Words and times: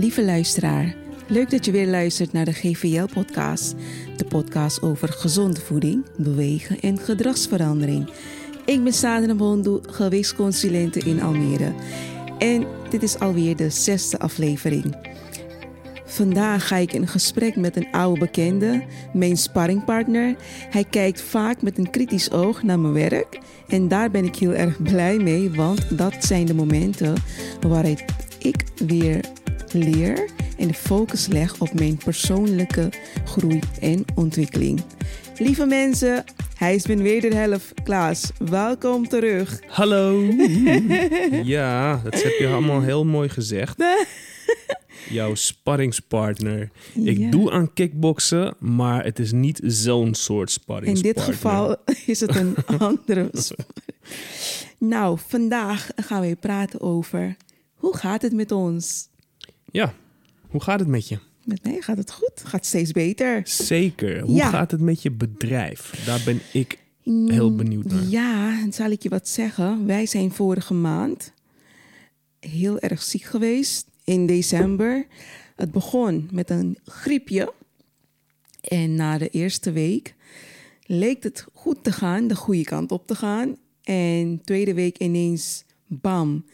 Lieve 0.00 0.24
luisteraar, 0.24 0.94
leuk 1.26 1.50
dat 1.50 1.64
je 1.64 1.70
weer 1.70 1.86
luistert 1.86 2.32
naar 2.32 2.44
de 2.44 2.52
GVL-podcast. 2.52 3.74
De 4.16 4.24
podcast 4.24 4.82
over 4.82 5.08
gezonde 5.08 5.60
voeding, 5.60 6.04
bewegen 6.16 6.80
en 6.80 6.98
gedragsverandering. 6.98 8.10
Ik 8.64 8.84
ben 8.84 8.92
Sadra 8.92 9.34
Bondu, 9.34 9.78
gewichtsconsulente 9.82 10.98
in 10.98 11.22
Almere. 11.22 11.72
En 12.38 12.66
dit 12.90 13.02
is 13.02 13.18
alweer 13.18 13.56
de 13.56 13.70
zesde 13.70 14.18
aflevering. 14.18 14.96
Vandaag 16.04 16.68
ga 16.68 16.76
ik 16.76 16.92
in 16.92 17.06
gesprek 17.06 17.56
met 17.56 17.76
een 17.76 17.88
oude 17.90 18.18
bekende, 18.20 18.84
mijn 19.12 19.36
sparringpartner. 19.36 20.36
Hij 20.70 20.84
kijkt 20.84 21.20
vaak 21.20 21.62
met 21.62 21.78
een 21.78 21.90
kritisch 21.90 22.30
oog 22.30 22.62
naar 22.62 22.78
mijn 22.78 23.10
werk. 23.10 23.38
En 23.68 23.88
daar 23.88 24.10
ben 24.10 24.24
ik 24.24 24.36
heel 24.36 24.54
erg 24.54 24.82
blij 24.82 25.18
mee, 25.18 25.50
want 25.50 25.98
dat 25.98 26.14
zijn 26.24 26.46
de 26.46 26.54
momenten 26.54 27.14
waaruit 27.60 28.04
ik 28.38 28.64
weer 28.86 29.20
leer 29.72 30.28
en 30.58 30.68
de 30.68 30.74
focus 30.74 31.26
leg 31.26 31.60
op 31.60 31.74
mijn 31.74 31.96
persoonlijke 31.96 32.88
groei 33.24 33.60
en 33.80 34.04
ontwikkeling. 34.14 34.82
Lieve 35.38 35.66
mensen, 35.66 36.24
hij 36.56 36.74
is 36.74 36.86
mijn 36.86 37.02
wederhelft. 37.02 37.72
Klaas, 37.82 38.30
welkom 38.38 39.08
terug. 39.08 39.60
Hallo. 39.66 40.22
ja, 41.44 42.00
dat 42.04 42.22
heb 42.22 42.32
je 42.38 42.48
allemaal 42.52 42.80
heel 42.82 43.04
mooi 43.04 43.28
gezegd. 43.28 43.74
Jouw 45.10 45.34
sparringspartner. 45.34 46.70
Ik 46.94 47.18
Ja. 47.18 47.30
doe 47.30 47.50
aan 47.50 47.72
kickboksen, 47.72 48.54
maar 48.58 49.04
het 49.04 49.18
is 49.18 49.32
niet 49.32 49.60
zo'n 49.64 50.14
soort 50.14 50.48
In 50.48 50.54
sparringspartner. 50.54 51.14
dit 51.14 51.34
geval 51.34 51.76
is 52.06 52.20
het 52.20 52.36
een 52.36 52.54
andere. 52.78 53.30
nou, 54.78 55.18
vandaag 55.26 55.88
gaan 55.96 56.20
we 56.20 56.36
praten 56.40 56.80
over 56.80 57.36
hoe 57.74 57.96
gaat 57.96 58.22
het 58.22 58.32
met 58.32 58.52
ons? 58.52 59.08
Ja, 59.72 59.94
hoe 60.48 60.62
gaat 60.62 60.78
het 60.80 60.88
met 60.88 61.08
je? 61.08 61.18
Met 61.44 61.64
mij 61.64 61.80
gaat 61.80 61.96
het 61.96 62.10
goed, 62.12 62.32
gaat 62.44 62.66
steeds 62.66 62.92
beter. 62.92 63.40
Zeker. 63.44 64.20
Hoe 64.20 64.36
Ja. 64.36 64.48
gaat 64.48 64.70
het 64.70 64.80
met 64.80 65.02
je 65.02 65.10
bedrijf? 65.10 66.02
Daar 66.06 66.22
ben 66.24 66.40
ik 66.52 66.78
heel 67.04 67.54
benieuwd 67.54 67.84
naar. 67.84 68.02
Ja, 68.02 68.60
en 68.62 68.72
zal 68.72 68.90
ik 68.90 69.02
je 69.02 69.08
wat 69.08 69.28
zeggen? 69.28 69.86
Wij 69.86 70.06
zijn 70.06 70.32
vorige 70.32 70.74
maand 70.74 71.32
heel 72.40 72.78
erg 72.78 73.02
ziek 73.02 73.22
geweest 73.22 73.86
in 74.04 74.26
december. 74.26 75.06
Het 75.56 75.72
begon 75.72 76.28
met 76.32 76.50
een 76.50 76.78
griepje. 76.84 77.52
En 78.60 78.94
na 78.94 79.18
de 79.18 79.28
eerste 79.28 79.72
week 79.72 80.14
leek 80.86 81.22
het 81.22 81.46
goed 81.52 81.84
te 81.84 81.92
gaan, 81.92 82.28
de 82.28 82.36
goede 82.36 82.64
kant 82.64 82.92
op 82.92 83.06
te 83.06 83.14
gaan. 83.14 83.56
En 83.82 84.40
tweede 84.44 84.74
week 84.74 84.98
ineens, 84.98 85.64
bam, 85.86 86.44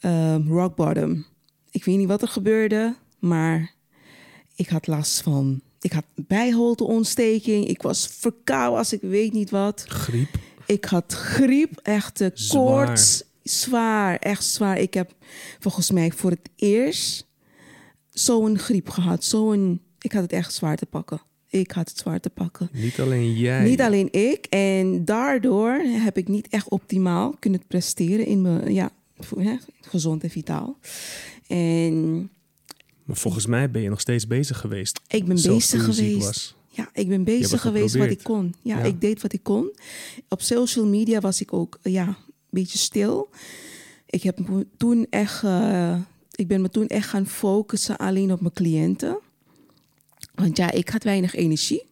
ehm, 0.00 0.48
rock 0.48 0.76
bottom. 0.76 1.24
Ik 1.70 1.84
weet 1.84 1.96
niet 1.96 2.08
wat 2.08 2.22
er 2.22 2.28
gebeurde, 2.28 2.94
maar 3.18 3.74
ik 4.54 4.68
had 4.68 4.86
last 4.86 5.20
van... 5.20 5.60
Ik 5.80 5.92
had 5.92 6.04
bijholteontsteking, 6.14 7.66
ik 7.66 7.82
was 7.82 8.06
verkouden 8.06 8.78
als 8.78 8.92
ik 8.92 9.00
weet 9.00 9.32
niet 9.32 9.50
wat. 9.50 9.84
Griep. 9.88 10.28
Ik 10.66 10.84
had 10.84 11.12
griep, 11.12 11.80
echte 11.82 12.30
Zwaar. 12.34 12.86
koorts. 12.86 13.22
Zwaar, 13.42 14.16
echt 14.16 14.44
zwaar. 14.44 14.78
Ik 14.78 14.94
heb 14.94 15.14
volgens 15.58 15.90
mij 15.90 16.12
voor 16.12 16.30
het 16.30 16.50
eerst 16.56 17.26
zo'n 18.10 18.58
griep 18.58 18.88
gehad. 18.88 19.24
Zo'n, 19.24 19.80
ik 20.00 20.12
had 20.12 20.22
het 20.22 20.32
echt 20.32 20.54
zwaar 20.54 20.76
te 20.76 20.86
pakken. 20.86 21.20
Ik 21.48 21.70
had 21.70 21.88
het 21.88 21.98
zwaar 21.98 22.20
te 22.20 22.30
pakken. 22.30 22.68
Niet 22.72 23.00
alleen 23.00 23.34
jij. 23.34 23.64
Niet 23.64 23.80
alleen 23.80 24.12
ik. 24.12 24.46
En 24.46 25.04
daardoor 25.04 25.72
heb 25.82 26.16
ik 26.16 26.28
niet 26.28 26.48
echt 26.48 26.68
optimaal 26.68 27.34
kunnen 27.38 27.62
presteren 27.66 28.26
in 28.26 28.42
mijn, 28.42 28.74
ja, 28.74 28.90
gezond 29.80 30.22
en 30.22 30.30
vitaal. 30.30 30.78
En 31.50 32.30
Maar 33.04 33.16
volgens 33.16 33.46
mij 33.46 33.70
ben 33.70 33.82
je 33.82 33.88
nog 33.88 34.00
steeds 34.00 34.26
bezig 34.26 34.58
geweest. 34.58 35.00
ik 35.08 35.24
ben 35.24 35.42
bezig 35.42 35.84
geweest. 35.84 36.26
was. 36.26 36.54
Ja, 36.68 36.90
ik 36.92 37.08
ben 37.08 37.24
bezig 37.24 37.60
geweest 37.60 37.96
wat 37.96 38.10
ik 38.10 38.22
kon. 38.22 38.54
Ja, 38.62 38.78
Ja. 38.78 38.84
ik 38.84 39.00
deed 39.00 39.22
wat 39.22 39.32
ik 39.32 39.42
kon. 39.42 39.72
Op 40.28 40.40
social 40.42 40.86
media 40.86 41.20
was 41.20 41.40
ik 41.40 41.52
ook 41.52 41.78
ja, 41.82 42.06
een 42.06 42.14
beetje 42.50 42.78
stil. 42.78 43.28
Ik, 44.06 44.22
heb 44.22 44.48
me 44.48 44.66
toen 44.76 45.06
echt, 45.10 45.42
eh, 45.44 45.98
ik 46.34 46.48
ben 46.48 46.60
me 46.60 46.68
toen 46.68 46.86
echt 46.86 47.08
gaan 47.08 47.26
focussen 47.26 47.96
alleen 47.96 48.32
op 48.32 48.40
mijn 48.40 48.52
cliënten. 48.52 49.18
Want 50.34 50.56
ja, 50.56 50.70
ik 50.70 50.88
had 50.88 51.04
weinig 51.04 51.34
energie. 51.34 51.82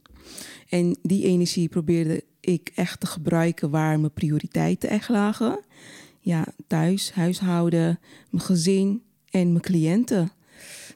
En 0.69 0.99
die 1.03 1.25
energie 1.25 1.69
probeerde 1.69 2.25
ik 2.41 2.73
echt 2.75 3.01
te 3.01 3.07
gebruiken 3.07 3.71
waar 3.71 4.01
mijn 4.01 4.13
prioriteiten 4.13 4.89
echt 4.89 5.09
lagen. 5.09 5.61
Ja, 6.21 6.47
thuis, 6.67 7.13
huishouden, 7.13 7.99
mijn 8.31 8.45
gezin 8.45 9.03
en 9.31 9.49
mijn 9.49 9.61
cliënten. 9.61 10.31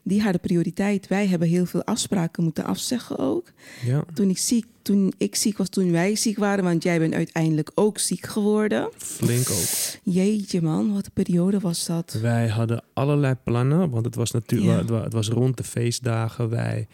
Die 0.03 0.23
hadden 0.23 0.41
prioriteit. 0.41 1.09
Wij 1.09 1.27
hebben 1.27 1.49
heel 1.49 1.67
veel 1.67 1.85
afspraken 1.85 2.43
moeten 2.43 2.65
afzeggen 2.65 3.19
ook. 3.19 3.53
Ja, 3.85 4.05
Toen 4.15 4.31
ik 4.31 4.39
ziek, 4.39 4.67
toen 4.83 5.13
ik 5.19 5.35
ziek 5.35 5.57
was, 5.57 5.69
toen 5.69 5.91
wij 5.91 6.17
ziek 6.17 6.39
waren, 6.39 6.65
want 6.65 6.83
jij 6.83 6.99
bent 6.99 7.15
uiteindelijk 7.15 7.71
ook 7.75 7.99
ziek 7.99 8.27
geworden. 8.27 8.89
flink 8.97 9.51
ook. 9.51 9.65
Jeetje 10.15 10.63
man, 10.63 10.93
wat 10.93 11.07
een 11.07 11.13
periode 11.13 11.59
was 11.61 11.87
dat. 11.87 12.19
Wij 12.23 12.49
hadden 12.49 12.83
allerlei 12.93 13.35
plannen, 13.45 13.91
want 13.91 14.05
het 14.05 14.15
was 14.15 14.31
natuurlijk 14.31 14.71
Ja. 14.73 14.79
het 14.79 14.91
wa- 14.91 15.03
het 15.03 15.13
was 15.13 15.29
rond 15.29 15.57
de 15.57 15.65
feestdagen. 15.65 16.49
Wij, 16.49 16.87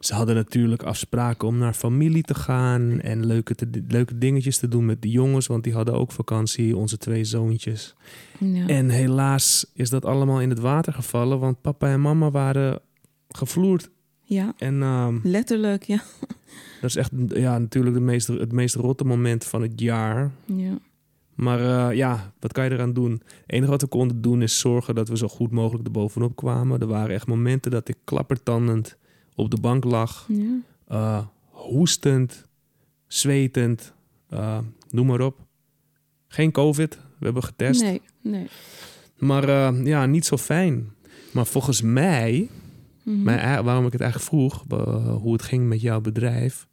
ze 0.00 0.14
hadden 0.14 0.34
natuurlijk 0.34 0.82
afspraken 0.82 1.48
om 1.48 1.58
naar 1.58 1.74
familie 1.74 2.22
te 2.22 2.34
gaan 2.34 3.00
en 3.00 3.26
leuke, 3.26 3.54
te, 3.54 3.68
leuke 3.88 4.18
dingetjes 4.18 4.58
te 4.58 4.68
doen 4.68 4.84
met 4.84 5.02
de 5.02 5.10
jongens, 5.10 5.46
want 5.46 5.64
die 5.64 5.72
hadden 5.74 5.94
ook 5.94 6.12
vakantie, 6.12 6.76
onze 6.76 6.96
twee 6.98 7.24
zoontjes. 7.24 7.94
Ja. 8.38 8.66
En 8.66 8.88
helaas 8.88 9.66
is 9.74 9.90
dat 9.90 10.04
allemaal 10.04 10.40
in 10.40 10.50
het 10.50 10.58
water 10.58 10.92
gevallen, 10.92 11.38
want 11.38 11.60
papa 11.60 11.88
en 11.88 12.00
mama 12.00 12.30
waren 12.30 12.80
gevloerd. 13.28 13.90
Ja, 14.24 14.54
En 14.56 14.82
ehm, 14.82 15.18
letterlijk, 15.22 15.82
ja. 15.82 16.02
dat 16.80 16.90
is 16.90 16.96
echt 16.96 17.10
ja, 17.28 17.58
natuurlijk 17.58 17.94
de 17.94 18.00
meest, 18.02 18.26
het 18.26 18.52
meest 18.52 18.74
rotte 18.74 19.04
moment 19.04 19.44
van 19.44 19.62
het 19.62 19.80
jaar. 19.80 20.30
ja. 20.46 20.78
Maar 21.34 21.60
eh, 21.90 21.96
ja, 21.96 22.32
wat 22.40 22.52
kan 22.52 22.64
je 22.64 22.70
eraan 22.70 22.92
doen? 22.92 23.12
Het 23.12 23.42
enige 23.46 23.70
wat 23.70 23.80
we 23.80 23.86
konden 23.86 24.22
doen 24.22 24.42
is 24.42 24.58
zorgen 24.58 24.94
dat 24.94 25.08
we 25.08 25.16
zo 25.16 25.28
goed 25.28 25.50
mogelijk 25.50 25.84
erbovenop 25.84 26.36
kwamen. 26.36 26.80
Er 26.80 26.86
waren 26.86 27.14
echt 27.14 27.26
momenten 27.26 27.70
dat 27.70 27.88
ik 27.88 27.96
klappertandend 28.04 28.96
op 29.34 29.50
de 29.50 29.60
bank 29.60 29.84
lag. 29.84 30.28
ja. 30.28 30.58
eh, 30.86 31.26
hoestend, 31.50 32.46
zwetend, 33.06 33.94
eh, 34.28 34.58
noem 34.90 35.06
maar 35.06 35.20
op. 35.20 35.38
Geen 36.28 36.50
COVID, 36.52 36.94
we 37.18 37.24
hebben 37.24 37.44
getest. 37.44 37.82
Nee, 37.82 38.02
nee. 38.20 38.46
Maar 39.18 39.74
ja, 39.84 40.06
niet 40.06 40.26
zo 40.26 40.36
fijn. 40.36 40.92
Maar 41.32 41.46
volgens 41.46 41.82
mij, 41.82 42.48
Mhm. 43.04 43.22
mijn, 43.22 43.64
waarom 43.64 43.86
ik 43.86 43.92
het 43.92 44.00
eigenlijk 44.00 44.30
vroeg, 44.30 44.64
eh, 44.68 45.16
hoe 45.16 45.32
het 45.32 45.42
ging 45.42 45.66
met 45.68 45.80
jouw 45.80 46.00
bedrijf, 46.00 46.66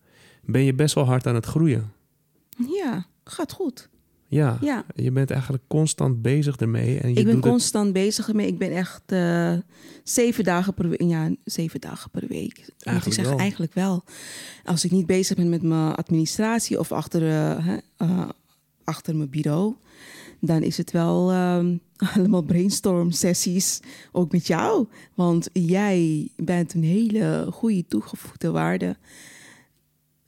ben 0.44 0.62
je 0.64 0.74
best 0.74 0.96
wel 0.96 1.06
hard 1.06 1.28
aan 1.28 1.36
het 1.36 1.46
groeien. 1.46 1.92
Ja, 2.82 3.06
gaat 3.24 3.52
goed. 3.52 3.90
Ja, 4.28 4.58
Ja, 4.62 4.86
je 4.96 5.12
bent 5.12 5.32
eigenlijk 5.32 5.64
constant 5.68 6.22
bezig 6.22 6.58
ermee. 6.58 7.00
En 7.00 7.10
je 7.10 7.20
ik 7.20 7.26
ben 7.26 7.34
doet 7.34 7.44
het 7.44 7.52
constant 7.52 7.94
bezig 7.94 8.28
ermee. 8.28 8.48
Ik 8.48 8.58
ben 8.58 8.72
echt 8.72 9.02
eh, 9.06 9.54
zeven 10.04 10.44
dagen 10.44 10.74
per 10.74 10.90
week. 10.90 11.02
Ja, 11.02 11.30
zeven 11.44 11.82
dagen 11.82 12.12
per 12.12 12.28
week. 12.28 12.58
Moet 12.58 12.74
ik 12.78 12.86
Eigenlijk 12.86 13.16
zeggen, 13.16 13.34
wel. 13.34 13.44
eigenlijk 13.44 13.74
wel. 13.74 14.04
Als 14.64 14.86
ik 14.86 14.92
niet 14.92 15.06
bezig 15.06 15.36
ben 15.36 15.50
met 15.50 15.62
mijn 15.62 15.96
administratie 15.96 16.80
of 16.80 16.92
achter, 16.92 17.22
eh, 17.28 17.78
eh, 17.98 18.30
achter 18.84 19.16
mijn 19.16 19.30
bureau, 19.30 19.76
dan 20.42 20.62
is 20.62 20.78
het 20.78 20.92
wel 20.92 21.32
ehm, 21.32 21.78
allemaal 22.16 22.42
brainstorm 22.42 23.12
sessies. 23.12 23.80
Ook 24.12 24.32
met 24.32 24.48
jou. 24.48 24.88
Want 25.14 25.50
jij 25.54 26.30
bent 26.38 26.74
een 26.74 26.84
hele 26.84 27.48
goede 27.52 27.86
toegevoegde 27.88 28.52
waarde 28.52 28.98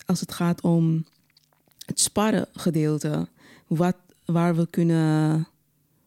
als 0.06 0.20
het 0.20 0.32
gaat 0.32 0.62
om 0.62 1.06
het 1.86 2.00
sparren 2.00 2.48
gedeelte. 2.54 3.28
Wat, 3.68 3.96
waar 4.26 4.56
we 4.56 4.68
kunnen 4.70 5.48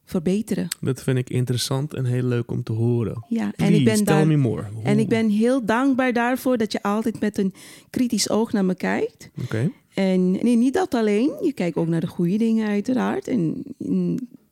verbeteren. 0.05 0.69
Dat 0.81 1.03
vind 1.03 1.19
ik 1.19 1.31
interessant 1.31 1.95
en 1.95 2.05
heel 2.05 2.23
leuk 2.23 2.51
om 2.51 2.63
te 2.63 2.73
horen. 2.73 3.25
Ja, 3.29 3.51
Please, 3.57 3.73
en 3.73 3.79
ik 3.79 3.85
ben 3.85 3.95
tell 4.05 4.05
daar. 4.17 4.27
me 4.27 4.37
more. 4.37 4.65
Hoe- 4.75 4.83
En 4.85 4.99
ik 4.99 5.09
ben 5.09 5.29
heel 5.29 5.65
dankbaar 5.65 6.13
daarvoor 6.13 6.57
dat 6.57 6.73
je 6.73 6.83
altijd 6.83 7.21
met 7.21 7.39
een 7.39 7.55
kritisch 7.91 8.31
oog 8.31 8.53
naar 8.53 8.65
me 8.65 8.75
kijkt. 8.75 9.31
Oké, 9.43 9.71
En 9.97 10.31
nee, 10.31 10.57
niet 10.57 10.75
dat 10.75 10.95
alleen. 10.95 11.31
Je 11.43 11.53
kijkt 11.53 11.77
ook 11.77 11.87
naar 11.87 12.01
de 12.01 12.07
goede 12.07 12.37
dingen 12.37 12.69
uiteraard. 12.69 13.29
En 13.29 13.65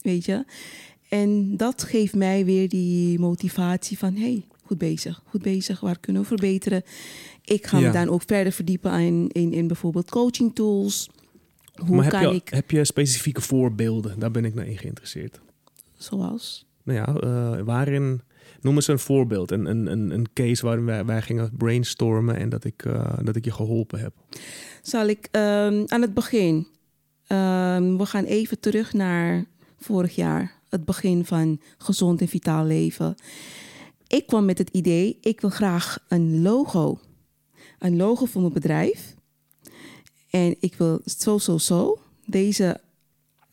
weet 0.02 0.24
je. 0.24 0.44
En 1.08 1.56
dat 1.56 1.82
geeft 1.82 2.14
mij 2.14 2.44
weer 2.44 2.68
die 2.68 3.18
motivatie 3.18 3.98
van... 3.98 4.14
hey, 4.16 4.44
goed 4.62 4.78
bezig, 4.78 5.22
goed 5.26 5.42
bezig. 5.42 5.80
Waar 5.80 5.98
kunnen 6.00 6.22
we 6.22 6.28
verbeteren? 6.28 6.82
Ik 7.44 7.66
ga 7.66 7.78
Ja. 7.78 7.86
me 7.86 7.92
dan 7.92 8.08
ook 8.08 8.22
verder 8.26 8.52
verdiepen 8.52 9.00
in, 9.00 9.28
in, 9.32 9.52
in 9.52 9.66
bijvoorbeeld 9.66 10.10
coaching 10.10 10.54
tools. 10.54 11.10
Hoe 11.74 11.96
maar 11.96 12.04
heb 12.04 12.12
kan 12.12 12.22
je, 12.22 12.34
ik, 12.34 12.48
heb 12.48 12.70
je 12.70 12.84
specifieke 12.84 13.40
voorbeelden? 13.40 14.18
Daar 14.18 14.30
ben 14.30 14.44
ik 14.44 14.54
naar 14.54 14.66
in 14.66 14.78
geïnteresseerd. 14.78 15.40
zoals... 15.96 16.66
Nou 16.82 16.98
ja, 16.98 17.14
eh, 17.14 17.64
waarin... 17.64 18.20
Noem 18.64 18.74
eens 18.74 18.88
een 18.88 18.98
voorbeeld. 18.98 19.50
Een, 19.50 19.66
een, 19.66 20.10
een, 20.10 20.32
case 20.32 20.64
waarin 20.66 20.84
wij, 20.84 21.04
wij 21.04 21.22
gingen 21.22 21.50
brainstormen... 21.56 22.36
en 22.36 22.48
dat 22.48 22.64
ik, 22.64 22.84
eh, 22.84 23.18
dat 23.22 23.36
ik 23.36 23.44
je 23.44 23.52
geholpen 23.52 24.00
heb. 24.00 24.14
Zal 24.82 25.06
ik 25.06 25.28
ehm, 25.30 25.84
aan 25.86 26.00
het 26.00 26.14
begin. 26.14 26.66
ehm, 27.26 27.96
we 27.96 28.06
gaan 28.06 28.24
even 28.24 28.60
terug 28.60 28.92
naar 28.92 29.44
vorig 29.78 30.14
jaar. 30.14 30.60
Het 30.68 30.84
begin 30.84 31.24
van 31.24 31.60
gezond 31.78 32.20
en 32.20 32.28
vitaal 32.28 32.64
leven. 32.64 33.14
ik 34.06 34.26
kwam 34.26 34.44
met 34.44 34.58
het 34.58 34.70
idee, 34.70 35.18
ik 35.20 35.40
wil 35.40 35.50
graag 35.50 36.04
een 36.08 36.42
logo. 36.42 36.98
Een 37.78 37.96
logo 37.96 38.24
voor 38.24 38.40
mijn 38.40 38.52
bedrijf. 38.52 39.14
En 40.30 40.56
ik 40.60 40.74
wil 40.74 41.00
zo, 41.04 41.38
zo, 41.38 41.58
zo. 41.58 41.98
Deze 42.26 42.80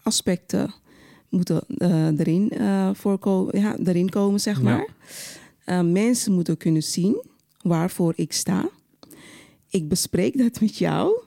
aspecten 0.03 0.73
moeten 1.31 1.63
uh, 1.67 2.19
erin, 2.19 2.51
uh, 2.53 2.89
voorkomen, 2.93 3.59
ja, 3.59 3.75
erin 3.85 4.09
komen, 4.09 4.39
zeg 4.39 4.61
maar. 4.61 4.87
Ja. 5.65 5.83
Uh, 5.83 5.91
mensen 5.91 6.33
moeten 6.33 6.57
kunnen 6.57 6.83
zien 6.83 7.23
waarvoor 7.61 8.13
ik 8.15 8.33
sta. 8.33 8.69
Ik 9.69 9.87
bespreek 9.87 10.37
dat 10.37 10.61
met 10.61 10.77
jou. 10.77 11.23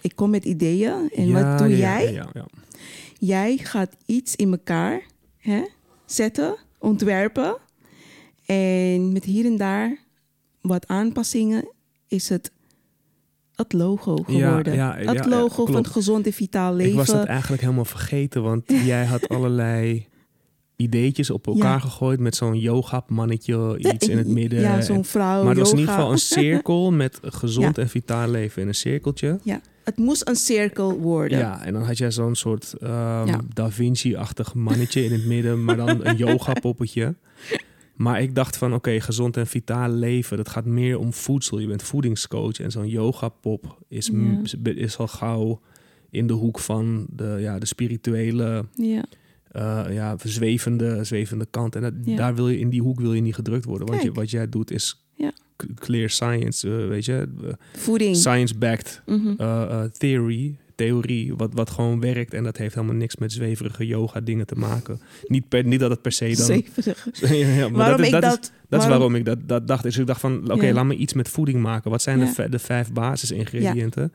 Ik 0.00 0.16
kom 0.16 0.30
met 0.30 0.44
ideeën. 0.44 1.10
En 1.14 1.26
Ja, 1.26 1.32
wat 1.32 1.58
doe 1.58 1.76
jij? 1.76 2.12
Ja, 2.12 2.28
ja. 2.32 2.46
Jij 3.18 3.56
gaat 3.56 3.96
iets 4.06 4.36
in 4.36 4.50
elkaar 4.50 5.02
hè, 5.36 5.62
zetten, 6.06 6.56
ontwerpen. 6.78 7.56
En 8.46 9.12
met 9.12 9.24
hier 9.24 9.44
en 9.44 9.56
daar 9.56 9.98
wat 10.60 10.88
aanpassingen 10.88 11.68
is 12.08 12.28
het 12.28 12.50
het 13.62 13.72
logo 13.72 14.16
geworden. 14.16 14.74
ja, 14.74 14.94
het 14.96 15.24
ja, 15.24 15.28
logo 15.28 15.66
van 15.66 15.86
gezond 15.86 16.26
en 16.26 16.32
vitaal 16.32 16.74
leven. 16.74 16.92
Ik 16.92 16.98
was 16.98 17.06
dat 17.06 17.24
eigenlijk 17.24 17.62
helemaal 17.62 17.84
vergeten, 17.84 18.42
want 18.42 18.62
jij 18.92 19.04
had 19.04 19.28
allerlei 19.28 20.08
ideetjes 20.76 21.30
op 21.30 21.46
elkaar 21.46 21.80
gegooid 21.80 22.20
met 22.20 22.36
zo'n 22.36 22.58
yoga-mannetje, 22.58 23.78
iets 23.78 24.08
in 24.08 24.18
het 24.18 24.26
midden. 24.26 24.60
Ja, 24.60 24.80
zo'n 24.80 25.04
vrouw. 25.04 25.40
maar 25.40 25.50
het 25.50 25.58
was 25.58 25.72
in 25.72 25.78
ieder 25.78 25.94
geval 25.94 26.12
een 26.12 26.18
cirkel 26.38 26.92
met 26.92 27.18
gezond 27.22 27.78
en 27.78 27.88
vitaal 27.88 28.28
leven 28.28 28.62
in 28.62 28.68
een 28.68 28.74
cirkeltje. 28.74 29.38
Ja, 29.42 29.60
het 29.84 29.96
moest 29.96 30.28
een 30.28 30.36
cirkel 30.36 30.98
worden. 30.98 31.38
Ja, 31.38 31.64
en 31.64 31.72
dan 31.72 31.82
had 31.82 31.98
jij 31.98 32.10
zo'n 32.10 32.34
soort 32.34 32.74
ehm, 32.80 33.26
Ja. 33.26 33.40
Da 33.52 33.70
Vinci-achtig 33.70 34.54
mannetje 34.54 35.04
in 35.04 35.12
het 35.12 35.26
midden, 35.26 35.64
maar 35.64 35.76
dan 35.76 36.04
een 36.06 36.16
yoga-poppetje. 36.26 37.14
Maar 38.02 38.22
ik 38.22 38.34
dacht 38.34 38.56
van, 38.56 38.74
oké, 38.74 39.00
gezond 39.00 39.36
en 39.36 39.46
vitaal 39.46 39.88
leven, 39.90 40.36
dat 40.36 40.48
gaat 40.48 40.64
meer 40.64 40.98
om 40.98 41.12
voedsel. 41.12 41.58
Je 41.58 41.66
bent 41.66 41.82
voedingscoach 41.82 42.60
en 42.60 42.70
zo'n 42.70 42.88
yoga-pop 42.88 43.78
is, 43.88 44.10
is 44.64 44.98
al 44.98 45.08
gauw 45.08 45.60
in 46.10 46.26
de 46.26 46.32
hoek 46.32 46.58
van 46.58 47.06
de, 47.10 47.36
ja, 47.40 47.58
de 47.58 47.66
spirituele, 47.66 48.64
Ja. 48.74 49.04
eh, 49.50 49.84
ja, 49.94 50.16
zwevende, 50.22 51.04
zwevende 51.04 51.46
kant. 51.50 51.76
En 51.76 51.82
dat, 51.82 51.92
Ja. 52.04 52.16
daar 52.16 52.34
wil 52.34 52.48
je, 52.48 52.58
in 52.58 52.70
die 52.70 52.82
hoek 52.82 53.00
wil 53.00 53.12
je 53.14 53.20
niet 53.20 53.34
gedrukt 53.34 53.64
worden. 53.64 53.86
Want 53.88 54.02
je, 54.02 54.12
wat 54.12 54.30
jij 54.30 54.48
doet 54.48 54.70
is 54.70 55.04
Ja. 55.16 55.32
clear 55.74 56.10
science, 56.10 56.68
eh, 56.82 56.88
weet 56.88 57.04
je, 57.04 57.28
eh, 57.44 57.52
Voeding. 57.72 58.16
science-backed 58.16 59.02
Mhm. 59.06 59.88
theory, 59.98 60.56
theorie, 60.84 61.34
wat, 61.36 61.50
wat 61.54 61.70
gewoon 61.70 62.00
werkt. 62.00 62.34
En 62.34 62.44
dat 62.44 62.56
heeft 62.56 62.74
helemaal 62.74 62.96
niks 62.96 63.16
met 63.16 63.32
zweverige 63.32 63.86
yoga 63.86 64.20
dingen 64.20 64.46
te 64.46 64.54
maken. 64.54 65.00
Niet, 65.26 65.48
per, 65.48 65.64
niet 65.64 65.80
dat 65.80 65.90
het 65.90 66.02
per 66.02 66.12
se 66.12 66.24
dan... 66.36 66.46
Zeverig. 66.46 67.06
Ja, 67.20 67.34
ja, 67.34 67.68
maar 67.68 67.78
Waarom 67.78 67.96
dat 67.96 68.00
is, 68.06 68.12
ik 68.12 68.20
dat, 68.20 68.38
is, 68.42 68.50
dat... 68.68 68.82
is 68.82 68.88
waarom- 68.88 69.14
ik 69.14 69.24
dat, 69.24 69.38
dat 69.46 69.68
dacht. 69.68 69.82
Dus 69.82 69.98
ik 69.98 70.06
dacht 70.06 70.20
van, 70.20 70.52
oké, 70.52 70.66
Ja. 70.66 70.72
laat 70.72 70.84
me 70.84 70.94
iets 70.96 71.12
met 71.12 71.28
voeding 71.28 71.60
maken. 71.60 71.90
Wat 71.90 72.02
zijn 72.02 72.18
de, 72.18 72.48
de 72.48 72.58
vijf 72.58 72.92
basisingrediënten? 72.92 74.12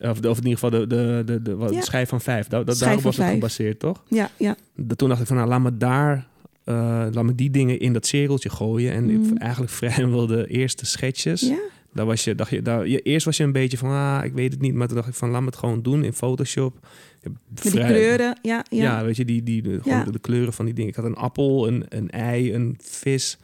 Of, 0.00 0.20
de- 0.20 0.30
of 0.30 0.38
in 0.38 0.46
ieder 0.46 0.58
geval 0.58 0.80
de, 0.80 0.86
de, 0.86 1.22
de, 1.26 1.42
de, 1.42 1.56
wat, 1.56 1.72
de 1.72 1.82
schijf 1.82 2.08
van 2.08 2.20
vijf. 2.20 2.46
Dat, 2.46 2.78
daarop 2.78 3.02
was 3.02 3.16
het 3.16 3.28
gebaseerd, 3.30 3.78
toch? 3.78 4.02
Ja, 4.08 4.30
ja. 4.38 4.56
Dat, 4.76 4.98
toen 4.98 5.08
dacht 5.08 5.20
ik 5.20 5.26
van, 5.26 5.36
nou, 5.36 5.48
laat 5.48 5.60
me 5.60 5.76
daar... 5.76 6.26
eh, 6.64 6.74
laat 7.10 7.24
me 7.24 7.34
die 7.34 7.50
dingen 7.50 7.78
in 7.80 7.92
dat 7.92 8.06
cirkeltje 8.06 8.50
gooien. 8.50 8.92
En 8.92 9.04
Mhm. 9.20 9.36
eigenlijk 9.36 9.72
vrijwel 9.80 10.26
de 10.26 10.46
eerste 10.46 10.86
sketches. 10.86 11.40
ja. 11.40 11.58
Daar 11.92 12.06
was 12.06 12.24
je, 12.24 12.34
dacht 12.34 12.50
je, 12.50 12.62
daar, 12.62 12.88
je, 12.88 13.00
eerst 13.00 13.24
was 13.24 13.36
je 13.36 13.44
een 13.44 13.52
beetje 13.52 13.78
van, 13.78 13.90
ah, 13.90 14.24
ik 14.24 14.32
weet 14.32 14.52
het 14.52 14.60
niet. 14.60 14.74
Maar 14.74 14.86
toen 14.86 14.96
dacht 14.96 15.08
ik 15.08 15.14
van, 15.14 15.30
laat 15.30 15.40
me 15.40 15.46
het 15.46 15.56
gewoon 15.56 15.82
doen 15.82 16.04
in 16.04 16.12
Photoshop. 16.12 16.86
Met 17.22 17.32
die 17.62 17.70
kleuren. 17.70 18.38
Ja, 18.42 18.64
ja. 18.70 18.82
Ja, 18.82 19.04
weet 19.04 19.16
je, 19.16 19.24
die, 19.24 19.42
die, 19.42 19.62
de, 19.62 19.80
gewoon 19.82 19.98
Ja. 19.98 20.04
de, 20.04 20.12
de 20.12 20.18
kleuren 20.18 20.52
van 20.52 20.64
die 20.64 20.74
dingen. 20.74 20.90
Ik 20.90 20.96
had 20.96 21.04
een 21.04 21.14
appel, 21.14 21.68
een, 21.68 21.84
een 21.88 22.10
ei, 22.10 22.54
een 22.54 22.76
vis, 22.82 23.38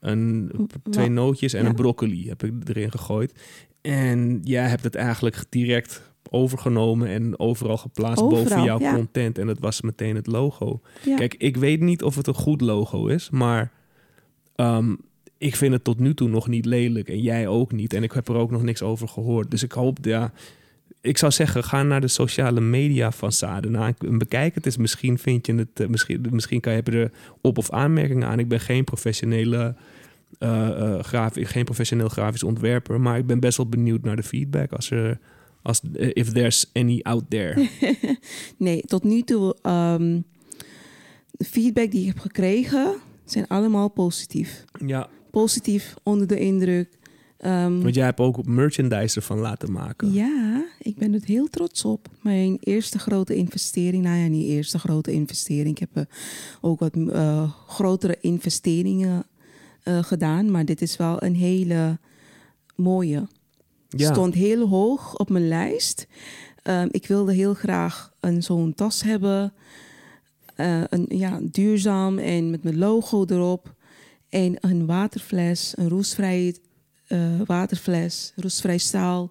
een, 0.00 0.50
twee 0.90 1.08
nootjes 1.08 1.52
en 1.52 1.62
ja. 1.62 1.68
een 1.68 1.74
broccoli 1.74 2.28
heb 2.28 2.42
ik 2.42 2.52
erin 2.68 2.90
gegooid. 2.90 3.32
En 3.80 4.40
jij 4.42 4.68
hebt 4.68 4.84
het 4.84 4.94
eigenlijk 4.94 5.44
direct 5.48 6.12
overgenomen 6.30 7.08
en 7.08 7.38
overal 7.38 7.76
geplaatst 7.76 8.28
boven 8.28 8.64
jouw 8.64 8.80
ja. 8.80 8.94
content. 8.94 9.38
En 9.38 9.46
dat 9.46 9.58
was 9.58 9.80
meteen 9.80 10.16
het 10.16 10.26
logo. 10.26 10.80
Ja. 11.04 11.16
Kijk, 11.16 11.34
ik 11.34 11.56
weet 11.56 11.80
niet 11.80 12.02
of 12.02 12.16
het 12.16 12.26
een 12.26 12.34
goed 12.34 12.60
logo 12.60 13.06
is, 13.06 13.30
maar 13.30 13.72
ehm, 14.54 14.94
ik 15.42 15.56
vind 15.56 15.72
het 15.72 15.84
tot 15.84 15.98
nu 15.98 16.14
toe 16.14 16.28
nog 16.28 16.48
niet 16.48 16.64
lelijk. 16.64 17.08
En 17.08 17.20
jij 17.20 17.46
ook 17.46 17.72
niet. 17.72 17.92
En 17.92 18.02
ik 18.02 18.12
heb 18.12 18.28
er 18.28 18.34
ook 18.34 18.50
nog 18.50 18.62
niks 18.62 18.82
over 18.82 19.08
gehoord. 19.08 19.50
Dus 19.50 19.62
ik 19.62 19.72
hoop, 19.72 19.98
ja... 20.02 20.32
Ik 21.00 21.18
zou 21.18 21.32
zeggen, 21.32 21.64
ga 21.64 21.82
naar 21.82 22.00
de 22.00 22.08
sociale 22.08 22.60
media 22.60 23.10
van 23.12 23.32
Sadena 23.32 23.92
en 23.98 24.18
bekijk 24.18 24.54
het 24.54 24.66
eens. 24.66 24.76
Misschien 24.76 25.18
vind 25.18 25.46
je 25.46 25.54
het, 25.54 25.80
eh, 25.80 25.86
misschien, 25.88 26.26
misschien 26.30 26.60
kan 26.60 26.72
je 26.72 26.82
er 26.82 27.10
op- 27.40 27.58
of 27.58 27.70
aanmerkingen 27.70 28.28
aan. 28.28 28.38
Ik 28.38 28.48
ben 28.48 28.60
geen 28.60 28.84
professionele 28.84 29.74
eh, 30.38 30.68
eh, 30.68 31.02
grafi- 31.04 31.44
geen 31.44 31.64
professioneel 31.64 32.08
grafisch 32.08 32.42
ontwerper, 32.42 33.00
maar 33.00 33.18
ik 33.18 33.26
ben 33.26 33.40
best 33.40 33.56
wel 33.56 33.68
benieuwd 33.68 34.02
naar 34.02 34.16
de 34.16 34.22
feedback 34.22 34.72
als 34.72 34.90
er, 34.90 35.18
als 35.62 35.80
if 35.94 36.32
there's 36.32 36.70
any 36.72 37.00
out 37.02 37.24
there. 37.28 37.68
Nee, 38.56 38.80
tot 38.82 39.04
nu 39.04 39.22
toe, 39.22 39.56
ehm, 39.62 40.20
de 41.30 41.44
feedback 41.44 41.90
die 41.90 42.00
ik 42.00 42.06
heb 42.06 42.18
gekregen, 42.18 42.94
zijn 43.24 43.46
allemaal 43.48 43.88
positief. 43.88 44.64
ja, 44.86 45.08
Positief, 45.32 45.94
onder 46.02 46.26
de 46.26 46.38
indruk. 46.38 46.98
Ehm, 47.42 47.80
want 47.80 47.94
jij 47.94 48.04
hebt 48.04 48.20
ook 48.20 48.46
merchandise 48.46 49.16
ervan 49.16 49.38
laten 49.38 49.72
maken. 49.72 50.12
ja, 50.12 50.64
ik 50.78 50.96
ben 50.96 51.14
er 51.14 51.20
heel 51.24 51.48
trots 51.48 51.84
op. 51.84 52.08
Mijn 52.20 52.56
eerste 52.60 52.98
grote 52.98 53.34
investering, 53.34 54.02
nou 54.02 54.18
ja, 54.18 54.26
niet 54.26 54.48
eerste 54.48 54.78
grote 54.78 55.12
investering. 55.12 55.68
Ik 55.68 55.78
heb 55.78 55.96
eh, 55.96 56.02
ook 56.60 56.80
wat 56.80 56.94
eh, 56.94 57.52
grotere 57.66 58.16
investeringen 58.20 59.26
eh, 59.82 60.02
gedaan, 60.02 60.50
maar 60.50 60.64
dit 60.64 60.82
is 60.82 60.96
wel 60.96 61.22
een 61.22 61.34
hele 61.34 61.98
mooie. 62.76 63.28
Ja. 63.88 64.12
Stond 64.12 64.34
heel 64.34 64.68
hoog 64.68 65.18
op 65.18 65.30
mijn 65.30 65.48
lijst. 65.48 66.06
Ehm, 66.62 66.88
ik 66.90 67.06
wilde 67.06 67.32
heel 67.34 67.54
graag 67.54 68.12
een 68.20 68.42
zo'n 68.42 68.74
tas 68.74 69.02
hebben. 69.02 69.52
Een, 70.56 71.06
ja, 71.08 71.40
duurzaam 71.42 72.18
en 72.18 72.50
met 72.50 72.62
mijn 72.62 72.78
logo 72.78 73.24
erop. 73.24 73.74
En 74.32 74.56
een 74.60 74.86
waterfles, 74.86 75.72
een 75.76 75.88
roestvrij 75.88 76.54
eh, 77.06 77.18
waterfles, 77.46 78.32
roestvrij 78.36 78.78
staal, 78.78 79.30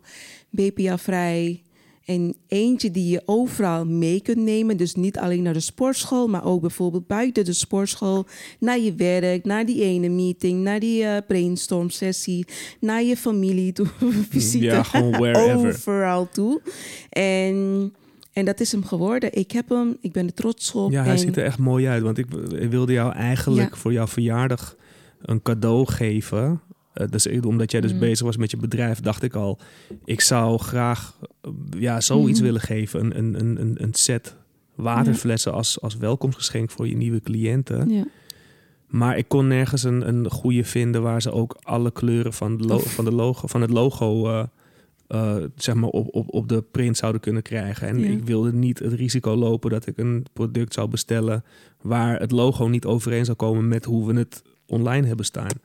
BPA-vrij. 0.49 1.61
En 2.05 2.35
eentje 2.47 2.91
die 2.91 3.09
je 3.09 3.21
overal 3.25 3.85
mee 3.85 4.21
kunt 4.21 4.37
nemen. 4.37 4.77
Dus 4.77 4.95
niet 4.95 5.17
alleen 5.17 5.41
naar 5.43 5.53
de 5.53 5.59
sportschool, 5.59 6.27
maar 6.27 6.45
ook 6.45 6.61
bijvoorbeeld 6.61 7.07
buiten 7.07 7.45
de 7.45 7.53
sportschool. 7.53 8.25
Naar 8.59 8.79
je 8.79 8.95
werk, 8.95 9.45
naar 9.45 9.65
die 9.65 9.83
ene 9.83 10.09
meeting, 10.09 10.63
naar 10.63 10.79
die 10.79 11.03
eh, 11.03 11.17
brainstorm 11.27 11.89
sessie, 11.89 12.45
naar 12.79 13.03
je 13.03 13.17
familie 13.17 13.73
toe, 13.73 13.87
visite. 14.29 14.65
Ja, 14.65 14.83
gewoon 14.83 15.11
wherever. 15.21 15.67
Overal 15.67 16.29
toe. 16.29 16.61
En, 17.09 17.93
en 18.33 18.45
dat 18.45 18.59
is 18.59 18.71
hem 18.71 18.83
geworden. 18.85 19.33
Ik 19.33 19.51
heb 19.51 19.69
hem, 19.69 19.97
ik 20.01 20.11
ben 20.11 20.25
er 20.25 20.33
trots 20.33 20.71
op. 20.71 20.91
Ja, 20.91 21.03
hij 21.03 21.11
en, 21.11 21.19
ziet 21.19 21.37
er 21.37 21.43
echt 21.43 21.59
mooi 21.59 21.87
uit. 21.87 22.03
Want 22.03 22.17
ik, 22.17 22.25
ik 22.59 22.69
wilde 22.69 22.93
jou 22.93 23.13
eigenlijk 23.13 23.69
Ja. 23.69 23.77
voor 23.77 23.93
jouw 23.93 24.07
verjaardag 24.07 24.75
een 25.21 25.41
cadeau 25.41 25.85
geven. 25.87 26.61
Eh, 26.93 27.07
dus 27.09 27.27
omdat 27.27 27.71
jij 27.71 27.81
dus 27.81 27.93
Mm. 27.93 27.99
bezig 27.99 28.25
was 28.25 28.37
met 28.37 28.51
je 28.51 28.57
bedrijf, 28.57 28.99
dacht 28.99 29.23
ik 29.23 29.33
al, 29.35 29.59
ik 30.05 30.21
zou 30.21 30.57
graag 30.59 31.17
eh, 31.41 31.51
ja, 31.79 32.01
zoiets 32.01 32.37
Mhm. 32.39 32.43
willen 32.47 32.61
geven. 32.61 32.99
Een, 33.17 33.39
een, 33.39 33.59
een, 33.61 33.83
een- 33.83 33.93
set 33.93 34.35
waterflessen 34.75 35.53
als, 35.53 35.81
als 35.81 35.95
welkomstgeschenk 35.97 36.71
voor 36.71 36.87
je 36.87 36.95
nieuwe 36.95 37.21
cliënten. 37.21 37.89
Ja. 37.89 38.03
Maar 38.87 39.17
ik 39.17 39.27
kon 39.27 39.47
nergens 39.47 39.83
een, 39.83 40.07
een 40.07 40.29
goede 40.29 40.63
vinden 40.63 41.01
waar 41.01 41.21
ze 41.21 41.31
ook 41.31 41.57
alle 41.61 41.91
kleuren 41.91 42.33
van, 42.33 42.57
de 42.57 42.79
van, 42.79 43.05
de 43.05 43.11
logo, 43.11 43.47
van 43.47 43.61
het 43.61 43.69
logo 43.69 44.27
eh, 45.07 45.35
zeg 45.55 45.75
maar 45.75 45.89
op, 45.89 46.15
op, 46.15 46.33
op 46.33 46.49
de 46.49 46.61
print 46.71 46.97
zouden 46.97 47.21
kunnen 47.21 47.41
krijgen. 47.41 47.87
En 47.87 47.99
Ja. 47.99 48.09
ik 48.09 48.23
wilde 48.25 48.53
niet 48.53 48.79
het 48.79 48.93
risico 48.93 49.35
lopen 49.35 49.69
dat 49.69 49.87
ik 49.87 49.97
een 49.97 50.25
product 50.33 50.73
zou 50.73 50.87
bestellen 50.89 51.43
waar 51.81 52.19
het 52.19 52.31
logo 52.31 52.67
niet 52.67 52.85
overeen 52.85 53.25
zou 53.25 53.37
komen 53.37 53.67
met 53.67 53.85
hoe 53.85 54.07
we 54.07 54.19
het 54.19 54.41
online 54.71 55.07
hebben 55.07 55.25
staan. 55.25 55.59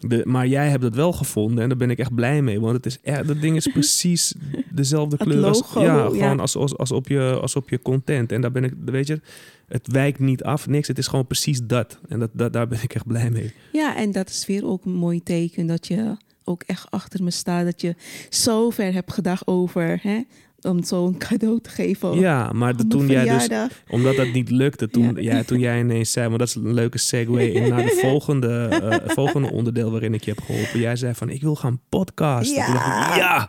De, 0.00 0.22
maar 0.24 0.46
jij 0.46 0.68
hebt 0.68 0.82
het 0.82 0.94
wel 0.94 1.12
gevonden 1.12 1.62
en 1.62 1.68
daar 1.68 1.78
ben 1.78 1.90
ik 1.90 1.98
echt 1.98 2.14
blij 2.14 2.42
mee. 2.42 2.60
Want 2.60 2.76
het 2.76 2.86
is 2.86 2.98
echt, 3.02 3.26
dat 3.26 3.40
ding 3.40 3.56
is 3.56 3.66
precies 3.72 4.34
dezelfde 4.70 5.16
kleur 5.16 5.44
als, 5.44 5.62
ja, 5.74 5.82
ja. 5.82 6.08
gewoon 6.08 6.40
als, 6.40 6.56
als, 6.56 6.76
als, 6.76 6.92
op 6.92 7.08
je, 7.08 7.38
als 7.40 7.56
op 7.56 7.68
je 7.68 7.82
content. 7.82 8.32
En 8.32 8.40
daar 8.40 8.52
ben 8.52 8.64
ik, 8.64 8.72
weet 8.84 9.06
je, 9.06 9.20
het 9.68 9.88
wijkt 9.92 10.18
niet 10.18 10.42
af, 10.42 10.66
niks. 10.68 10.88
Het 10.88 10.98
is 10.98 11.06
gewoon 11.06 11.26
precies 11.26 11.60
dat. 11.62 11.98
En 12.08 12.18
dat, 12.18 12.30
dat, 12.32 12.52
daar 12.52 12.68
ben 12.68 12.82
ik 12.82 12.94
echt 12.94 13.06
blij 13.06 13.30
mee. 13.30 13.52
Ja, 13.72 13.96
en 13.96 14.12
dat 14.12 14.28
is 14.28 14.46
weer 14.46 14.66
ook 14.66 14.84
een 14.84 14.94
mooi 14.94 15.22
teken 15.22 15.66
dat 15.66 15.86
je 15.86 16.16
ook 16.44 16.62
echt 16.62 16.90
achter 16.90 17.22
me 17.22 17.30
staat. 17.30 17.64
Dat 17.64 17.80
je 17.80 17.94
zo 18.30 18.70
ver 18.70 18.92
hebt 18.92 19.12
gedacht 19.12 19.46
over 19.46 19.98
hè, 20.02 20.22
om 20.66 20.84
zo'n 20.84 21.18
cadeau 21.18 21.60
te 21.60 21.70
geven. 21.70 22.18
Ja, 22.18 22.52
maar 22.52 22.76
de, 22.76 22.86
toen 22.86 23.06
jij 23.06 23.24
dus, 23.24 23.48
omdat 23.90 24.16
dat 24.16 24.32
niet 24.32 24.50
lukte, 24.50 24.88
toen, 24.88 25.14
Ja. 25.14 25.34
ja. 25.36 25.42
toen 25.42 25.58
jij 25.58 25.80
ineens 25.80 26.12
zei, 26.12 26.28
maar 26.28 26.38
dat 26.38 26.48
is 26.48 26.54
een 26.54 26.74
leuke 26.74 26.98
segue 26.98 27.52
in 27.52 27.68
naar 27.68 27.82
de 27.82 27.98
volgende, 28.06 28.56
eh, 28.66 29.08
volgende 29.14 29.50
onderdeel 29.52 29.90
waarin 29.90 30.14
ik 30.14 30.24
je 30.24 30.30
heb 30.30 30.44
geholpen. 30.44 30.80
Jij 30.80 30.96
zei 30.96 31.14
van, 31.14 31.28
ik 31.30 31.42
wil 31.42 31.56
gaan 31.56 31.80
podcasten. 31.88 32.54
Ja. 32.56 33.10
Ik, 33.10 33.16
ja, 33.16 33.48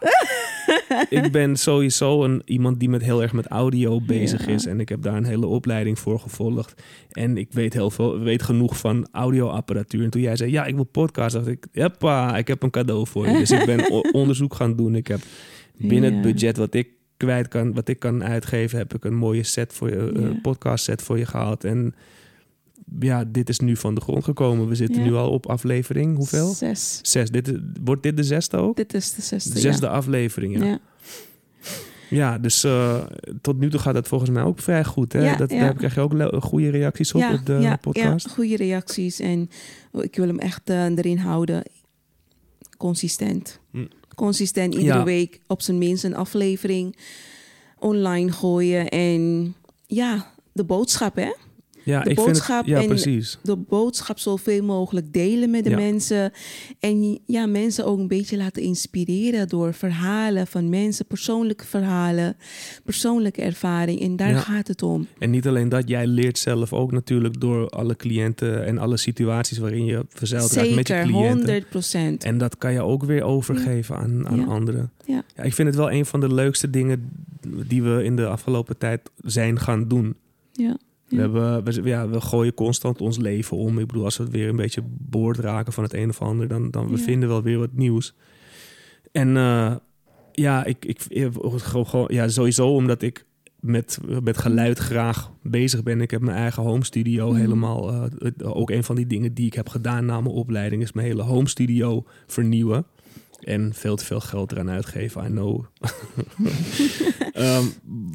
ik 1.23 1.31
ben 1.31 1.55
sowieso 1.57 2.23
een, 2.23 2.41
iemand 2.45 2.79
die 2.79 2.89
met 2.89 3.01
heel 3.01 3.21
erg 3.21 3.33
met 3.33 3.47
audio 3.47 4.01
bezig 4.01 4.45
Ja. 4.45 4.53
is. 4.53 4.65
En 4.65 4.79
ik 4.79 4.89
heb 4.89 5.01
daar 5.01 5.15
een 5.15 5.25
hele 5.25 5.45
opleiding 5.45 5.99
voor 5.99 6.19
gevolgd. 6.19 6.81
En 7.11 7.37
ik 7.37 7.47
weet 7.51 7.73
heel 7.73 7.89
veel, 7.91 8.19
weet 8.19 8.43
genoeg 8.43 8.77
van 8.77 9.07
audioapparatuur. 9.11 10.03
En 10.03 10.09
toen 10.09 10.21
jij 10.21 10.35
zei, 10.35 10.51
ja, 10.51 10.65
ik 10.65 10.75
wil 10.75 10.83
podcast, 10.83 11.33
dacht 11.35 11.47
ik, 11.47 11.65
jeppa, 11.71 12.37
ik 12.37 12.47
heb 12.47 12.63
een 12.63 12.69
cadeau 12.69 13.07
voor 13.07 13.27
je. 13.27 13.37
Dus 13.37 13.51
ik 13.51 13.65
ben 13.65 13.91
onderzoek 14.21 14.55
gaan 14.55 14.75
doen. 14.75 14.95
Ik 14.95 15.07
heb 15.07 15.19
binnen 15.77 16.13
het 16.15 16.25
Ja. 16.25 16.31
budget 16.31 16.57
wat 16.57 16.73
ik 16.73 16.87
kwijt 17.17 17.47
kan, 17.47 17.73
wat 17.73 17.87
ik 17.87 17.99
kan 17.99 18.23
uitgeven, 18.23 18.77
heb 18.77 18.93
ik 18.93 19.05
een 19.05 19.15
mooie 19.15 19.43
set 19.43 19.73
voor 19.73 19.89
je, 19.89 19.97
een 19.97 20.41
podcast 20.41 20.83
set 20.83 21.01
voor 21.01 21.17
je 21.17 21.25
gehaald. 21.25 21.63
En 21.63 21.95
ja, 22.99 23.23
dit 23.27 23.49
is 23.49 23.59
nu 23.59 23.75
van 23.75 23.95
de 23.95 24.01
grond 24.01 24.23
gekomen. 24.23 24.67
We 24.67 24.75
zitten 24.75 25.03
nu 25.03 25.13
al 25.13 25.29
op 25.29 25.45
aflevering, 25.45 26.15
hoeveel? 26.15 26.47
Zes. 26.47 26.99
Zes. 27.01 27.29
Dit 27.29 27.47
is, 27.47 27.57
wordt 27.83 28.03
dit 28.03 28.17
de 28.17 28.23
zesde 28.23 28.57
ook? 28.57 28.75
Dit 28.75 28.93
is 28.93 29.13
de 29.13 29.21
zesde. 29.21 29.53
De 29.53 29.59
zesde 29.59 29.89
aflevering, 29.89 30.63
ja. 30.63 30.79
ja. 32.09 32.37
dus 32.37 32.63
eh, 32.63 33.03
tot 33.41 33.59
nu 33.59 33.69
toe 33.69 33.79
gaat 33.79 33.93
dat 33.93 34.07
volgens 34.07 34.29
mij 34.29 34.43
ook 34.43 34.59
vrij 34.59 34.83
goed. 34.83 35.13
Hè? 35.13 35.23
Ja, 35.23 35.35
dat, 35.35 35.51
ja. 35.51 35.59
Daar 35.59 35.75
krijg 35.75 35.95
je 35.95 36.01
ook 36.01 36.43
goede 36.43 36.69
reacties 36.69 37.13
op, 37.13 37.21
ja, 37.21 37.33
op 37.33 37.45
de 37.45 37.77
podcast. 37.81 38.27
Ja, 38.27 38.33
goede 38.33 38.55
reacties. 38.55 39.19
En 39.19 39.49
ik 39.91 40.15
wil 40.15 40.27
hem 40.27 40.39
echt 40.39 40.69
eh, 40.69 40.85
erin 40.85 41.17
houden. 41.17 41.63
Consistent. 42.77 43.59
Hm. 43.71 43.85
Consistent 44.17 44.73
iedere 44.73 44.97
Ja. 44.97 45.03
week 45.03 45.39
op 45.47 45.61
zijn 45.61 45.77
minst 45.77 46.03
een 46.03 46.15
aflevering 46.15 46.95
online 47.79 48.31
gooien. 48.31 48.89
En 48.89 49.55
ja, 49.87 50.31
de 50.51 50.63
boodschap 50.63 51.15
hè. 51.15 51.31
Ja, 51.87 52.03
de 52.03 52.09
ik 52.09 52.15
vind 52.15 52.27
boodschap 52.27 52.65
het, 52.65 52.81
ja, 52.81 52.87
precies. 52.87 53.37
De 53.43 53.55
boodschap 53.55 54.19
zoveel 54.19 54.63
mogelijk 54.63 55.13
delen 55.13 55.49
met 55.49 55.63
de 55.63 55.69
Ja. 55.69 55.75
mensen. 55.75 56.31
En 56.79 57.19
ja, 57.25 57.45
mensen 57.45 57.85
ook 57.85 57.99
een 57.99 58.07
beetje 58.07 58.37
laten 58.37 58.61
inspireren 58.61 59.47
door 59.47 59.73
verhalen 59.73 60.47
van 60.47 60.69
mensen. 60.69 61.05
Persoonlijke 61.05 61.65
verhalen, 61.65 62.35
persoonlijke 62.83 63.41
ervaring. 63.41 64.01
En 64.01 64.15
daar 64.15 64.29
Ja. 64.29 64.39
gaat 64.39 64.67
het 64.67 64.81
om. 64.83 65.07
En 65.19 65.29
niet 65.29 65.47
alleen 65.47 65.69
dat, 65.69 65.87
jij 65.89 66.07
leert 66.07 66.37
zelf 66.37 66.73
ook 66.73 66.91
natuurlijk 66.91 67.39
door 67.41 67.69
alle 67.69 67.95
cliënten 67.95 68.65
en 68.65 68.77
alle 68.77 68.97
situaties 68.97 69.57
waarin 69.57 69.85
je 69.85 70.05
verzeild 70.09 70.51
raakt 70.51 70.75
met 70.75 70.87
je 70.87 70.93
Zeker, 70.93 71.09
cliënten. 71.09 71.37
100 71.37 71.69
procent. 71.69 72.23
En 72.23 72.37
dat 72.37 72.57
kan 72.57 72.73
je 72.73 72.81
ook 72.81 73.03
weer 73.03 73.23
overgeven 73.23 73.97
aan, 73.97 74.27
aan 74.27 74.47
anderen. 74.47 74.91
Ja. 75.05 75.23
Ja, 75.35 75.43
ik 75.43 75.53
vind 75.53 75.67
het 75.67 75.77
wel 75.77 75.91
een 75.91 76.05
van 76.05 76.19
de 76.19 76.33
leukste 76.33 76.69
dingen 76.69 77.09
die 77.67 77.83
we 77.83 78.03
in 78.03 78.15
de 78.15 78.25
afgelopen 78.27 78.77
tijd 78.77 79.09
zijn 79.23 79.59
gaan 79.59 79.87
doen. 79.87 80.15
Ja. 80.51 80.77
We, 81.07 81.15
Ja. 81.15 81.21
hebben, 81.21 81.63
we, 81.63 81.81
ja, 81.89 82.09
we 82.09 82.21
gooien 82.21 82.53
constant 82.53 83.01
ons 83.01 83.17
leven 83.17 83.57
om. 83.57 83.79
Ik 83.79 83.87
bedoel, 83.87 84.03
als 84.03 84.17
we 84.17 84.23
het 84.23 84.31
weer 84.31 84.49
een 84.49 84.55
beetje 84.55 84.81
boord 84.87 85.37
raken 85.37 85.73
van 85.73 85.83
het 85.83 85.93
een 85.93 86.09
of 86.09 86.21
ander, 86.21 86.47
dan, 86.47 86.71
dan 86.71 86.89
we 86.89 86.97
vinden 86.97 87.29
wel 87.29 87.41
weer 87.43 87.57
wat 87.59 87.73
nieuws. 87.73 88.15
En 89.11 89.37
eh, 89.37 89.75
ja, 90.31 90.65
ik, 90.65 90.85
ik, 90.85 91.01
gewoon, 91.61 92.07
ja, 92.11 92.27
sowieso 92.27 92.67
omdat 92.75 93.01
ik 93.01 93.25
met, 93.59 93.99
met 94.23 94.37
geluid 94.37 94.77
graag 94.77 95.31
bezig 95.43 95.83
ben. 95.83 96.01
Ik 96.01 96.11
heb 96.11 96.21
mijn 96.21 96.37
eigen 96.37 96.63
home 96.63 96.83
studio 96.83 97.29
Mhm. 97.29 97.39
helemaal. 97.39 97.93
eh, 97.93 98.31
ook 98.57 98.69
een 98.69 98.83
van 98.83 98.95
die 98.95 99.07
dingen 99.07 99.33
die 99.33 99.45
ik 99.45 99.53
heb 99.53 99.69
gedaan 99.69 100.05
na 100.05 100.21
mijn 100.21 100.33
opleiding 100.35 100.81
is 100.81 100.93
mijn 100.93 101.07
hele 101.07 101.21
home 101.21 101.47
studio 101.47 102.03
vernieuwen. 102.27 102.85
En 103.39 103.73
veel 103.73 103.95
te 103.95 104.05
veel 104.05 104.19
geld 104.19 104.51
eraan 104.51 104.69
uitgeven, 104.69 105.23
I 105.25 105.27
know. 105.27 105.63
Ehm, 107.33 107.63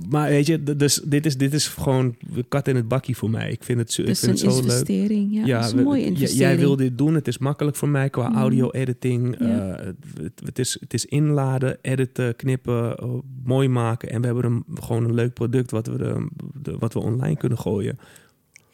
maar 0.09 0.29
weet 0.29 0.47
je, 0.47 0.63
dus 0.77 1.01
dit 1.05 1.27
is, 1.27 1.37
dit 1.37 1.55
is 1.55 1.69
gewoon 1.69 2.17
kat 2.49 2.69
in 2.69 2.77
het 2.77 2.89
bakkie 2.89 3.17
voor 3.17 3.31
mij. 3.31 3.51
Ik 3.51 3.63
vind 3.65 3.79
het, 3.79 3.93
zo- 3.93 4.01
ik 4.03 4.07
Dus 4.09 4.21
vind 4.21 4.41
een 4.41 4.47
het 4.47 4.55
zo 4.57 4.61
leuk. 4.63 4.71
investering. 4.71 5.47
Ja, 5.47 5.59
dat 5.59 5.67
is 5.67 5.73
een 5.73 5.83
mooie 5.85 6.05
investering. 6.05 6.39
Jij 6.39 6.59
wil 6.59 6.77
dit 6.77 6.99
doen. 6.99 7.15
Het 7.15 7.29
is 7.29 7.39
makkelijk 7.39 7.77
voor 7.77 7.89
mij 7.89 8.11
qua 8.11 8.29
Mhm. 8.29 8.39
audio-editing. 8.39 9.37
Ja. 9.39 9.77
Eh, 9.77 9.87
het, 10.23 10.41
het, 10.45 10.59
is, 10.59 10.77
het 10.81 10.95
is 10.95 11.05
inladen, 11.07 11.79
editen, 11.83 12.37
knippen, 12.37 12.97
eh, 12.97 13.09
mooi 13.45 13.69
maken. 13.69 14.11
En 14.11 14.21
we 14.21 14.27
hebben 14.27 14.45
een, 14.45 14.65
gewoon 14.75 15.05
een 15.05 15.15
leuk 15.15 15.33
product 15.33 15.71
wat 15.71 15.87
we, 15.87 15.97
de, 15.97 16.29
de- 16.63 16.77
wat 16.79 16.93
we 16.93 16.99
online 17.01 17.37
kunnen 17.37 17.59
gooien. 17.59 17.99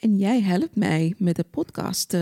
En 0.00 0.16
jij 0.18 0.40
helpt 0.42 0.76
mij 0.76 1.14
met 1.18 1.36
de 1.36 1.44
podcast, 1.50 2.16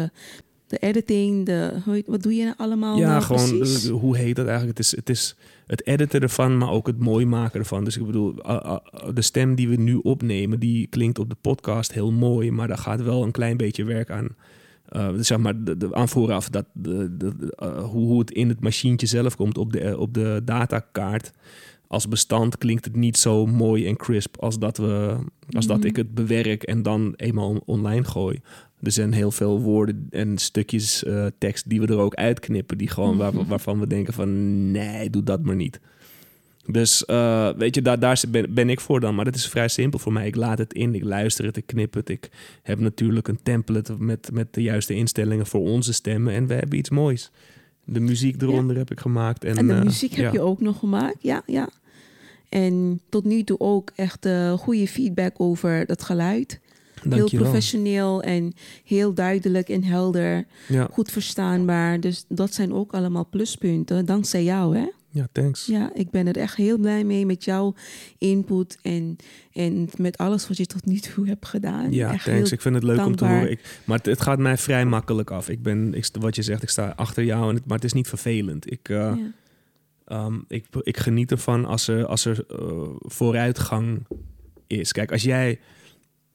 de 0.67 0.79
editing, 0.79 1.47
de, 1.47 1.73
hoe 1.85 2.03
wat 2.07 2.23
doe 2.23 2.35
je 2.35 2.45
nou 2.45 2.55
allemaal? 2.57 2.99
ja, 2.99 3.09
nou 3.09 3.23
gewoon, 3.23 3.59
precies? 3.59 3.85
eh, 3.89 3.93
hoe 3.93 4.17
heet 4.17 4.37
dat 4.37 4.47
eigenlijk? 4.47 4.79
Het 4.79 4.87
is, 4.87 4.97
het 4.97 5.09
is 5.11 5.37
het 5.67 5.87
editen 5.87 6.21
ervan, 6.21 6.59
maar 6.59 6.71
ook 6.71 6.87
het 6.87 6.99
mooi 6.99 7.27
maken 7.27 7.61
ervan. 7.61 7.85
Dus 7.85 7.97
ik 7.97 8.07
bedoel, 8.07 8.35
de 9.15 9.23
stem 9.23 9.55
die 9.55 9.69
we 9.69 9.77
nu 9.77 9.95
opnemen, 9.95 10.61
die 10.61 10.87
klinkt 10.87 11.19
op 11.19 11.29
de 11.31 11.37
podcast 11.41 11.93
heel 11.93 12.13
mooi. 12.13 12.51
Maar 12.51 12.69
daar 12.69 12.79
gaat 12.79 13.03
wel 13.03 13.23
een 13.23 13.31
klein 13.31 13.57
beetje 13.57 13.85
werk 13.85 14.11
aan. 14.11 14.29
eh, 14.87 15.09
zeg 15.19 15.39
maar, 15.39 15.65
de, 15.65 15.77
de, 15.77 15.95
aan 15.95 16.09
vooraf, 16.09 16.49
dat, 16.49 16.65
de, 16.73 17.17
de, 17.17 17.37
de, 17.37 17.53
eh, 17.57 17.85
hoe, 17.85 18.07
hoe 18.07 18.19
het 18.19 18.31
in 18.31 18.49
het 18.49 18.61
machientje 18.61 19.07
zelf 19.07 19.37
komt 19.37 19.59
op 19.59 19.73
de, 19.73 19.99
op 19.99 20.15
de 20.15 20.43
datakaart. 20.45 21.33
Als 21.89 22.09
bestand 22.09 22.59
klinkt 22.59 22.85
het 22.85 22.97
niet 22.97 23.17
zo 23.19 23.47
mooi 23.47 23.87
en 23.87 23.97
crisp 23.97 24.37
als 24.41 24.59
dat, 24.59 24.77
we, 24.77 25.17
als 25.51 25.67
dat 25.67 25.79
Mhm. 25.79 25.87
ik 25.87 25.97
het 25.97 26.15
bewerk 26.15 26.63
en 26.63 26.83
dan 26.83 27.13
eenmaal 27.17 27.63
online 27.67 28.05
gooi. 28.05 28.41
Er 28.83 28.93
zijn 28.93 29.13
heel 29.13 29.31
veel 29.31 29.61
woorden 29.61 30.07
en 30.11 30.39
stukjes 30.39 31.05
eh, 31.05 31.27
tekst 31.39 31.69
die 31.69 31.81
we 31.81 31.87
er 31.87 31.99
ook 31.99 32.15
uitknippen, 32.15 32.79
die 32.79 32.89
gewoon 32.89 33.17
waar, 33.17 33.35
Mhm. 33.35 33.47
waarvan 33.47 33.81
we 33.81 33.87
denken 33.87 34.13
van 34.13 34.71
nee, 34.71 35.11
doe 35.11 35.23
dat 35.23 35.43
maar 35.43 35.57
niet. 35.57 35.81
Dus 36.67 37.05
eh, 37.05 37.49
weet 37.57 37.75
je, 37.75 37.83
daar, 37.83 37.99
daar 37.99 38.23
ben, 38.29 38.55
ben 38.55 38.71
ik 38.71 38.81
voor 38.81 39.01
dan. 39.01 39.15
Maar 39.15 39.25
dat 39.25 39.35
is 39.35 39.49
vrij 39.49 39.69
simpel 39.69 39.99
voor 39.99 40.13
mij. 40.13 40.27
Ik 40.27 40.37
laat 40.37 40.59
het 40.59 40.73
in, 40.75 40.95
ik 40.95 41.05
luister 41.05 41.45
het, 41.45 41.57
ik 41.57 41.67
knip 41.67 41.95
het. 41.95 42.09
Ik 42.09 42.29
heb 42.63 42.79
natuurlijk 42.79 43.29
een 43.29 43.39
template 43.43 43.97
met, 43.99 44.31
met 44.33 44.55
de 44.55 44.63
juiste 44.63 44.95
instellingen 44.95 45.47
voor 45.47 45.61
onze 45.61 45.93
stemmen. 45.93 46.35
En 46.35 46.47
we 46.47 46.55
hebben 46.55 46.79
iets 46.79 46.91
moois. 46.91 47.31
De 47.85 48.01
muziek 48.01 48.43
eronder 48.43 48.77
heb 48.77 48.91
ik 48.91 49.01
gemaakt. 49.01 49.45
En, 49.45 49.57
En 49.57 49.67
de 49.67 49.73
eh, 49.75 49.83
muziek 49.83 50.15
heb 50.15 50.25
ja. 50.25 50.33
je 50.33 50.41
ook 50.41 50.61
nog 50.61 50.79
gemaakt, 50.79 51.23
ja, 51.23 51.43
ja. 51.47 51.69
En 52.49 53.01
tot 53.09 53.25
nu 53.25 53.43
toe 53.45 53.61
ook 53.61 53.93
echt 53.95 54.27
eh, 54.27 54.53
goede 54.53 54.89
feedback 54.89 55.41
over 55.41 55.87
dat 55.87 56.03
geluid. 56.03 56.61
Heel 57.13 57.29
professioneel 57.29 58.23
en 58.23 58.53
heel 58.85 59.15
duidelijk 59.15 59.69
en 59.69 59.85
helder. 59.85 60.47
Ja, 60.69 60.89
Goed 60.93 61.11
verstaanbaar. 61.11 62.01
Dus 62.01 62.25
dat 62.29 62.55
zijn 62.55 62.73
ook 62.73 62.93
allemaal 62.93 63.27
pluspunten, 63.31 64.07
dankzij 64.07 64.45
jou, 64.45 64.77
hè? 64.77 64.87
ja, 65.17 65.29
thanks. 65.33 65.67
Ja, 65.67 65.91
ik 65.95 66.11
ben 66.11 66.27
er 66.27 66.37
echt 66.37 66.57
heel 66.57 66.79
blij 66.79 67.05
mee 67.05 67.27
met 67.27 67.45
jouw 67.45 67.75
input 68.19 68.79
en, 68.83 69.17
en 69.53 69.89
met 69.97 70.19
alles 70.19 70.49
wat 70.49 70.57
je 70.57 70.67
tot 70.67 70.85
nu 70.85 70.99
toe 70.99 71.27
hebt 71.27 71.47
gedaan. 71.47 71.93
Ja, 71.93 72.13
echt 72.13 72.25
thanks. 72.25 72.53
Ik 72.53 72.61
vind 72.61 72.75
het 72.75 72.85
leuk 72.85 73.07
om 73.07 73.17
te 73.17 73.25
horen. 73.25 73.51
Ik, 73.51 73.81
maar 73.85 73.97
het, 73.97 74.07
het 74.07 74.21
gaat 74.21 74.39
mij 74.39 74.57
vrij 74.57 74.87
makkelijk 74.87 75.31
af. 75.31 75.49
Ik 75.49 75.63
ben, 75.63 75.95
ik, 75.95 76.09
wat 76.21 76.37
je 76.37 76.43
zegt, 76.43 76.63
ik 76.63 76.69
sta 76.69 76.93
achter 76.97 77.25
jou. 77.25 77.49
En 77.49 77.55
het, 77.55 77.67
maar 77.67 77.77
het 77.77 77.85
is 77.85 77.93
niet 77.93 78.09
vervelend. 78.09 78.73
Ik, 78.73 78.89
eh, 78.89 78.97
ja. 78.97 79.17
Ehm, 80.05 80.39
ik, 80.49 80.67
ik 80.81 80.97
geniet 80.97 81.31
ervan 81.31 81.65
als 81.65 81.89
er, 81.89 82.07
als 82.07 82.25
er 82.25 82.45
eh, 82.49 82.89
vooruitgang 82.99 84.07
is. 84.67 84.93
Kijk, 84.93 85.13
als 85.13 85.23
jij... 85.23 85.59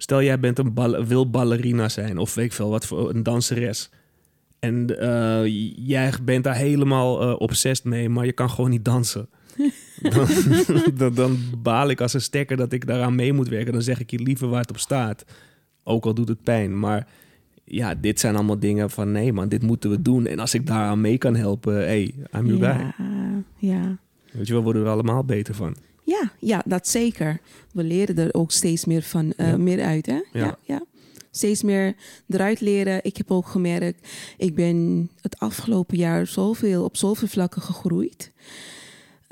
Stel, 0.02 0.24
jij 0.24 0.40
bent 0.40 0.60
een 0.60 0.74
bal, 0.74 1.06
wil 1.06 1.30
ballerina 1.30 1.90
zijn 1.90 2.18
of 2.18 2.34
weet 2.34 2.46
ik 2.46 2.54
veel, 2.54 2.70
wat 2.70 2.86
voor 2.86 3.10
een 3.10 3.24
danseres. 3.24 3.90
En 4.60 5.00
eh, 5.00 5.42
jij 5.88 6.14
bent 6.24 6.44
daar 6.44 6.56
helemaal 6.56 7.22
eh 7.22 7.36
obsessed 7.38 7.86
mee, 7.86 8.10
maar 8.10 8.26
je 8.26 8.32
kan 8.32 8.50
gewoon 8.50 8.70
niet 8.70 8.86
dansen. 8.86 9.30
dan, 10.14 10.28
dan, 10.98 11.14
dan 11.14 11.38
baal 11.58 11.90
ik 11.90 12.02
als 12.02 12.14
een 12.14 12.22
stekker 12.22 12.58
dat 12.58 12.74
ik 12.74 12.88
daaraan 12.88 13.16
mee 13.16 13.34
moet 13.34 13.48
werken. 13.48 13.74
Dan 13.74 13.82
zeg 13.82 14.00
ik 14.00 14.12
je 14.12 14.20
liever 14.20 14.48
waar 14.48 14.62
het 14.62 14.70
op 14.70 14.78
staat. 14.78 15.26
Ook 15.84 16.06
al 16.06 16.14
doet 16.14 16.28
het 16.28 16.44
pijn. 16.44 16.80
Maar 16.80 17.08
ja, 17.64 17.96
dit 17.96 18.20
zijn 18.20 18.36
allemaal 18.36 18.60
dingen 18.60 18.90
van 18.90 19.12
nee 19.12 19.34
man, 19.34 19.50
dit 19.50 19.62
moeten 19.62 19.90
we 19.90 20.02
doen. 20.02 20.26
En 20.26 20.40
als 20.40 20.54
ik 20.54 20.68
daaraan 20.68 21.02
mee 21.02 21.18
kan 21.18 21.36
helpen, 21.36 21.74
hey, 21.74 22.14
I'm 22.36 22.48
your 22.48 22.64
guy. 22.64 22.94
ja, 22.98 23.44
ja. 23.58 23.98
Weet 24.32 24.48
je 24.48 24.54
wel, 24.54 24.64
worden 24.64 24.82
we 24.82 24.88
er 24.88 24.94
allemaal 24.94 25.24
beter 25.24 25.56
van. 25.56 25.76
Ja, 26.12 26.32
ja, 26.40 26.62
dat 26.66 26.88
zeker. 26.88 27.40
We 27.74 27.84
leren 27.84 28.18
er 28.18 28.34
ook 28.34 28.52
steeds 28.52 28.86
meer 28.86 29.02
van 29.02 29.34
eh, 29.38 29.48
Ja. 29.48 29.58
meer 29.58 29.82
uit, 29.84 30.06
hè? 30.06 30.20
Ja. 30.34 30.58
ja, 30.66 30.84
Steeds 31.32 31.64
meer 31.64 31.96
eruit 32.30 32.62
leren. 32.62 33.00
Ik 33.04 33.18
heb 33.18 33.32
ook 33.32 33.48
gemerkt, 33.48 34.08
ik 34.38 34.56
ben 34.56 35.10
het 35.22 35.40
afgelopen 35.40 35.98
jaar 35.98 36.28
zoveel, 36.28 36.84
op 36.84 36.98
zoveel 36.98 37.28
vlakken 37.28 37.62
gegroeid. 37.62 38.32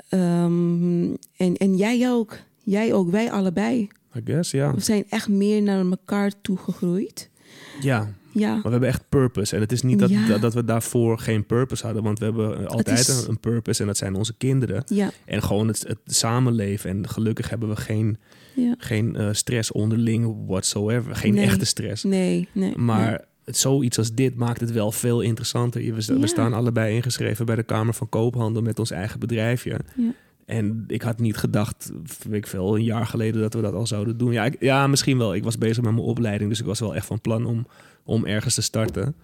Ehm, 0.08 1.04
en, 1.36 1.56
en 1.56 1.76
jij 1.76 2.10
ook. 2.10 2.38
Jij 2.62 2.92
ook, 2.92 3.10
wij 3.10 3.30
allebei. 3.30 3.88
I 4.16 4.20
guess, 4.24 4.50
ja. 4.50 4.74
We 4.74 4.80
zijn 4.80 5.04
echt 5.08 5.28
meer 5.28 5.62
naar 5.62 5.84
elkaar 5.84 6.32
toe 6.42 6.56
gegroeid. 6.56 7.30
Ja, 7.80 8.12
Ja, 8.32 8.52
maar 8.52 8.62
we 8.62 8.70
hebben 8.70 8.88
echt 8.88 9.08
purpose. 9.08 9.54
En 9.54 9.60
het 9.60 9.72
is 9.72 9.82
niet 9.82 9.98
dat, 9.98 10.10
Ja. 10.10 10.26
dat, 10.26 10.40
dat 10.40 10.54
we 10.54 10.64
daarvoor 10.64 11.18
geen 11.18 11.46
purpose 11.46 11.84
hadden. 11.84 12.02
Want 12.02 12.18
we 12.18 12.24
hebben 12.24 12.68
altijd 12.68 12.98
is- 12.98 13.26
een, 13.28 13.40
purpose 13.40 13.80
en 13.80 13.86
dat 13.86 13.96
zijn 13.96 14.14
onze 14.14 14.34
kinderen. 14.36 14.82
ja, 14.86 15.10
En 15.24 15.42
gewoon 15.42 15.68
het, 15.68 15.84
het 15.88 15.98
samenleven. 16.04 16.90
En 16.90 17.08
gelukkig 17.08 17.50
hebben 17.50 17.68
we 17.68 17.76
geen, 17.76 18.18
ja. 18.54 18.74
geen 18.78 19.16
eh, 19.16 19.28
stress 19.32 19.72
onderling 19.72 20.34
whatsoever. 20.46 21.16
Geen 21.16 21.34
Nee. 21.34 21.44
echte 21.44 21.64
stress. 21.64 22.04
Nee, 22.04 22.48
nee. 22.52 22.76
Maar 22.76 23.24
het, 23.44 23.56
zoiets 23.56 23.98
als 23.98 24.14
dit 24.14 24.34
maakt 24.36 24.60
het 24.60 24.72
wel 24.72 24.92
veel 24.92 25.20
interessanter. 25.20 25.94
We, 25.94 26.00
sta- 26.00 26.14
we 26.14 26.20
Ja. 26.20 26.26
staan 26.26 26.52
allebei 26.52 26.94
ingeschreven 26.94 27.46
bij 27.46 27.56
de 27.56 27.62
Kamer 27.62 27.94
van 27.94 28.08
Koophandel 28.08 28.62
met 28.62 28.78
ons 28.78 28.90
eigen 28.90 29.20
bedrijfje. 29.20 29.78
Ja. 29.96 30.12
En 30.46 30.84
ik 30.86 31.02
had 31.02 31.18
niet 31.20 31.36
gedacht, 31.36 31.90
weet 32.28 32.36
ik 32.38 32.46
veel, 32.46 32.76
een 32.76 32.84
jaar 32.84 33.06
geleden 33.06 33.40
dat 33.40 33.54
we 33.54 33.60
dat 33.60 33.74
al 33.74 33.86
zouden 33.86 34.16
doen. 34.18 34.32
Ja, 34.32 34.44
ik- 34.44 34.56
ja, 34.60 34.86
misschien 34.86 35.18
wel. 35.18 35.34
Ik 35.34 35.44
was 35.44 35.58
bezig 35.58 35.82
met 35.82 35.92
mijn 35.92 36.04
opleiding, 36.06 36.50
dus 36.50 36.60
ik 36.60 36.66
was 36.66 36.80
wel 36.80 36.94
echt 36.94 37.06
van 37.06 37.20
plan 37.20 37.44
om, 37.46 37.66
om 38.04 38.26
ergens 38.26 38.54
te 38.54 38.62
starten. 38.62 39.14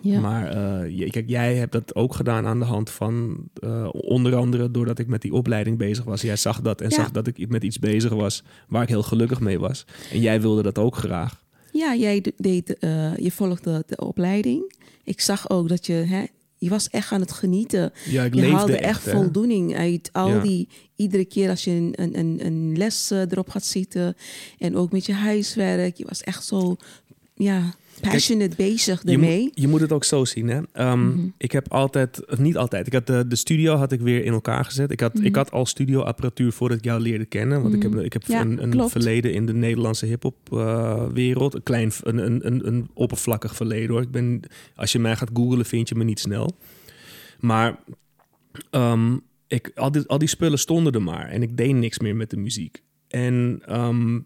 Ja. 0.00 0.20
Maar 0.20 0.46
eh, 0.86 1.10
kijk, 1.10 1.28
jij 1.28 1.54
hebt 1.56 1.72
dat 1.72 1.94
ook 1.94 2.14
gedaan 2.14 2.46
aan 2.46 2.58
de 2.58 2.64
hand 2.64 2.90
van 2.90 3.36
eh, 3.54 3.88
onder 3.92 4.34
andere 4.36 4.70
doordat 4.70 4.98
ik 4.98 5.06
met 5.06 5.22
die 5.22 5.32
opleiding 5.32 5.78
bezig 5.78 6.04
was. 6.04 6.20
Jij 6.22 6.36
zag 6.36 6.60
dat 6.60 6.80
en 6.80 6.88
Ja. 6.88 6.94
zag 6.96 7.10
dat 7.10 7.26
ik 7.26 7.48
met 7.48 7.62
iets 7.64 7.78
bezig 7.78 8.12
was 8.12 8.42
waar 8.68 8.82
ik 8.82 8.88
heel 8.88 9.02
gelukkig 9.02 9.40
mee 9.40 9.58
was. 9.58 9.84
En 10.12 10.20
jij 10.20 10.40
wilde 10.40 10.62
dat 10.62 10.78
ook 10.78 10.96
graag. 10.96 11.42
Ja, 11.72 11.94
jij 11.94 12.20
de- 12.20 12.32
deed, 12.36 12.78
eh, 12.78 13.16
je 13.16 13.30
volgde 13.30 13.84
de 13.86 13.96
opleiding. 13.96 14.72
Ik 15.04 15.20
zag 15.20 15.50
ook 15.50 15.68
dat 15.68 15.86
je, 15.86 15.92
hè, 15.92 16.24
je 16.58 16.68
was 16.68 16.88
echt 16.90 17.12
aan 17.12 17.20
het 17.20 17.32
genieten. 17.32 17.92
Ja, 18.10 18.24
ik 18.24 18.34
je 18.34 18.40
leefde 18.40 18.56
haalde 18.56 18.78
echt, 18.78 19.02
voldoening 19.10 19.76
uit 19.76 20.08
al 20.12 20.28
Ja. 20.28 20.40
die, 20.40 20.68
iedere 20.96 21.24
keer 21.24 21.50
als 21.50 21.64
je 21.64 21.70
een, 21.70 22.18
een, 22.18 22.46
een, 22.46 22.76
les 22.76 23.10
erop 23.10 23.48
gaat 23.48 23.64
zitten. 23.64 24.16
En 24.58 24.76
ook 24.76 24.92
met 24.92 25.06
je 25.06 25.12
huiswerk. 25.12 25.96
Je 25.96 26.04
was 26.08 26.22
echt 26.22 26.44
zo, 26.44 26.76
ja, 27.38 27.74
passionate 28.00 28.56
bezig 28.56 29.02
Je, 29.04 29.12
ermee. 29.12 29.40
moet- 29.42 29.50
je 29.54 29.68
moet 29.68 29.80
het 29.80 29.92
ook 29.92 30.04
zo 30.04 30.24
zien, 30.24 30.48
hè. 30.48 30.60
Ehm, 30.72 31.06
Mhm. 31.08 31.26
Ik 31.36 31.52
heb 31.52 31.72
altijd, 31.72 32.26
of 32.30 32.38
niet 32.38 32.56
altijd, 32.56 32.86
ik 32.86 32.92
had 32.92 33.06
de, 33.06 33.24
de 33.28 33.36
studio 33.36 33.74
had 33.74 33.92
ik 33.92 34.00
weer 34.00 34.24
in 34.24 34.32
elkaar 34.32 34.64
gezet. 34.64 34.90
Ik 34.90 35.00
had, 35.00 35.20
ik 35.22 35.34
had 35.34 35.50
al 35.50 35.66
studioapparatuur 35.66 36.52
voordat 36.52 36.78
ik 36.78 36.84
jou 36.84 37.00
leerde 37.00 37.24
kennen. 37.24 37.62
Want 37.62 37.74
ik 37.74 37.82
heb, 37.82 37.94
ik 38.00 38.12
heb 38.12 38.22
Mhm. 38.22 38.32
Ja, 38.32 38.40
een, 38.40 38.62
een 38.80 38.88
verleden 38.90 39.32
in 39.32 39.46
de 39.46 39.54
Nederlandse 39.54 40.06
hip-hop 40.06 40.36
eh, 40.52 41.06
wereld. 41.06 41.54
Een 41.54 41.62
klein, 41.62 41.92
een, 42.02 42.18
een, 42.26 42.46
een, 42.46 42.66
een 42.66 42.88
oppervlakkig 42.94 43.56
verleden 43.56 43.90
hoor. 43.90 44.02
Ik 44.02 44.10
ben, 44.10 44.40
als 44.76 44.92
je 44.92 44.98
mij 44.98 45.16
gaat 45.16 45.30
googlen, 45.34 45.64
vind 45.64 45.88
je 45.88 45.94
me 45.94 46.04
niet 46.04 46.20
snel. 46.20 46.56
Maar 47.40 47.78
ehm, 48.70 49.16
ik, 49.46 49.70
al, 49.74 49.92
die, 49.92 50.06
al 50.06 50.18
die 50.18 50.28
spullen 50.28 50.58
stonden 50.58 50.92
er 50.92 51.02
maar. 51.02 51.28
En 51.28 51.42
ik 51.42 51.56
deed 51.56 51.74
niks 51.74 51.98
meer 51.98 52.16
met 52.16 52.30
de 52.30 52.36
muziek. 52.36 52.82
En 53.08 53.62
ehm, 53.66 54.18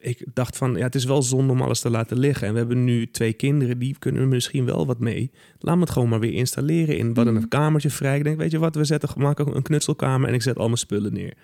ik 0.00 0.24
dacht 0.34 0.56
van, 0.56 0.74
ja, 0.74 0.84
het 0.84 0.94
is 0.94 1.04
wel 1.04 1.22
zonde 1.22 1.52
om 1.52 1.62
alles 1.62 1.80
te 1.80 1.90
laten 1.90 2.18
liggen. 2.18 2.46
En 2.46 2.52
we 2.52 2.58
hebben 2.58 2.84
nu 2.84 3.10
twee 3.10 3.32
kinderen, 3.32 3.78
die 3.78 3.96
kunnen 3.98 4.22
er 4.22 4.28
misschien 4.28 4.64
wel 4.64 4.86
wat 4.86 4.98
mee. 4.98 5.30
Laat 5.58 5.74
me 5.74 5.80
het 5.80 5.90
gewoon 5.90 6.08
maar 6.08 6.20
weer 6.20 6.32
installeren 6.32 6.96
in 6.96 7.14
wat 7.14 7.26
een 7.26 7.48
kamertje 7.48 7.90
vrij. 7.90 8.16
Ik 8.16 8.24
denk, 8.24 8.38
weet 8.38 8.50
je 8.50 8.58
wat, 8.58 8.74
we 8.74 8.84
zetten, 8.84 9.08
maken 9.16 9.56
een 9.56 9.62
knutselkamer 9.62 10.28
en 10.28 10.34
ik 10.34 10.42
zet 10.42 10.58
al 10.58 10.66
mijn 10.66 10.78
spullen 10.78 11.12
neer. 11.12 11.34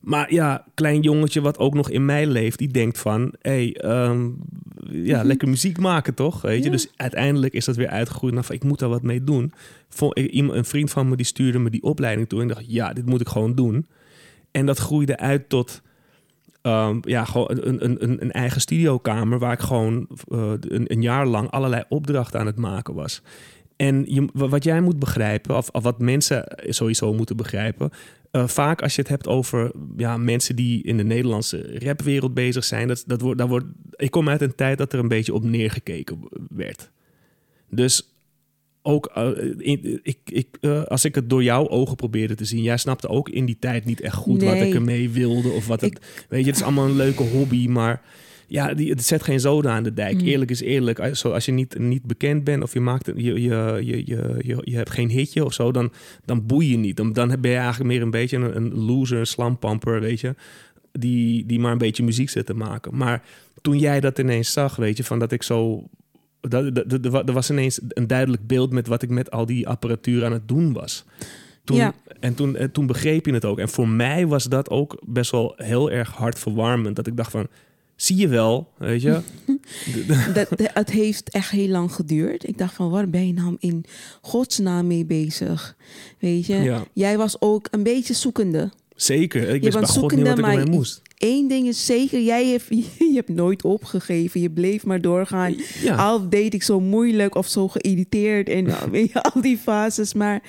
Maar 0.00 0.32
ja, 0.32 0.66
klein 0.74 1.00
jongetje 1.00 1.40
wat 1.40 1.58
ook 1.58 1.74
nog 1.74 1.90
in 1.90 2.04
mij 2.04 2.26
leeft, 2.26 2.58
die 2.58 2.68
denkt 2.68 2.98
van, 2.98 3.34
hé, 3.40 3.50
hey, 3.50 3.74
ehm, 3.74 4.28
ja, 4.90 5.22
lekker 5.22 5.48
muziek 5.48 5.78
maken 5.78 6.14
toch? 6.14 6.42
Weet 6.42 6.58
je? 6.58 6.64
Ja. 6.64 6.70
Dus 6.70 6.88
uiteindelijk 6.96 7.54
is 7.54 7.64
dat 7.64 7.76
weer 7.76 7.88
uitgegroeid 7.88 8.34
naar 8.34 8.46
ik 8.48 8.64
moet 8.64 8.78
daar 8.78 8.88
wat 8.88 9.02
mee 9.02 9.24
doen. 9.24 9.52
Een 9.98 10.64
vriend 10.64 10.90
van 10.90 11.08
me 11.08 11.16
die 11.16 11.26
stuurde 11.26 11.58
me 11.58 11.70
die 11.70 11.82
opleiding 11.82 12.28
toe 12.28 12.40
en 12.40 12.48
ik 12.48 12.54
dacht, 12.54 12.66
ja, 12.68 12.92
dit 12.92 13.06
moet 13.06 13.20
ik 13.20 13.28
gewoon 13.28 13.54
doen. 13.54 13.86
En 14.50 14.66
dat 14.66 14.78
groeide 14.78 15.16
uit 15.16 15.48
tot 15.48 15.82
ehm, 16.66 16.98
ja, 17.00 17.24
gewoon 17.24 17.48
een, 17.50 17.84
een, 17.84 18.22
een, 18.22 18.32
eigen 18.32 18.60
studiokamer 18.60 19.38
waar 19.38 19.52
ik 19.52 19.60
gewoon 19.60 20.08
eh, 20.28 20.52
een, 20.60 20.92
een 20.92 21.02
jaar 21.02 21.26
lang 21.26 21.50
allerlei 21.50 21.82
opdrachten 21.88 22.40
aan 22.40 22.46
het 22.46 22.58
maken 22.58 22.94
was. 22.94 23.22
En 23.76 24.04
je, 24.06 24.28
wat 24.32 24.64
jij 24.64 24.80
moet 24.80 24.98
begrijpen, 24.98 25.56
of, 25.56 25.68
of 25.68 25.82
wat 25.82 25.98
mensen 25.98 26.44
sowieso 26.68 27.14
moeten 27.14 27.36
begrijpen, 27.36 27.90
eh, 28.30 28.46
vaak 28.46 28.82
als 28.82 28.94
je 28.94 29.00
het 29.00 29.10
hebt 29.10 29.26
over 29.26 29.70
ja, 29.96 30.16
mensen 30.16 30.56
die 30.56 30.82
in 30.82 30.96
de 30.96 31.04
Nederlandse 31.04 31.78
rapwereld 31.78 32.34
bezig 32.34 32.64
zijn, 32.64 32.88
dat, 32.88 33.04
dat 33.06 33.20
wordt, 33.20 33.38
dat 33.38 33.48
wordt, 33.48 33.66
ik 33.96 34.10
kom 34.10 34.28
uit 34.28 34.40
een 34.40 34.54
tijd 34.54 34.78
dat 34.78 34.92
er 34.92 34.98
een 34.98 35.08
beetje 35.08 35.34
op 35.34 35.44
neergekeken 35.44 36.18
werd. 36.48 36.90
Dus 37.70 38.15
ook 38.86 39.06
eh, 39.14 39.28
in- 39.58 40.00
ik, 40.02 40.18
ik, 40.24 40.46
eh, 40.60 40.82
als 40.84 41.04
ik 41.04 41.14
het 41.14 41.30
door 41.30 41.42
jouw 41.42 41.68
ogen 41.68 41.96
probeerde 41.96 42.34
te 42.34 42.44
zien, 42.44 42.62
jij 42.62 42.76
snapte 42.76 43.08
ook 43.08 43.28
in 43.28 43.44
die 43.44 43.56
tijd 43.60 43.84
niet 43.84 44.00
echt 44.00 44.14
goed 44.14 44.42
wat 44.42 44.54
ik 44.66 44.74
ermee 44.74 45.10
wilde 45.10 45.48
of 45.48 45.66
wat 45.66 45.80
het, 45.80 46.00
weet 46.28 46.40
je, 46.40 46.46
het 46.46 46.56
is 46.56 46.62
allemaal 46.62 46.84
een 46.86 46.96
leuke 46.96 47.22
hobby, 47.22 47.66
maar 47.68 48.02
ja, 48.48 48.74
die, 48.74 48.90
het 48.90 49.04
zet 49.04 49.22
geen 49.22 49.40
zoden 49.40 49.70
aan 49.70 49.82
de 49.82 49.94
dijk. 49.94 50.20
Mm. 50.20 50.26
Eerlijk 50.26 50.50
is 50.50 50.60
eerlijk. 50.60 51.00
Als, 51.00 51.20
zo- 51.20 51.30
als 51.32 51.44
je 51.44 51.52
niet, 51.52 51.78
niet 51.78 52.02
bekend 52.02 52.44
bent 52.44 52.62
of 52.62 52.72
je, 52.72 52.80
maakt, 52.80 53.06
je, 53.16 53.22
je, 53.22 53.32
je, 53.42 54.02
je, 54.06 54.36
je, 54.42 54.56
je 54.64 54.76
hebt 54.76 54.90
geen 54.90 55.08
hitje 55.10 55.44
of 55.44 55.52
zo, 55.52 55.72
dan, 55.72 55.92
dan 56.24 56.46
boei 56.46 56.70
je 56.70 56.76
niet. 56.76 56.96
Dan, 56.96 57.12
dan 57.12 57.36
ben 57.40 57.50
je 57.50 57.56
eigenlijk 57.56 57.90
meer 57.90 58.02
een 58.02 58.10
beetje 58.10 58.36
een, 58.36 58.56
een 58.56 58.74
loser, 58.74 59.18
een 59.18 59.26
slampamper, 59.26 60.00
weet 60.00 60.20
je. 60.20 60.34
Die, 60.92 61.46
die 61.46 61.58
maar 61.60 61.72
een 61.72 61.78
beetje 61.78 62.02
muziek 62.04 62.30
zit 62.30 62.46
te 62.46 62.54
maken. 62.54 62.96
Maar 62.96 63.22
toen 63.62 63.78
jij 63.78 64.00
dat 64.00 64.18
ineens 64.18 64.52
zag, 64.52 64.76
weet 64.76 64.96
je, 64.96 65.04
van 65.04 65.18
dat 65.18 65.32
ik 65.32 65.42
zo... 65.42 65.88
Er 66.48 67.32
was 67.32 67.50
ineens 67.50 67.80
een 67.88 68.06
duidelijk 68.06 68.46
beeld 68.46 68.72
met 68.72 68.86
wat 68.86 69.02
ik 69.02 69.10
met 69.10 69.30
al 69.30 69.46
die 69.46 69.68
apparatuur 69.68 70.24
aan 70.24 70.32
het 70.32 70.48
doen 70.48 70.72
was. 70.72 71.04
Toen, 71.64 71.76
Ja. 71.76 71.94
En 72.20 72.34
toen, 72.34 72.56
en 72.56 72.72
toen 72.72 72.86
begreep 72.86 73.26
je 73.26 73.32
het 73.32 73.44
ook. 73.44 73.58
En 73.58 73.68
voor 73.68 73.88
mij 73.88 74.26
was 74.26 74.44
dat 74.44 74.70
ook 74.70 75.02
best 75.06 75.30
wel 75.30 75.54
heel 75.56 75.90
erg 75.90 76.10
hartverwarmend. 76.10 76.96
Dat 76.96 77.06
ik 77.06 77.16
dacht 77.16 77.30
van, 77.30 77.46
zie 77.96 78.16
je 78.16 78.28
wel, 78.28 78.72
weet 78.76 79.02
je? 79.02 79.20
Dat, 80.34 80.48
het 80.58 80.90
heeft 80.90 81.30
echt 81.30 81.50
heel 81.50 81.68
lang 81.68 81.92
geduurd. 81.92 82.48
Ik 82.48 82.58
dacht 82.58 82.74
van, 82.74 82.90
waar 82.90 83.08
ben 83.08 83.26
je 83.26 83.32
nou 83.32 83.56
in 83.58 83.84
godsnaam 84.20 84.86
mee 84.86 85.04
bezig? 85.04 85.76
Weet 86.18 86.46
je? 86.46 86.56
Ja. 86.56 86.84
Jij 86.92 87.16
was 87.16 87.40
ook 87.40 87.68
een 87.70 87.82
beetje 87.82 88.14
zoekende. 88.14 88.70
zeker. 88.96 89.48
Ik 89.48 89.62
Je 89.62 89.70
wist 89.70 89.78
bij 89.78 89.86
God 89.86 90.10
niet 90.10 90.26
wat 90.26 90.38
ik 90.38 90.44
zoekende, 90.44 90.60
ermee 90.60 90.76
moest. 90.76 91.02
Eén 91.16 91.48
ding 91.48 91.66
is 91.66 91.86
zeker, 91.86 92.22
jij 92.22 92.46
hebt, 92.46 92.66
je 92.98 93.12
hebt 93.14 93.28
nooit 93.28 93.64
opgegeven. 93.64 94.40
Je 94.40 94.50
bleef 94.50 94.84
maar 94.84 95.00
doorgaan. 95.00 95.54
Ja. 95.82 95.96
Al 95.96 96.28
deed 96.28 96.54
ik 96.54 96.62
zo 96.62 96.80
moeilijk 96.80 97.34
of 97.34 97.46
zo 97.48 97.68
geïrriteerd 97.68 98.48
en 98.48 98.66
al 99.32 99.40
die 99.40 99.58
fases. 99.58 100.14
Maar 100.14 100.42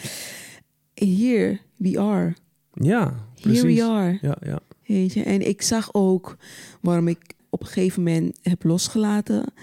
here 0.93 1.59
we 1.75 1.99
are. 1.99 2.33
Ja, 2.73 3.03
Here 3.03 3.41
precies. 3.41 3.61
we 3.79 3.83
are. 3.83 4.17
Ja, 4.21 4.37
ja. 4.45 4.59
Weet 4.85 5.13
je? 5.13 5.23
En 5.23 5.47
ik 5.47 5.61
zag 5.61 5.89
ook 5.93 6.37
waarom 6.81 7.07
ik 7.07 7.19
op 7.49 7.61
een 7.61 7.67
gegeven 7.67 8.03
moment 8.03 8.37
heb 8.41 8.63
losgelaten. 8.63 9.53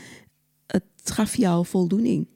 Het 0.66 0.84
gaf 1.04 1.36
jou 1.36 1.66
voldoening. 1.66 2.26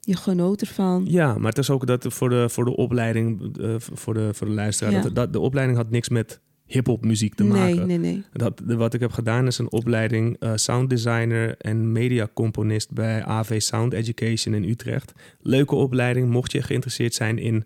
Je 0.00 0.16
genoot 0.16 0.60
ervan. 0.60 1.04
ja, 1.08 1.38
maar 1.38 1.48
het 1.48 1.58
is 1.58 1.70
ook 1.70 1.86
dat 1.86 2.04
voor 2.08 2.28
de, 2.28 2.48
voor 2.48 2.64
de 2.64 2.76
opleiding, 2.76 3.58
eh, 3.60 3.74
voor, 3.78 4.14
de, 4.14 4.28
voor 4.34 4.46
de 4.46 4.52
luisteraar, 4.52 4.92
Ja. 4.92 5.00
dat, 5.02 5.14
dat, 5.14 5.32
de 5.32 5.40
opleiding 5.40 5.78
had 5.78 5.90
niks 5.90 6.08
met 6.08 6.40
hip-hop 6.68 7.04
muziek 7.04 7.34
te 7.34 7.44
nee, 7.44 7.52
maken. 7.52 7.86
nee, 7.86 7.98
nee. 7.98 8.24
Dat, 8.32 8.62
wat 8.64 8.94
ik 8.94 9.00
heb 9.00 9.12
gedaan 9.12 9.46
is 9.46 9.58
een 9.58 9.72
opleiding 9.72 10.36
eh 10.38 10.52
sounddesigner 10.54 11.54
en 11.58 11.92
mediacomponist 11.92 12.90
bij 12.90 13.24
AV 13.24 13.60
Sound 13.60 13.92
Education 13.92 14.54
in 14.54 14.64
Utrecht. 14.64 15.12
Leuke 15.40 15.74
opleiding, 15.74 16.28
mocht 16.30 16.52
je 16.52 16.62
geïnteresseerd 16.62 17.14
zijn 17.14 17.38
in. 17.38 17.64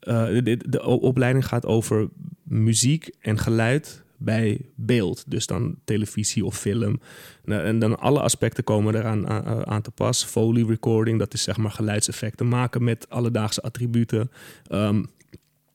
eh, 0.00 0.26
de, 0.26 0.58
de, 0.68 0.82
opleiding 0.84 1.46
gaat 1.46 1.66
over 1.66 2.08
muziek 2.42 3.10
en 3.20 3.38
geluid 3.38 4.02
bij 4.16 4.60
beeld. 4.74 5.24
Dus 5.26 5.46
dan 5.46 5.76
televisie 5.84 6.44
of 6.44 6.58
film. 6.58 7.00
Nou, 7.44 7.62
en 7.64 7.78
dan 7.78 7.98
alle 7.98 8.20
aspecten 8.20 8.64
komen 8.64 8.94
eraan 8.94 9.28
aan, 9.28 9.66
aan 9.66 9.82
te 9.82 9.90
pas. 9.90 10.24
Foley 10.24 10.62
recording, 10.62 11.18
dat 11.18 11.34
is 11.34 11.42
zeg 11.42 11.56
maar 11.56 11.70
geluidseffecten 11.70 12.48
maken 12.48 12.84
met 12.84 13.08
alledaagse 13.08 13.62
attributen. 13.62 14.30
Ehm, 14.66 15.02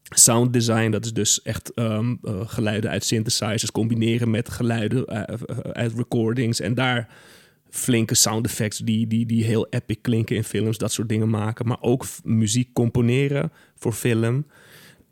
Sound 0.10 0.54
design, 0.54 0.91
dat 0.91 1.06
is 1.06 1.13
dus 1.13 1.41
echt 1.41 1.74
ehm, 1.74 2.15
eh, 2.24 2.41
geluiden 2.46 2.89
uit 2.89 3.04
synthesizers 3.04 3.72
combineren 3.72 4.30
met 4.30 4.50
geluiden 4.50 5.06
eh, 5.06 5.34
eh, 5.34 5.58
uit 5.72 5.93
recordings. 5.96 6.60
En 6.60 6.74
daar 6.74 7.08
flinke 7.70 8.15
sound 8.15 8.46
effects 8.46 8.78
die, 8.78 9.08
die, 9.08 9.26
die 9.26 9.43
heel 9.43 9.67
epic 9.70 9.98
klinken 10.02 10.36
in 10.36 10.43
films, 10.43 10.78
dat 10.78 10.91
soort 10.91 11.10
dingen 11.10 11.30
maken. 11.30 11.67
Maar 11.67 11.82
ook 11.82 12.06
muziek 12.24 12.74
componeren 12.74 13.52
voor 13.76 13.93
film. 13.93 14.46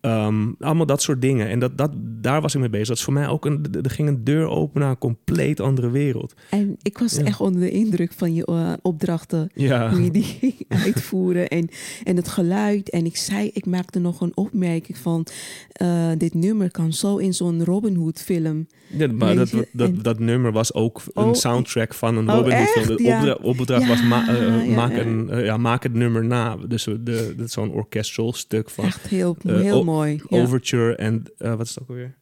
Ehm, 0.06 0.52
allemaal 0.60 0.86
dat 0.86 1.02
soort 1.02 1.22
dingen. 1.22 1.50
En 1.50 1.60
dat, 1.60 1.78
dat, 1.78 1.92
daar 1.98 2.42
was 2.42 2.54
ik 2.54 2.60
mee 2.60 2.70
bezig. 2.70 2.88
Dat 2.88 2.98
is 2.98 3.04
voor 3.04 3.14
mij 3.14 3.28
ook 3.28 3.46
een, 3.46 3.66
er 3.84 3.90
ging 3.90 4.08
een 4.08 4.24
deur 4.24 4.48
open 4.48 4.82
naar 4.82 4.90
een 4.90 4.98
compleet 4.98 5.60
andere 5.60 5.90
wereld. 5.90 6.34
En 6.50 6.76
ik 6.82 6.98
was 6.98 7.16
Ja. 7.16 7.24
echt 7.24 7.42
onder 7.42 7.62
de 7.62 7.72
indruk 7.72 8.14
van 8.14 8.34
je 8.34 8.46
eh, 8.46 8.74
opdrachten. 8.82 9.50
Ja, 9.54 9.90
Hoe 9.90 10.04
je 10.04 10.12
die 10.12 10.24
ging 10.24 10.54
uitvoeren 10.86 11.48
en, 11.48 11.70
en 12.04 12.16
het 12.16 12.28
geluid. 12.28 12.90
En 12.90 13.06
ik 13.06 13.18
zei, 13.18 13.50
ik 13.54 13.66
maakte 13.66 14.00
nog 14.00 14.22
een 14.22 14.38
opmerking 14.38 14.98
van... 14.98 15.26
eh, 15.72 16.10
dit 16.18 16.34
nummer 16.34 16.72
kan 16.72 16.94
zo 16.94 17.18
in 17.18 17.34
zo'n 17.34 17.64
Robin 17.64 17.96
Hood 17.96 18.22
film. 18.22 18.68
Ja 18.88 19.08
maar 19.12 19.36
dat, 19.36 19.54
dat, 19.72 20.04
dat 20.04 20.20
nummer 20.20 20.52
was 20.52 20.74
ook 20.74 21.02
een 21.14 21.24
Oh, 21.24 21.34
soundtrack 21.34 21.94
van 21.94 22.18
een 22.18 22.30
oh, 22.30 22.36
Robin 22.36 22.58
Hood 22.58 22.68
film. 22.70 22.98
De 22.98 23.04
Ja. 23.04 23.18
opdra- 23.20 23.38
opdracht 23.50 23.82
Ja, 23.82 23.88
was 23.88 24.04
ma- 24.04 24.28
eh, 24.28 24.68
ja, 24.68 24.74
maak. 24.76 24.92
Een, 24.98 25.30
eh, 25.30 25.46
ja, 25.46 25.58
maak 25.58 25.84
het 25.84 25.94
nummer 25.94 26.26
na. 26.26 26.56
Dus 26.68 26.84
de, 26.84 27.34
dat 27.38 27.46
is 27.46 27.52
zo'n 27.54 27.72
orchestral 27.72 28.34
stuk 28.34 28.70
van 28.70 28.86
Echt 28.86 29.08
heel, 29.08 29.38
Eh, 29.46 29.56
heel 29.60 29.84
mooi. 29.84 30.22
Overture 30.30 30.96
en 30.96 31.24
wat 31.38 31.62
is 31.62 31.70
het 31.70 31.80
ook 31.82 31.90
alweer? 31.90 32.16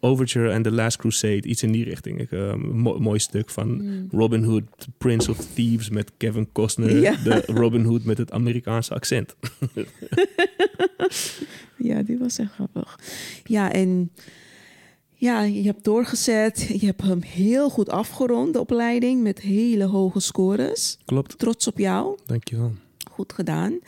Overture 0.00 0.52
and 0.54 0.64
The 0.64 0.70
Last 0.72 0.96
Crusade, 0.96 1.42
iets 1.42 1.62
in 1.62 1.72
die 1.72 1.84
richting. 1.84 2.20
Ik, 2.20 2.30
mo- 2.56 2.98
mooi 2.98 3.18
stuk 3.18 3.50
van 3.50 3.68
Mm. 3.82 4.08
Robin 4.10 4.42
Hood, 4.44 4.62
Prince 4.98 5.30
of 5.30 5.38
Thieves 5.54 5.90
met 5.90 6.12
Kevin 6.16 6.48
Costner. 6.52 6.88
De 7.24 7.42
Robin 7.46 7.84
Hood 7.84 8.04
met 8.04 8.18
het 8.18 8.30
Amerikaanse 8.32 8.94
accent. 8.94 9.34
Ja, 11.76 12.02
die 12.02 12.18
was 12.18 12.38
echt 12.38 12.52
grappig. 12.52 12.98
Ja, 13.44 13.72
en 13.72 14.10
ja, 15.14 15.42
je 15.42 15.62
hebt 15.62 15.84
doorgezet. 15.84 16.60
Je 16.80 16.86
hebt 16.86 17.02
hem 17.02 17.22
heel 17.22 17.70
goed 17.70 17.88
afgerond, 17.88 18.52
de 18.52 18.60
opleiding, 18.60 19.22
met 19.22 19.40
hele 19.40 19.84
hoge 19.84 20.20
scores. 20.20 20.98
Klopt, 21.04 21.38
Trots 21.38 21.66
op 21.66 21.78
jou. 21.78 22.18
dankjewel. 22.26 22.72
Goed 23.10 23.32
gedaan. 23.32 23.78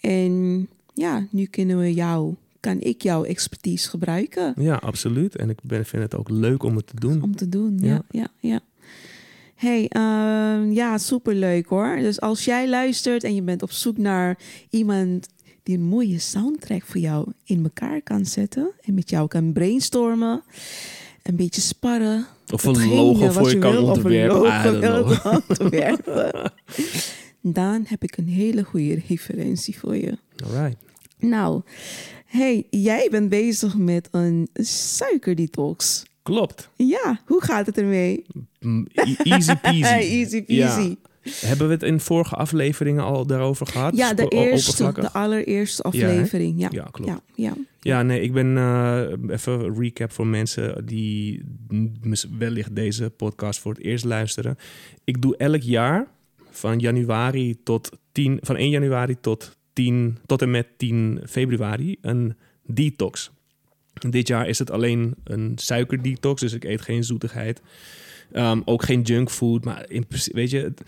En 0.00 0.68
ja, 0.94 1.26
nu 1.30 1.44
kunnen 1.44 1.78
we 1.78 1.94
jou, 1.94 2.34
kan 2.60 2.80
ik 2.80 3.02
jouw 3.02 3.24
expertise 3.24 3.88
gebruiken 3.88 4.54
Ja, 4.56 4.74
absoluut. 4.74 5.36
En 5.36 5.50
ik 5.50 5.58
ben, 5.62 5.84
vind 5.84 6.02
het 6.02 6.14
ook 6.16 6.28
leuk 6.30 6.62
om 6.62 6.76
het 6.76 6.86
te 6.86 7.00
doen. 7.00 7.22
om 7.22 7.36
te 7.36 7.48
doen. 7.48 7.78
Ja, 7.80 7.86
Ja. 7.88 8.02
ja, 8.10 8.28
ja. 8.40 8.60
Hey, 9.54 9.86
ehm, 9.88 10.70
ja, 10.72 10.98
superleuk 10.98 11.66
hoor. 11.66 11.96
Dus 11.96 12.20
als 12.20 12.44
jij 12.44 12.68
luistert 12.68 13.24
en 13.24 13.34
je 13.34 13.42
bent 13.42 13.62
op 13.62 13.70
zoek 13.70 13.96
naar 13.98 14.38
iemand 14.70 15.28
die 15.64 15.76
een 15.76 15.84
mooie 15.84 16.18
soundtrack 16.18 16.82
voor 16.82 17.00
jou 17.00 17.32
in 17.44 17.62
elkaar 17.62 18.02
kan 18.02 18.26
zetten 18.26 18.70
en 18.80 18.94
met 18.94 19.10
jou 19.10 19.28
kan 19.28 19.52
brainstormen, 19.52 20.42
een 21.22 21.36
beetje 21.36 21.60
sparren. 21.60 22.26
Of 22.52 22.64
een 22.64 22.88
logo 22.88 23.30
voor 23.30 23.50
je 23.50 23.58
kan 23.58 23.76
of 23.78 24.04
een 24.04 24.30
ontwerpen. 25.48 26.52
Dan 27.40 27.84
heb 27.86 28.02
ik 28.02 28.16
een 28.16 28.28
hele 28.28 28.62
goede 28.64 29.02
referentie 29.08 29.78
voor 29.78 29.96
je. 29.96 30.18
Alright. 30.44 30.76
Nou, 31.18 31.62
hey, 32.26 32.66
jij 32.70 33.08
bent 33.10 33.28
bezig 33.28 33.76
met 33.76 34.08
een 34.10 34.48
suikerdetox. 34.52 36.02
Klopt. 36.22 36.68
Ja, 36.76 37.20
hoe 37.26 37.42
gaat 37.42 37.66
het 37.66 37.78
ermee? 37.78 38.24
E- 38.92 39.14
Easy 39.22 39.54
peasy. 39.54 39.82
Easy 40.18 40.42
peasy. 40.42 40.80
Ja. 40.88 40.94
Hebben 41.30 41.66
we 41.66 41.72
het 41.72 41.82
in 41.82 42.00
vorige 42.00 42.34
afferingen 42.34 43.04
al 43.04 43.26
daarover 43.26 43.66
gehad? 43.66 43.96
Ja, 43.96 44.14
de 44.14 44.28
eerste, 44.28 44.92
de 44.92 45.12
allereerste 45.12 45.82
aflevering. 45.82 46.60
Ja, 46.60 46.68
Ja, 46.72 46.88
klopt. 46.90 47.10
ja, 47.10 47.20
ja. 47.34 47.52
Ja, 47.80 48.02
nee, 48.02 48.20
ik 48.20 48.32
ben 48.32 48.56
eh, 48.56 49.02
even 49.28 49.52
een 49.52 49.78
recap 49.80 50.12
voor 50.12 50.26
mensen 50.26 50.86
die 50.86 51.42
wellicht 52.38 52.76
deze 52.76 53.10
podcast 53.10 53.60
voor 53.60 53.72
het 53.74 53.82
eerst 53.82 54.04
luisteren. 54.04 54.56
Ik 55.04 55.22
doe 55.22 55.36
elk 55.36 55.62
jaar 55.62 56.06
van 56.50 56.78
januari 56.78 57.56
tot 57.62 57.90
10, 58.12 58.38
van 58.42 58.56
1 58.56 58.70
januari 58.70 59.16
tot 59.20 59.56
10, 59.72 60.18
tot 60.26 60.42
en 60.42 60.50
met 60.50 60.66
10 60.76 61.20
februari 61.26 61.96
een 62.00 62.34
detox. 62.66 63.30
Dit 64.10 64.28
jaar 64.28 64.48
is 64.48 64.58
het 64.58 64.70
alleen 64.70 65.14
een 65.24 65.52
suikerdetox, 65.56 66.40
dus 66.40 66.52
ik 66.52 66.64
eet 66.64 66.80
geen 66.80 67.04
zoetigheid. 67.04 67.62
Ehm, 68.32 68.60
ook 68.64 68.82
geen 68.82 69.02
junkfood, 69.02 69.64
maar 69.64 69.84
in, 69.88 70.06
principe- 70.06 70.36
weet 70.36 70.50
je, 70.50 70.58
het, 70.58 70.82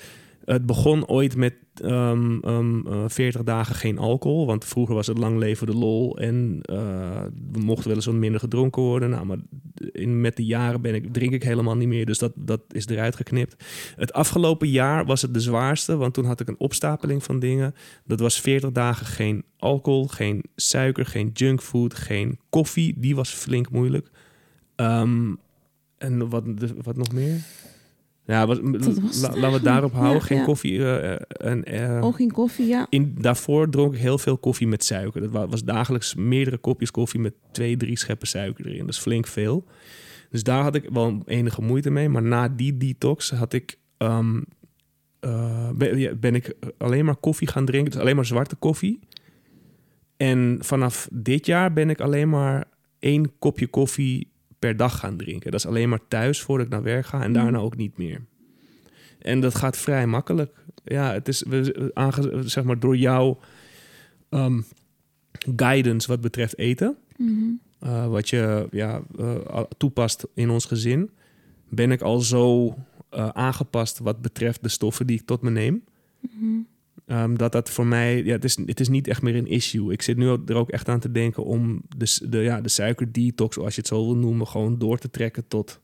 het 0.47 0.67
begon 0.67 1.07
ooit 1.07 1.37
met 1.37 1.55
ehm, 1.75 2.39
ehm, 2.41 2.87
eh, 2.87 3.05
40 3.07 3.43
dagen 3.43 3.75
geen 3.75 3.99
alcohol. 3.99 4.47
Want 4.47 4.65
vroeger 4.65 4.95
was 4.95 5.07
het 5.07 5.19
lang 5.19 5.39
leven 5.39 5.67
de 5.67 5.75
lol 5.75 6.19
en 6.19 6.59
eh, 6.63 7.23
we 7.53 7.59
mochten 7.59 7.87
wel 7.87 7.97
eens 7.97 8.07
wat 8.07 8.15
minder 8.15 8.41
gedronken 8.41 8.83
worden. 8.83 9.11
Nou, 9.11 9.27
maar 9.27 9.39
in, 9.93 10.21
met 10.21 10.37
de 10.37 10.45
jaren 10.45 10.81
ben 10.81 10.95
ik, 10.95 11.13
drink 11.13 11.33
ik 11.33 11.43
helemaal 11.43 11.77
niet 11.77 11.89
meer, 11.89 12.07
dus 12.07 12.19
dat, 12.19 12.33
dat 12.35 12.61
is 12.71 12.87
eruit 12.87 13.17
geknipt. 13.17 13.65
Het 13.97 14.13
afgelopen 14.13 14.69
jaar 14.69 15.05
was 15.05 15.23
het 15.23 15.35
de 15.35 15.41
zwaarste, 15.41 15.97
want 15.97 16.15
toen 16.15 16.25
had 16.25 16.41
ik 16.41 16.49
een 16.49 16.59
opstapeling 16.59 17.23
van 17.23 17.39
dingen. 17.39 17.75
Dat 18.05 18.21
was 18.21 18.41
40 18.41 18.73
dagen 18.73 19.07
geen 19.07 19.45
alcohol, 19.59 20.07
geen 20.07 20.45
suiker, 20.57 21.07
geen 21.07 21.31
junkfood, 21.33 21.95
geen 21.95 22.39
koffie. 22.51 22.95
Die 22.99 23.17
was 23.17 23.31
flink 23.31 23.71
moeilijk. 23.71 24.11
Ehm, 24.77 25.35
en 25.99 26.29
wat, 26.29 26.45
wat 26.83 26.97
nog 26.97 27.13
meer? 27.13 27.41
Ja, 28.27 28.47
wat, 28.47 28.61
laten 28.62 29.53
we 29.53 29.61
daarop 29.62 29.93
houden. 29.93 30.15
Ja, 30.15 30.21
geen 30.27 30.39
ja. 30.39 30.45
koffie. 30.45 30.85
eh, 30.85 31.53
en, 31.65 32.03
Oh, 32.03 32.15
geen 32.15 32.31
koffie, 32.31 32.67
ja. 32.67 32.87
in, 32.91 33.15
daarvoor 33.19 33.69
dronk 33.71 33.95
ik 33.95 34.01
heel 34.01 34.19
veel 34.19 34.39
koffie 34.39 34.67
met 34.67 34.85
suiker. 34.85 35.21
Dat 35.21 35.31
wa- 35.31 35.49
was 35.49 35.65
dagelijks 35.65 36.15
meerdere 36.15 36.59
kopjes 36.59 36.91
koffie 36.91 37.21
met 37.21 37.35
twee, 37.53 37.77
drie 37.77 37.99
scheppen 37.99 38.29
suiker 38.29 38.67
erin. 38.67 38.79
Dat 38.81 38.89
is 38.89 38.99
flink 38.99 39.27
veel. 39.27 39.65
Dus 40.31 40.43
daar 40.43 40.62
had 40.62 40.75
ik 40.75 40.89
wel 40.93 41.23
enige 41.27 41.62
moeite 41.62 41.91
mee. 41.91 42.09
Maar 42.09 42.23
na 42.23 42.49
die 42.49 42.77
detox 42.77 43.31
had 43.31 43.53
ik, 43.53 43.79
ehm, 43.97 44.41
eh, 45.21 45.71
ben, 45.71 46.21
ben 46.21 46.35
ik 46.35 46.53
alleen 46.79 47.05
maar 47.05 47.17
koffie 47.17 47.49
gaan 47.49 47.65
drinken. 47.65 47.91
Dus 47.93 48.01
alleen 48.01 48.17
maar 48.17 48.27
zwarte 48.27 48.57
koffie. 48.57 49.01
En 50.17 50.59
vanaf 50.61 51.09
dit 51.12 51.47
jaar 51.47 51.73
ben 51.73 51.91
ik 51.91 52.01
alleen 52.01 52.29
maar 52.29 52.65
één 52.99 53.39
kopje 53.39 53.67
koffie 53.67 54.31
per 54.67 54.77
dag 54.77 54.99
gaan 54.99 55.17
drinken. 55.17 55.51
Dat 55.51 55.61
is 55.61 55.67
alleen 55.67 55.89
maar 55.89 56.01
thuis 56.09 56.41
voordat 56.43 56.67
ik 56.67 56.73
naar 56.73 56.83
werk 56.83 57.07
ga 57.07 57.23
en 57.23 57.33
daarna 57.33 57.59
ook 57.59 57.77
niet 57.77 57.97
meer. 57.99 58.25
En 59.19 59.41
dat 59.41 59.55
gaat 59.55 59.77
vrij 59.77 60.07
makkelijk. 60.07 60.55
Ja, 60.85 61.13
het 61.13 61.29
is 61.29 61.43
we, 61.49 61.91
aange, 61.95 62.43
zeg 62.49 62.65
maar 62.65 62.79
door 62.79 62.97
jouw 62.97 63.39
ehm, 64.29 64.61
guidance 65.57 66.09
wat 66.09 66.21
betreft 66.21 66.59
eten, 66.59 66.97
Mhm. 67.17 67.45
eh, 67.79 68.09
wat 68.09 68.29
je 68.29 68.69
ja, 68.71 69.03
eh, 69.19 69.61
toepast 69.77 70.27
in 70.35 70.51
ons 70.51 70.65
gezin, 70.65 71.11
ben 71.69 71.91
ik 71.93 72.01
al 72.01 72.19
zo 72.21 72.75
eh, 73.11 73.29
aangepast 73.29 73.99
wat 73.99 74.23
betreft 74.23 74.63
de 74.63 74.69
stoffen 74.69 75.07
die 75.07 75.19
ik 75.21 75.27
tot 75.27 75.43
me 75.43 75.51
neem. 75.51 75.85
Mhm. 76.21 76.59
Ehm, 77.07 77.35
dat 77.35 77.53
dat 77.53 77.71
voor 77.71 77.87
mij, 77.87 78.25
ja, 78.25 78.33
het 78.33 78.45
is, 78.45 78.57
het 78.66 78.81
is 78.81 78.88
niet 78.88 79.09
echt 79.09 79.23
meer 79.23 79.37
een 79.37 79.47
issue. 79.47 79.92
Ik 79.92 80.03
zit 80.03 80.16
nu 80.16 80.38
er 80.47 80.55
ook 80.55 80.71
echt 80.71 80.88
aan 80.88 81.01
te 81.01 81.11
denken 81.11 81.45
om 81.45 81.83
de, 81.97 82.19
de, 82.29 82.38
ja, 82.38 82.61
de 82.61 82.69
suikerdetox, 82.69 83.59
als 83.59 83.75
je 83.75 83.81
het 83.81 83.88
zo 83.88 84.05
wil 84.05 84.16
noemen, 84.16 84.47
gewoon 84.47 84.79
door 84.79 84.99
te 84.99 85.11
trekken 85.11 85.49
tot, 85.49 85.81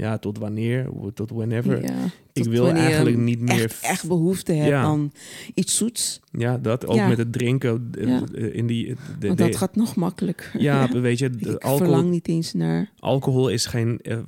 ja, 0.00 0.18
tot 0.18 0.38
wanneer, 0.38 0.88
tot 1.14 1.30
whenever. 1.30 1.82
Ja, 1.82 2.04
ik 2.32 2.42
tot 2.42 2.46
wil 2.46 2.64
wanneer 2.64 2.82
eigenlijk 2.82 3.16
niet 3.16 3.40
meer. 3.40 3.62
Echt, 3.62 3.82
echt 3.82 4.08
behoefte 4.08 4.52
hebt 4.52 4.68
Ja. 4.68 4.82
aan 4.82 5.12
iets 5.54 5.76
zoets. 5.76 6.20
Ja, 6.32 6.58
dat 6.58 6.86
ook 6.86 6.94
Ja. 6.96 7.08
met 7.08 7.18
het 7.18 7.32
drinken 7.32 7.90
eh, 7.98 8.16
eh, 8.16 8.54
in 8.54 8.66
die. 8.66 8.94
De, 9.18 9.26
Want 9.26 9.38
dat 9.38 9.56
gaat 9.56 9.76
nog 9.76 9.96
makkelijker. 9.96 10.60
ja, 10.62 10.88
weet 11.00 11.18
je, 11.18 11.30
de 11.30 11.38
ik 11.38 11.62
alcohol, 11.62 11.76
verlang 11.76 12.10
niet 12.10 12.28
eens 12.28 12.52
naar... 12.52 12.90
alcohol 12.98 13.48
is 13.48 13.66
geen 13.66 14.00
eh, 14.00 14.18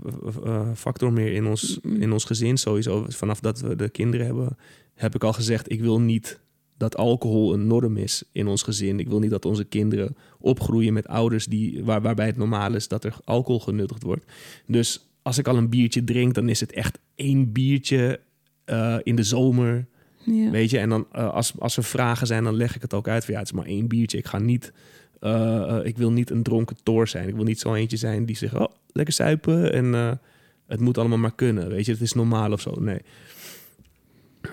eh, 0.45 0.69
factor 0.75 1.13
meer 1.13 1.33
in 1.33 1.47
ons, 1.47 1.79
in 1.83 2.13
ons 2.13 2.25
gezin. 2.25 2.57
Sowieso 2.59 3.07
vanaf 3.09 3.41
dat 3.41 3.61
we 3.61 3.77
de 3.77 3.89
kinderen 3.89 4.27
hebben, 4.27 4.57
heb 4.95 5.15
ik 5.15 5.25
al 5.25 5.33
gezegd: 5.33 5.73
ik 5.73 5.81
wil 5.81 6.01
niet 6.01 6.41
dat 6.77 6.97
alcohol 6.97 7.53
een 7.55 7.67
norm 7.67 7.97
is 7.97 8.23
in 8.33 8.47
ons 8.47 8.63
gezin. 8.63 8.99
Ik 8.99 9.09
wil 9.09 9.19
niet 9.19 9.31
dat 9.31 9.45
onze 9.45 9.65
kinderen 9.65 10.17
opgroeien 10.41 10.93
met 10.93 11.09
ouders 11.09 11.47
die, 11.47 11.85
waar, 11.85 12.03
waarbij 12.03 12.27
het 12.27 12.37
normaal 12.37 12.75
is 12.75 12.89
dat 12.89 13.05
er 13.05 13.17
alcohol 13.25 13.61
genuttigd 13.61 14.03
wordt. 14.03 14.25
Dus 14.67 15.12
als 15.23 15.39
ik 15.39 15.49
al 15.49 15.57
een 15.57 15.69
biertje 15.69 16.05
drink, 16.05 16.35
dan 16.35 16.49
is 16.49 16.61
het 16.61 16.73
echt 16.73 16.99
één 17.15 17.53
biertje 17.53 18.21
eh, 18.65 18.97
in 19.03 19.17
de 19.17 19.23
zomer. 19.23 19.87
Ja. 20.25 20.51
Weet 20.51 20.71
je, 20.71 20.79
en 20.79 20.89
dan 20.89 21.07
eh, 21.13 21.33
als, 21.33 21.53
als 21.59 21.77
er 21.77 21.85
vragen 21.85 22.27
zijn, 22.27 22.45
dan 22.45 22.55
leg 22.55 22.75
ik 22.75 22.83
het 22.83 22.95
ook 22.95 23.09
uit. 23.09 23.25
Van, 23.25 23.35
ja, 23.35 23.41
het 23.41 23.49
is 23.49 23.57
maar 23.57 23.67
één 23.67 23.89
biertje. 23.89 24.19
Ik 24.19 24.27
ga 24.27 24.39
niet, 24.39 24.73
eh, 25.21 25.81
ik 25.83 25.97
wil 25.97 26.13
niet 26.13 26.31
een 26.31 26.43
dronken 26.43 26.77
toor 26.83 27.09
zijn. 27.09 27.29
Ik 27.29 27.35
wil 27.35 27.45
niet 27.45 27.61
zo 27.61 27.75
eentje 27.75 27.97
zijn 27.97 28.25
die 28.25 28.37
zegt, 28.37 28.55
oh, 28.55 28.73
lekker 28.93 29.15
suipen 29.15 29.73
en 29.73 30.21
het 30.67 30.81
moet 30.81 30.99
allemaal 30.99 31.19
maar 31.19 31.35
kunnen. 31.35 31.69
Weet 31.69 31.85
je, 31.85 31.93
het 31.93 32.01
is 32.01 32.13
normaal 32.13 32.53
of 32.53 32.61
zo. 32.61 32.75
Nee. 32.81 33.01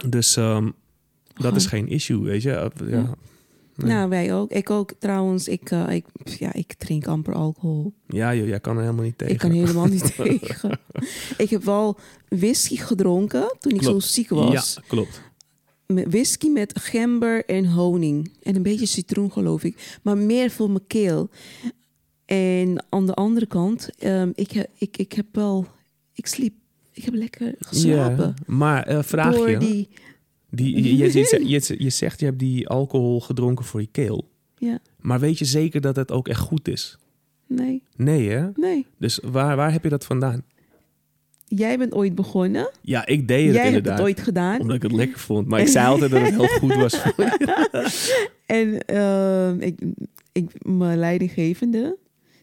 Dus 0.08 0.36
ehm, 0.36 0.69
dat 1.34 1.55
is 1.55 1.65
geen 1.65 1.88
issue, 1.88 2.23
weet 2.23 2.41
je. 2.41 2.71
Ja. 2.88 3.15
Nee. 3.84 3.94
Nou, 3.94 4.10
wij 4.10 4.34
ook. 4.34 4.52
Ik 4.52 4.70
ook 4.70 4.94
trouwens. 5.00 5.48
Ik, 5.48 5.72
eh, 5.72 5.89
ik, 5.89 6.06
ja, 6.24 6.54
ik 6.54 6.74
drink 6.74 7.08
amper 7.08 7.34
alcohol. 7.34 7.94
Ja, 8.08 8.36
joh, 8.36 8.48
jij 8.48 8.60
kan 8.60 8.76
er 8.76 8.82
helemaal 8.82 9.04
niet 9.04 9.18
tegen. 9.18 9.34
Ik 9.34 9.39
kan 9.39 9.52
helemaal 9.52 9.86
niet 9.86 10.15
tegen. 10.24 10.80
Ik 11.38 11.50
heb 11.50 11.63
wel 11.63 11.98
whisky 12.28 12.78
gedronken 12.78 13.56
toen 13.60 13.74
ik 13.74 13.84
zo 13.84 14.00
ziek 14.00 14.30
was. 14.30 14.74
Ja, 14.76 14.84
klopt. 14.88 15.22
Whisky 15.86 16.50
met 16.50 16.80
gember 16.80 17.46
en 17.46 17.65
honing. 17.65 18.32
En 18.44 18.56
een 18.56 18.63
beetje 18.63 18.86
citroen, 18.86 19.32
geloof 19.32 19.63
ik. 19.63 20.00
Maar 20.04 20.18
meer 20.18 20.52
voor 20.52 20.70
mijn 20.70 20.88
keel. 20.88 21.30
En 22.26 22.86
aan 22.89 23.06
de 23.06 23.13
andere 23.13 23.46
kant, 23.46 23.89
ehm, 23.98 24.32
ik, 24.36 24.68
ik, 24.78 24.98
ik 24.98 25.13
heb 25.13 25.26
wel... 25.32 25.68
Ik 26.13 26.28
sliep... 26.28 26.54
Ik 26.94 27.06
heb 27.06 27.13
lekker 27.13 27.56
geslapen. 27.60 28.26
Ja, 28.26 28.54
maar 28.54 28.84
eh 28.88 29.04
vraag 29.04 29.50
je, 29.50 29.58
die... 29.58 29.89
die, 30.51 30.75
je, 30.75 30.97
je, 30.97 31.47
je, 31.47 31.75
je, 31.77 31.89
zegt 31.89 32.19
je 32.19 32.25
hebt 32.25 32.39
die 32.39 32.67
alcohol 32.67 33.19
gedronken 33.21 33.65
voor 33.65 33.81
je 33.81 33.88
keel. 33.91 34.29
Ja, 34.57 34.79
Maar 34.99 35.19
weet 35.19 35.39
je 35.39 35.45
zeker 35.45 35.81
dat 35.81 35.95
het 35.95 36.12
ook 36.12 36.27
echt 36.27 36.39
goed 36.39 36.67
is? 36.67 36.97
nee, 37.47 37.83
Nee, 37.95 38.29
hè? 38.29 38.47
nee. 38.55 38.85
Dus 38.97 39.19
waar, 39.23 39.55
waar 39.55 39.71
heb 39.71 39.83
je 39.83 39.89
dat 39.89 40.05
vandaan? 40.05 40.43
Jij 41.45 41.77
bent 41.77 41.93
ooit 41.93 42.15
begonnen. 42.15 42.69
Ja, 42.81 43.05
ik 43.05 43.27
deed 43.27 43.45
het 43.45 43.53
Jij 43.55 43.63
hebt 43.63 43.75
inderdaad. 43.75 43.97
het 43.97 44.07
ooit 44.07 44.19
gedaan. 44.21 44.59
Omdat 44.62 44.75
ik 44.75 44.81
het 44.81 44.91
lekker 44.91 45.19
vond. 45.19 45.47
Maar 45.47 45.59
ik 45.59 45.67
zei 45.67 45.88
altijd 45.88 46.12
dat 46.12 46.21
het 46.21 46.29
heel 46.29 46.47
goed 46.47 46.75
was 46.75 46.97
voor 46.97 47.13
je. 47.23 47.89
En 48.45 48.85
ehm, 48.85 49.59
ik, 49.62 49.79
ik, 50.31 50.65
mijn 50.65 50.97
leidinggevende, 50.99 51.97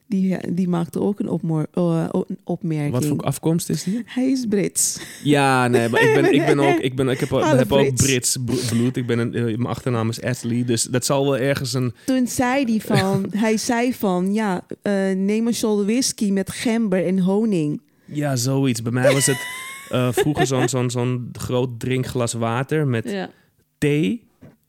die, 0.09 0.37
die 0.55 0.69
maakte 0.69 1.01
ook 1.01 1.19
een, 1.21 1.29
opmoor, 1.29 1.67
eh, 1.73 2.09
een 2.11 2.39
opmerking. 2.45 2.93
Wat 2.93 3.05
voor 3.07 3.21
afkomst 3.21 3.69
is 3.69 3.83
die? 3.83 4.03
Hij 4.07 4.31
is 4.31 4.47
Brits. 4.49 4.99
Ja, 5.23 5.69
nee, 5.69 5.89
maar 5.89 6.01
ik 6.03 6.15
ben, 6.15 6.33
ik 6.33 6.47
ben 6.47 6.61
ook, 6.61 6.79
ik, 6.79 6.97
ben, 6.97 7.09
ik 7.09 7.21
heb, 7.21 7.33
ook- 7.33 7.45
heb 7.45 7.73
ook 7.73 7.95
Brits. 7.95 8.03
Brits 8.05 8.37
bl- 8.45 8.75
bloed. 8.75 8.97
Ik 8.97 9.07
ben 9.07 9.19
een, 9.19 9.35
eh, 9.35 9.43
mijn 9.45 9.67
achternaam 9.67 10.09
is 10.09 10.23
Ashley. 10.23 10.65
Dus 10.65 10.83
dat 10.83 11.05
zal 11.05 11.25
wel 11.25 11.37
ergens 11.39 11.73
een... 11.73 11.93
Toen 12.05 12.27
zei 12.27 12.65
hij 12.65 12.81
van, 12.99 13.27
hij 13.37 13.57
zei 13.57 13.95
van, 13.95 14.33
ja, 14.35 14.67
eh, 14.83 14.93
neem 15.17 15.47
een 15.47 15.55
shot 15.55 15.85
whisky 15.85 16.31
met 16.31 16.51
gember 16.51 17.07
en 17.07 17.19
honing. 17.19 17.81
Ja, 18.05 18.37
zoiets. 18.37 18.83
Bij 18.83 18.93
mij 18.93 19.13
was 19.13 19.27
het 19.27 19.47
eh, 19.91 20.09
vroeger 20.13 20.47
zo'n 20.47 20.69
zo'n 20.69 20.91
zo'n 20.91 21.29
groot 21.33 21.81
drinkglas 21.81 22.33
water 22.33 22.87
met 22.87 23.11
Ja. 23.11 23.31
thee, 23.79 24.29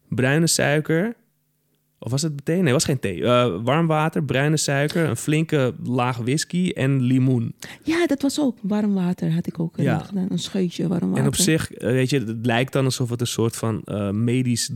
bruine 0.10 0.48
suiker. 0.48 1.16
Of 2.00 2.12
was 2.12 2.22
het 2.22 2.46
thee? 2.46 2.56
Nee, 2.56 2.64
het 2.64 2.74
was 2.74 2.84
geen 2.84 3.00
thee. 3.00 3.24
Eh, 3.24 3.56
warm 3.64 3.88
water, 3.88 4.24
bruine 4.24 4.58
suiker, 4.58 5.06
een 5.10 5.16
flinke 5.18 5.74
laag 5.84 6.18
whisky 6.18 6.72
en 6.76 7.02
limoen. 7.02 7.56
ja, 7.84 8.06
dat 8.08 8.22
was 8.22 8.40
ook 8.40 8.58
warm 8.62 8.94
water, 8.94 9.32
had 9.34 9.48
ik 9.48 9.60
ook 9.60 9.78
eh, 9.78 9.84
Ja. 9.86 10.00
gedaan. 10.00 10.28
Een 10.30 10.40
scheutje 10.40 10.88
warm 10.88 11.08
water. 11.08 11.22
En 11.22 11.28
op 11.28 11.36
zich, 11.36 11.72
eh, 11.74 11.92
weet 11.92 12.10
je, 12.10 12.20
het 12.20 12.46
lijkt 12.46 12.74
dan 12.74 12.86
alsof 12.86 13.10
het 13.10 13.22
een 13.22 13.28
soort 13.28 13.56
van 13.56 13.82
medisch 14.24 14.70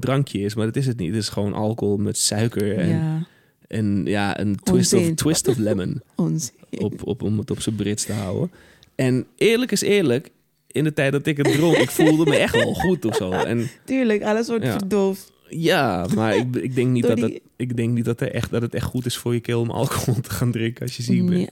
drankje 0.00 0.38
is, 0.40 0.54
maar 0.54 0.66
dat 0.66 0.76
is 0.76 0.86
het 0.86 0.98
niet. 0.98 1.08
Het 1.14 1.18
is 1.22 1.28
gewoon 1.28 1.52
alcohol 1.52 1.96
met 1.96 2.18
suiker 2.18 2.78
en 2.78 2.88
ja, 2.88 3.26
en, 3.68 4.02
ja 4.04 4.40
een 4.40 4.56
twist 4.62 4.92
of, 4.92 5.10
twist 5.14 5.48
of 5.48 5.56
lemon 5.56 6.00
onzin. 6.16 6.54
op, 6.78 7.06
op, 7.06 7.22
om 7.22 7.38
het 7.38 7.50
op 7.50 7.60
zijn 7.60 7.74
Brits 7.74 8.04
te 8.04 8.12
houden. 8.12 8.50
En 8.94 9.26
eerlijk 9.36 9.72
is 9.72 9.80
eerlijk, 9.82 10.30
in 10.66 10.84
de 10.84 10.92
tijd 10.92 11.12
dat 11.12 11.26
ik 11.26 11.36
het 11.36 11.52
dronk, 11.52 11.76
ik 11.76 11.90
voelde 11.90 12.24
me 12.30 12.36
echt 12.36 12.54
wel 12.56 12.74
goed 12.74 13.04
of 13.04 13.16
zo. 13.16 13.30
En 13.30 13.68
Tuurlijk, 13.84 14.22
alles 14.22 14.48
wordt 14.48 14.64
Ja. 14.64 14.72
verdoofd. 14.78 15.32
Ja, 15.58 16.06
maar 16.14 16.36
ik, 16.36 16.56
ik, 16.56 16.74
denk 16.74 16.90
niet 16.90 17.06
dat 17.12 17.16
die- 17.16 17.42
ik 17.56 17.76
denk 17.76 17.92
niet 17.94 18.04
dat, 18.04 18.20
er 18.20 18.32
echt, 18.34 18.50
dat 18.50 18.62
het 18.62 18.74
echt 18.74 18.84
goed 18.86 19.06
is 19.06 19.16
voor 19.16 19.34
je 19.34 19.40
keel 19.40 19.60
om 19.60 19.70
alcohol 19.70 20.20
te 20.20 20.30
gaan 20.30 20.50
drinken 20.50 20.82
als 20.82 20.96
je 20.96 21.02
ziek 21.02 21.26
bent. 21.26 21.40
Ja. 21.40 21.48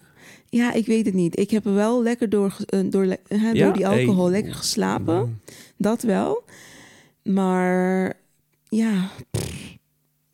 ja, 0.48 0.72
ik 0.72 0.86
weet 0.86 1.06
het 1.06 1.14
niet. 1.14 1.38
Ik 1.38 1.50
heb 1.50 1.66
er 1.66 1.74
wel 1.74 2.02
lekker 2.02 2.28
door, 2.28 2.56
eh, 2.66 2.80
door, 2.90 3.04
hè, 3.28 3.50
Ja, 3.50 3.64
door 3.64 3.72
die 3.72 3.86
alcohol 3.86 4.22
hey. 4.24 4.32
lekker 4.32 4.54
geslapen. 4.54 5.40
Dat 5.76 6.02
wel. 6.02 6.44
Maar 7.22 8.12
ja, 8.68 9.10
pff, 9.30 9.76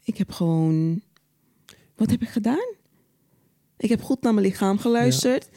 ik 0.05 0.16
heb 0.18 0.31
gewoon. 0.33 1.00
Wat 1.96 2.11
heb 2.11 2.22
ik 2.22 2.29
gedaan? 2.29 2.74
Ik 3.79 3.88
heb 3.88 4.02
goed 4.02 4.22
naar 4.22 4.35
mijn 4.35 4.46
lichaam 4.46 4.79
geluisterd. 4.79 5.48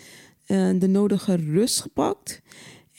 eh, 0.46 0.70
de 0.80 0.88
nodige 0.88 1.36
rust 1.36 1.82
gepakt. 1.82 2.42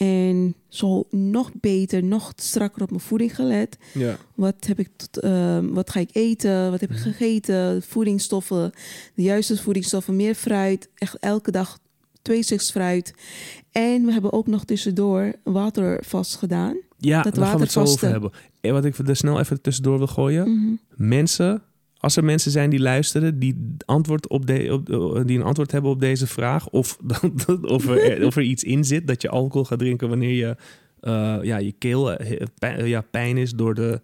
En 0.01 0.55
zo 0.69 1.07
nog 1.11 1.51
beter, 1.61 2.05
nog 2.05 2.33
strakker 2.37 2.83
op 2.83 2.91
mijn 2.91 3.03
voeding 3.03 3.35
gelet. 3.35 3.79
Ja. 3.93 4.17
Wat, 4.35 4.55
heb 4.67 4.79
ik 4.79 4.89
tot, 4.97 5.19
ehm, 5.19 5.69
wat 5.69 5.91
ga 5.91 6.01
ik 6.01 6.11
eten? 6.13 6.71
Wat 6.71 6.81
heb 6.81 6.91
ik 6.91 6.97
gegeten? 6.97 7.83
Voedingsstoffen, 7.83 8.73
de 9.15 9.23
juiste 9.23 9.57
voedingsstoffen, 9.57 10.17
meer 10.17 10.35
fruit. 10.35 10.89
Echt 10.95 11.17
elke 11.19 11.51
dag 11.51 11.79
twee 12.23 12.43
stuks 12.43 12.71
fruit. 12.71 13.15
En 13.73 14.05
we 14.05 14.13
hebben 14.13 14.33
ook 14.33 14.47
nog 14.47 14.65
tussendoor 14.65 15.33
watervast 15.45 16.37
gedaan. 16.37 16.77
Ja, 16.97 17.23
Dat 17.23 17.35
daar 17.35 17.47
gaan 17.47 17.57
we 17.57 17.63
het 17.63 17.73
zo 17.73 17.81
over 17.81 18.09
hebben. 18.09 18.31
En 18.61 18.73
wat 18.73 18.85
ik 18.85 18.99
er 18.99 19.17
snel 19.17 19.39
even 19.39 19.61
tussendoor 19.61 19.99
wil 19.99 20.07
gooien. 20.07 20.55
Mhm. 20.55 20.75
Mensen, 20.97 21.63
als 22.01 22.17
er 22.17 22.25
mensen 22.25 22.51
zijn 22.51 22.71
die 22.71 22.81
luisteren, 22.81 23.39
die, 23.39 23.75
antwoord 23.85 24.29
op 24.29 24.47
de, 24.47 24.69
op, 24.73 25.27
die 25.27 25.39
een 25.39 25.45
antwoord 25.45 25.73
hebben 25.73 25.91
op 25.91 26.01
deze 26.01 26.27
vraag. 26.27 26.69
Of, 26.69 26.99
of, 27.63 27.89
er, 27.89 28.27
of 28.27 28.37
er 28.37 28.43
iets 28.43 28.65
in 28.65 28.85
zit 28.85 29.07
dat 29.07 29.23
je 29.23 29.29
alcohol 29.29 29.65
gaat 29.65 29.79
drinken 29.79 30.09
wanneer 30.09 30.35
je, 30.35 30.57
eh, 31.01 31.39
ja, 31.43 31.57
je 31.59 31.73
keel 31.79 32.13
eh, 32.13 32.47
pijn, 32.59 32.87
ja, 32.87 33.01
pijn 33.01 33.37
is 33.37 33.53
door 33.53 33.75
de. 33.75 34.01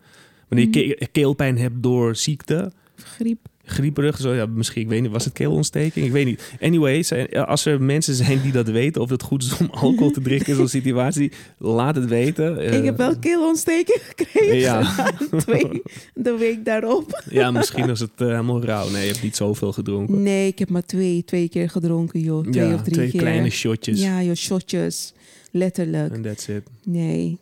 Wanneer 0.49 0.69
je 0.71 0.95
ke- 0.95 1.07
keelpijn 1.13 1.59
hebt 1.59 1.83
door 1.83 2.17
ziekte. 2.17 2.73
Griep. 2.97 3.39
Grieperig. 3.67 4.17
Zo, 4.17 4.35
ja, 4.35 4.47
misschien, 4.47 4.83
ik 4.83 4.89
weet 4.89 5.03
niet, 5.03 5.11
was 5.11 5.25
het 5.25 5.33
keelontsteking? 5.33 6.07
Ik 6.07 6.13
weet 6.13 6.25
niet. 6.27 6.53
Anyway, 6.61 7.03
zijn- 7.03 7.29
als 7.31 7.65
er 7.65 7.83
mensen 7.83 8.15
zijn 8.15 8.41
die 8.43 8.53
dat 8.53 8.69
weten, 8.69 9.03
of 9.03 9.11
het 9.11 9.23
goed 9.23 9.43
is 9.43 9.57
om 9.57 9.69
alcohol 9.71 10.11
te 10.11 10.21
drinken 10.21 10.47
in 10.49 10.55
zo'n 10.55 10.69
situatie, 10.81 11.33
laat 11.59 11.95
het 11.97 12.07
weten. 12.09 12.59
Eh, 12.59 12.79
ik 12.79 12.85
heb 12.85 12.97
wel 12.97 13.19
keelontsteking 13.19 13.99
gekregen. 14.03 14.57
Ja. 14.57 14.95
Twee, 15.47 15.83
de 16.15 16.37
week 16.39 16.65
daarop. 16.65 17.23
Ja, 17.31 17.51
misschien 17.51 17.87
was 17.87 18.01
het 18.01 18.11
eh, 18.17 18.27
helemaal 18.27 18.65
rauw. 18.65 18.91
Nee, 18.91 19.01
je 19.07 19.11
hebt 19.13 19.23
niet 19.23 19.37
zoveel 19.37 19.73
gedronken. 19.73 20.23
Nee, 20.23 20.47
ik 20.47 20.59
heb 20.59 20.69
maar 20.69 20.85
twee, 20.85 21.25
twee 21.25 21.49
keer 21.49 21.71
gedronken, 21.71 22.21
joh. 22.21 22.47
Twee 22.51 22.69
ja, 22.69 22.75
of 22.75 22.83
drie 22.83 22.95
twee 22.95 23.11
keer. 23.11 23.21
kleine 23.21 23.51
shotjes. 23.51 24.03
Ja, 24.03 24.23
joh, 24.23 24.35
shotjes. 24.35 25.13
Letterlijk. 25.51 26.13
En 26.15 26.23
that's 26.23 26.49
it. 26.49 26.63
Nee. 26.85 27.39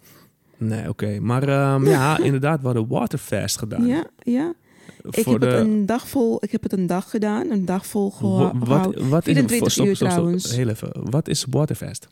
Nee, 0.58 0.88
oké. 0.88 1.18
Maar 1.20 1.48
ehm, 1.48 1.86
ja, 1.86 2.18
inderdaad, 2.28 2.60
we 2.60 2.66
hadden 2.66 2.86
waterfast 2.88 3.58
gedaan. 3.58 3.86
Ja, 3.86 4.04
ja. 4.22 4.52
Ik 5.10 5.24
heb, 5.24 5.40
de, 5.40 5.46
het 5.46 5.66
een 5.66 5.86
dag 5.86 6.08
vol, 6.08 6.36
ik 6.44 6.52
heb 6.52 6.62
het 6.62 6.72
een 6.72 6.86
dag 6.86 7.10
gedaan. 7.10 7.50
Een 7.50 7.64
dag 7.64 7.86
vol 7.86 8.12
wat, 8.20 8.52
gehouden. 8.62 9.08
wat 9.08 9.26
is 9.26 9.32
24 9.34 9.56
stop, 9.56 9.70
stop, 9.70 9.86
uur 9.86 9.96
stop, 9.96 10.08
stop. 10.08 10.18
trouwens. 10.18 10.56
Heel 10.56 10.68
even. 10.68 11.10
Wat 11.10 11.28
is 11.28 11.44
waterfast? 11.50 12.08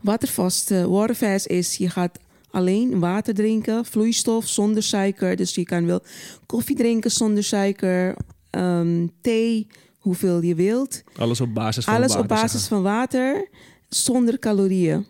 Watervast. 0.00 0.70
eh, 0.70 0.84
waterfast 0.84 1.46
is, 1.46 1.76
je 1.76 1.88
gaat 1.88 2.18
alleen 2.50 2.98
water 2.98 3.34
drinken, 3.34 3.84
vloeistof 3.84 4.46
zonder 4.48 4.82
suiker. 4.82 5.36
Dus 5.36 5.54
je 5.54 5.64
kan 5.64 5.86
wel 5.86 6.00
koffie 6.46 6.76
drinken 6.76 7.10
zonder 7.10 7.44
suiker, 7.44 8.16
ehm, 8.50 9.06
thee, 9.20 9.66
hoeveel 9.98 10.42
je 10.42 10.54
wilt. 10.54 11.02
Alles 11.16 11.40
op 11.40 11.54
basis 11.54 11.84
van 11.84 11.94
Alles 11.94 12.06
water, 12.06 12.22
op 12.22 12.28
basis 12.28 12.50
zeggen. 12.50 12.68
van 12.68 12.82
water, 12.82 13.48
zonder 13.88 14.38
calorieën. 14.38 15.06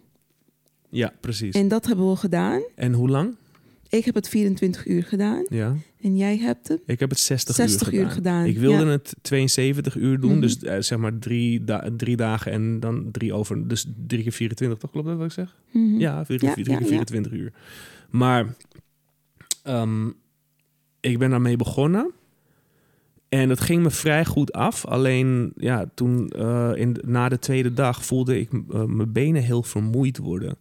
Ja, 0.88 1.12
precies. 1.20 1.54
En 1.54 1.68
dat 1.68 1.86
hebben 1.86 2.10
we 2.10 2.16
gedaan. 2.16 2.62
En 2.74 2.92
hoe 2.92 3.08
lang? 3.08 3.36
Ik 3.96 4.04
heb 4.04 4.14
het 4.14 4.28
24 4.28 4.86
uur 4.86 5.02
gedaan. 5.02 5.46
Ja. 5.48 5.74
En 6.00 6.16
jij 6.16 6.38
hebt 6.38 6.68
het? 6.68 6.80
Ik 6.86 7.00
heb 7.00 7.10
het 7.10 7.18
60, 7.18 7.54
60 7.54 7.92
uur 7.92 7.94
uur 7.94 7.98
gedaan. 8.10 8.14
gedaan, 8.14 8.46
Ik 8.46 8.58
wilde 8.58 8.84
ja. 8.84 8.90
het 8.90 9.14
72 9.22 9.96
uur 9.96 10.20
doen. 10.20 10.30
Mhm. 10.30 10.40
Dus 10.40 10.58
eh, 10.58 10.80
zeg 10.80 10.98
maar 10.98 11.18
drie, 11.18 11.64
da- 11.64 11.88
drie 11.96 12.16
dagen 12.16 12.52
en 12.52 12.80
dan 12.80 13.08
drie 13.12 13.32
over. 13.32 13.68
Dus 13.68 13.86
drie 14.06 14.22
keer 14.22 14.32
24, 14.32 14.78
toch? 14.78 14.90
Klopt 14.90 15.06
dat 15.06 15.16
wat 15.16 15.26
ik 15.26 15.32
zeg? 15.32 15.56
Mhm. 15.70 15.98
Ja, 15.98 16.24
ja, 16.28 16.54
keer 16.54 16.70
ja. 16.70 16.86
24 16.86 17.32
uur. 17.32 17.52
Maar 18.10 18.54
ehm, 19.62 20.06
ik 21.00 21.18
ben 21.18 21.30
daarmee 21.30 21.56
begonnen. 21.56 22.10
En 23.28 23.48
het 23.48 23.60
ging 23.60 23.82
me 23.82 23.90
vrij 23.90 24.24
goed 24.24 24.52
af. 24.52 24.86
Alleen 24.86 25.52
ja, 25.56 25.90
toen 25.94 26.28
eh, 26.28 26.70
in, 26.74 26.96
na 27.04 27.28
de 27.28 27.38
tweede 27.38 27.72
dag 27.74 28.04
voelde 28.04 28.38
ik 28.40 28.50
eh, 28.52 28.84
mijn 28.84 29.12
benen 29.12 29.42
heel 29.42 29.62
vermoeid 29.62 30.18
worden. 30.18 30.56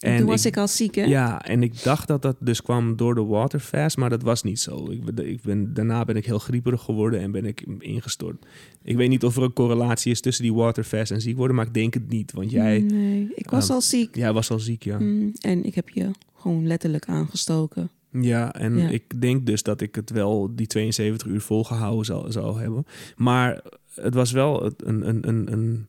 En 0.00 0.16
toen 0.16 0.26
was 0.26 0.46
ik, 0.46 0.56
al 0.56 0.68
ziek, 0.68 0.94
hè? 0.94 1.04
ja, 1.04 1.42
en 1.44 1.62
ik 1.62 1.82
dacht 1.82 2.08
dat 2.08 2.22
dat 2.22 2.36
dus 2.38 2.62
kwam 2.62 2.96
door 2.96 3.14
de 3.14 3.24
waterfast, 3.24 3.96
maar 3.96 4.10
dat 4.10 4.22
was 4.22 4.42
niet 4.42 4.60
zo. 4.60 4.90
Ik 4.90 5.08
ik 5.20 5.42
ben, 5.42 5.74
daarna 5.74 6.04
ben 6.04 6.16
ik 6.16 6.26
heel 6.26 6.38
grieperig 6.38 6.82
geworden 6.82 7.20
en 7.20 7.30
ben 7.32 7.44
ik 7.44 7.64
ingestort. 7.78 8.46
Ik 8.82 8.96
weet 8.96 9.08
niet 9.08 9.24
of 9.24 9.36
er 9.36 9.42
een 9.42 9.52
correlatie 9.52 10.10
is 10.10 10.20
tussen 10.20 10.44
die 10.44 10.54
waterfast 10.54 11.10
en 11.10 11.20
ziek 11.20 11.36
worden, 11.36 11.56
maar 11.56 11.66
ik 11.66 11.74
denk 11.74 11.94
het 11.94 12.08
niet. 12.08 12.32
Want 12.32 12.50
jij, 12.50 12.78
Nee, 12.78 13.32
ik 13.34 13.50
was 13.50 13.64
Ehm, 13.64 13.72
al 13.72 13.80
ziek. 13.80 14.16
jij 14.16 14.32
was 14.32 14.50
al 14.50 14.58
ziek, 14.58 14.82
ja. 14.84 14.98
Mm, 14.98 15.32
en 15.40 15.64
ik 15.64 15.74
heb 15.74 15.88
je 15.88 16.10
gewoon 16.36 16.66
letterlijk 16.66 17.04
aangestoken. 17.06 17.90
Ja, 18.12 18.54
en 18.54 18.76
Ja. 18.78 18.88
ik 18.88 19.20
denk 19.20 19.46
dus 19.46 19.62
dat 19.62 19.80
ik 19.80 19.94
het 19.94 20.10
wel 20.10 20.50
die 20.54 20.66
72 20.66 21.26
uur 21.28 21.40
volgehouden 21.40 22.04
zou, 22.04 22.30
zou 22.32 22.60
hebben. 22.60 22.86
Maar 23.16 23.62
het 23.94 24.14
was 24.14 24.32
wel 24.32 24.64
een, 24.76 25.08
een, 25.08 25.28
een, 25.28 25.52
een 25.52 25.86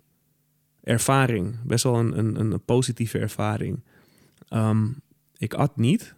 ervaring. 0.83 1.55
Best 1.65 1.83
wel 1.83 1.95
een, 1.99 2.17
een, 2.17 2.35
een 2.35 2.61
positieve 2.65 3.17
ervaring. 3.19 3.79
Ehm, 4.51 4.87
ik 5.37 5.53
at 5.53 5.77
niet. 5.77 6.15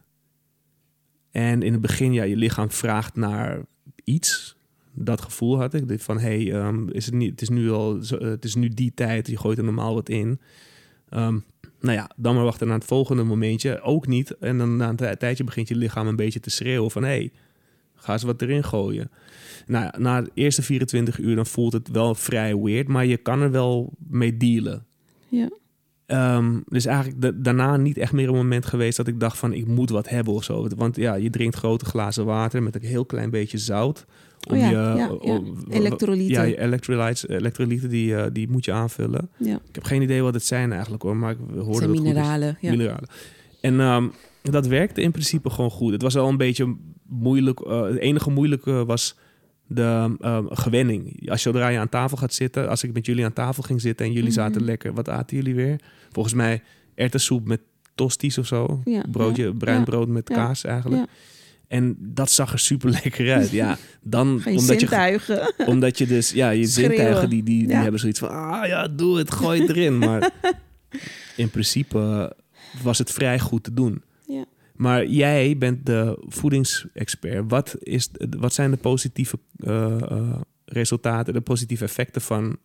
En 1.31 1.61
in 1.61 1.71
het 1.71 1.81
begin, 1.81 2.13
ja, 2.13 2.23
je 2.23 2.35
lichaam 2.35 2.71
vraagt 2.71 3.15
naar 3.15 3.61
iets. 4.03 4.55
Dat 4.93 5.21
gevoel 5.21 5.59
had 5.59 5.73
ik. 5.73 6.01
Van, 6.01 6.19
hey, 6.19 6.53
ehm, 6.53 6.89
is 6.89 7.05
het, 7.05 7.15
niet, 7.15 7.31
het, 7.31 7.41
is 7.41 7.49
nu 7.49 7.71
al, 7.71 7.99
eh, 7.99 8.19
het 8.19 8.45
is 8.45 8.55
nu 8.55 8.69
die 8.69 8.91
tijd. 8.95 9.27
Je 9.27 9.37
gooit 9.37 9.57
er 9.57 9.63
normaal 9.63 9.93
wat 9.93 10.09
in. 10.09 10.39
Ehm, 11.09 11.39
nou 11.79 11.97
ja, 11.97 12.09
dan 12.15 12.35
maar 12.35 12.43
wachten 12.43 12.67
naar 12.67 12.77
het 12.77 12.85
volgende 12.85 13.23
momentje. 13.23 13.81
Ook 13.81 14.07
niet. 14.07 14.37
En 14.37 14.57
dan 14.57 14.77
na 14.77 14.89
een 14.89 14.95
tij- 14.95 15.15
tijdje 15.15 15.43
begint 15.43 15.67
je 15.67 15.75
lichaam 15.75 16.07
een 16.07 16.15
beetje 16.15 16.39
te 16.39 16.49
schreeuwen 16.49 16.91
van... 16.91 17.03
hé, 17.03 17.09
hey, 17.09 17.31
ga 17.95 18.13
eens 18.13 18.23
wat 18.23 18.41
erin 18.41 18.63
gooien. 18.63 19.11
Nou, 19.65 19.99
na 19.99 20.21
de 20.21 20.31
eerste 20.33 20.61
24 20.61 21.19
uur 21.19 21.35
dan 21.35 21.45
voelt 21.45 21.73
het 21.73 21.89
wel 21.89 22.15
vrij 22.15 22.55
weird... 22.57 22.87
maar 22.87 23.05
je 23.05 23.17
kan 23.17 23.41
er 23.41 23.51
wel 23.51 23.93
mee 24.07 24.37
dealen. 24.37 24.85
Ja. 25.27 25.49
Ehm, 26.13 26.59
dus 26.67 26.85
eigenlijk 26.85 27.21
da- 27.21 27.31
daarna 27.35 27.77
niet 27.77 27.97
echt 27.97 28.11
meer 28.11 28.27
een 28.27 28.35
moment 28.35 28.65
geweest... 28.65 28.97
dat 28.97 29.07
ik 29.07 29.19
dacht 29.19 29.37
van, 29.37 29.53
ik 29.53 29.67
moet 29.67 29.89
wat 29.89 30.09
hebben 30.09 30.33
of 30.33 30.43
zo. 30.43 30.67
Want 30.75 30.95
ja, 30.95 31.13
je 31.15 31.29
drinkt 31.29 31.55
grote 31.55 31.85
glazen 31.85 32.25
water 32.25 32.63
met 32.63 32.75
een 32.75 32.81
heel 32.83 33.05
klein 33.05 33.29
beetje 33.29 33.57
zout... 33.57 34.05
Oh 34.51 34.57
ja, 34.57 34.69
je, 34.69 34.75
ja, 34.75 34.95
ja. 34.95 35.09
om- 35.11 35.57
Elektrolyten. 35.69 36.33
Ja, 36.33 36.41
je 36.43 36.59
electrolytes, 36.59 37.27
elektrolyten 37.27 37.89
die, 37.89 38.15
eh, 38.15 38.25
die 38.33 38.49
moet 38.49 38.65
je 38.65 38.71
aanvullen. 38.71 39.29
ja. 39.37 39.53
Ik 39.55 39.75
heb 39.75 39.83
geen 39.83 40.01
idee 40.01 40.21
wat 40.21 40.33
het 40.33 40.45
zijn 40.45 40.71
eigenlijk 40.71 41.03
hoor, 41.03 41.17
maar 41.17 41.31
ik 41.31 41.37
hoorde 41.37 41.57
Het 41.59 41.65
dat 41.65 41.75
zijn 41.75 41.89
het 41.89 41.97
goed 41.99 42.07
is. 42.07 42.13
mineralen. 42.13 42.57
Ja. 42.61 42.69
Mineralen. 42.71 43.07
En 43.61 43.79
ehm, 43.79 44.07
dat 44.41 44.67
werkte 44.67 45.01
in 45.01 45.11
principe 45.11 45.49
gewoon 45.49 45.71
goed. 45.71 45.91
Het 45.91 46.01
was 46.01 46.13
wel 46.13 46.27
een 46.29 46.37
beetje 46.37 46.75
moeilijk. 47.07 47.59
eh, 47.59 47.81
het 47.81 47.97
enige 47.97 48.29
moeilijke 48.29 48.85
was 48.85 49.17
de 49.67 50.15
ehm, 50.19 50.45
gewenning. 50.49 51.29
Als 51.29 51.41
zodra 51.41 51.67
je 51.67 51.77
aan 51.79 51.89
tafel 51.89 52.17
gaat 52.17 52.33
zitten, 52.33 52.69
als 52.69 52.83
ik 52.83 52.93
met 52.93 53.05
jullie 53.05 53.25
aan 53.25 53.33
tafel 53.33 53.63
ging 53.63 53.81
zitten 53.81 54.05
en 54.05 54.11
jullie 54.11 54.29
Mhm. 54.29 54.39
zaten 54.39 54.63
lekker, 54.63 54.93
wat 54.93 55.09
aten 55.09 55.37
jullie 55.37 55.55
weer? 55.55 55.79
Volgens 56.11 56.33
mij 56.35 56.61
erwtensoep 56.95 57.47
met 57.47 57.61
tosties 57.95 58.37
of 58.37 58.47
zo. 58.47 58.81
Ja, 58.85 59.03
Broodje, 59.11 59.43
ja, 59.45 59.51
bruin 59.51 59.77
ja, 59.77 59.83
brood 59.83 60.07
met 60.07 60.29
kaas 60.29 60.63
eigenlijk. 60.63 61.05
En 61.67 61.95
dat 61.99 62.31
zag 62.31 62.51
er 62.53 62.59
super 62.59 62.89
lekker 62.89 63.33
uit. 63.33 63.49
Ja, 63.49 63.77
dan 64.01 64.27
je 64.45 64.49
omdat 64.49 64.65
je 64.79 64.87
zintuigen. 64.87 65.53
omdat 65.73 65.97
je 65.97 66.07
dus, 66.07 66.31
ja, 66.31 66.49
je 66.49 66.67
Schreeuwen. 66.67 66.95
zintuigen 66.95 67.29
die, 67.29 67.43
die, 67.43 67.67
die 67.67 67.75
hebben 67.75 67.99
zoiets 67.99 68.19
van, 68.19 68.29
ah 68.29 68.67
ja, 68.67 68.87
doe 68.87 69.17
het, 69.17 69.31
gooi 69.31 69.61
het 69.61 69.69
erin. 69.69 69.97
Maar 69.97 70.31
in 71.35 71.49
principe 71.49 72.35
was 72.83 72.97
het 72.97 73.11
vrij 73.11 73.39
goed 73.39 73.63
te 73.63 73.73
doen. 73.73 74.01
Maar 74.83 75.05
jij 75.07 75.57
bent 75.57 75.85
de 75.85 76.17
voedingsexpert. 76.27 77.43
Wat, 77.49 77.75
is, 77.79 78.09
wat 78.39 78.53
zijn 78.53 78.71
de 78.71 78.77
positieve 78.77 79.39
eh, 79.57 80.01
eh, 80.01 80.41
resultaten, 80.65 81.33
de 81.33 81.41
positieve 81.41 81.83
effecten 81.83 82.21
van 82.21 82.57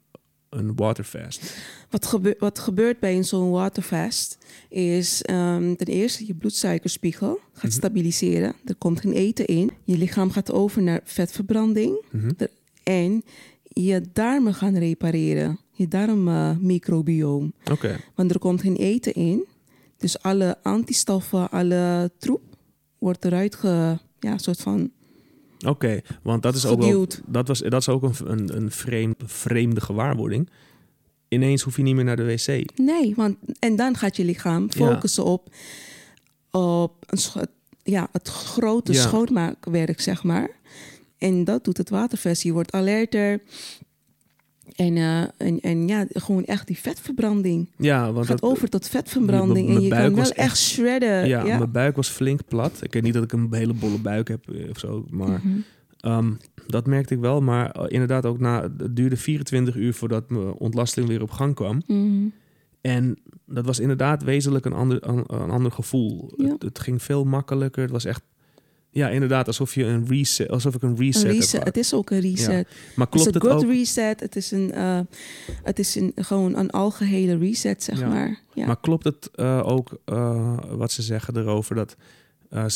een 0.50 0.74
waterfast? 0.76 1.56
Wat, 1.90 2.06
gebe- 2.06 2.36
wat 2.38 2.58
gebeurt 2.58 3.00
bij 3.00 3.16
een 3.16 3.24
zo'n 3.24 3.50
waterfast 3.50 4.38
is 4.68 5.22
ehm, 5.22 5.74
ten 5.74 5.86
eerste 5.86 6.26
je 6.26 6.34
bloedsuikerspiegel 6.34 7.40
gaat 7.52 7.62
Mhm. 7.62 7.72
stabiliseren. 7.72 8.54
Er 8.64 8.74
komt 8.74 9.00
geen 9.00 9.12
eten 9.12 9.46
in. 9.46 9.70
Je 9.84 9.98
lichaam 9.98 10.30
gaat 10.30 10.52
over 10.52 10.82
naar 10.82 11.00
vetverbranding. 11.04 12.04
Mhm. 12.10 12.30
En 12.82 13.22
je 13.62 14.02
darmen 14.12 14.54
gaan 14.54 14.76
repareren. 14.76 15.58
Je 15.72 15.88
darmmicrobioom. 15.88 17.52
Oké, 17.70 17.96
Want 18.14 18.30
er 18.30 18.38
komt 18.38 18.60
geen 18.60 18.76
eten 18.76 19.14
in. 19.14 19.44
Dus 19.98 20.22
alle 20.22 20.56
antistoffen, 20.62 21.50
alle 21.50 22.10
troep 22.18 22.42
wordt 22.98 23.24
eruit 23.24 23.54
ge... 23.54 23.98
Ja, 24.20 24.38
soort 24.38 24.60
van... 24.60 24.90
oké. 25.66 26.00
Want 26.22 26.42
dat 26.42 26.54
is 26.54 26.66
ook, 26.66 26.82
wel, 26.82 27.06
dat 27.26 27.48
was, 27.48 27.58
dat 27.60 27.80
is 27.80 27.88
ook 27.88 28.02
een, 28.02 28.14
een, 28.24 28.56
een 28.56 28.70
vreemd, 28.70 29.16
vreemde 29.24 29.80
gewaarwording. 29.80 30.50
ineens 31.28 31.62
hoef 31.62 31.76
je 31.76 31.82
niet 31.82 31.94
meer 31.94 32.04
naar 32.04 32.16
de 32.16 32.24
wc. 32.24 32.78
Nee, 32.78 33.14
want 33.16 33.36
en 33.58 33.76
dan 33.76 33.96
gaat 33.96 34.16
je 34.16 34.24
lichaam 34.24 34.70
focussen 34.72 35.24
op, 35.24 35.48
op 36.50 37.04
een, 37.06 37.46
ja, 37.82 38.08
het 38.12 38.28
grote 38.28 38.92
Ja. 38.92 39.00
schoonmaakwerk, 39.00 40.00
zeg 40.00 40.22
maar. 40.22 40.50
En 41.18 41.44
dat 41.44 41.64
doet 41.64 41.76
het 41.76 41.90
watervest. 41.90 42.42
Je 42.42 42.52
wordt 42.52 42.72
alerter. 42.72 43.40
En, 44.78 44.96
eh, 44.96 45.20
en, 45.36 45.60
en 45.60 45.88
ja, 45.88 46.06
gewoon 46.08 46.44
echt 46.44 46.66
die 46.66 46.78
vetverbranding. 46.78 47.68
Ja, 47.78 48.12
want 48.12 48.26
gaat 48.26 48.40
dat, 48.40 48.50
over 48.50 48.68
tot 48.68 48.88
vetverbranding. 48.88 49.68
en 49.68 49.80
je 49.80 49.88
kan 49.88 50.14
wel 50.14 50.30
echt 50.30 50.58
shredden. 50.58 51.28
ja, 51.28 51.44
Ja, 51.46 51.58
mijn 51.58 51.70
buik 51.72 51.96
was 51.96 52.08
flink 52.08 52.40
plat. 52.48 52.78
Ik 52.82 52.92
weet 52.92 53.02
niet 53.02 53.14
dat 53.14 53.22
ik 53.22 53.32
een 53.32 53.48
hele 53.50 53.72
bolle 53.72 53.98
buik 53.98 54.28
heb 54.28 54.50
eh, 54.50 54.70
of 54.70 54.78
zo, 54.78 55.04
maar 55.10 55.40
Mhm. 55.44 55.58
ehm, 56.00 56.30
dat 56.66 56.86
merkte 56.86 57.14
ik 57.14 57.20
wel. 57.20 57.40
Maar 57.40 57.70
eh, 57.70 57.84
inderdaad 57.88 58.26
ook 58.26 58.38
na, 58.38 58.62
het 58.62 58.96
duurde 58.96 59.16
24 59.16 59.76
uur 59.76 59.94
voordat 59.94 60.30
mijn 60.30 60.52
ontlasting 60.52 61.06
weer 61.08 61.22
op 61.22 61.30
gang 61.30 61.54
kwam. 61.54 61.82
Mhm. 61.86 62.26
En 62.80 63.16
dat 63.46 63.64
was 63.66 63.78
inderdaad 63.80 64.22
wezenlijk 64.22 64.64
een 64.64 64.72
ander, 64.72 65.08
een, 65.08 65.24
een 65.26 65.50
ander 65.50 65.72
gevoel. 65.72 66.32
Ja. 66.36 66.48
Het, 66.52 66.62
het 66.62 66.78
ging 66.78 67.02
veel 67.02 67.24
makkelijker. 67.24 67.82
Het 67.82 67.90
was 67.90 68.04
echt, 68.04 68.22
ja, 68.98 69.08
inderdaad, 69.08 69.46
alsof 69.46 69.74
je 69.74 69.84
een 69.84 70.06
reset, 70.08 70.48
alsof 70.50 70.74
ik 70.74 70.82
een 70.82 70.96
reset, 70.96 71.22
Een 71.22 71.28
heb 71.28 71.36
reset. 71.38 71.50
gehad. 71.50 71.66
Het 71.66 71.76
is 71.76 71.94
ook 71.94 72.10
een 72.10 72.20
reset. 72.20 72.68
Maar 72.94 73.06
Het 73.06 73.14
is 73.14 73.22
klopt 73.22 73.26
een 73.26 73.32
het 73.34 73.42
good 73.42 73.64
ook? 73.64 73.70
reset. 73.70 74.20
Het 74.20 74.36
is, 74.36 74.50
een, 74.50 74.72
eh, 74.72 75.00
het 75.62 75.78
is 75.78 75.94
een, 75.94 76.12
gewoon 76.14 76.56
een 76.56 76.70
algehele 76.70 77.36
reset, 77.38 77.82
zeg 77.82 77.98
Ja. 78.00 78.08
maar. 78.08 78.40
Ja. 78.54 78.66
Maar 78.66 78.80
klopt 78.80 79.04
het 79.04 79.30
eh, 79.34 79.60
ook 79.64 80.00
eh, 80.04 80.54
wat 80.70 80.92
ze 80.92 81.02
zeggen 81.02 81.36
erover 81.36 81.74
dat 81.74 81.96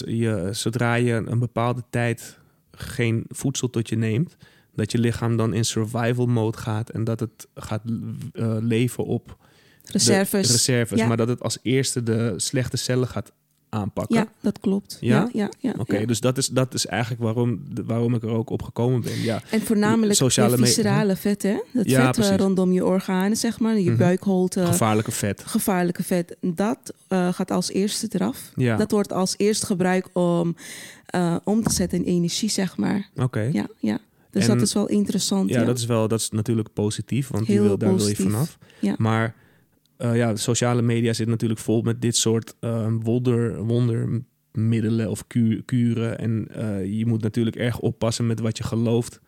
je, 0.07 0.49
zodra 0.53 0.95
je 0.95 1.13
een 1.27 1.39
bepaalde 1.39 1.83
tijd 1.91 2.39
geen 2.71 3.25
voedsel 3.29 3.71
tot 3.71 3.89
je 3.89 3.97
neemt, 3.97 4.37
dat 4.75 4.93
je 4.93 4.99
lichaam 4.99 5.37
dan 5.37 5.55
in 5.55 5.65
survival 5.65 6.27
mode 6.27 6.59
gaat 6.59 6.91
en 6.91 7.05
dat 7.05 7.21
het 7.21 7.47
gaat 7.55 7.83
leven 8.61 9.05
op 9.05 9.37
de 9.83 9.93
Reserves. 9.93 10.51
reserves, 10.51 11.05
maar 11.07 11.17
dat 11.17 11.29
het 11.29 11.41
als 11.43 11.59
eerste 11.63 12.03
de 12.03 12.35
slechte 12.37 12.77
cellen 12.77 13.09
gaat 13.09 13.33
aanpakken. 13.73 14.17
Ja, 14.17 14.27
dat 14.41 14.59
klopt. 14.61 14.99
Ja? 15.01 15.17
Ja, 15.17 15.29
ja, 15.33 15.49
ja. 15.59 15.75
Oké, 15.79 15.97
ja. 15.99 16.07
dus 16.07 16.21
dat 16.21 16.39
is, 16.39 16.47
dat 16.49 16.75
is 16.75 16.87
eigenlijk 16.87 17.23
waarom, 17.23 17.63
waarom 17.87 18.15
ik 18.15 18.23
er 18.23 18.29
ook 18.29 18.51
op 18.51 18.63
gekomen 18.63 19.01
ben. 19.01 19.21
Ja, 19.21 19.43
En 19.51 19.61
voornamelijk 19.63 20.15
Sociale 20.15 20.57
viscerale 20.57 21.17
vet, 21.17 21.43
hè? 21.43 21.57
Dat 21.73 21.89
Ja, 21.91 22.05
vet 22.05 22.15
precies. 22.15 22.37
rondom 22.37 22.73
je 22.73 22.85
organen, 22.85 23.37
zeg 23.37 23.59
maar. 23.61 23.79
Je 23.79 23.89
Mhm. 23.91 23.99
buikholte, 23.99 24.67
gevaarlijke 24.67 25.11
vet. 25.13 25.43
gevaarlijke 25.47 26.03
vet. 26.03 26.37
Dat 26.41 26.93
eh, 27.09 27.33
gaat 27.33 27.51
als 27.51 27.71
eerste 27.71 28.07
eraf. 28.11 28.51
Ja, 28.55 28.77
Dat 28.77 28.91
wordt 28.91 29.13
als 29.13 29.35
eerste 29.37 29.67
gebruikt 29.67 30.09
om 30.13 30.57
eh, 31.07 31.37
om 31.45 31.63
te 31.63 31.73
zetten 31.73 31.99
in 31.99 32.05
energie, 32.15 32.49
zeg 32.51 32.77
maar. 32.77 33.09
oké. 33.17 33.41
Ja, 33.41 33.51
Ja, 33.53 33.67
ja. 33.79 33.99
Dus 34.31 34.47
En- 34.49 34.55
dat 34.55 34.67
is 34.67 34.73
wel 34.75 34.89
interessant. 34.89 35.49
Ja, 35.51 35.65
dat 35.65 35.79
is 35.79 35.85
wel 35.87 36.09
dat 36.09 36.21
is 36.21 36.31
natuurlijk 36.31 36.73
positief, 36.73 37.29
want 37.29 37.47
die 37.47 37.55
Heel 37.57 37.65
wil, 37.67 37.79
daar 37.79 37.91
positief. 37.91 38.17
wil 38.17 38.27
je 38.27 38.33
vanaf. 38.33 38.59
Ja. 38.79 38.95
Maar 38.99 39.35
eh, 40.03 40.17
ja, 40.17 40.37
sociale 40.37 40.83
media 40.83 41.13
zit 41.13 41.29
natuurlijk 41.29 41.61
vol 41.61 41.83
met 41.83 42.01
dit 42.01 42.17
soort 42.17 42.55
eh, 42.61 42.87
wonder, 43.01 43.65
wondermiddelen 43.65 45.11
of 45.11 45.27
ku- 45.27 45.63
kuren. 45.65 46.19
En 46.19 46.47
eh, 46.51 46.99
je 46.99 47.07
moet 47.07 47.23
natuurlijk 47.23 47.57
erg 47.57 47.79
oppassen 47.79 48.27
met 48.27 48.41
wat 48.41 48.57
je 48.57 48.65
gelooft. 48.65 49.21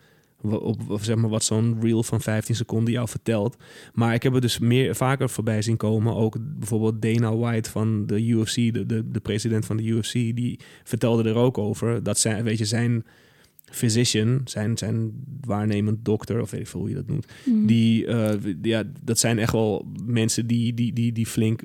Op, 0.42 0.98
zeg 1.00 1.16
maar 1.16 1.30
wat 1.30 1.44
zo'n 1.44 1.76
reel 1.80 2.02
van 2.02 2.20
15 2.20 2.54
seconden 2.54 2.92
jou 2.92 3.08
vertelt. 3.08 3.56
Maar 3.92 4.14
ik 4.14 4.22
heb 4.22 4.32
het 4.32 4.42
dus 4.42 4.58
meer, 4.58 4.94
vaker 4.94 5.30
voorbij 5.30 5.62
zien 5.62 5.76
komen. 5.76 6.14
Ook 6.14 6.37
bijvoorbeeld 6.40 7.02
Dana 7.02 7.37
White 7.37 7.70
van 7.70 8.06
de 8.06 8.26
UFC, 8.26 8.54
de, 8.54 8.87
de, 8.87 9.10
de 9.10 9.20
president 9.20 9.66
van 9.66 9.76
de 9.76 9.82
UFC, 9.82 10.12
die 10.12 10.60
vertelde 10.84 11.28
er 11.28 11.34
ook 11.37 11.58
over. 11.58 12.02
Dat 12.02 12.18
zijn, 12.18 12.44
weet 12.44 12.58
je, 12.58 12.64
zijn 12.64 13.04
physician, 13.74 14.40
zijn, 14.44 14.78
zijn 14.78 15.12
waarnemend 15.40 16.04
dokter, 16.04 16.40
of 16.40 16.50
weet 16.50 16.60
ik 16.60 16.66
veel 16.66 16.80
hoe 16.80 16.88
je 16.88 16.94
dat 16.94 17.06
noemt. 17.06 17.26
Mhm. 17.44 17.66
Die, 17.66 18.06
eh, 18.06 18.54
ja, 18.62 18.82
dat 19.04 19.18
zijn 19.18 19.38
echt 19.38 19.52
wel 19.52 19.87
mensen 20.06 20.46
die, 20.46 20.74
die, 20.74 20.92
die, 20.92 21.12
die 21.12 21.26
flink, 21.26 21.60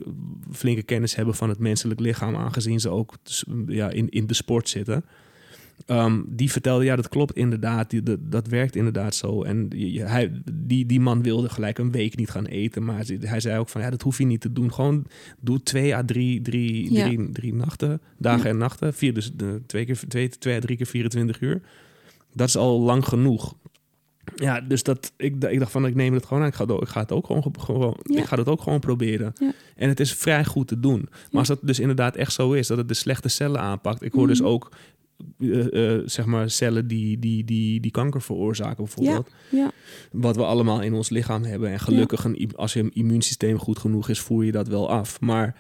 flinke 0.51 0.83
kennis 0.83 1.15
hebben 1.15 1.35
van 1.35 1.49
het 1.49 1.59
menselijk 1.59 1.99
lichaam, 1.99 2.35
aangezien 2.35 2.79
ze 2.79 2.89
ook 2.89 3.17
s- 3.23 3.45
ja, 3.67 3.89
in, 3.89 4.09
in 4.09 4.27
de 4.27 4.33
sport 4.33 4.69
zitten. 4.69 5.05
Ehm, 5.85 6.21
die 6.27 6.51
vertelde, 6.51 6.83
ja, 6.85 6.95
dat 6.95 7.09
klopt 7.09 7.35
inderdaad, 7.35 7.89
die, 7.89 8.03
dat, 8.03 8.31
dat 8.31 8.47
werkt 8.47 8.75
inderdaad 8.75 9.15
zo. 9.15 9.43
En 9.43 9.65
je- 9.75 10.01
hij, 10.03 10.41
die, 10.53 10.85
die 10.85 10.99
man 10.99 11.23
wilde 11.23 11.49
gelijk 11.49 11.77
een 11.77 11.91
week 11.91 12.15
niet 12.17 12.29
gaan 12.29 12.45
eten, 12.45 12.83
maar 12.83 12.95
hij- 13.05 13.17
hij 13.21 13.39
zei 13.39 13.59
ook 13.59 13.69
van, 13.69 13.81
ja, 13.81 13.89
dat 13.89 14.01
hoef 14.01 14.17
je 14.17 14.25
niet 14.25 14.41
te 14.41 14.53
doen. 14.53 14.73
Gewoon 14.73 15.05
doe 15.41 15.63
twee 15.63 15.95
à 15.95 16.03
drie, 16.05 16.41
drie, 16.41 16.93
Ja. 16.93 17.05
drie, 17.05 17.29
drie 17.31 17.53
nachten, 17.53 18.01
dagen 18.17 18.43
Ja. 18.43 18.49
en 18.49 18.57
nachten, 18.57 18.93
vier, 18.93 19.13
dus 19.13 19.31
de, 19.35 19.61
twee, 19.65 19.85
keer, 19.85 19.99
twee, 20.07 20.29
twee 20.29 20.55
à 20.55 20.59
drie 20.59 20.77
keer 20.77 20.85
24 20.85 21.41
uur. 21.41 21.61
Dat 22.33 22.47
is 22.47 22.57
al 22.57 22.79
lang 22.79 23.05
genoeg. 23.05 23.53
Ja, 24.35 24.61
dus 24.61 24.83
dat, 24.83 25.11
ik, 25.17 25.43
ik 25.43 25.59
dacht 25.59 25.71
van, 25.71 25.85
ik 25.85 25.95
neem 25.95 26.13
het 26.13 26.25
gewoon 26.25 26.41
aan. 26.43 26.49
Ik 26.49 26.55
ga, 26.55 26.63
het 26.63 26.71
ook- 26.71 26.81
ik 26.81 26.87
ga 26.87 26.99
het 27.01 27.11
ook 27.11 27.25
gewoon, 27.25 27.43
gewoon 27.59 27.97
Ja. 28.03 28.19
ik 28.19 28.25
ga 28.25 28.37
het 28.37 28.47
ook 28.47 28.61
gewoon 28.61 28.79
proberen. 28.79 29.33
Ja. 29.39 29.51
En 29.75 29.89
het 29.89 29.99
is 29.99 30.13
vrij 30.13 30.45
goed 30.45 30.67
te 30.67 30.79
doen. 30.79 30.99
Maar 31.09 31.19
Ja. 31.31 31.39
als 31.39 31.47
dat 31.47 31.59
dus 31.61 31.79
inderdaad 31.79 32.15
echt 32.15 32.33
zo 32.33 32.51
is, 32.51 32.67
dat 32.67 32.77
het 32.77 32.87
de 32.87 32.93
slechte 32.93 33.27
cellen 33.29 33.59
aanpakt. 33.61 34.01
Ik 34.03 34.11
hoor 34.11 34.27
dus 34.27 34.39
Mhm. 34.39 34.49
ook, 34.49 34.71
eh, 35.39 35.93
eh, 35.95 36.01
zeg 36.05 36.25
maar, 36.25 36.49
cellen 36.49 36.87
die, 36.87 37.19
die, 37.19 37.43
die, 37.43 37.79
die 37.79 37.91
kanker 37.91 38.21
veroorzaken 38.21 38.83
bijvoorbeeld. 38.83 39.29
Ja, 39.51 39.71
Wat 40.11 40.35
we 40.35 40.43
allemaal 40.45 40.81
in 40.81 40.93
ons 40.93 41.09
lichaam 41.09 41.43
hebben. 41.43 41.69
En 41.71 41.79
gelukkig, 41.79 42.23
een, 42.23 42.51
als 42.55 42.73
je 42.73 42.89
immuunsysteem 42.93 43.57
goed 43.59 43.79
genoeg 43.79 44.09
is, 44.09 44.19
voer 44.19 44.45
je 44.45 44.51
dat 44.51 44.67
wel 44.67 44.89
af. 44.89 45.19
Maar 45.21 45.55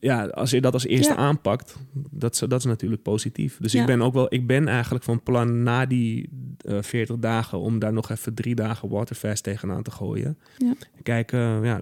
ja, 0.00 0.26
als 0.26 0.50
je 0.50 0.60
dat 0.60 0.72
als 0.72 0.86
eerste 0.86 1.12
Ja. 1.12 1.18
aanpakt, 1.18 1.76
dat 2.10 2.32
is, 2.32 2.38
dat 2.38 2.52
is 2.58 2.64
natuurlijk 2.64 3.02
positief. 3.02 3.56
Dus 3.60 3.72
Ja. 3.72 3.80
ik 3.80 3.86
ben 3.86 4.02
ook 4.02 4.14
wel, 4.14 4.26
ik 4.34 4.46
ben 4.46 4.68
eigenlijk 4.68 5.04
van 5.04 5.22
plan 5.22 5.62
na 5.62 5.86
die 5.86 6.28
eh 6.60 6.78
40 6.82 7.16
dagen 7.18 7.58
om 7.58 7.78
daar 7.78 7.92
nog 7.92 8.10
even 8.10 8.34
drie 8.34 8.54
dagen 8.54 8.88
waterfast 8.88 9.42
tegenaan 9.42 9.82
te 9.82 9.90
gooien. 9.90 10.38
Ja. 10.58 10.74
Kijken, 11.02 11.38
ja, 11.64 11.80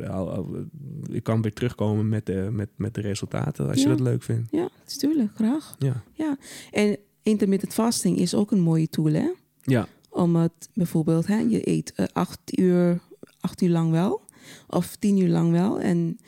ik 1.11 1.23
kan 1.23 1.43
weer 1.43 1.53
terugkomen 1.53 2.09
met 2.09 2.27
de, 2.27 2.49
met, 2.53 2.69
met 2.77 2.95
de 2.95 3.01
resultaten 3.01 3.69
als 3.69 3.83
je 3.83 3.89
dat 3.89 4.01
leuk 4.01 4.23
vindt. 4.23 4.49
ja, 4.51 4.69
natuurlijk, 4.87 5.31
graag. 5.35 5.75
Ja, 5.79 6.03
Ja, 6.13 6.37
en 6.71 6.97
intermittent 7.23 7.75
fasting 7.75 8.19
is 8.19 8.35
ook 8.35 8.51
een 8.51 8.61
mooie 8.61 8.89
tool, 8.89 9.13
hè? 9.13 9.29
ja, 9.63 9.87
Om 10.11 10.37
het 10.37 10.69
bijvoorbeeld, 10.75 11.27
hè, 11.27 11.39
je 11.39 11.69
eet 11.69 11.93
eh, 11.93 12.07
acht, 12.13 12.59
uur, 12.59 13.01
acht 13.41 13.61
uur 13.63 13.71
lang 13.71 13.91
wel, 13.91 14.21
of 14.69 14.97
tien 14.97 15.19
uur 15.19 15.29
lang 15.29 15.51
wel, 15.53 15.81
en 15.81 16.19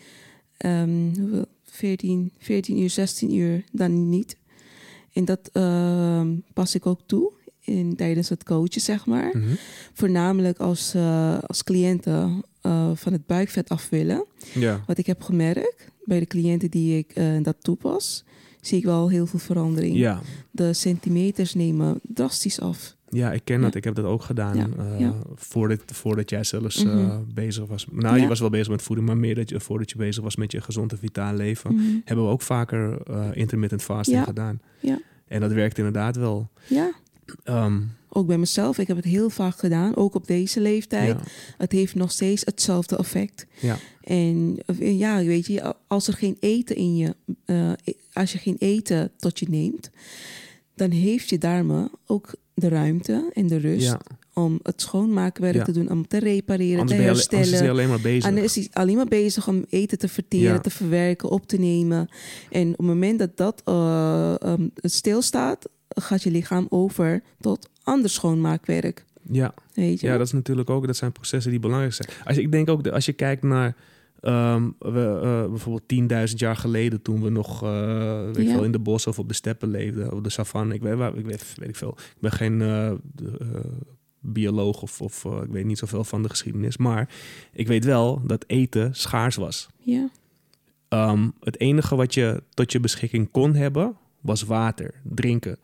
ehm, 0.56 1.10
hoeveel? 1.18 1.46
14, 1.80 2.32
14 2.38 2.78
uur, 2.78 2.90
16 2.90 3.34
uur 3.34 3.64
dan 3.72 4.08
niet. 4.08 4.36
En 5.12 5.24
dat 5.24 5.50
ehm, 5.52 6.28
pas 6.52 6.74
ik 6.74 6.86
ook 6.86 7.00
toe 7.06 7.32
in, 7.60 7.96
tijdens 7.96 8.28
het 8.28 8.44
coachen, 8.44 8.80
zeg 8.80 9.06
maar. 9.06 9.36
mhm. 9.36 9.54
Voornamelijk 9.92 10.58
als, 10.58 10.94
eh, 10.94 11.38
als 11.46 11.64
cliënten 11.64 12.42
eh, 12.60 12.90
van 12.94 13.12
het 13.12 13.26
buikvet 13.26 13.68
af 13.68 13.88
willen. 13.88 14.24
ja. 14.54 14.84
Wat 14.86 14.98
ik 14.98 15.06
heb 15.06 15.22
gemerkt 15.22 15.88
bij 16.04 16.18
de 16.18 16.26
cliënten 16.26 16.70
die 16.70 16.98
ik 16.98 17.10
eh, 17.14 17.42
dat 17.42 17.56
toepas, 17.60 18.24
zie 18.60 18.78
ik 18.78 18.84
wel 18.84 19.08
heel 19.08 19.26
veel 19.26 19.38
verandering. 19.38 19.96
ja. 19.96 20.22
De 20.50 20.72
centimeters 20.72 21.54
nemen 21.54 22.00
drastisch 22.02 22.60
af. 22.60 22.96
Ja, 23.10 23.32
ik 23.32 23.40
ken 23.44 23.56
Ja. 23.58 23.62
dat. 23.62 23.74
Ik 23.74 23.84
heb 23.84 23.94
dat 23.94 24.04
ook 24.04 24.22
gedaan. 24.22 24.56
Ja, 24.56 24.68
ja. 24.98 25.14
Voordat, 25.34 25.80
voordat 25.86 26.30
jij 26.30 26.44
zelfs 26.44 26.84
Mhm. 26.84 26.98
eh, 26.98 27.16
bezig 27.34 27.66
was. 27.66 27.86
Nou, 27.90 28.20
je 28.20 28.26
was 28.28 28.40
wel 28.40 28.50
bezig 28.50 28.68
met 28.68 28.82
voeding, 28.82 29.06
maar 29.08 29.16
meer 29.18 29.34
dat 29.34 29.48
je, 29.48 29.60
voordat 29.60 29.90
je 29.90 29.96
bezig 29.96 30.22
was 30.22 30.36
met 30.36 30.52
je 30.52 30.60
gezond 30.60 30.92
en 30.92 30.98
vitaal 30.98 31.34
leven. 31.34 31.74
Mhm. 31.74 31.82
Hebben 32.04 32.24
we 32.24 32.30
ook 32.30 32.42
vaker 32.42 33.00
eh, 33.06 33.28
intermittent 33.32 33.82
fasting 33.82 34.24
gedaan. 34.24 34.60
Ja. 34.80 34.98
En 35.28 35.40
dat 35.40 35.52
werkt 35.52 35.78
inderdaad 35.78 36.16
wel. 36.16 36.48
Ja, 36.68 36.92
Ehm, 37.44 37.80
ook 38.08 38.26
bij 38.26 38.38
mezelf. 38.38 38.78
Ik 38.78 38.86
heb 38.86 38.96
het 38.96 39.04
heel 39.04 39.30
vaak 39.30 39.58
gedaan, 39.58 39.96
ook 39.96 40.14
op 40.14 40.26
deze 40.26 40.60
leeftijd. 40.60 41.08
ja, 41.08 41.20
Het 41.58 41.72
heeft 41.72 41.94
nog 41.94 42.10
steeds 42.10 42.44
hetzelfde 42.44 42.96
effect. 42.96 43.46
ja, 43.60 43.76
En 44.02 44.58
ja, 44.78 45.24
weet 45.24 45.46
je, 45.46 45.74
als 45.86 46.06
er 46.08 46.14
geen 46.14 46.36
eten 46.40 46.76
in 46.76 46.96
je, 46.96 47.14
eh, 47.44 47.72
als 48.12 48.32
je 48.32 48.38
geen 48.38 48.56
eten 48.58 49.10
tot 49.16 49.38
je 49.38 49.46
neemt, 49.48 49.90
dan 50.80 50.90
heeft 50.90 51.28
je 51.28 51.38
darmen 51.38 51.90
ook 52.06 52.34
de 52.54 52.68
ruimte 52.68 53.30
en 53.34 53.46
de 53.46 53.56
rust 53.56 53.86
ja. 53.86 54.00
om 54.34 54.60
het 54.62 54.80
schoonmaakwerk 54.80 55.54
Ja. 55.54 55.64
te 55.64 55.72
doen, 55.72 55.90
om 55.90 56.06
te 56.08 56.18
repareren, 56.18 56.80
Anders, 56.80 56.90
te 56.90 56.96
ben 56.96 57.04
je, 57.04 57.10
alle- 57.10 57.20
anders 57.22 57.26
is 57.28 57.36
herstellen. 57.50 57.62
hij 57.64 57.70
alleen 57.70 57.88
maar 57.88 58.00
bezig. 58.12 58.30
En 58.30 58.38
is 58.38 58.54
hij 58.54 58.68
alleen 58.72 58.96
maar 58.96 59.06
bezig 59.08 59.48
om 59.48 59.64
eten 59.68 59.98
te 59.98 60.08
verteren, 60.08 60.52
Ja. 60.54 60.60
te 60.60 60.70
verwerken, 60.70 61.28
op 61.30 61.46
te 61.46 61.56
nemen. 61.58 62.08
En 62.50 62.68
op 62.70 62.76
het 62.78 62.86
moment 62.86 63.18
dat 63.18 63.36
dat 63.36 63.62
ehm, 63.64 64.66
stilstaat, 64.74 65.68
gaat 65.88 66.22
je 66.22 66.30
lichaam 66.30 66.66
over 66.68 67.22
tot 67.40 67.68
ander 67.82 68.10
schoonmaakwerk. 68.10 69.04
Ja. 69.30 69.54
Weet 69.74 70.00
je? 70.00 70.06
ja, 70.06 70.16
dat 70.16 70.26
is 70.26 70.32
natuurlijk 70.32 70.70
ook, 70.70 70.86
dat 70.86 70.96
zijn 70.96 71.12
processen 71.12 71.50
die 71.50 71.60
belangrijk 71.60 71.92
zijn. 71.94 72.08
Als, 72.24 72.36
ik 72.36 72.52
denk 72.52 72.68
ook, 72.68 72.86
als 72.86 73.04
je 73.06 73.12
kijkt 73.12 73.42
naar 73.42 73.76
ehm, 74.20 74.70
we, 74.78 75.20
eh, 75.22 75.48
bijvoorbeeld 75.48 75.88
10.000 75.88 76.38
jaar 76.40 76.56
geleden, 76.56 77.02
toen 77.02 77.22
we 77.22 77.30
nog 77.30 77.62
eh, 77.62 78.24
weet 78.24 78.36
ik 78.36 78.48
veel, 78.48 78.64
in 78.64 78.72
de 78.72 78.78
bos 78.78 79.06
of 79.06 79.18
op 79.18 79.28
de 79.28 79.34
steppen 79.34 79.68
leefden, 79.70 80.12
op 80.12 80.24
de 80.24 80.30
savanne, 80.30 80.74
ik 80.74 80.82
weet, 80.82 80.94
waar, 80.96 81.16
ik 81.16 81.24
weet, 81.24 81.54
weet 81.56 81.68
ik 81.68 81.76
veel. 81.76 81.94
Ik 81.98 82.20
ben 82.20 82.32
geen 82.32 82.62
eh, 82.62 82.92
bioloog 84.20 84.82
of, 84.82 85.00
of 85.00 85.24
ik 85.24 85.50
weet 85.50 85.64
niet 85.64 85.78
zoveel 85.78 86.04
van 86.04 86.22
de 86.22 86.28
geschiedenis, 86.28 86.76
maar 86.76 87.08
ik 87.52 87.66
weet 87.66 87.84
wel 87.84 88.22
dat 88.26 88.44
eten 88.46 88.94
schaars 88.94 89.36
was. 89.36 89.68
ja. 89.78 90.08
Ehm, 90.88 91.28
het 91.40 91.60
enige 91.60 91.96
wat 91.96 92.14
je 92.14 92.42
tot 92.54 92.72
je 92.72 92.80
beschikking 92.80 93.30
kon 93.30 93.54
hebben, 93.54 93.96
was 94.20 94.42
water, 94.42 94.94
drinken. 95.02 95.56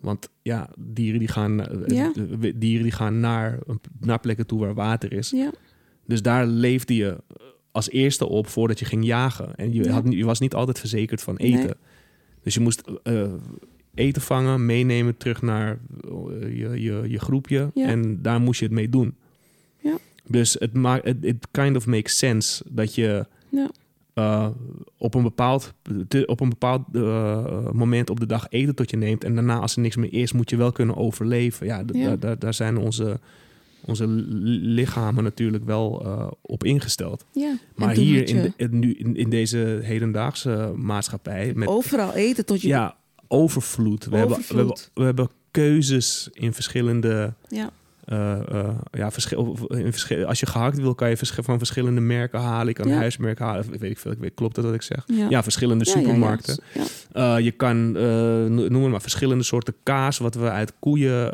Want 0.00 0.28
ja, 0.42 0.70
dieren 0.78 1.18
die 1.18 1.28
gaan, 1.28 1.66
Ja. 1.86 2.12
dieren 2.54 2.82
die 2.82 2.90
gaan 2.92 3.20
naar, 3.20 3.58
naar 4.00 4.20
plekken 4.20 4.46
toe 4.46 4.60
waar 4.60 4.74
water 4.74 5.12
is. 5.12 5.30
ja. 5.30 5.50
Dus 6.06 6.22
daar 6.22 6.46
leefde 6.46 6.94
je 6.96 7.18
als 7.78 7.90
eerste 7.90 8.28
op 8.28 8.46
voordat 8.46 8.78
je 8.78 8.84
ging 8.84 9.04
jagen. 9.04 9.54
En 9.54 9.72
je, 9.72 9.84
Ja. 9.84 9.90
had, 9.90 10.04
niet- 10.04 10.18
je 10.18 10.24
was 10.24 10.40
niet 10.40 10.54
altijd 10.54 10.78
verzekerd 10.78 11.22
van 11.22 11.36
eten. 11.36 11.58
Nee. 11.64 11.74
Dus 12.42 12.54
je 12.54 12.60
moest 12.60 12.82
eh, 13.02 13.32
eten 13.94 14.22
vangen, 14.22 14.66
meenemen 14.66 15.16
terug 15.16 15.42
naar 15.42 15.78
eh, 16.04 16.58
je, 16.58 16.82
je, 16.82 17.04
je 17.08 17.18
groepje. 17.18 17.70
Ja. 17.74 17.86
En 17.86 18.22
daar 18.22 18.40
moest 18.40 18.58
je 18.60 18.64
het 18.66 18.74
mee 18.74 18.88
doen. 18.88 19.14
Ja. 19.80 19.96
Dus 20.26 20.56
het 20.58 20.72
maakt 20.74 21.04
het 21.04 21.16
it 21.24 21.46
kind 21.50 21.76
of 21.76 21.86
makes 21.86 22.18
sense 22.18 22.64
dat 22.70 22.94
je 22.94 23.26
Ja. 23.48 23.70
eh, 24.14 24.48
op 24.98 25.14
een 25.14 25.22
bepaald, 25.22 25.74
te- 26.08 26.26
op 26.26 26.40
een 26.40 26.48
bepaald 26.48 26.82
moment 27.72 28.10
op 28.10 28.20
de 28.20 28.26
dag 28.26 28.46
eten 28.48 28.74
tot 28.74 28.90
je 28.90 28.96
neemt. 28.96 29.24
En 29.24 29.34
daarna, 29.34 29.58
als 29.58 29.74
er 29.76 29.80
niks 29.82 29.96
meer 29.96 30.12
is, 30.12 30.32
moet 30.32 30.50
je 30.50 30.56
wel 30.56 30.72
kunnen 30.72 30.96
overleven. 30.96 31.66
Ja, 31.66 31.84
daar 32.38 32.54
zijn 32.54 32.76
onze, 32.78 33.20
onze 33.88 34.06
li- 34.06 34.58
lichamen 34.74 35.24
natuurlijk 35.24 35.64
wel 35.64 36.02
eh, 36.04 36.30
op 36.42 36.64
ingesteld. 36.64 37.24
Ja. 37.32 37.58
Maar 37.76 37.94
hier 37.94 38.28
in, 38.28 38.36
je 38.36 38.42
de- 38.42 38.52
in, 38.56 38.78
nu, 38.78 38.92
in, 38.94 39.16
in 39.16 39.30
deze 39.30 39.80
hedendaagse 39.82 40.72
maatschappij 40.76 41.52
met 41.54 41.68
overal 41.68 42.12
eten 42.14 42.44
tot 42.46 42.60
je... 42.60 42.68
ja, 42.68 42.96
overvloed. 43.28 44.04
We, 44.04 44.16
Hebben, 44.16 44.36
we, 44.38 44.56
hebben, 44.56 44.76
we 44.94 45.02
hebben 45.04 45.30
keuzes 45.50 46.28
in 46.32 46.52
verschillende. 46.54 47.34
Ja. 47.48 47.70
Eh, 48.08 48.32
eh, 48.60 48.68
ja, 48.90 49.10
verschil, 49.10 49.56
in 49.68 49.90
verschil, 49.92 50.24
als 50.26 50.40
je 50.40 50.46
gehakt 50.46 50.80
wil, 50.80 50.94
kan 50.94 51.08
je 51.10 51.16
van 51.42 51.58
verschillende 51.58 52.00
merken 52.00 52.40
halen. 52.40 52.68
Ik 52.68 52.74
kan 52.74 52.88
Ja. 52.88 52.96
huismerken 52.96 53.44
halen. 53.44 53.70
Weet 53.70 53.90
ik 53.90 53.98
veel. 53.98 54.12
Ik 54.12 54.18
weet, 54.18 54.34
klopt 54.34 54.54
dat 54.54 54.64
wat 54.64 54.74
ik 54.74 54.82
zeg? 54.82 55.04
Ja. 55.06 55.26
Ja, 55.28 55.42
verschillende 55.42 55.84
Ja, 55.84 55.90
supermarkten. 55.92 56.58
Eh, 57.12 57.38
je 57.38 57.50
kan, 57.50 57.92
no- 57.92 58.68
noem 58.68 58.90
maar, 58.90 59.00
verschillende 59.00 59.44
soorten 59.44 59.74
kaas, 59.82 60.18
wat 60.18 60.34
we 60.34 60.50
uit 60.50 60.72
koeien, 60.78 61.32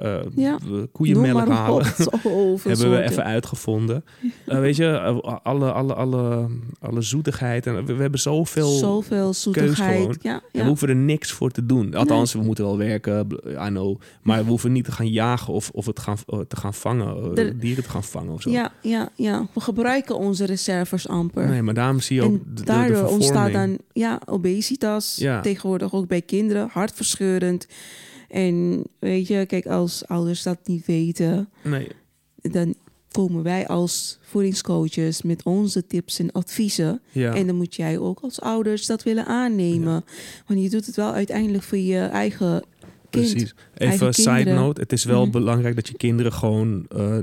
koeienmelk 0.92 1.48
halen. 1.48 1.86
Over 2.24 2.68
Hebben 2.70 2.90
we 2.90 3.02
even 3.02 3.24
uitgevonden. 3.24 4.04
Weet 4.46 4.76
je, 4.76 4.98
alle, 5.42 5.72
alle, 5.72 5.94
alle, 5.94 6.46
alle 6.80 7.02
zoetigheid. 7.02 7.66
En 7.66 7.84
we, 7.84 7.94
we 7.94 8.00
hebben 8.02 8.20
zoveel. 8.20 8.68
Zoveel 8.70 9.32
zoetigheid. 9.32 10.18
Ja, 10.22 10.42
En 10.52 10.60
we 10.60 10.66
hoeven 10.66 10.88
er 10.88 10.96
niks 10.96 11.32
voor 11.32 11.50
te 11.50 11.66
doen. 11.66 11.94
Althans, 11.94 12.32
we 12.32 12.42
moeten 12.42 12.64
wel 12.64 12.78
werken, 12.78 13.26
I 13.46 13.68
know. 13.68 13.96
Maar 14.22 14.42
we 14.44 14.48
hoeven 14.50 14.72
niet 14.72 14.84
te 14.84 14.92
gaan 14.92 15.08
jagen 15.08 15.52
of, 15.52 15.70
of 15.70 15.86
het 15.86 15.98
gaan, 16.00 16.16
te 16.48 16.56
gaan 16.56 16.63
vangen. 16.72 17.16
eh, 17.16 17.34
De- 17.34 17.58
dieren 17.58 17.84
te 17.84 17.90
gaan 17.90 18.04
vangen 18.04 18.32
of 18.32 18.42
zo. 18.42 18.50
ja, 18.50 18.72
ja, 18.82 19.08
ja. 19.14 19.46
We 19.52 19.60
gebruiken 19.60 20.16
onze 20.18 20.44
reserves 20.44 21.08
amper. 21.08 21.48
Nee, 21.48 21.62
maar 21.62 21.74
daarom 21.74 22.00
zie 22.00 22.16
je 22.16 22.22
ook 22.22 22.32
de, 22.32 22.44
de, 22.44 22.54
de 22.54 22.62
daardoor 22.64 23.06
ontstaat 23.08 23.52
dan 23.52 23.78
ja, 23.92 24.20
obesitas. 24.26 25.16
Ja. 25.16 25.40
Tegenwoordig 25.40 25.92
ook 25.94 26.06
bij 26.06 26.22
kinderen, 26.22 26.68
hartverscheurend. 26.72 27.66
En 28.28 28.82
weet 28.98 29.26
je, 29.26 29.44
kijk, 29.46 29.66
als 29.66 30.06
ouders 30.06 30.42
dat 30.42 30.58
niet 30.64 30.86
weten, 30.86 31.48
Nee, 31.62 31.88
dan 32.42 32.74
komen 33.10 33.42
wij 33.42 33.66
als 33.66 34.18
voedingscoaches 34.22 35.22
met 35.22 35.42
onze 35.44 35.86
tips 35.86 36.18
en 36.18 36.32
adviezen. 36.32 37.00
ja. 37.12 37.34
En 37.34 37.46
dan 37.46 37.56
moet 37.56 37.74
jij 37.74 37.98
ook 37.98 38.20
als 38.20 38.40
ouders 38.40 38.86
dat 38.86 39.02
willen 39.02 39.26
aannemen. 39.26 40.04
Want 40.46 40.62
je 40.62 40.70
doet 40.70 40.86
het 40.86 40.96
wel 40.96 41.12
uiteindelijk 41.12 41.62
voor 41.64 41.78
je 41.78 41.98
eigen 42.00 42.62
kind. 43.20 43.30
Precies. 43.32 43.54
Even 43.74 44.14
side 44.14 44.34
kinderen. 44.34 44.54
note. 44.60 44.80
Het 44.80 44.92
is 44.92 45.04
wel 45.04 45.22
Mhm. 45.22 45.30
belangrijk 45.30 45.74
dat 45.74 45.88
je 45.88 45.96
kinderen 45.96 46.32
gewoon 46.32 46.86
eh, 46.88 47.18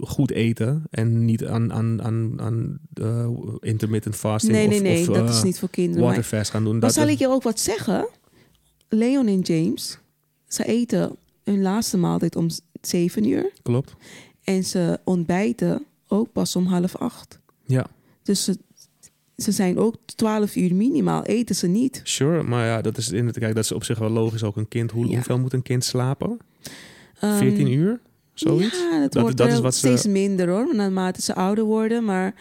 goed 0.00 0.30
eten. 0.30 0.82
En 0.90 1.24
niet 1.24 1.46
aan, 1.46 1.72
aan, 1.72 2.02
aan, 2.02 2.40
aan 2.40 2.78
eh, 2.94 3.28
intermittent 3.60 4.16
fasting 4.16 4.52
Nee, 4.52 4.64
of, 4.66 4.70
nee, 4.70 4.80
nee, 4.80 5.00
of 5.00 5.06
dat 5.16 5.28
eh, 5.28 5.34
is 5.36 5.42
niet 5.42 5.58
voor 5.58 5.70
kinderen. 5.70 6.06
Waterfast 6.06 6.50
gaan 6.50 6.62
doen. 6.62 6.72
maar 6.72 6.80
Dat, 6.80 6.92
zal 6.92 7.06
ik 7.08 7.18
je 7.18 7.28
ook 7.28 7.42
wat 7.42 7.60
zeggen? 7.60 8.08
Leon 8.88 9.26
en 9.26 9.40
James, 9.40 9.98
ze 10.46 10.64
eten 10.64 11.16
hun 11.44 11.62
laatste 11.62 11.96
maaltijd 11.96 12.36
om 12.36 12.46
zeven 12.80 13.24
uur. 13.28 13.50
klopt. 13.62 13.94
En 14.44 14.64
ze 14.64 14.98
ontbijten 15.04 15.84
ook 16.08 16.32
pas 16.32 16.56
om 16.56 16.66
half 16.66 16.96
acht. 16.96 17.38
Ja, 17.66 17.86
Dus 18.22 18.44
ze, 18.44 18.58
ze 19.36 19.52
zijn 19.52 19.78
ook 19.78 19.94
12 20.14 20.56
uur 20.56 20.74
minimaal, 20.74 21.22
eten 21.24 21.54
ze 21.54 21.66
niet. 21.66 22.00
sure. 22.04 22.42
Maar 22.42 22.66
ja, 22.66 22.80
dat 22.80 22.96
is, 22.96 23.10
in 23.10 23.26
het, 23.26 23.38
kijk, 23.38 23.54
dat 23.54 23.64
is 23.64 23.72
op 23.72 23.84
zich 23.84 23.98
wel 23.98 24.10
logisch. 24.10 24.42
Ook 24.42 24.56
een 24.56 24.68
kind. 24.68 24.90
Hoe, 24.90 25.06
Ja. 25.06 25.14
Hoeveel 25.14 25.38
moet 25.38 25.52
een 25.52 25.62
kind 25.62 25.84
slapen? 25.84 26.38
Ehm, 27.20 27.36
14 27.38 27.72
uur? 27.72 28.00
Zoiets? 28.34 28.78
Ja, 28.78 29.00
dat, 29.00 29.12
Dat- 29.12 29.22
wordt 29.22 29.36
dat 29.36 29.48
is 29.52 29.60
wat 29.60 29.74
ze- 29.74 29.78
steeds 29.86 30.06
minder 30.06 30.48
hoor, 30.48 30.74
naarmate 30.74 31.22
ze 31.22 31.34
ouder 31.34 31.64
worden. 31.64 32.04
Maar, 32.04 32.34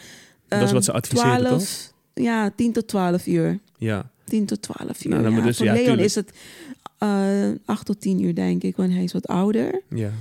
Dat 0.48 0.60
is 0.60 0.66
ehm, 0.66 0.74
wat 0.74 0.84
ze 0.84 0.92
adviseren, 0.92 1.38
12, 1.40 1.92
Ja, 2.14 2.52
10 2.56 2.72
tot 2.72 2.88
12 2.88 3.28
uur. 3.28 3.60
Ja. 3.78 4.10
10 4.26 4.46
tot 4.46 4.62
12 4.62 5.04
uur. 5.06 5.12
Nou, 5.12 5.24
dan 5.24 5.34
ja. 5.36 5.42
dus- 5.42 5.58
Voor 5.58 5.66
ja, 5.66 5.72
Leon 5.74 5.86
tuurlijk. 5.86 6.06
is 6.08 6.16
het 6.16 6.32
eh 6.98 7.50
8 7.66 7.86
tot 7.86 8.02
10 8.02 8.24
uur, 8.24 8.36
denk 8.36 8.64
ik, 8.64 8.76
want 8.76 8.92
hij 8.94 9.04
is 9.04 9.14
wat 9.14 9.28
ouder. 9.28 9.82
ja, 9.90 10.12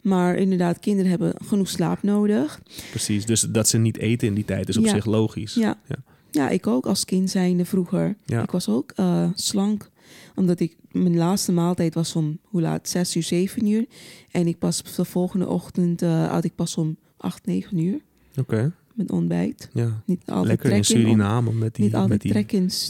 Maar 0.00 0.36
inderdaad, 0.36 0.78
kinderen 0.78 1.10
hebben 1.10 1.34
genoeg 1.44 1.68
slaap 1.68 2.02
nodig. 2.02 2.60
precies. 2.90 3.26
Dus 3.26 3.40
dat 3.40 3.68
ze 3.68 3.78
niet 3.78 3.96
eten 3.98 4.28
in 4.28 4.34
die 4.34 4.44
tijd 4.44 4.68
is 4.68 4.76
op 4.76 4.84
Ja. 4.84 4.90
zich 4.94 5.04
logisch. 5.04 5.54
Ja. 5.54 5.78
Ja. 5.88 5.96
Ja. 6.30 6.48
ik 6.48 6.66
ook 6.66 6.86
als 6.86 7.04
kind 7.04 7.30
zijnde 7.30 7.64
vroeger. 7.64 8.16
Ja. 8.24 8.42
Ik 8.42 8.50
was 8.50 8.68
ook 8.68 8.92
eh, 8.96 9.28
slank. 9.34 9.90
Omdat 10.34 10.60
ik, 10.60 10.76
mijn 10.92 11.16
laatste 11.16 11.52
maaltijd 11.52 11.94
was 11.94 12.16
om, 12.16 12.38
hoe 12.44 12.60
laat? 12.60 12.88
6 12.88 13.16
uur, 13.16 13.22
7 13.22 13.66
uur. 13.66 13.86
En 14.30 14.46
ik 14.46 14.58
pas 14.58 14.82
de 14.96 15.04
volgende 15.04 15.48
ochtend, 15.48 16.02
eh 16.02 16.30
had 16.30 16.44
ik 16.44 16.54
pas 16.54 16.76
om 16.76 16.96
8, 17.16 17.46
9 17.46 17.78
uur. 17.78 18.00
Oké, 18.38 18.72
Met 19.00 19.10
ontbijt. 19.10 19.68
ja. 19.72 20.02
Niet 20.06 20.22
Lekker 20.42 20.70
in 20.72 20.84
Suriname 20.84 21.52
met 21.52 21.74
die, 21.74 21.96
met 22.08 22.20
die, 22.20 22.34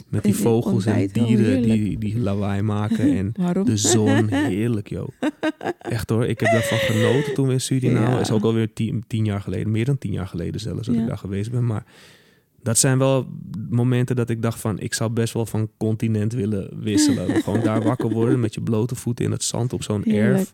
met 0.09 0.37
vogels 0.37 0.87
en. 0.87 0.93
Oh, 1.03 1.13
dieren 1.13 1.45
heerlijk. 1.45 1.73
die, 1.73 1.99
die 1.99 2.19
lawaai 2.19 2.63
maken. 2.63 3.17
En 3.17 3.35
de 3.65 3.77
zon, 3.77 4.29
heerlijk 4.29 4.89
joh. 4.89 5.09
Echt 5.79 6.11
hoor, 6.11 6.27
ik 6.27 6.41
heb 6.41 6.51
daarvan 6.53 6.79
genoten 6.79 7.35
toen 7.35 7.47
we 7.47 7.53
in 7.53 7.61
Suriname. 7.61 8.11
Ja. 8.15 8.21
is 8.21 8.31
ook 8.31 8.43
alweer 8.43 8.73
tien, 8.73 9.05
tien 9.07 9.25
jaar 9.25 9.41
geleden, 9.41 9.71
meer 9.71 9.85
dan 9.85 9.99
tien 9.99 10.13
jaar 10.13 10.27
geleden 10.27 10.61
zelfs 10.61 10.87
dat 10.87 10.95
Ja. 10.95 11.01
ik 11.01 11.07
daar 11.09 11.19
geweest 11.19 11.51
ben. 11.51 11.67
Maar 11.67 11.85
dat 12.63 12.79
zijn 12.79 12.99
wel 12.99 13.27
momenten 13.71 14.17
dat 14.17 14.31
ik 14.31 14.43
dacht 14.43 14.61
van, 14.61 14.79
ik 14.81 14.95
zou 14.95 15.11
best 15.11 15.35
wel 15.35 15.47
van 15.47 15.71
continent 15.79 16.33
willen 16.33 16.71
wisselen. 16.83 17.35
Gewoon 17.45 17.61
daar 17.61 17.83
wakker 17.83 18.11
worden 18.11 18.41
met 18.41 18.55
je 18.55 18.61
blote 18.63 18.95
voeten 18.95 19.25
in 19.25 19.31
het 19.31 19.43
zand 19.43 19.73
op 19.73 19.83
zo'n 19.83 20.05
erf. 20.05 20.51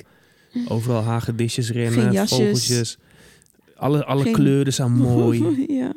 Overal 0.68 1.02
hagedisjes 1.02 1.70
rennen, 1.70 2.28
vogeltjes. 2.28 2.98
Alle, 3.76 4.04
alle 4.04 4.22
Geen- 4.22 4.32
kleuren 4.32 4.72
zijn 4.72 4.92
mooi. 5.12 5.64
ja. 5.68 5.92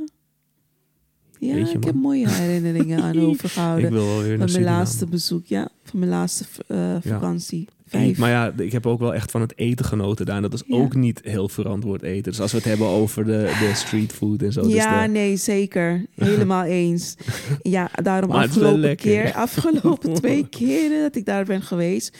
Ja, 1.39 1.55
je, 1.55 1.69
ik 1.71 1.83
heb 1.83 1.95
mooie 1.95 2.29
herinneringen 2.29 3.01
aan 3.01 3.15
ik 3.17 3.23
overgehouden. 3.23 3.91
wil 3.91 4.05
wel 4.05 4.21
weer 4.21 4.37
naar 4.37 4.49
Van 4.49 4.61
mijn 4.61 4.73
laatste 4.73 5.05
bezoek, 5.05 5.45
ja. 5.45 5.69
Van 5.83 5.99
mijn 5.99 6.11
laatste 6.11 6.45
eh, 6.67 6.95
vakantie. 7.01 7.67
Vijf. 7.85 8.17
Maar 8.17 8.29
ja, 8.29 8.53
ik 8.57 8.71
heb 8.71 8.85
ook 8.85 8.99
wel 8.99 9.13
echt 9.13 9.31
van 9.31 9.41
het 9.41 9.57
eten 9.57 9.85
genoten 9.85 10.25
daar. 10.25 10.35
En 10.35 10.41
dat 10.41 10.53
is 10.53 10.63
Ja. 10.67 10.75
ook 10.77 10.95
niet 10.95 11.19
heel 11.23 11.49
verantwoord 11.49 12.01
eten. 12.01 12.31
Dus 12.31 12.41
als 12.41 12.51
we 12.51 12.57
het 12.57 12.65
hebben 12.67 12.87
over 12.87 13.25
de, 13.25 13.31
de 13.59 13.71
street 13.75 14.11
food 14.13 14.41
en 14.41 14.51
zo. 14.51 14.61
dus 14.61 14.73
ja, 14.73 15.03
de- 15.03 15.09
nee, 15.11 15.35
zeker. 15.37 16.05
Helemaal 16.15 16.63
eens. 16.83 17.15
Ja, 17.61 17.89
daarom 18.03 18.31
afgelopen 18.31 18.95
keer, 18.95 19.33
afgelopen 19.33 20.13
twee 20.13 20.47
keren 20.47 21.01
dat 21.01 21.15
ik 21.15 21.25
daar 21.25 21.45
ben 21.45 21.61
geweest. 21.61 22.17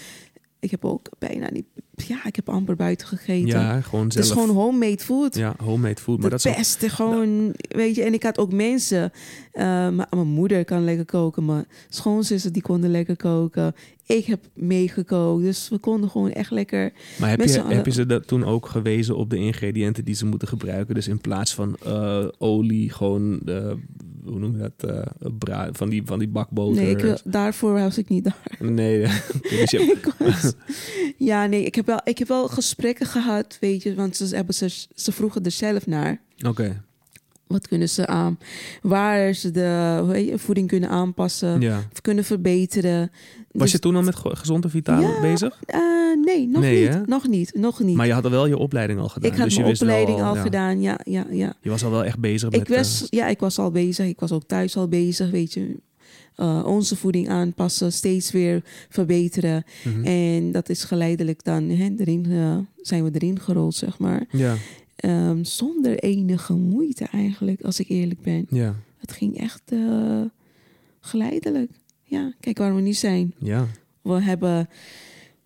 Ik 0.60 0.72
heb 0.72 0.86
ook 0.86 1.10
bijna 1.20 1.50
niet, 1.52 1.66
ja, 2.02 2.26
ik 2.26 2.36
heb 2.36 2.50
amper 2.50 2.76
buiten 2.76 3.08
gegeten. 3.08 3.48
ja, 3.48 3.82
gewoon 3.82 4.04
het 4.04 4.14
zelf. 4.14 4.26
is 4.26 4.32
gewoon 4.32 4.50
homemade 4.50 4.98
food. 5.00 5.36
Ja, 5.36 5.56
homemade 5.64 6.02
food. 6.02 6.20
Maar 6.20 6.30
de 6.30 6.36
dat 6.36 6.46
is 6.46 6.52
ook- 6.52 6.58
beste, 6.58 6.90
gewoon, 6.90 7.54
weet 7.70 7.96
je. 7.96 8.04
En 8.04 8.14
ik 8.14 8.24
had 8.24 8.38
ook 8.38 8.52
mensen. 8.54 9.12
eh, 9.52 9.64
maar 9.90 10.08
mijn 10.10 10.28
moeder 10.28 10.66
kan 10.66 10.84
lekker 10.84 11.06
koken. 11.06 11.46
Mijn 11.46 11.66
schoonzussen 11.90 12.54
die 12.54 12.62
konden 12.62 12.92
lekker 12.92 13.16
koken. 13.18 13.74
Ik 14.06 14.26
heb 14.26 14.40
meegekookt. 14.54 15.44
Dus 15.44 15.70
we 15.70 15.78
konden 15.78 16.10
gewoon 16.10 16.32
echt 16.32 16.52
lekker... 16.52 16.92
Maar 17.20 17.30
heb 17.30 17.42
je, 17.44 17.62
heb 17.68 17.86
je 17.86 17.92
ze 17.92 18.06
dat 18.06 18.28
toen 18.28 18.44
ook 18.46 18.66
gewezen 18.68 19.16
op 19.16 19.30
de 19.30 19.38
ingrediënten 19.38 20.06
die 20.06 20.16
ze 20.16 20.26
moeten 20.26 20.48
gebruiken? 20.48 20.96
Dus 20.96 21.08
in 21.08 21.22
plaats 21.22 21.54
van 21.54 21.76
eh, 21.86 22.26
olie, 22.38 22.90
gewoon, 22.90 23.40
eh, 23.46 23.72
hoe 24.26 24.40
noem 24.40 24.58
je 24.58 24.72
dat? 24.78 25.08
bra- 25.40 25.70
van, 25.72 25.90
die, 25.90 26.02
van 26.06 26.20
die 26.20 26.28
bakboter. 26.28 26.84
Nee, 26.84 26.96
ik, 26.96 27.18
daarvoor 27.24 27.74
was 27.74 27.98
ik 27.98 28.10
niet 28.10 28.24
daar. 28.24 28.58
Nee, 28.72 29.00
dus 29.42 29.72
je- 29.72 29.98
ja, 31.18 31.46
nee, 31.46 31.64
ik 31.64 31.76
heb, 31.76 31.89
wel, 31.90 32.02
ik 32.04 32.18
heb 32.18 32.28
wel 32.28 32.48
gesprekken 32.48 33.06
gehad, 33.06 33.58
weet 33.60 33.84
je. 33.84 33.96
Want 33.96 34.16
ze, 34.16 34.36
hebben 34.36 34.56
ze, 34.56 34.86
ze 34.96 35.12
vroegen 35.12 35.44
er 35.44 35.52
zelf 35.52 35.88
naar. 35.88 36.22
Oké, 36.48 36.82
Wat 37.48 37.68
kunnen 37.68 37.90
ze 37.90 38.08
aan... 38.08 38.38
Waar 38.82 39.34
ze 39.34 39.52
de 39.52 39.62
je, 40.26 40.34
voeding 40.40 40.68
kunnen 40.68 40.90
aanpassen. 40.90 41.62
ja. 41.62 41.78
Of 41.92 42.02
kunnen 42.02 42.24
verbeteren. 42.24 43.12
Was 43.52 43.62
Dus- 43.62 43.72
je 43.72 43.80
toen 43.80 43.96
al 43.96 44.02
met 44.02 44.16
ge- 44.16 44.36
gezond 44.36 44.64
en 44.64 44.70
vitaal 44.70 45.02
Ja. 45.02 45.22
bezig? 45.22 45.60
Eh, 45.66 45.80
nee, 46.26 46.48
nog 46.48 46.62
Nee, 46.62 46.90
niet. 46.90 47.08
Nog 47.08 47.28
niet. 47.28 47.54
Nog 47.56 47.80
niet. 47.80 47.96
Maar 47.96 48.06
je 48.08 48.14
had 48.14 48.24
al 48.26 48.32
wel 48.32 48.46
je 48.46 48.58
opleiding 48.58 49.00
al 49.00 49.10
gedaan. 49.10 49.32
ik 49.32 49.38
had 49.38 49.46
dus 49.46 49.56
je 49.56 49.62
mijn 49.62 49.76
wel 49.78 49.88
opleiding 49.88 50.22
al 50.28 50.36
ja. 50.36 50.42
gedaan, 50.42 50.82
ja, 50.82 51.00
ja, 51.04 51.26
ja. 51.32 51.54
Je 51.62 51.70
was 51.70 51.84
al 51.84 51.92
wel 51.92 52.04
echt 52.04 52.20
bezig 52.20 52.50
Ik 52.50 52.60
met... 52.70 52.78
was, 52.78 53.08
ja, 53.10 53.28
ik 53.28 53.40
was 53.40 53.60
al 53.60 53.72
bezig. 53.72 54.06
Ik 54.08 54.20
was 54.20 54.32
ook 54.32 54.44
thuis 54.48 54.78
al 54.78 54.88
bezig, 54.88 55.30
weet 55.30 55.54
je. 55.54 55.76
Eh, 56.40 56.64
onze 56.66 56.96
voeding 56.96 57.30
aanpassen, 57.30 57.94
steeds 57.94 58.32
weer 58.32 58.64
verbeteren. 58.90 59.64
mhm. 59.84 60.04
En 60.06 60.52
dat 60.52 60.70
is 60.70 60.84
geleidelijk 60.84 61.44
dan, 61.44 61.70
hè, 61.70 61.90
erin, 61.98 62.26
eh, 62.30 62.58
zijn 62.82 63.04
we 63.04 63.10
erin 63.14 63.40
gerold, 63.40 63.76
zeg 63.76 63.98
maar. 64.00 64.26
Ja, 64.32 64.56
Ehm, 64.96 65.44
zonder 65.44 66.00
enige 66.00 66.54
moeite 66.54 67.06
eigenlijk, 67.12 67.62
als 67.62 67.80
ik 67.80 67.88
eerlijk 67.90 68.22
ben. 68.22 68.46
ja, 68.50 68.76
Het 68.98 69.12
ging 69.12 69.38
echt 69.38 69.62
eh, 69.66 70.22
geleidelijk. 71.00 71.72
Ja, 72.04 72.34
kijk 72.40 72.58
waar 72.58 72.76
we 72.76 72.82
nu 72.82 72.94
zijn. 72.94 73.34
ja. 73.40 73.68
We 74.02 74.22
hebben 74.22 74.70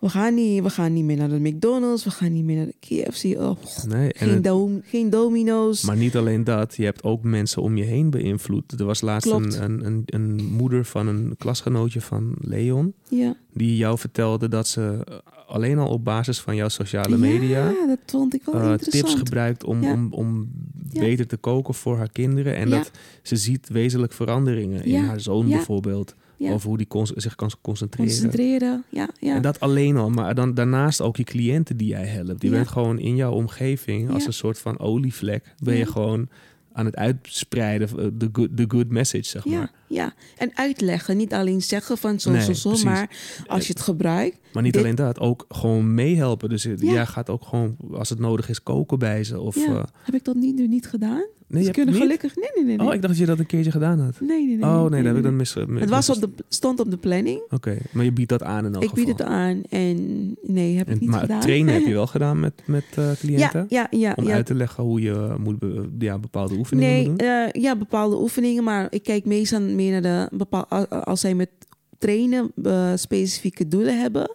we 0.04 0.10
gaan, 0.10 0.34
niet, 0.34 0.64
we 0.64 0.70
gaan 0.70 0.94
niet 0.94 1.04
meer 1.04 1.18
naar 1.18 1.30
de 1.30 1.40
McDonald's, 1.40 2.04
we 2.04 2.12
gaan 2.12 2.34
niet 2.34 2.44
meer 2.44 2.56
naar 2.56 2.66
de 2.66 3.04
KFC. 3.04 3.24
Oh, 3.24 3.58
Nee, 3.88 4.14
en 4.14 4.28
geen, 4.28 4.30
het- 4.34 4.44
dom, 4.44 4.82
geen 4.86 5.10
domino's. 5.10 5.84
maar 5.84 5.98
niet 5.98 6.16
alleen 6.16 6.44
dat, 6.44 6.76
je 6.76 6.84
hebt 6.84 7.04
ook 7.04 7.24
mensen 7.24 7.62
om 7.62 7.78
je 7.78 7.84
heen 7.84 8.10
beïnvloed. 8.10 8.80
Er 8.80 8.86
was 8.86 9.02
laatst 9.02 9.32
een, 9.32 9.64
een, 9.64 9.86
een, 9.86 10.04
een 10.06 10.46
moeder 10.52 10.86
van 10.86 11.08
een 11.08 11.36
klasgenootje 11.38 12.02
van 12.02 12.36
Leon, 12.40 12.94
ja. 13.10 13.36
die 13.54 13.78
jou 13.78 13.98
vertelde 13.98 14.48
dat 14.48 14.68
ze 14.68 15.00
alleen 15.48 15.78
al 15.78 15.88
op 15.90 16.04
basis 16.04 16.40
van 16.40 16.56
jouw 16.56 16.68
sociale 16.70 17.18
media 17.18 17.70
Ja, 17.70 17.88
dat 17.88 18.00
vond 18.06 18.34
ik 18.34 18.42
wel 18.46 18.62
eh, 18.62 18.74
tips 18.74 19.14
gebruikt 19.16 19.64
om, 19.64 19.82
Ja. 19.84 19.92
om, 19.94 20.08
om 20.14 20.50
beter 20.94 21.28
te 21.28 21.38
koken 21.38 21.74
voor 21.74 21.98
haar 21.98 22.12
kinderen. 22.12 22.56
En 22.56 22.70
dat 22.70 22.92
ze 23.22 23.36
ziet 23.36 23.70
wezenlijk 23.70 24.14
veranderingen 24.14 24.84
in 24.86 25.04
haar 25.04 25.20
zoon 25.20 25.48
bijvoorbeeld. 25.50 26.16
Ja. 26.44 26.52
Over 26.54 26.68
hoe 26.68 26.78
die 26.78 26.88
zich 27.16 27.36
kan 27.36 27.52
concentreren. 27.62 28.12
Concentreren, 28.12 28.84
ja. 28.90 29.10
ja. 29.20 29.36
En 29.36 29.42
dat 29.42 29.60
alleen 29.60 29.98
al, 29.98 30.10
maar 30.10 30.36
dan 30.36 30.54
daarnaast 30.54 31.02
ook 31.02 31.18
je 31.18 31.24
cliënten 31.24 31.78
die 31.78 31.88
jij 31.88 32.06
helpt. 32.06 32.42
Die 32.42 32.50
Ja. 32.50 32.56
bent 32.56 32.68
gewoon 32.68 33.00
in 33.00 33.16
jouw 33.16 33.32
omgeving 33.32 34.10
als 34.12 34.26
een 34.26 34.34
soort 34.34 34.60
van 34.60 34.80
olievlek. 34.80 35.54
Ben 35.64 35.76
je 35.76 35.86
gewoon 35.86 36.30
aan 36.74 36.86
het 36.86 36.96
uitspreiden, 36.96 37.88
eh, 37.90 38.06
de 38.14 38.30
good, 38.34 38.50
the 38.58 38.66
good 38.68 38.90
message, 38.90 39.24
zeg 39.24 39.46
maar. 39.46 39.72
Ja, 39.94 40.14
en 40.38 40.52
uitleggen. 40.54 41.18
Niet 41.18 41.34
alleen 41.34 41.62
zeggen 41.62 41.98
van 41.98 42.20
zo, 42.20 42.32
Nee, 42.32 42.42
zo, 42.44 42.54
zo. 42.54 42.70
precies. 42.70 42.86
Maar 42.86 43.10
als 43.48 43.68
je 43.68 43.74
het 43.74 43.82
gebruikt... 43.82 44.38
Maar 44.54 44.64
niet 44.64 44.74
Dit- 44.74 44.82
alleen 44.82 44.96
dat, 44.96 45.20
ook 45.20 45.46
gewoon 45.50 45.94
meehelpen. 45.94 46.50
Dus 46.50 46.66
eh, 46.66 46.78
Ja. 46.78 46.92
jij 46.94 47.06
gaat 47.06 47.30
ook 47.30 47.44
gewoon, 47.44 47.76
als 47.92 48.10
het 48.10 48.20
nodig 48.20 48.50
is, 48.50 48.64
koken 48.64 49.00
bij 49.00 49.24
ze. 49.24 49.40
Of, 49.40 49.56
ja, 49.56 49.66
eh, 49.68 49.84
heb 50.04 50.16
ik 50.16 50.24
dat 50.24 50.36
niet, 50.36 50.56
nu 50.56 50.68
niet 50.68 50.88
gedaan? 50.88 51.26
nee, 51.48 51.64
Ze 51.64 51.72
kunnen 51.72 51.94
gelukkig... 51.96 52.36
Nee, 52.36 52.50
nee, 52.56 52.64
nee. 52.66 52.78
nee. 52.78 52.88
Oh, 52.88 52.94
ik 52.94 53.02
dacht 53.02 53.14
dat 53.14 53.18
je 53.22 53.26
dat 53.26 53.40
een 53.40 53.46
keertje 53.46 53.72
gedaan 53.72 54.00
had. 54.00 54.20
nee, 54.20 54.46
nee, 54.48 54.58
nee. 54.58 54.70
Oh, 54.70 54.82
nee, 54.90 54.98
dat 55.04 55.06
heb 55.06 55.16
ik 55.18 55.24
dan 55.24 55.36
mis. 55.36 55.54
Het 55.54 55.90
was 55.90 56.10
op 56.10 56.22
de, 56.22 56.30
stond 56.50 56.80
op 56.80 56.90
de 56.92 56.98
planning. 56.98 57.42
Oké, 57.50 57.78
maar 57.92 58.04
je 58.04 58.12
biedt 58.12 58.30
dat 58.30 58.44
aan 58.44 58.66
in 58.66 58.74
elk 58.74 58.84
Ik 58.84 58.90
geval. 58.90 59.06
bied 59.06 59.18
het 59.18 59.28
aan 59.28 59.62
en 59.70 59.98
nee, 60.42 60.78
heb 60.78 60.88
ik 60.88 60.94
En, 60.94 61.00
niet 61.00 61.10
maar 61.10 61.20
gedaan. 61.20 61.36
het 61.38 61.46
trainen 61.46 61.74
heb 61.74 61.86
je 61.86 61.94
wel 62.02 62.08
gedaan 62.08 62.40
met, 62.40 62.54
met 62.66 62.84
eh, 62.96 63.12
cliënten? 63.20 63.66
Ja, 63.70 63.88
ja, 63.92 64.00
ja. 64.00 64.14
Om 64.16 64.28
ja. 64.28 64.34
uit 64.34 64.46
te 64.46 64.56
leggen 64.56 64.84
hoe 64.84 65.02
je 65.02 65.36
moet 65.40 65.60
be- 65.60 65.90
ja, 66.00 66.20
bepaalde 66.20 66.56
oefeningen 66.58 66.90
Nee, 66.94 67.10
moet 67.10 67.20
doen? 67.20 67.28
eh, 67.28 67.62
ja, 67.62 67.76
bepaalde 67.76 68.22
oefeningen, 68.22 68.64
maar 68.64 68.88
ik 68.90 69.04
kijk 69.04 69.26
meestal 69.26 69.62
meer 69.84 70.02
naar 70.02 70.30
de 70.30 70.36
bepaal 70.38 70.66
a- 70.74 70.84
als 70.86 71.20
zij 71.22 71.36
met 71.36 71.50
trainen 71.98 72.52
eh, 72.64 72.92
specifieke 72.96 73.68
doelen 73.68 74.00
hebben, 74.02 74.32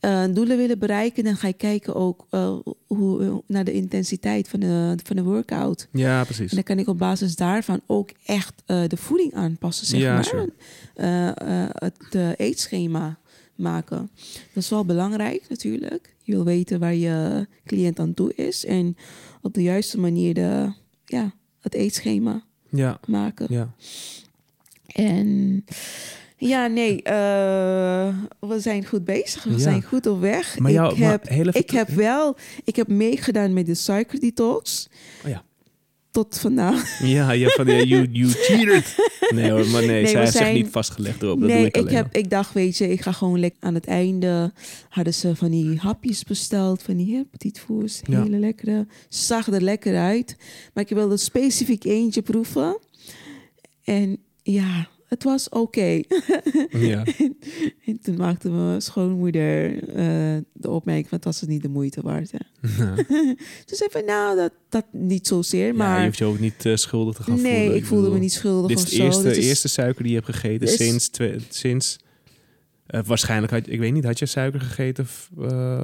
eh, 0.00 0.24
doelen 0.30 0.56
willen 0.56 0.78
bereiken, 0.78 1.24
dan 1.24 1.36
ga 1.36 1.48
ik 1.48 1.58
kijken 1.58 1.94
ook 1.94 2.26
eh, 2.30 2.56
hoe, 2.86 3.42
naar 3.46 3.64
de 3.64 3.72
intensiteit 3.72 4.48
van 4.48 4.60
de, 4.60 4.94
van 5.04 5.16
de 5.16 5.22
workout. 5.22 5.88
Ja, 5.92 6.24
precies. 6.24 6.48
En 6.50 6.54
dan 6.54 6.64
kan 6.64 6.78
ik 6.78 6.88
op 6.88 6.98
basis 6.98 7.36
daarvan 7.36 7.80
ook 7.86 8.10
echt 8.24 8.62
de 8.66 8.96
voeding 8.96 9.34
aanpassen, 9.34 9.86
zeg 9.86 10.00
Ja, 10.00 10.14
maar. 10.14 10.24
sure. 10.24 10.52
Het 11.74 12.36
eetschema 12.38 13.18
maken. 13.54 14.10
Dat 14.54 14.62
is 14.62 14.68
wel 14.68 14.84
belangrijk 14.84 15.42
natuurlijk. 15.48 16.14
Je 16.22 16.32
wil 16.32 16.44
weten 16.44 16.80
waar 16.80 16.94
je 16.94 17.46
cliënt 17.64 17.98
aan 17.98 18.14
toe 18.14 18.34
is 18.34 18.64
en 18.64 18.96
op 19.42 19.54
de 19.54 19.62
juiste 19.62 19.98
manier 19.98 20.34
de, 20.34 20.72
ja, 21.04 21.32
het 21.60 21.74
eetschema 21.74 22.42
Ja, 22.68 23.00
maken. 23.06 23.46
ja. 23.50 23.74
En 24.94 25.64
ja, 26.36 26.66
nee, 26.66 27.02
eh, 27.02 28.14
we 28.40 28.60
zijn 28.60 28.86
goed 28.86 29.04
bezig. 29.04 29.44
We 29.44 29.50
Ja. 29.50 29.58
zijn 29.58 29.82
goed 29.82 30.06
op 30.06 30.20
weg. 30.20 30.58
Maar, 30.58 30.72
jou, 30.72 30.92
ik, 30.94 30.98
heb, 31.02 31.28
ik 31.54 31.70
heb 31.70 31.88
wel, 31.88 32.36
ik 32.64 32.76
heb 32.76 32.88
meegedaan 32.88 33.52
met 33.52 33.66
de 33.66 33.74
suikerdetox. 33.74 34.88
Oh 35.24 35.30
ja. 35.30 35.42
Tot 36.10 36.38
vandaag. 36.38 37.00
Ja, 37.00 37.30
ja 37.32 37.48
van 37.48 37.66
ja, 37.66 37.82
you, 37.82 38.08
you 38.12 38.30
cheated. 38.30 38.94
Nee 39.34 39.50
hoor, 39.50 39.66
maar 39.66 39.80
nee, 39.86 40.02
Nee, 40.02 40.06
zij 40.06 40.20
heeft 40.20 40.32
zich 40.36 40.52
niet 40.52 40.68
vastgelegd 40.70 41.22
erop. 41.22 41.40
Dat 41.40 41.48
nee, 41.48 41.56
doe 41.58 41.66
ik 41.66 41.76
ik, 41.76 41.90
heb, 41.90 42.16
ik 42.16 42.30
dacht, 42.30 42.52
weet 42.52 42.76
je, 42.76 42.88
ik 42.88 43.00
ga 43.00 43.12
gewoon 43.12 43.40
lekker 43.40 43.60
aan 43.62 43.74
het 43.74 43.86
einde. 43.86 44.52
Hadden 44.88 45.14
ze 45.14 45.36
van 45.36 45.50
die 45.50 45.78
hapjes 45.78 46.24
besteld, 46.24 46.82
van 46.82 46.96
die 46.96 47.14
hè, 47.16 47.22
petit 47.24 47.58
fours, 47.60 48.00
Ja. 48.04 48.22
hele 48.22 48.38
lekkere. 48.38 48.86
Zag 49.08 49.46
er 49.46 49.62
lekker 49.62 49.96
uit. 49.98 50.36
Maar 50.74 50.84
ik 50.84 50.90
wilde 50.96 51.16
specifiek 51.16 51.84
eentje 51.84 52.22
proeven. 52.22 52.78
En 53.84 54.18
ja, 54.52 54.88
het 55.06 55.22
was 55.24 55.48
oké. 55.48 56.00
Ja. 56.70 57.04
En 57.84 57.98
toen 58.02 58.16
maakte 58.16 58.50
mijn 58.50 58.82
schoonmoeder 58.82 59.88
eh, 59.88 60.36
de 60.52 60.70
opmerking 60.70 61.08
van 61.08 61.18
dat 61.18 61.24
was 61.32 61.40
het 61.40 61.50
niet 61.50 61.62
de 61.62 61.68
moeite 61.68 62.00
waard. 62.02 62.30
Hè. 62.32 62.38
Ja. 62.84 62.94
Zei 63.66 63.90
van 63.90 64.04
nou, 64.04 64.36
dat, 64.36 64.52
dat 64.68 64.84
niet 64.92 65.26
zozeer, 65.26 65.66
Ja, 65.66 65.72
maar 65.72 65.98
je 65.98 66.04
hoeft 66.06 66.18
je 66.18 66.24
ook 66.24 66.38
niet 66.38 66.66
eh, 66.66 66.76
schuldig 66.76 67.14
te 67.16 67.22
gaan 67.22 67.38
voelen. 67.38 67.52
nee, 67.52 67.74
ik 67.74 67.84
voelde 67.84 68.10
me 68.10 68.18
niet 68.18 68.32
schuldig 68.32 68.68
Dit 68.76 68.78
is 68.86 68.90
de 68.96 69.02
eerste, 69.02 69.30
is- 69.36 69.46
eerste 69.46 69.68
suiker 69.68 70.02
die 70.02 70.12
je 70.12 70.18
hebt 70.20 70.30
gegeten 70.36 70.66
is- 70.68 70.76
sinds... 70.76 71.08
Twee, 71.08 71.36
sinds 71.48 71.98
eh, 72.86 73.00
waarschijnlijk 73.06 73.52
had 73.52 73.66
ik 73.68 73.78
weet 73.78 73.92
niet, 73.92 74.04
had 74.04 74.18
je 74.18 74.26
suiker 74.26 74.60
gegeten 74.60 75.06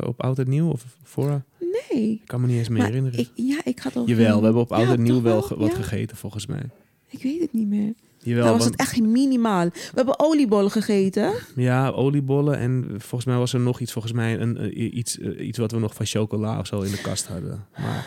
op 0.07 0.23
oud 0.23 0.39
en 0.39 0.49
nieuw 0.49 0.71
of 0.71 0.85
voor? 1.03 1.43
Nee, 1.91 2.11
Ik 2.13 2.23
kan 2.27 2.41
me 2.41 2.47
niet 2.47 2.57
eens 2.59 2.69
meer 2.69 2.79
maar 2.79 2.87
herinneren. 2.87 3.19
ik, 3.19 3.31
ja, 3.35 3.61
ik 3.65 3.79
had 3.79 3.97
al 3.97 4.07
Jawel, 4.09 4.39
we 4.39 4.45
hebben 4.45 4.63
op 4.63 4.73
oud 4.73 4.89
en 4.97 5.03
nieuw 5.03 5.23
wel 5.23 5.49
wat 5.57 5.71
Ja, 5.71 5.77
gegeten 5.77 6.17
volgens 6.17 6.47
mij. 6.47 6.63
Ik 7.09 7.23
weet 7.23 7.41
het 7.41 7.53
niet 7.53 7.67
meer. 7.69 7.93
Jawel, 8.23 8.45
Dan 8.45 8.53
was 8.53 8.63
want- 8.63 8.71
het 8.73 8.81
echt 8.89 9.01
minimaal. 9.01 9.65
We 9.69 9.91
hebben 9.95 10.19
oliebollen 10.21 10.71
gegeten. 10.71 11.33
Ja, 11.57 11.89
oliebollen 11.91 12.59
en 12.59 12.85
volgens 12.89 13.25
mij 13.25 13.37
was 13.37 13.53
er 13.53 13.61
nog 13.61 13.81
iets, 13.81 13.93
volgens 13.93 14.13
mij 14.13 14.41
een, 14.41 14.57
eh, 14.57 14.95
iets, 14.95 15.19
eh, 15.19 15.47
iets 15.47 15.59
wat 15.59 15.71
we 15.73 15.79
nog 15.79 15.95
van 15.95 16.07
chocola 16.07 16.59
of 16.59 16.67
zo 16.67 16.81
in 16.81 16.91
de 16.91 17.01
kast 17.01 17.27
hadden. 17.27 17.67
Maar 17.79 18.07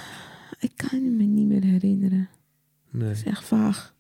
Ik 0.60 0.72
kan 0.76 1.18
me 1.18 1.24
niet 1.24 1.48
meer 1.48 1.64
herinneren. 1.64 2.30
nee, 2.92 3.08
Dat 3.08 3.18
is 3.18 3.24
echt 3.24 3.44
vaag. 3.44 3.94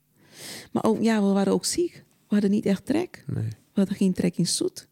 Maar 0.72 0.84
ook, 0.84 1.02
ja, 1.02 1.22
we 1.22 1.28
waren 1.34 1.54
ook 1.54 1.66
ziek. 1.66 2.04
We 2.28 2.40
hadden 2.40 2.52
niet 2.52 2.66
echt 2.66 2.86
trek. 2.86 3.24
nee. 3.28 3.44
We 3.48 3.80
hadden 3.80 3.96
geen 3.98 4.14
trek 4.14 4.38
in 4.38 4.48
zoet. 4.48 4.88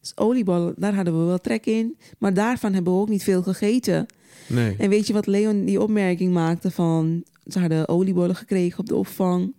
Dus 0.00 0.12
oliebollen, 0.16 0.74
daar 0.76 0.94
hadden 0.94 1.18
we 1.20 1.24
wel 1.24 1.38
trek 1.38 1.66
in. 1.66 1.96
Maar 2.18 2.34
daarvan 2.34 2.72
hebben 2.74 2.92
we 2.92 2.98
ook 2.98 3.08
niet 3.08 3.22
veel 3.22 3.42
gegeten. 3.42 4.06
Nee. 4.48 4.74
En 4.78 4.88
weet 4.88 5.06
je 5.06 5.12
wat 5.12 5.26
Leon 5.26 5.64
die 5.64 5.80
opmerking 5.82 6.32
maakte 6.32 6.70
van... 6.70 7.24
Ze 7.46 7.58
hadden 7.58 7.88
oliebollen 7.88 8.36
gekregen 8.36 8.78
op 8.78 8.86
de 8.86 8.94
opvang. 8.94 9.54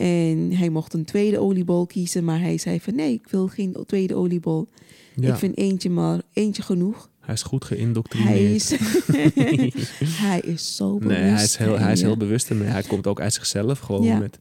En 0.00 0.52
hij 0.52 0.70
mocht 0.70 0.94
een 0.94 1.04
tweede 1.04 1.38
oliebol 1.38 1.86
kiezen. 1.86 2.24
Maar 2.24 2.40
hij 2.40 2.58
zei 2.58 2.80
van 2.80 2.94
nee, 2.94 3.12
ik 3.12 3.26
wil 3.30 3.46
geen 3.48 3.76
tweede 3.86 4.14
oliebol. 4.14 4.68
Ja, 5.14 5.32
Ik 5.32 5.38
vind 5.38 5.56
eentje 5.56 5.90
maar 5.90 6.20
eentje 6.32 6.62
genoeg. 6.62 7.10
hij 7.20 7.34
is 7.34 7.42
goed 7.42 7.68
Hij 7.68 7.78
geïndoctrineerd. 7.78 8.54
is, 8.54 8.74
hij 10.26 10.40
is 10.40 10.76
zo 10.76 10.98
bewust. 10.98 11.18
Nee, 11.20 11.30
hij 11.30 11.42
is, 11.42 11.56
heel, 11.56 11.78
hij 11.78 11.92
is 11.92 12.02
heel 12.02 12.16
bewust 12.16 12.50
ermee. 12.50 12.68
Hij 12.68 12.82
komt 12.82 13.06
ook 13.06 13.20
uit 13.20 13.32
zichzelf 13.32 13.78
gewoon 13.78 14.02
Ja. 14.02 14.18
met 14.18 14.38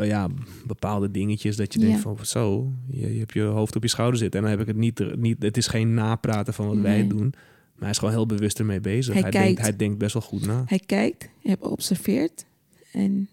ja, 0.00 0.28
bepaalde 0.66 1.10
dingetjes 1.10 1.56
dat 1.56 1.72
je 1.74 1.80
Ja. 1.80 1.86
denkt 1.86 2.00
van 2.02 2.16
zo, 2.22 2.72
je, 2.90 3.12
je 3.12 3.18
hebt 3.18 3.32
je 3.32 3.42
hoofd 3.42 3.76
op 3.76 3.82
je 3.82 3.88
schouder 3.88 4.18
zitten. 4.18 4.40
En 4.40 4.46
dan 4.46 4.58
heb 4.58 4.68
ik 4.68 4.74
het 4.74 4.82
niet, 4.82 5.16
niet 5.16 5.42
het 5.42 5.56
is 5.56 5.66
geen 5.66 5.94
napraten 5.94 6.54
van 6.54 6.66
wat 6.66 6.78
wij 6.78 7.06
doen. 7.06 7.28
Maar 7.74 7.82
hij 7.82 7.90
is 7.90 7.98
gewoon 7.98 8.14
heel 8.14 8.26
bewust 8.26 8.58
ermee 8.58 8.80
bezig. 8.80 9.12
Hij 9.12 9.22
Hij, 9.22 9.30
denkt, 9.30 9.46
kijkt. 9.46 9.60
hij 9.60 9.76
denkt 9.76 9.98
best 9.98 10.12
wel 10.12 10.22
goed 10.22 10.46
na. 10.46 10.62
Hij 10.66 10.80
kijkt, 10.86 11.22
hij 11.22 11.30
heeft 11.40 11.62
geobserveerd 11.62 12.44
en 12.92 13.28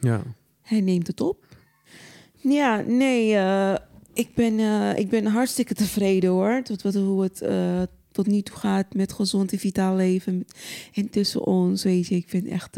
Ja, 0.00 0.22
hij 0.72 0.80
neemt 0.80 1.06
het 1.06 1.20
op. 1.20 1.46
Ja, 2.40 2.80
nee, 2.86 3.34
eh, 3.34 3.74
ik, 4.14 4.28
ben, 4.34 4.58
eh, 4.58 4.98
ik 4.98 5.08
ben 5.08 5.26
hartstikke 5.26 5.74
tevreden 5.74 6.30
hoor. 6.30 6.60
Tot 6.62 6.82
wat, 6.82 6.94
hoe 6.94 7.22
het 7.22 7.40
eh, 7.40 7.82
tot 8.12 8.26
nu 8.26 8.40
toe 8.42 8.56
gaat 8.56 8.94
met 8.94 9.12
gezond 9.12 9.52
en 9.52 9.58
vitaal 9.58 9.96
leven. 9.96 10.46
En 10.94 11.10
tussen 11.10 11.46
ons, 11.46 11.82
weet 11.82 12.06
je, 12.06 12.14
ik 12.14 12.28
vind 12.28 12.46
echt 12.46 12.74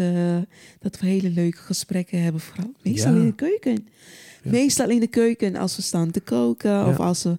dat 0.81 1.01
we 1.01 1.07
hele 1.07 1.31
leuke 1.31 1.57
gesprekken 1.59 2.23
hebben. 2.23 2.41
Vooral 2.41 2.73
meestal 2.83 3.13
Ja. 3.15 3.19
in 3.21 3.27
de 3.27 3.35
keuken. 3.35 3.87
Ja. 4.43 4.51
Meestal 4.51 4.91
in 4.91 5.01
de 5.01 5.07
keuken 5.07 5.57
als 5.57 5.77
we 5.77 5.83
staan 5.83 6.11
te 6.11 6.21
koken 6.21 6.87
of 6.87 6.99
als 7.01 7.23
we 7.23 7.37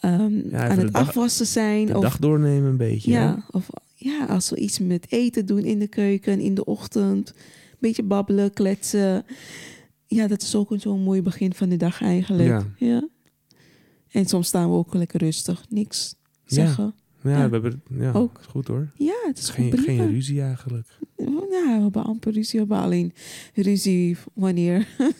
ehm, 0.00 0.40
aan 0.52 0.78
het 0.78 0.92
dag- 0.92 1.08
afwassen 1.08 1.46
zijn. 1.46 1.86
de 1.86 1.96
of 1.96 2.02
dag 2.02 2.18
doornemen 2.18 2.70
een 2.70 2.76
beetje. 2.76 3.10
ja, 3.10 3.44
of 3.50 3.68
ja, 3.94 4.24
als 4.26 4.50
we 4.50 4.56
iets 4.56 4.78
met 4.78 5.06
eten 5.08 5.46
doen 5.46 5.64
in 5.64 5.78
de 5.78 5.88
keuken, 5.88 6.40
in 6.40 6.54
de 6.54 6.64
ochtend. 6.64 7.28
Een 7.28 7.90
beetje 7.90 8.02
babbelen, 8.02 8.52
kletsen. 8.52 9.24
Ja, 10.06 10.26
dat 10.26 10.42
is 10.42 10.54
ook 10.54 10.70
een 10.70 10.80
zo'n 10.80 11.00
mooi 11.02 11.22
begin 11.22 11.54
van 11.54 11.68
de 11.68 11.76
dag 11.76 12.02
eigenlijk. 12.02 12.48
Ja. 12.48 12.66
Ja. 12.76 13.08
En 14.10 14.26
soms 14.26 14.46
staan 14.46 14.70
we 14.70 14.76
ook 14.76 14.94
lekker 14.94 15.20
rustig, 15.20 15.64
niks 15.68 16.14
zeggen. 16.44 16.94
Ja, 17.22 17.30
Ja. 17.30 17.48
we 17.48 17.52
hebben, 17.52 17.82
ja 17.98 18.12
Ook. 18.12 18.38
is 18.40 18.46
goed 18.46 18.66
hoor. 18.68 18.90
Ja, 18.96 19.14
het 19.26 19.38
is 19.38 19.48
Geen, 19.48 20.10
ruzie 20.10 20.40
eigenlijk. 20.42 20.86
Ja, 21.16 21.24
we 21.76 21.78
hebben 21.82 22.04
amper 22.04 22.32
ruzie. 22.32 22.52
We 22.60 22.66
hebben 22.66 22.84
alleen 22.84 23.12
ruzie 23.54 24.16
wanneer... 24.34 24.86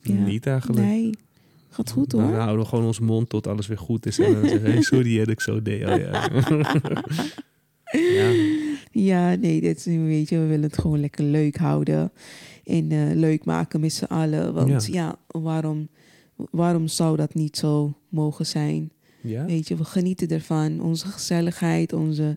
Ja. 0.00 0.14
Niet 0.14 0.46
eigenlijk. 0.46 0.80
Nee, 0.86 1.10
gaat 1.68 1.90
goed 1.90 2.10
Dan 2.10 2.22
hoor. 2.22 2.34
houden 2.34 2.58
we 2.58 2.64
gewoon 2.68 2.84
ons 2.84 3.00
mond 3.00 3.28
tot 3.28 3.46
alles 3.46 3.66
weer 3.66 3.78
goed 3.78 4.06
is. 4.06 4.18
En 4.18 4.32
dan 4.32 4.48
zeggen 4.48 4.70
hey, 4.72 4.82
sorry 4.82 5.18
dat 5.18 5.28
ik 5.28 5.40
zo 5.40 5.62
deed. 5.62 5.84
Oh, 5.86 5.96
ja. 5.96 6.30
ja. 8.18 8.32
Ja, 8.90 9.34
nee, 9.34 9.60
dit 9.60 9.76
is, 9.76 9.84
weet 9.84 10.28
je, 10.28 10.38
we 10.38 10.46
willen 10.46 10.62
het 10.70 10.78
gewoon 10.78 11.00
lekker 11.00 11.24
leuk 11.24 11.56
houden. 11.56 12.12
En 12.68 12.92
eh, 12.92 13.14
leuk 13.16 13.44
maken 13.44 13.80
met 13.80 13.92
z'n 13.92 14.04
allen. 14.04 14.54
Want 14.54 14.86
ja, 14.86 15.16
waarom, 15.26 15.88
waarom 16.50 16.88
zou 16.88 17.16
dat 17.16 17.34
niet 17.34 17.56
zo 17.56 17.94
mogen 18.08 18.46
zijn? 18.46 18.90
Ja? 19.22 19.44
Weet 19.44 19.68
je, 19.68 19.76
we 19.76 19.84
genieten 19.84 20.28
ervan. 20.28 20.80
Onze 20.80 21.06
gezelligheid, 21.06 21.92
onze 21.92 22.36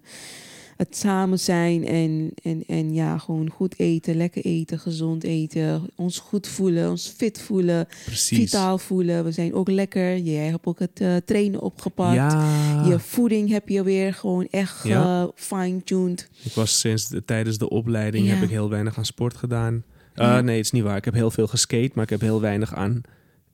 het 0.78 0.98
samen 0.98 1.40
zijn 1.40 1.86
en, 1.86 2.32
en, 2.44 2.64
en 2.68 2.94
ja, 2.94 3.18
gewoon 3.18 3.50
goed 3.50 3.80
eten, 3.80 4.16
lekker 4.16 4.46
eten, 4.46 4.80
gezond 4.80 5.24
eten. 5.24 5.90
Ons 5.96 6.20
goed 6.20 6.48
voelen, 6.48 6.90
ons 6.90 7.08
fit 7.08 7.42
voelen, 7.42 7.88
Precies. 8.06 8.38
vitaal 8.38 8.78
voelen. 8.78 9.24
We 9.24 9.32
zijn 9.32 9.54
ook 9.54 9.70
lekker. 9.70 10.18
Jij 10.18 10.46
hebt 10.48 10.66
ook 10.66 10.80
het 10.80 11.00
eh, 11.02 11.16
trainen 11.16 11.62
opgepakt. 11.62 12.16
Ja, 12.16 12.86
Je 12.88 13.00
voeding 13.00 13.50
heb 13.50 13.70
je 13.70 13.84
weer 13.84 14.14
gewoon 14.14 14.48
echt 14.50 14.88
Ja. 14.88 15.32
fine-tuned. 15.36 16.30
ik 16.44 16.52
was 16.54 16.80
sinds 16.80 17.08
de, 17.10 17.26
tijdens 17.26 17.58
de 17.58 17.70
opleiding 17.70 18.26
Ja. 18.28 18.34
heb 18.34 18.44
ik 18.44 18.50
heel 18.50 18.70
weinig 18.70 18.98
aan 18.98 19.06
sport 19.06 19.36
gedaan. 19.38 19.84
Eh, 20.14 20.26
Ja. 20.28 20.42
Nee, 20.42 20.56
het 20.56 20.66
is 20.66 20.72
niet 20.72 20.84
waar. 20.84 20.98
Ik 20.98 21.06
heb 21.06 21.14
heel 21.14 21.32
veel 21.32 21.48
geskate, 21.48 21.92
maar 21.94 22.04
ik 22.04 22.10
heb 22.10 22.22
heel 22.22 22.42
weinig 22.42 22.74
aan 22.74 23.02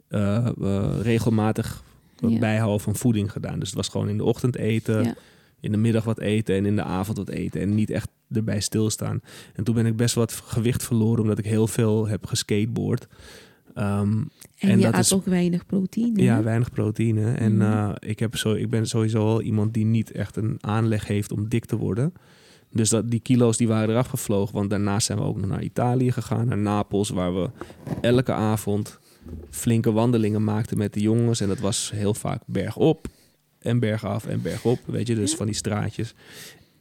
eh, 0.07 0.45
eh, 0.61 0.85
regelmatig 1.01 1.83
Ja. 2.27 2.39
bijhouden 2.39 2.79
van 2.79 2.95
voeding 2.95 3.31
gedaan. 3.31 3.59
Dus 3.59 3.67
het 3.67 3.77
was 3.77 3.87
gewoon 3.87 4.09
in 4.09 4.17
de 4.17 4.23
ochtend 4.23 4.55
eten, 4.57 5.03
Ja. 5.03 5.15
in 5.59 5.71
de 5.71 5.77
middag 5.77 6.03
wat 6.03 6.19
eten 6.19 6.55
en 6.55 6.65
in 6.65 6.75
de 6.75 6.83
avond 6.83 7.17
wat 7.17 7.29
eten. 7.29 7.61
En 7.61 7.75
niet 7.75 7.89
echt 7.89 8.09
erbij 8.31 8.59
stilstaan. 8.59 9.21
En 9.55 9.63
toen 9.63 9.75
ben 9.75 9.85
ik 9.85 9.95
best 9.95 10.15
wat 10.15 10.33
gewicht 10.33 10.83
verloren, 10.83 11.21
omdat 11.21 11.37
ik 11.37 11.45
heel 11.45 11.67
veel 11.67 12.07
heb 12.07 12.25
geskateboard. 12.25 13.07
Ehm, 13.73 14.11
En, 14.59 14.69
En 14.69 14.77
je 14.77 14.83
dat 14.83 14.93
had 14.93 15.03
is- 15.03 15.13
ook 15.13 15.25
weinig 15.25 15.65
proteïne. 15.65 16.21
Ja, 16.23 16.43
weinig 16.43 16.71
proteïne. 16.71 17.31
En 17.31 17.61
eh, 17.61 17.89
ik, 17.99 18.19
heb 18.19 18.35
zo, 18.35 18.53
ik 18.53 18.69
ben 18.69 18.87
sowieso 18.87 19.25
wel 19.25 19.41
iemand 19.41 19.73
die 19.73 19.85
niet 19.85 20.11
echt 20.11 20.35
een 20.35 20.57
aanleg 20.61 21.07
heeft 21.07 21.31
om 21.31 21.49
dik 21.49 21.65
te 21.65 21.75
worden. 21.75 22.13
Dus 22.77 22.89
dat, 22.89 23.11
die 23.11 23.19
kilo's 23.19 23.57
die 23.57 23.67
waren 23.67 23.89
eraf 23.89 24.07
gevlogen. 24.07 24.55
Want 24.55 24.69
daarna 24.69 24.99
zijn 24.99 25.17
we 25.17 25.23
ook 25.23 25.37
nog 25.37 25.49
naar 25.49 25.63
Italië 25.63 26.11
gegaan, 26.11 26.47
naar 26.47 26.57
Napels, 26.57 27.09
waar 27.09 27.35
we 27.35 27.49
elke 28.01 28.33
avond 28.33 28.99
flinke 29.49 29.91
wandelingen 29.91 30.43
maakten 30.43 30.77
met 30.77 30.93
de 30.93 30.99
jongens. 31.01 31.39
En 31.41 31.47
dat 31.47 31.59
was 31.59 31.91
heel 31.95 32.13
vaak 32.13 32.41
bergop 32.45 33.07
en 33.59 33.79
bergaf 33.79 34.25
en 34.25 34.41
bergop. 34.41 34.79
Weet 34.85 35.07
je, 35.07 35.15
dus 35.15 35.31
Ja. 35.31 35.37
van 35.37 35.45
die 35.45 35.55
straatjes. 35.55 36.13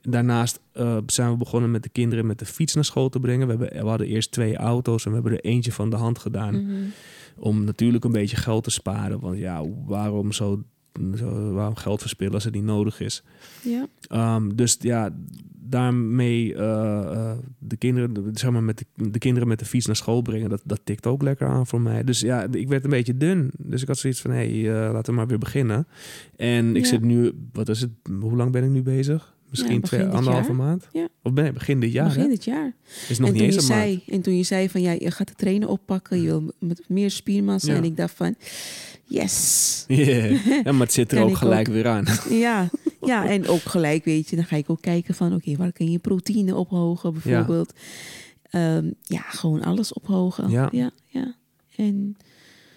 Daarnaast 0.03 0.61
eh, 0.73 0.97
zijn 1.07 1.31
we 1.31 1.37
begonnen 1.37 1.71
met 1.71 1.83
de 1.83 1.89
kinderen 1.89 2.27
met 2.27 2.39
de 2.39 2.45
fiets 2.47 2.75
naar 2.75 2.85
school 2.85 3.09
te 3.09 3.21
brengen. 3.21 3.47
We, 3.47 3.53
hebben, 3.57 3.83
we 3.83 3.89
hadden 3.89 4.07
eerst 4.07 4.31
twee 4.33 4.57
auto's 4.57 5.05
en 5.05 5.11
we 5.11 5.15
hebben 5.17 5.33
er 5.33 5.45
eentje 5.45 5.73
van 5.73 5.91
de 5.91 5.97
hand 5.97 6.19
gedaan. 6.19 6.63
Mhm. 6.67 6.75
Om 7.39 7.65
natuurlijk 7.65 8.05
een 8.05 8.13
beetje 8.13 8.37
geld 8.37 8.65
te 8.65 8.71
sparen. 8.71 9.21
Want 9.21 9.39
ja, 9.39 9.65
waarom 9.87 10.33
zo 10.33 10.63
waarom 11.53 11.77
geld 11.77 12.01
verspillen 12.01 12.35
als 12.35 12.45
het 12.45 12.55
niet 12.55 12.65
nodig 12.65 13.01
is? 13.01 13.23
Ja. 13.63 13.87
Ehm, 14.09 14.49
dus 14.55 14.77
ja, 14.81 15.11
daarmee 15.69 16.55
eh, 16.55 17.13
eh, 17.13 17.39
de, 17.59 17.77
kinderen, 17.77 18.13
de- 18.13 18.31
zeg 18.33 18.51
maar 18.51 18.63
met 18.63 18.79
de, 18.79 19.11
de 19.11 19.19
kinderen 19.19 19.49
met 19.49 19.59
de 19.59 19.65
fiets 19.65 19.87
naar 19.87 19.97
school 19.97 20.23
brengen, 20.23 20.49
dat, 20.51 20.63
dat 20.65 20.81
tikt 20.85 21.07
ook 21.07 21.23
lekker 21.23 21.47
aan 21.49 21.67
voor 21.67 21.81
mij. 21.81 22.05
Dus 22.05 22.21
ja, 22.21 22.47
ik 22.51 22.69
werd 22.69 22.85
een 22.85 22.91
beetje 22.91 23.17
dun. 23.17 23.51
Dus 23.59 23.83
ik 23.83 23.89
had 23.89 23.99
zoiets 23.99 24.21
van, 24.21 24.31
hé, 24.31 24.61
hey, 24.61 24.87
eh, 24.87 24.93
laten 24.93 25.13
we 25.13 25.19
maar 25.19 25.27
weer 25.29 25.39
beginnen. 25.39 25.87
En 26.37 26.77
ik 26.77 26.83
Ja. 26.83 26.89
zit 26.89 27.03
nu, 27.03 27.33
wat 27.53 27.69
is 27.69 27.81
het, 27.81 27.91
hoe 28.21 28.37
lang 28.37 28.53
ben 28.53 28.65
ik 28.65 28.71
nu 28.71 28.83
bezig? 28.83 29.35
Misschien 29.51 29.81
twee, 29.81 30.05
anderhalve 30.05 30.47
jaar. 30.47 30.57
maand? 30.57 30.89
Ja. 30.93 31.09
Of 31.23 31.33
begin 31.33 31.81
dit 31.81 31.93
jaar? 31.93 32.07
Begin 32.07 32.29
dit 32.29 32.45
jaar. 32.45 32.75
Is 33.09 33.19
nog 33.19 33.29
en, 33.29 33.35
niet 33.35 33.43
eens 33.43 33.57
een 33.57 33.69
maand. 33.69 33.83
zei, 33.83 34.03
en 34.09 34.23
toen 34.23 34.37
je 34.37 34.43
zei 34.43 34.69
van 34.69 34.81
ja, 34.81 34.93
je 34.93 35.11
gaat 35.11 35.29
de 35.29 35.35
trainen 35.35 35.69
oppakken, 35.69 36.21
je 36.21 36.27
wil 36.27 36.53
met 36.59 36.85
meer 36.89 37.11
spiermassa. 37.11 37.75
En 37.75 37.85
ik 37.85 37.97
dacht 37.97 38.15
van, 38.15 38.35
yes. 39.05 39.85
Yeah. 39.89 40.47
Ja, 40.65 40.73
maar 40.73 40.87
het 40.87 40.93
zit 40.93 41.13
er 41.13 41.23
ook 41.23 41.37
gelijk 41.37 41.67
weer 41.67 41.87
aan. 41.87 42.05
Ja, 42.31 42.71
ja, 43.01 43.29
en 43.29 43.49
ook 43.49 43.61
gelijk, 43.61 44.05
weet 44.05 44.29
je, 44.29 44.37
dan 44.37 44.45
ga 44.45 44.57
ik 44.57 44.71
ook 44.71 44.81
kijken 44.81 45.15
van, 45.15 45.35
oké, 45.35 45.57
waar 45.57 45.73
kan 45.73 45.91
je 45.91 45.99
proteïne 45.99 46.55
ophogen 46.55 47.13
bijvoorbeeld. 47.13 47.73
Ja, 48.51 48.83
ja 49.03 49.21
gewoon 49.21 49.63
alles 49.63 49.93
ophogen. 49.93 50.51
Ja. 50.51 50.69
ja, 50.73 50.91
ja. 51.07 51.35
En 51.77 52.17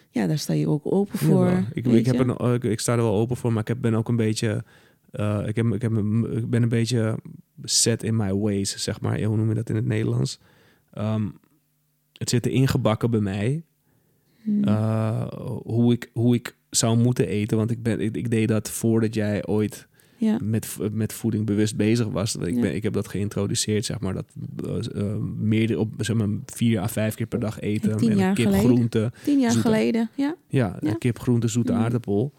ja, 0.09 0.27
daar 0.27 0.37
sta 0.37 0.53
je 0.53 0.67
ook 0.67 0.81
open 0.83 1.19
voor. 1.19 1.63
ik, 1.73 1.85
ik, 1.85 2.05
heb 2.05 2.19
een, 2.19 2.53
ik, 2.53 2.63
ik 2.63 2.79
sta 2.79 2.91
er 2.91 3.01
wel 3.01 3.15
open 3.15 3.37
voor, 3.37 3.53
maar 3.53 3.61
ik 3.61 3.67
heb, 3.67 3.81
ben 3.81 3.93
ook 3.93 4.07
een 4.07 4.15
beetje. 4.15 4.63
Eh, 5.11 5.41
ik, 5.47 5.55
heb, 5.55 5.65
ik, 5.73 5.81
heb, 5.81 5.91
een- 5.91 6.37
ik 6.37 6.49
ben 6.49 6.63
een 6.63 6.69
beetje 6.69 7.19
set 7.63 8.03
in 8.03 8.15
my 8.15 8.33
ways, 8.33 8.83
zeg 8.83 9.01
maar. 9.01 9.21
Hoe 9.21 9.37
noem 9.37 9.49
je 9.49 9.55
dat 9.55 9.69
in 9.69 9.75
het 9.75 9.85
Nederlands? 9.85 10.39
Ehm, 10.93 11.27
het 12.13 12.29
zit 12.29 12.45
er 12.45 12.51
ingebakken 12.51 13.11
bij 13.11 13.19
mij. 13.19 13.63
Hmm. 14.41 14.63
eh, 14.63 15.27
hoe, 15.63 15.93
ik, 15.93 16.09
hoe 16.13 16.35
ik 16.35 16.55
zou 16.69 16.97
moeten 16.97 17.27
eten. 17.27 17.57
Want 17.57 17.71
ik, 17.71 17.83
ben, 17.83 17.99
ik, 17.99 18.15
ik 18.17 18.29
deed 18.31 18.47
dat 18.47 18.69
voordat 18.69 19.13
jij 19.13 19.45
ooit 19.45 19.87
ja, 20.17 20.37
met, 20.43 20.77
met 20.91 21.13
voeding 21.13 21.45
bewust 21.45 21.75
bezig 21.75 22.07
was. 22.07 22.35
Ik, 22.35 22.55
Ja. 22.55 22.61
ben, 22.61 22.75
ik 22.75 22.83
heb 22.83 22.93
dat 22.93 23.07
geïntroduceerd, 23.07 23.85
zeg 23.85 23.99
maar. 23.99 24.13
Dat 24.13 24.25
uh, 24.95 25.15
meer 25.37 25.77
op 25.79 25.93
zeg 25.97 26.15
maar, 26.15 26.27
vier 26.45 26.79
à 26.79 26.87
vijf 26.87 27.15
keer 27.15 27.25
per 27.27 27.39
dag 27.39 27.59
eten. 27.59 27.97
Tien 27.97 28.09
en 28.11 28.17
jaar 28.17 28.33
kip, 28.33 28.45
geleden. 28.45 28.65
groente. 28.65 29.11
tien 29.23 29.39
jaar 29.39 29.51
zoete- 29.51 29.67
geleden, 29.67 30.09
ja. 30.15 30.35
Ja, 30.47 30.77
Ja. 30.81 30.93
kip, 30.93 31.19
groente, 31.19 31.47
zoete 31.47 31.71
Mhm. 31.71 31.81
aardappel. 31.81 32.33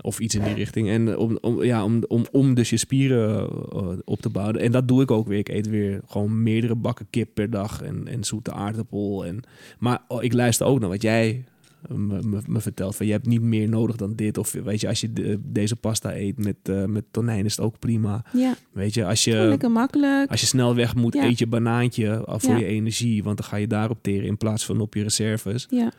Of 0.00 0.18
iets 0.20 0.34
in 0.34 0.42
die 0.44 0.54
richting. 0.54 0.88
En 0.88 1.08
eh, 1.08 1.18
om, 1.18 1.38
om, 1.40 1.62
ja, 1.62 1.84
om, 1.84 2.02
om, 2.08 2.24
om 2.32 2.54
dus 2.54 2.70
je 2.70 2.76
spieren 2.76 3.48
eh, 3.72 3.88
op 4.04 4.20
te 4.20 4.28
bouwen. 4.28 4.60
En 4.60 4.72
dat 4.72 4.88
doe 4.88 5.02
ik 5.02 5.10
ook 5.10 5.26
weer. 5.28 5.38
Ik 5.38 5.48
eet 5.48 5.68
weer 5.68 6.00
gewoon 6.06 6.42
meerdere 6.42 6.74
bakken 6.74 7.06
kip 7.10 7.28
per 7.34 7.50
dag. 7.50 7.82
En, 7.82 8.08
en 8.08 8.24
zoete 8.24 8.52
aardappel. 8.52 9.26
En, 9.26 9.40
maar 9.78 10.02
oh, 10.08 10.22
ik 10.22 10.32
luister 10.32 10.66
ook 10.66 10.80
naar 10.80 10.88
wat 10.88 11.02
jij 11.02 11.44
eh, 11.88 11.96
me, 11.96 12.22
me, 12.22 12.40
me 12.46 12.60
vertelt. 12.60 12.96
Van, 12.96 13.06
je 13.06 13.12
hebt 13.12 13.26
niet 13.26 13.42
meer 13.42 13.68
nodig 13.68 13.96
dan 13.96 14.14
dit. 14.14 14.38
Of 14.38 14.52
weet 14.52 14.80
je, 14.80 14.88
als 14.88 15.00
je 15.00 15.12
de- 15.12 15.38
deze 15.42 15.76
pasta 15.76 16.14
eet 16.16 16.38
met, 16.38 16.86
met 16.86 17.04
tonijn 17.10 17.44
is 17.44 17.56
het 17.56 17.64
ook 17.64 17.78
prima. 17.78 18.24
Ja, 18.32 18.54
Weet 18.72 18.94
je, 18.94 19.06
als 19.06 19.24
je... 19.24 19.34
lekker 19.36 19.70
makkelijk. 19.70 20.30
Als 20.30 20.40
je 20.40 20.46
snel 20.46 20.74
weg 20.74 20.94
moet, 20.94 21.14
Ja. 21.14 21.24
eet 21.24 21.38
je 21.38 21.46
banaantje 21.46 22.22
voor 22.26 22.50
Ja. 22.52 22.56
je 22.58 22.64
energie. 22.66 23.22
Want 23.22 23.36
dan 23.36 23.46
ga 23.46 23.56
je 23.56 23.66
daarop 23.66 23.98
teren 24.02 24.26
in 24.26 24.36
plaats 24.36 24.64
van 24.64 24.80
op 24.80 24.94
je 24.94 25.02
reserves. 25.02 25.66
Ja, 25.70 25.92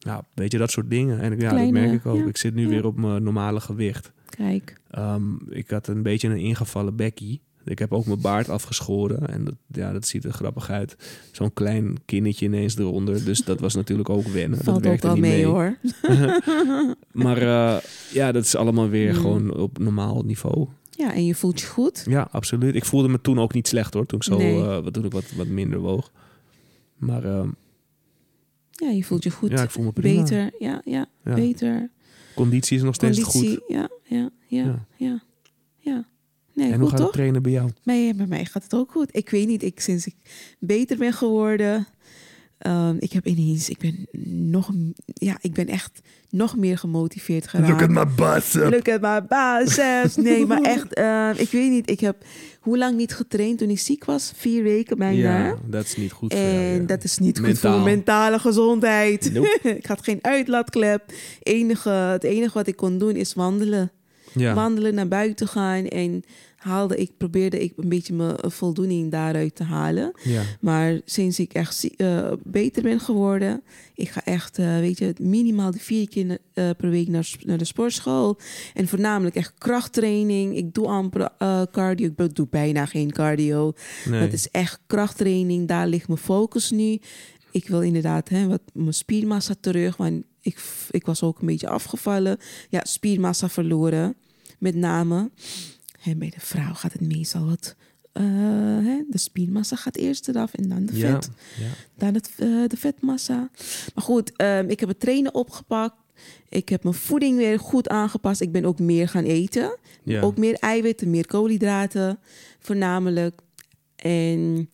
Nou, 0.00 0.22
weet 0.34 0.52
je, 0.52 0.58
dat 0.58 0.70
soort 0.70 0.90
dingen. 0.90 1.20
En 1.20 1.30
ja, 1.30 1.36
Kleine, 1.48 1.62
dat 1.72 1.82
merk 1.82 1.92
ik 1.92 2.06
ook. 2.06 2.18
ja. 2.18 2.26
Ik 2.26 2.36
zit 2.36 2.54
nu 2.54 2.62
Ja. 2.62 2.68
weer 2.68 2.86
op 2.86 2.96
mijn 2.96 3.22
normale 3.22 3.60
gewicht. 3.60 4.12
kijk. 4.28 4.80
Ehm, 4.90 5.22
ik 5.48 5.70
had 5.70 5.86
een 5.86 6.02
beetje 6.02 6.28
een 6.28 6.38
ingevallen 6.38 6.96
bekkie. 6.96 7.40
Ik 7.64 7.78
heb 7.78 7.92
ook 7.92 8.06
mijn 8.06 8.20
baard 8.20 8.48
afgeschoren. 8.48 9.28
En 9.28 9.44
dat, 9.44 9.54
ja, 9.66 9.92
dat 9.92 10.06
ziet 10.06 10.24
er 10.24 10.32
grappig 10.32 10.70
uit. 10.70 10.96
Zo'n 11.32 11.52
klein 11.52 11.96
kinnetje 12.04 12.46
ineens 12.46 12.76
eronder. 12.78 13.24
Dus 13.24 13.44
dat 13.44 13.60
was 13.60 13.74
natuurlijk 13.74 14.08
ook 14.08 14.26
wennen. 14.26 14.58
Valt 14.58 14.66
dat 14.66 14.76
ook 14.76 14.82
werkte 14.82 15.06
wel 15.06 15.16
niet 15.16 15.24
mee, 15.24 15.32
mee. 15.34 15.44
hoor. 15.46 15.76
Maar 17.12 17.36
eh, 17.42 17.76
ja, 18.12 18.32
dat 18.32 18.44
is 18.44 18.56
allemaal 18.56 18.88
weer 18.88 19.12
Mm. 19.14 19.20
gewoon 19.20 19.54
op 19.56 19.78
normaal 19.78 20.22
niveau. 20.22 20.66
Ja, 20.90 21.14
en 21.14 21.26
je 21.26 21.34
voelt 21.34 21.60
je 21.60 21.66
goed. 21.66 22.04
Ja, 22.08 22.28
absoluut. 22.30 22.74
Ik 22.74 22.84
voelde 22.84 23.08
me 23.08 23.20
toen 23.20 23.38
ook 23.40 23.54
niet 23.54 23.68
slecht 23.68 23.94
hoor. 23.94 24.06
Toen 24.06 24.18
ik, 24.18 24.24
zo, 24.24 24.36
Nee. 24.36 24.90
toen 24.90 25.04
ik 25.04 25.12
wat, 25.12 25.32
wat 25.36 25.46
minder 25.46 25.78
woog. 25.78 26.10
Maar 26.96 27.24
ehm, 27.24 27.48
Ja, 28.80 28.88
je 28.90 29.04
voelt 29.04 29.22
je 29.22 29.30
goed. 29.30 29.50
ja, 29.50 29.62
ik 29.62 29.70
voel 29.70 29.84
me 29.84 29.92
prima. 29.92 30.22
Beter, 30.22 30.50
ja, 30.58 30.80
ja, 30.84 31.06
Ja. 31.24 31.34
beter. 31.34 31.90
Conditie 32.34 32.76
is 32.76 32.82
nog 32.82 32.94
steeds 32.94 33.20
Conditie, 33.20 33.56
goed. 33.56 33.64
ja, 33.68 33.88
ja, 34.04 34.30
ja, 34.46 34.86
Ja. 34.96 35.22
ja. 35.78 36.08
Nee, 36.54 36.72
En 36.72 36.78
hoe 36.80 36.88
gaat 36.88 36.98
het 36.98 37.06
toch? 37.06 37.12
trainen 37.14 37.42
bij 37.42 37.52
jou? 37.52 37.70
Bij, 37.84 38.14
bij 38.16 38.26
mij 38.26 38.44
gaat 38.44 38.62
het 38.62 38.74
ook 38.74 38.90
goed. 38.90 39.16
Ik 39.16 39.30
weet 39.30 39.46
niet, 39.46 39.62
ik, 39.62 39.80
sinds 39.80 40.06
ik 40.06 40.14
beter 40.58 40.96
ben 40.96 41.12
geworden, 41.12 41.86
ehm, 42.60 42.96
ik 42.98 43.12
heb 43.12 43.26
ineens, 43.26 43.68
ik 43.68 43.78
ben 43.78 44.06
nog, 44.50 44.70
ja, 45.04 45.36
ik 45.40 45.52
ben 45.52 45.66
echt 45.68 46.00
nog 46.30 46.56
meer 46.56 46.78
gemotiveerd 46.78 47.48
geraakt. 47.48 47.88
my 47.88 48.06
bicep. 48.06 48.70
Look 48.70 48.88
at 48.88 49.00
my 49.00 49.22
biceps. 49.28 50.16
Nee, 50.16 50.46
maar 50.46 50.60
echt, 50.76 50.94
ehm, 50.94 51.34
ik 51.36 51.50
weet 51.50 51.70
niet, 51.70 51.90
ik 51.90 52.00
heb 52.00 52.24
hoe 52.60 52.78
lang 52.78 52.96
niet 52.96 53.14
getraind 53.14 53.58
toen 53.58 53.70
ik 53.70 53.78
ziek 53.78 54.04
was? 54.04 54.32
Vier 54.36 54.62
weken 54.62 54.98
bijna. 54.98 55.46
Ja, 55.46 55.58
dat 55.66 55.84
is 55.84 55.96
niet 55.96 56.12
goed 56.12 56.32
En 56.32 56.80
ja. 56.80 56.86
dat 56.86 57.04
is 57.04 57.18
niet 57.18 57.38
goed 57.38 57.58
voor 57.58 57.70
mijn 57.70 57.82
mentale 57.82 58.38
gezondheid. 58.38 59.32
Nope. 59.32 59.58
ik 59.78 59.86
had 59.86 60.02
geen 60.02 60.18
uitlaatklep. 60.22 61.12
Enige, 61.42 61.90
het 61.90 62.24
enige 62.24 62.54
wat 62.54 62.66
ik 62.66 62.76
kon 62.76 62.98
doen 62.98 63.16
is 63.16 63.34
wandelen. 63.34 63.90
Ja. 64.32 64.54
Wandelen, 64.54 64.94
naar 64.94 65.08
buiten 65.08 65.48
gaan. 65.48 65.86
En 65.86 66.22
haalde 66.60 66.96
ik, 66.96 67.10
probeerde 67.16 67.62
ik 67.62 67.72
een 67.76 67.88
beetje 67.88 68.14
mijn 68.14 68.36
voldoening 68.42 69.10
daaruit 69.10 69.54
te 69.54 69.64
halen. 69.64 70.12
ja. 70.22 70.42
Maar 70.60 71.00
sinds 71.04 71.38
ik 71.38 71.52
echt 71.52 71.96
eh, 71.96 72.32
beter 72.44 72.82
ben 72.82 73.00
geworden, 73.00 73.62
ik 74.00 74.08
ga 74.08 74.24
echt, 74.24 74.58
eh, 74.58 74.78
weet 74.78 74.98
je, 74.98 75.14
minimaal 75.18 75.70
de 75.70 75.78
vier 75.78 76.08
keer 76.08 76.38
eh, 76.52 76.70
per 76.76 76.90
week 76.90 77.08
naar, 77.08 77.30
naar 77.44 77.58
de 77.58 77.64
sportschool. 77.64 78.38
En 78.74 78.88
voornamelijk 78.88 79.36
echt 79.36 79.52
krachttraining. 79.58 80.56
Ik 80.56 80.74
doe 80.74 80.86
amper 80.86 81.28
eh, 81.38 81.62
cardio. 81.72 82.06
Ik 82.16 82.34
doe 82.34 82.46
bijna 82.50 82.86
geen 82.86 83.12
cardio. 83.12 83.72
Nee. 84.04 84.20
Het 84.20 84.32
is 84.32 84.50
echt 84.50 84.80
krachttraining. 84.86 85.68
Daar 85.68 85.86
ligt 85.86 86.08
mijn 86.08 86.20
focus 86.20 86.70
nu. 86.70 86.98
Ik 87.50 87.68
wil 87.68 87.82
inderdaad 87.82 88.28
hè, 88.28 88.46
wat, 88.46 88.62
mijn 88.72 88.94
spiermassa 88.94 89.54
terug. 89.60 89.96
Want 89.96 90.24
ik, 90.40 90.58
ik 90.90 91.06
was 91.06 91.22
ook 91.22 91.40
een 91.40 91.46
beetje 91.46 91.68
afgevallen. 91.68 92.38
Ja, 92.68 92.80
spiermassa 92.84 93.48
verloren. 93.48 94.16
Met 94.58 94.74
name. 94.74 95.30
En 96.04 96.18
bij 96.18 96.30
de 96.30 96.40
vrouw 96.40 96.74
gaat 96.74 96.92
het 96.92 97.00
meestal 97.16 97.44
wat... 97.44 97.74
eh, 98.12 98.22
hè, 98.86 99.02
de 99.10 99.18
spiermassa 99.18 99.76
gaat 99.76 99.96
eerst 99.96 100.28
eraf 100.28 100.54
en 100.54 100.68
dan 100.68 100.86
de 100.86 100.96
ja. 100.96 101.10
vet. 101.12 101.30
Ja. 101.58 101.66
Dan 101.96 102.14
het, 102.14 102.30
eh, 102.38 102.46
de 102.66 102.76
vetmassa. 102.76 103.50
Maar 103.94 104.04
goed, 104.04 104.36
ehm, 104.36 104.68
ik 104.68 104.80
heb 104.80 104.88
het 104.88 105.00
trainen 105.00 105.34
opgepakt. 105.34 105.94
Ik 106.48 106.68
heb 106.68 106.82
mijn 106.82 106.94
voeding 106.94 107.36
weer 107.36 107.58
goed 107.58 107.88
aangepast. 107.88 108.40
Ik 108.40 108.52
ben 108.52 108.64
ook 108.64 108.78
meer 108.78 109.08
gaan 109.08 109.24
eten. 109.24 109.76
Ja. 110.02 110.20
Ook 110.20 110.36
meer 110.38 110.54
eiwitten, 110.54 111.10
meer 111.10 111.26
koolhydraten 111.26 112.18
voornamelijk. 112.58 113.40
En 113.96 114.70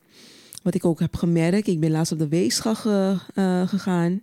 wat 0.62 0.74
ik 0.74 0.84
ook 0.84 1.00
heb 1.00 1.16
gemerkt, 1.16 1.66
ik 1.66 1.80
ben 1.80 1.90
laatst 1.90 2.12
op 2.12 2.18
de 2.18 2.28
weegschaal 2.28 2.74
ge- 2.74 3.16
eh, 3.34 3.68
gegaan. 3.68 4.20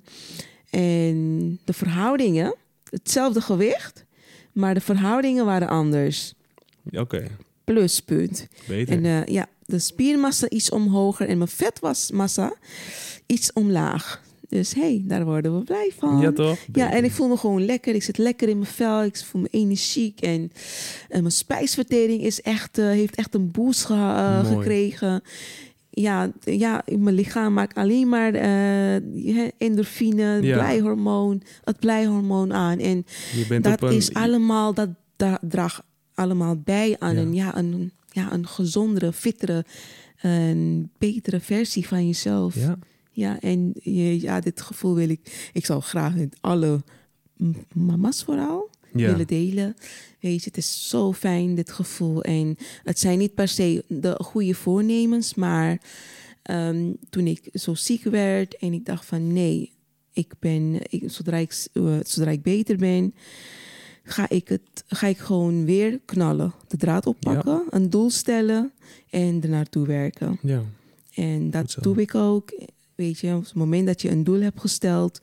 En 0.69 1.59
de 1.65 1.73
verhoudingen, 1.73 2.55
hetzelfde 2.89 3.41
gewicht, 3.41 4.05
maar 4.53 4.73
de 4.73 4.81
verhoudingen 4.81 5.45
waren 5.45 5.67
anders. 5.67 6.33
Oké. 6.91 7.27
pluspunt. 7.63 8.47
Beter. 8.67 8.93
En 8.97 9.05
eh, 9.05 9.25
ja, 9.33 9.45
de 9.65 9.79
spiermassa 9.79 10.49
iets 10.49 10.69
omhoger 10.69 11.27
en 11.27 11.37
mijn 11.37 11.49
vetmassa 11.49 12.53
iets 13.25 13.53
omlaag. 13.53 14.21
Dus 14.49 14.73
hé, 14.73 14.81
hey, 14.81 15.03
daar 15.05 15.25
worden 15.25 15.57
we 15.57 15.63
blij 15.63 15.91
van. 15.97 16.19
ja, 16.19 16.31
toch? 16.31 16.57
Ja, 16.73 16.91
en 16.91 17.03
ik 17.03 17.11
voel 17.11 17.27
me 17.27 17.37
gewoon 17.37 17.65
lekker. 17.65 17.95
Ik 17.95 18.03
zit 18.03 18.17
lekker 18.17 18.49
in 18.49 18.59
mijn 18.59 18.71
vel. 18.71 19.03
Ik 19.03 19.17
voel 19.17 19.41
me 19.41 19.47
energiek. 19.51 20.21
En, 20.21 20.51
en 21.09 21.19
mijn 21.21 21.31
spijsvertering 21.31 22.21
is 22.21 22.41
echt, 22.41 22.77
eh, 22.77 22.85
heeft 22.85 23.15
echt 23.15 23.33
een 23.35 23.51
boost 23.51 23.85
ge- 23.85 23.93
eh, 23.93 24.45
gekregen. 24.45 25.21
Ja, 25.89 26.31
ja, 26.39 26.83
mijn 26.97 27.15
lichaam 27.15 27.53
maakt 27.53 27.75
alleen 27.77 28.09
maar 28.09 28.33
eh, 28.33 29.49
endorfine, 29.57 30.39
Ja. 30.41 30.53
blijhormoon, 30.57 31.43
het 31.63 31.79
blijhormoon 31.79 32.53
aan. 32.53 32.79
En 32.79 33.05
dat 33.61 33.81
een... 33.81 33.91
is 33.91 34.13
allemaal, 34.13 34.73
dat 34.73 34.89
dra- 35.15 35.39
draagt 35.41 35.81
allemaal 36.13 36.57
bij 36.57 36.95
aan 36.99 37.15
Ja. 37.15 37.21
een, 37.21 37.33
ja, 37.33 37.57
een, 37.57 37.91
ja, 38.11 38.33
een 38.33 38.47
gezondere, 38.47 39.13
fittere, 39.13 39.65
een 40.21 40.91
betere 40.97 41.39
versie 41.39 41.87
van 41.87 42.07
jezelf. 42.07 42.55
Ja, 42.55 42.77
Ja, 43.11 43.39
en 43.39 43.71
je, 43.81 44.21
ja, 44.21 44.39
dit 44.39 44.61
gevoel 44.61 44.95
wil 44.95 45.09
ik. 45.09 45.49
Ik 45.53 45.65
zou 45.65 45.81
graag 45.81 46.15
met 46.15 46.37
alle 46.41 46.81
mama's 47.73 48.23
vooral 48.23 48.69
ja. 48.93 49.11
willen 49.11 49.27
delen. 49.27 49.75
Weet 50.19 50.43
je, 50.43 50.47
het 50.47 50.57
is 50.57 50.89
zo 50.89 51.13
fijn, 51.13 51.55
dit 51.55 51.71
gevoel. 51.71 52.23
En 52.23 52.55
het 52.83 52.99
zijn 52.99 53.17
niet 53.17 53.33
per 53.33 53.47
se 53.47 53.83
de 53.87 54.15
goede 54.23 54.53
voornemens, 54.53 55.33
maar 55.33 55.81
ehm, 56.41 56.91
toen 57.09 57.27
ik 57.27 57.49
zo 57.53 57.73
ziek 57.73 58.03
werd 58.03 58.57
en 58.57 58.73
ik 58.73 58.85
dacht 58.85 59.05
van 59.05 59.33
nee, 59.33 59.71
ik 60.13 60.33
ben, 60.39 60.77
ik, 60.89 61.03
zodra, 61.05 61.37
ik, 61.37 61.67
eh, 61.73 61.97
zodra 62.03 62.31
ik 62.31 62.41
beter 62.41 62.77
ben, 62.77 63.13
ga 64.03 64.29
ik, 64.29 64.47
het, 64.47 64.83
ga 64.87 65.07
ik 65.07 65.17
gewoon 65.17 65.65
weer 65.65 65.99
knallen. 66.05 66.53
De 66.67 66.77
draad 66.77 67.05
oppakken, 67.05 67.63
een 67.69 67.89
doel 67.89 68.09
stellen 68.09 68.71
en 69.09 69.39
er 69.43 69.49
naartoe 69.49 69.87
werken. 69.87 70.37
ja. 70.41 70.61
En 71.13 71.49
dat 71.51 71.75
doe 71.81 72.01
ik 72.01 72.15
ook. 72.15 72.53
Weet 72.95 73.19
je, 73.19 73.33
op 73.35 73.43
het 73.43 73.53
moment 73.53 73.87
dat 73.87 74.01
je 74.01 74.09
een 74.09 74.23
doel 74.23 74.41
hebt 74.41 74.59
gesteld, 74.59 75.19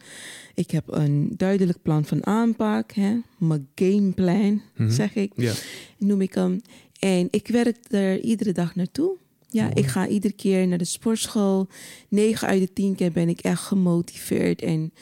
ik 0.55 0.71
heb 0.71 0.85
een 0.87 1.33
duidelijk 1.37 1.83
plan 1.83 2.05
van 2.05 2.27
aanpak, 2.27 2.93
hè? 2.93 3.17
mijn 3.39 3.69
gameplan, 3.75 4.63
Mhm. 4.77 4.91
zeg 4.91 5.15
ik, 5.15 5.33
Ja. 5.37 5.53
noem 5.99 6.21
ik 6.21 6.35
hem. 6.35 6.61
En 6.99 7.29
ik 7.31 7.49
werk 7.49 7.77
er 7.91 8.21
iedere 8.21 8.53
dag 8.53 8.75
naartoe. 8.75 9.17
Ja, 9.49 9.75
ik 9.75 9.87
ga 9.87 10.09
iedere 10.09 10.35
keer 10.35 10.67
naar 10.69 10.79
de 10.79 10.85
sportschool. 10.85 11.69
9 12.09 12.49
uit 12.49 12.61
de 12.61 12.73
10 12.73 12.95
keer 12.95 13.13
ben 13.13 13.29
ik 13.29 13.41
echt 13.41 13.63
gemotiveerd. 13.63 14.63
En, 14.63 14.93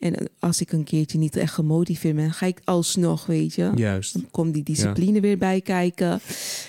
en 0.00 0.14
als 0.38 0.60
ik 0.60 0.72
een 0.72 0.84
keertje 0.84 1.18
niet 1.18 1.36
echt 1.36 1.54
gemotiveerd 1.54 2.16
ben, 2.16 2.32
ga 2.32 2.46
ik 2.46 2.60
alsnog, 2.64 3.26
weet 3.26 3.54
je. 3.54 3.72
Juist. 3.74 4.12
Dan 4.12 4.26
komt 4.30 4.54
die 4.54 4.62
discipline 4.62 5.20
weer 5.20 5.38
bij 5.38 5.60
kijken. 5.60 6.20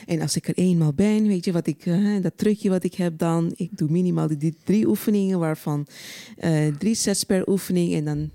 En 0.05 0.21
als 0.21 0.36
ik 0.36 0.47
er 0.47 0.57
eenmaal 0.57 0.93
ben, 0.93 1.27
weet 1.27 1.45
je 1.45 1.51
wat 1.51 1.67
ik, 1.67 1.86
eh, 1.86 2.21
dat 2.21 2.34
trucje 2.36 2.69
wat 2.69 2.84
ik 2.84 2.93
heb 2.93 3.17
dan. 3.17 3.53
Ik 3.55 3.77
doe 3.77 3.89
minimaal 3.89 4.27
die, 4.27 4.38
die 4.38 4.55
drie 4.63 4.88
oefeningen, 4.88 5.39
waarvan 5.39 5.88
eh, 6.38 6.67
drie 6.67 6.95
sets 6.95 7.23
per 7.23 7.47
oefening 7.47 7.93
en 7.93 8.05
dan 8.05 8.29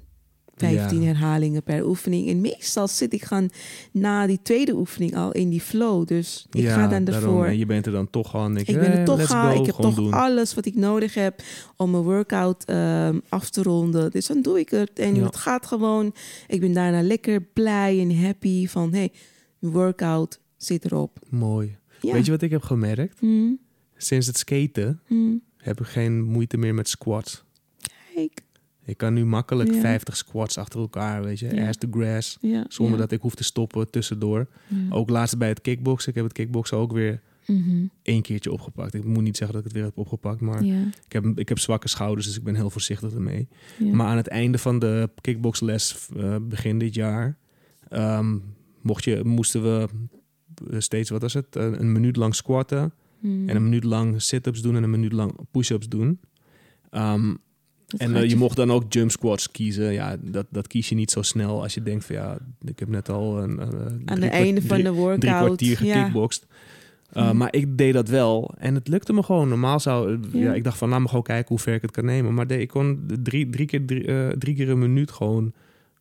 15 0.57 1.01
Ja. 1.01 1.07
herhalingen 1.07 1.63
per 1.63 1.87
oefening. 1.87 2.29
En 2.29 2.41
meestal 2.41 2.89
zit 2.89 3.13
ik 3.13 3.25
gaan 3.25 3.49
na 3.93 4.27
die 4.27 4.39
tweede 4.43 4.75
oefening 4.75 5.17
al 5.17 5.33
in 5.33 5.49
die 5.49 5.61
flow. 5.61 6.07
Dus 6.07 6.47
ik 6.51 6.61
ja, 6.61 6.75
ga 6.75 6.87
dan 6.89 7.07
ervoor. 7.07 7.47
En 7.47 7.59
je 7.59 7.67
bent 7.67 7.87
er 7.87 7.93
dan 7.93 8.11
toch 8.11 8.33
je, 8.67 8.73
Ik 8.73 8.81
ben 8.81 8.93
eh, 8.93 8.99
er 8.99 9.05
toch 9.05 9.19
let's 9.19 9.31
al. 9.33 9.51
go, 9.53 9.61
Ik 9.61 9.67
heb 9.67 9.75
gewoon 9.75 9.95
toch 9.95 10.05
doen. 10.05 10.13
alles 10.13 10.55
wat 10.55 10.67
ik 10.67 10.75
nodig 10.75 11.15
heb 11.15 11.43
om 11.77 11.91
mijn 11.91 12.03
workout 12.03 12.65
ehm, 12.65 13.19
af 13.29 13.51
te 13.51 13.63
ronden. 13.63 14.11
Dus 14.11 14.27
dan 14.27 14.43
doe 14.43 14.59
ik 14.59 14.69
het. 14.69 14.99
En 14.99 15.15
Ja. 15.15 15.25
het 15.25 15.37
gaat 15.37 15.67
gewoon. 15.67 16.15
Ik 16.47 16.61
ben 16.61 16.73
daarna 16.73 17.03
lekker 17.03 17.41
blij 17.43 18.01
en 18.01 18.17
happy 18.23 18.67
van... 18.67 18.93
hey, 18.93 19.13
mijn 19.59 19.73
workout 19.73 20.41
zit 20.57 20.85
erop. 20.85 21.19
Mooi. 21.29 21.77
Weet 22.01 22.25
je 22.25 22.31
wat 22.31 22.43
ik 22.43 22.51
heb 22.51 22.63
gemerkt? 22.63 23.19
Hm, 23.21 23.53
Sinds 23.97 24.27
het 24.27 24.39
skaten 24.39 25.01
hm. 25.07 25.35
heb 25.57 25.81
ik 25.81 25.87
geen 25.87 26.23
moeite 26.23 26.57
meer 26.57 26.75
met 26.75 26.89
squats. 26.89 27.45
Kijk. 28.15 28.45
Ik 28.87 28.97
kan 28.97 29.15
nu 29.15 29.25
makkelijk 29.25 29.73
Ja. 29.75 29.81
50 29.81 30.17
squats 30.17 30.59
achter 30.59 30.81
elkaar, 30.81 31.23
weet 31.25 31.39
je. 31.39 31.55
Ja. 31.55 31.69
Ass 31.69 31.79
to 31.79 31.89
grass. 31.91 32.39
Ja, 32.41 32.65
Zonder 32.69 32.99
dat 32.99 33.13
ik 33.13 33.21
hoef 33.21 33.35
te 33.35 33.45
stoppen 33.45 33.91
tussendoor. 33.91 34.47
Ook 34.91 35.11
laatst 35.11 35.39
bij 35.39 35.49
het 35.49 35.61
kickboksen. 35.61 36.09
Ik 36.09 36.15
heb 36.15 36.25
het 36.25 36.33
kickboksen 36.33 36.77
ook 36.77 36.93
weer 36.93 37.21
Mhm. 37.47 37.87
één 38.03 38.23
keertje 38.23 38.53
opgepakt. 38.53 38.95
Ik 38.95 39.05
moet 39.05 39.23
niet 39.23 39.37
zeggen 39.37 39.57
dat 39.57 39.65
ik 39.67 39.71
het 39.73 39.81
weer 39.81 39.89
heb 39.91 39.99
opgepakt. 39.99 40.41
Maar 40.41 40.65
ik, 41.07 41.13
heb, 41.13 41.25
ik 41.39 41.49
heb 41.49 41.59
zwakke 41.59 41.89
schouders, 41.89 42.27
dus 42.27 42.37
ik 42.37 42.43
ben 42.45 42.55
heel 42.55 42.71
voorzichtig 42.71 43.13
ermee. 43.13 43.49
Maar 43.93 44.07
aan 44.07 44.17
het 44.17 44.29
einde 44.29 44.59
van 44.59 44.79
de 44.79 45.11
kickboxles 45.21 46.09
eh, 46.17 46.37
begin 46.43 46.79
dit 46.79 46.95
jaar... 46.95 47.37
ehm, 47.89 48.39
mocht 48.83 49.05
je, 49.05 49.21
moesten 49.25 49.63
we 49.63 49.89
eh, 50.71 50.81
steeds, 50.81 51.11
wat 51.11 51.21
was 51.23 51.33
het? 51.35 51.57
Een, 51.57 51.81
een 51.81 51.93
minuut 51.93 52.17
lang 52.17 52.35
squatten. 52.35 52.93
Hm. 53.21 53.49
En 53.49 53.57
een 53.57 53.65
minuut 53.65 53.85
lang 53.85 54.23
sit-ups 54.23 54.63
doen 54.63 54.77
en 54.77 54.83
een 54.83 54.91
minuut 54.91 55.13
lang 55.13 55.33
push-ups 55.51 55.89
doen. 55.89 56.21
Dat 56.91 57.37
en 57.97 58.15
eh, 58.17 58.29
je 58.29 58.37
mocht 58.37 58.57
dan 58.57 58.71
ook 58.73 58.93
jump 58.93 59.11
squats 59.11 59.51
kiezen. 59.51 59.93
Ja, 59.93 60.17
dat, 60.21 60.47
dat 60.51 60.67
kies 60.67 60.89
je 60.89 60.95
niet 60.95 61.11
zo 61.11 61.23
snel 61.23 61.63
als 61.63 61.75
je 61.75 61.83
denkt 61.83 62.05
van 62.05 62.17
ja, 62.17 62.39
ik 62.65 62.79
heb 62.79 62.89
net 62.89 63.09
al 63.09 63.39
een, 63.43 63.59
eh, 63.61 63.69
Aan 64.05 64.23
het 64.23 64.33
einde 64.33 64.63
van 64.63 64.83
de 64.83 64.93
workout. 64.93 65.21
drie 65.21 65.35
kwartier 65.35 65.85
ja. 65.85 65.95
gekickboxd. 65.99 66.47
Uh, 67.17 67.27
Mhm. 67.29 67.37
Maar 67.37 67.55
ik 67.55 67.79
deed 67.79 67.93
dat 67.93 68.09
wel 68.09 68.55
en 68.59 68.75
het 68.75 68.89
lukte 68.89 69.13
me 69.13 69.23
gewoon. 69.23 69.49
Normaal 69.49 69.81
zou 69.81 70.13
eh, 70.13 70.19
ja. 70.33 70.39
Ja. 70.41 70.55
ik 70.55 70.65
dacht 70.65 70.79
van 70.79 70.89
laat 70.89 71.01
me 71.01 71.09
gewoon 71.09 71.23
kijken 71.23 71.49
hoe 71.49 71.59
ver 71.59 71.75
ik 71.75 71.83
het 71.83 71.91
kan 71.91 72.05
nemen. 72.05 72.35
Maar 72.35 72.51
ik 72.51 72.69
kon 72.69 73.07
drie, 73.23 73.51
drie, 73.51 73.67
keer, 73.67 73.87
drie, 73.87 74.05
eh, 74.05 74.29
drie 74.29 74.55
keer 74.55 74.69
een 74.71 74.79
minuut 74.79 75.11
gewoon 75.11 75.53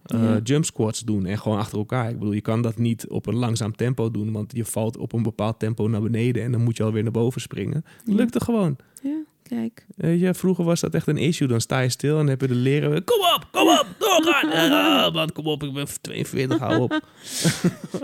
eh, 0.05 0.19
Ja. 0.19 0.39
jump 0.43 0.65
squats 0.65 0.99
doen 1.03 1.25
en 1.25 1.37
gewoon 1.39 1.57
achter 1.57 1.77
elkaar. 1.77 2.09
Ik 2.09 2.19
bedoel, 2.19 2.33
je 2.33 2.41
kan 2.41 2.61
dat 2.61 2.77
niet 2.77 3.07
op 3.07 3.25
een 3.27 3.35
langzaam 3.35 3.75
tempo 3.75 4.11
doen, 4.11 4.31
want 4.31 4.51
je 4.55 4.65
valt 4.65 4.97
op 4.97 5.13
een 5.13 5.23
bepaald 5.23 5.59
tempo 5.59 5.87
naar 5.87 6.01
beneden 6.01 6.43
en 6.43 6.51
dan 6.51 6.63
moet 6.63 6.77
je 6.77 6.83
alweer 6.83 7.03
naar 7.03 7.11
boven 7.11 7.41
springen. 7.41 7.75
Het 7.85 8.03
Ja. 8.05 8.15
lukte 8.15 8.39
gewoon. 8.41 8.75
Ja, 9.03 9.17
kijk. 9.49 9.85
Weet 9.95 10.19
je, 10.19 10.33
vroeger 10.33 10.65
was 10.65 10.79
dat 10.81 10.93
echt 10.93 11.07
een 11.07 11.17
issue. 11.17 11.47
Dan 11.47 11.61
sta 11.61 11.79
je 11.79 11.89
stil 11.89 12.11
en 12.11 12.17
dan 12.17 12.27
heb 12.27 12.41
je 12.41 12.47
de 12.47 12.53
leren. 12.55 13.03
Kom 13.03 13.19
op, 13.19 13.47
kom 13.51 13.67
op, 13.67 13.85
doorgaan. 13.99 14.51
Ah, 15.05 15.13
man, 15.13 15.31
kom 15.31 15.45
op, 15.45 15.63
ik 15.63 15.73
ben 15.73 15.87
42, 16.01 16.59
hou 16.59 16.81
op. 16.81 16.99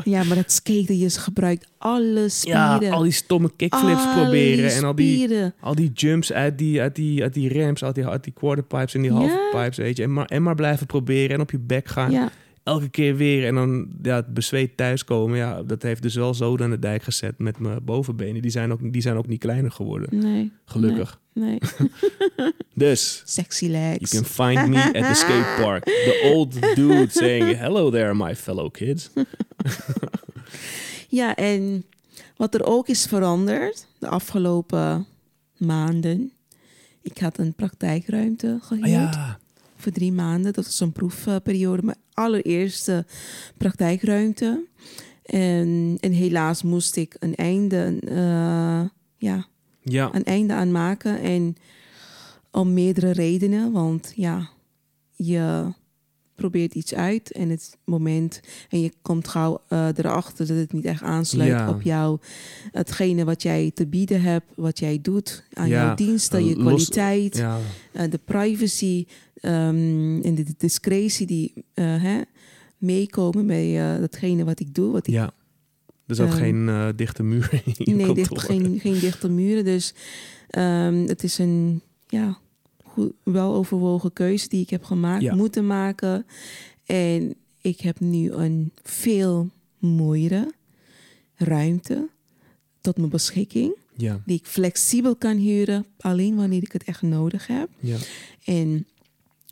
Ja, 0.04 0.24
maar 0.24 0.36
dat 0.36 0.52
skaten, 0.52 0.98
je 0.98 1.10
gebruikt 1.10 1.68
alle 1.78 2.30
spieren. 2.30 2.82
Ja, 2.82 2.90
al 2.90 3.02
die 3.04 3.12
stomme 3.12 3.52
kickflips 3.56 4.04
Alle 4.04 4.14
proberen. 4.14 4.72
En 4.72 4.84
al 4.84 4.96
die, 4.96 5.52
al 5.60 5.76
die 5.76 5.92
jumps 5.94 6.34
uit 6.34 6.58
die, 6.58 6.82
uit 6.82 6.96
die, 6.96 7.22
uit 7.24 7.34
die 7.34 7.64
ramps, 7.64 7.84
uit 7.84 7.96
die, 7.96 8.08
uit 8.08 8.24
die 8.24 8.34
quarterpipes 8.34 8.94
en 8.94 9.02
die 9.02 9.12
Ja. 9.12 9.18
halfpipes, 9.18 9.78
weet 9.78 9.98
je. 9.98 10.04
En 10.04 10.14
maar, 10.14 10.26
en 10.26 10.44
maar 10.44 10.56
blijven 10.56 10.86
proberen 10.86 11.36
en 11.36 11.42
op 11.42 11.52
je 11.52 11.60
bek 11.60 11.88
gaan. 11.88 12.12
Ja, 12.12 12.30
Elke 12.64 12.90
keer 12.90 13.16
weer. 13.16 13.48
En 13.48 13.56
dan 13.56 13.88
ja, 14.02 14.16
het 14.16 14.34
bezweet 14.34 14.78
thuiskomen. 14.78 15.38
Ja, 15.38 15.64
dat 15.64 15.82
heeft 15.82 16.02
dus 16.02 16.16
wel 16.16 16.34
zo 16.34 16.58
aan 16.58 16.70
de 16.70 16.80
dijk 16.80 17.04
gezet 17.04 17.38
met 17.40 17.60
mijn 17.60 17.84
bovenbenen. 17.84 18.42
Die 18.42 18.52
zijn 18.52 18.72
ook, 18.72 18.94
die 18.94 19.02
zijn 19.02 19.16
ook 19.18 19.28
niet 19.28 19.40
kleiner 19.40 19.72
geworden. 19.72 20.20
nee. 20.20 20.52
Gelukkig. 20.66 21.20
Nee. 21.34 21.58
Dus... 22.74 23.22
Sexy 23.26 23.66
You 23.66 23.72
legs. 23.72 24.12
can 24.12 24.26
find 24.26 24.68
me 24.70 24.84
at 24.84 24.94
the 24.94 25.14
skate 25.14 25.62
park. 25.62 25.84
The 25.84 26.32
old 26.34 26.76
dude 26.76 27.08
saying, 27.10 27.58
hello 27.58 27.90
there, 27.90 28.14
my 28.16 28.36
fellow 28.36 28.72
kids. 28.72 29.10
Ja, 31.10 31.36
en 31.36 31.86
wat 32.38 32.54
er 32.54 32.64
ook 32.66 32.88
is 32.88 33.06
veranderd 33.06 33.88
de 34.00 34.08
afgelopen 34.08 35.06
maanden. 35.58 36.32
Ik 37.02 37.18
had 37.18 37.38
een 37.38 37.54
praktijkruimte 37.54 38.58
gehuurd 38.62 38.86
Ah, 38.86 38.92
ja. 38.92 39.40
Voor 39.82 39.92
drie 39.92 40.12
maanden. 40.12 40.54
Dat 40.54 40.66
was 40.66 40.80
een 40.80 40.92
proefperiode. 40.92 41.84
Mijn 41.84 41.98
allereerste 42.14 43.06
praktijkruimte. 43.58 44.66
En, 45.24 45.98
en 46.00 46.12
helaas 46.12 46.64
moest 46.64 46.96
ik 46.96 47.16
een 47.20 47.36
einde, 47.36 47.98
eh, 48.06 48.90
ja, 49.18 49.48
Ja, 49.84 50.10
een 50.14 50.24
einde 50.24 50.54
aan 50.54 50.72
maken. 50.72 51.20
En 51.20 51.56
om 52.52 52.74
meerdere 52.74 53.12
redenen. 53.12 53.72
Want 53.72 54.14
ja, 54.16 54.50
je 55.16 55.74
probeert 56.42 56.74
iets 56.76 56.94
uit 56.94 57.32
en 57.32 57.50
het 57.50 57.78
moment 57.86 58.42
en 58.70 58.82
je 58.82 58.92
komt 59.02 59.28
gauw 59.28 59.62
eh, 59.68 59.88
erachter 59.96 60.48
dat 60.48 60.58
het 60.58 60.74
niet 60.74 60.86
echt 60.86 61.02
aansluit 61.04 61.50
Ja. 61.50 61.70
op 61.70 61.82
jou 61.82 62.20
hetgene 62.72 63.24
wat 63.26 63.42
jij 63.42 63.72
te 63.74 63.88
bieden 63.88 64.22
hebt, 64.22 64.46
wat 64.56 64.80
jij 64.80 65.00
doet 65.02 65.44
aan 65.54 65.68
Ja, 65.68 65.86
jouw 65.86 65.96
diensten, 65.96 66.46
je 66.46 66.56
los- 66.56 66.64
kwaliteit, 66.64 67.38
ja. 67.38 67.60
eh, 67.92 68.10
de 68.12 68.20
privacy 68.26 69.06
ehm, 69.42 70.22
en 70.22 70.36
de 70.36 70.46
discretie 70.58 71.28
die 71.28 71.54
eh, 71.74 72.02
hè, 72.04 72.22
meekomen 72.78 73.46
bij 73.48 73.94
eh, 73.94 74.00
datgene 74.00 74.44
wat 74.44 74.60
ik 74.60 74.74
doe, 74.74 74.92
wat 74.92 75.08
ik 75.08 75.14
ja. 75.14 75.32
Er 76.08 76.16
zat 76.16 76.28
Ehm, 76.28 76.38
geen 76.38 76.70
eh, 76.70 76.88
dichte 76.96 77.24
muur 77.24 77.62
in 77.66 77.74
je 77.78 77.94
nee, 77.96 78.14
dicht, 78.14 78.40
geen, 78.42 78.80
geen 78.80 79.00
dichte 79.00 79.30
muren. 79.30 79.64
Dus 79.66 79.94
ehm, 80.50 81.06
het 81.08 81.24
is 81.24 81.38
een 81.38 81.82
ja, 82.08 82.38
goed, 83.02 83.14
wel 83.24 83.54
overwogen 83.54 84.14
keuze 84.14 84.48
die 84.50 84.62
ik 84.62 84.70
heb 84.70 84.84
gemaakt, 84.84 85.22
Ja. 85.24 85.36
moeten 85.36 85.68
maken. 85.68 86.26
En 86.86 87.36
ik 87.62 87.80
heb 87.82 88.00
nu 88.00 88.32
een 88.32 88.72
veel 88.84 89.50
mooiere 89.80 90.52
ruimte 91.36 92.10
tot 92.82 92.98
mijn 92.98 93.10
beschikking. 93.10 93.76
Ja, 93.96 94.22
Die 94.26 94.38
ik 94.38 94.46
flexibel 94.46 95.16
kan 95.16 95.38
huren, 95.38 95.86
alleen 96.00 96.36
wanneer 96.36 96.62
ik 96.64 96.72
het 96.72 96.84
echt 96.84 97.02
nodig 97.02 97.48
heb. 97.48 97.70
ja. 97.80 97.98
En 98.46 98.86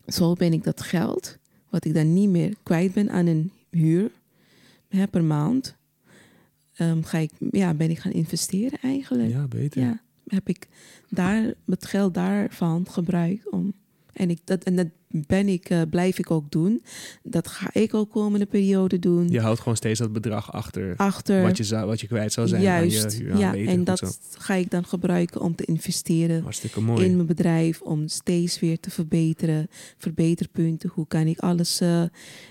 zo 0.07 0.33
ben 0.33 0.53
ik 0.53 0.63
dat 0.63 0.81
geld, 0.81 1.37
wat 1.69 1.85
ik 1.85 1.93
dan 1.93 2.13
niet 2.13 2.29
meer 2.29 2.53
kwijt 2.63 2.93
ben 2.93 3.09
aan 3.09 3.25
een 3.25 3.51
huur 3.69 4.11
hè, 4.87 5.07
per 5.07 5.23
maand, 5.23 5.75
ehm, 6.73 7.01
ga 7.01 7.17
ik, 7.17 7.31
ja, 7.51 7.73
ben 7.73 7.89
ik 7.89 7.99
gaan 7.99 8.11
investeren 8.11 8.79
eigenlijk. 8.81 9.29
Ja, 9.29 9.47
beter. 9.47 9.81
Ja, 9.81 10.01
heb 10.29 10.49
ik 10.49 10.67
daar 11.09 11.53
het 11.65 11.85
geld 11.85 12.13
daarvan 12.13 12.87
gebruikt 12.89 13.49
om. 13.49 13.73
En, 14.13 14.29
ik, 14.29 14.39
dat, 14.43 14.63
en 14.63 14.75
dat 14.75 14.87
ben 15.11 15.47
ik, 15.47 15.69
eh, 15.69 15.81
blijf 15.89 16.19
ik 16.19 16.31
ook 16.31 16.51
doen. 16.51 16.83
Dat 17.23 17.47
ga 17.47 17.69
ik 17.73 17.93
ook 17.93 18.11
komende 18.11 18.45
periode 18.45 18.99
doen. 18.99 19.29
Je 19.29 19.39
houdt 19.39 19.59
gewoon 19.59 19.75
steeds 19.75 19.99
dat 19.99 20.13
bedrag 20.13 20.53
achter, 20.53 20.93
Achter. 20.97 21.41
wat, 21.41 21.57
je 21.57 21.63
zou, 21.63 21.85
wat 21.85 22.01
je 22.01 22.07
kwijt 22.07 22.33
zou 22.33 22.47
zijn. 22.47 22.61
Juist, 22.61 23.17
je, 23.17 23.37
ja. 23.37 23.55
En 23.55 23.83
dat 23.83 23.97
zo. 23.97 24.07
ga 24.31 24.53
ik 24.53 24.71
dan 24.71 24.85
gebruiken 24.85 25.41
om 25.41 25.55
te 25.55 25.65
investeren 25.65 26.41
Hartstikke 26.43 26.81
mooi. 26.81 27.05
in 27.05 27.15
mijn 27.15 27.27
bedrijf. 27.27 27.81
Om 27.81 28.07
steeds 28.07 28.59
weer 28.59 28.79
te 28.79 28.89
verbeteren. 28.89 29.67
Verbeterpunten. 29.97 30.89
Hoe 30.93 31.07
kan 31.07 31.27
ik 31.27 31.39
alles 31.39 31.81
eh, 31.81 32.03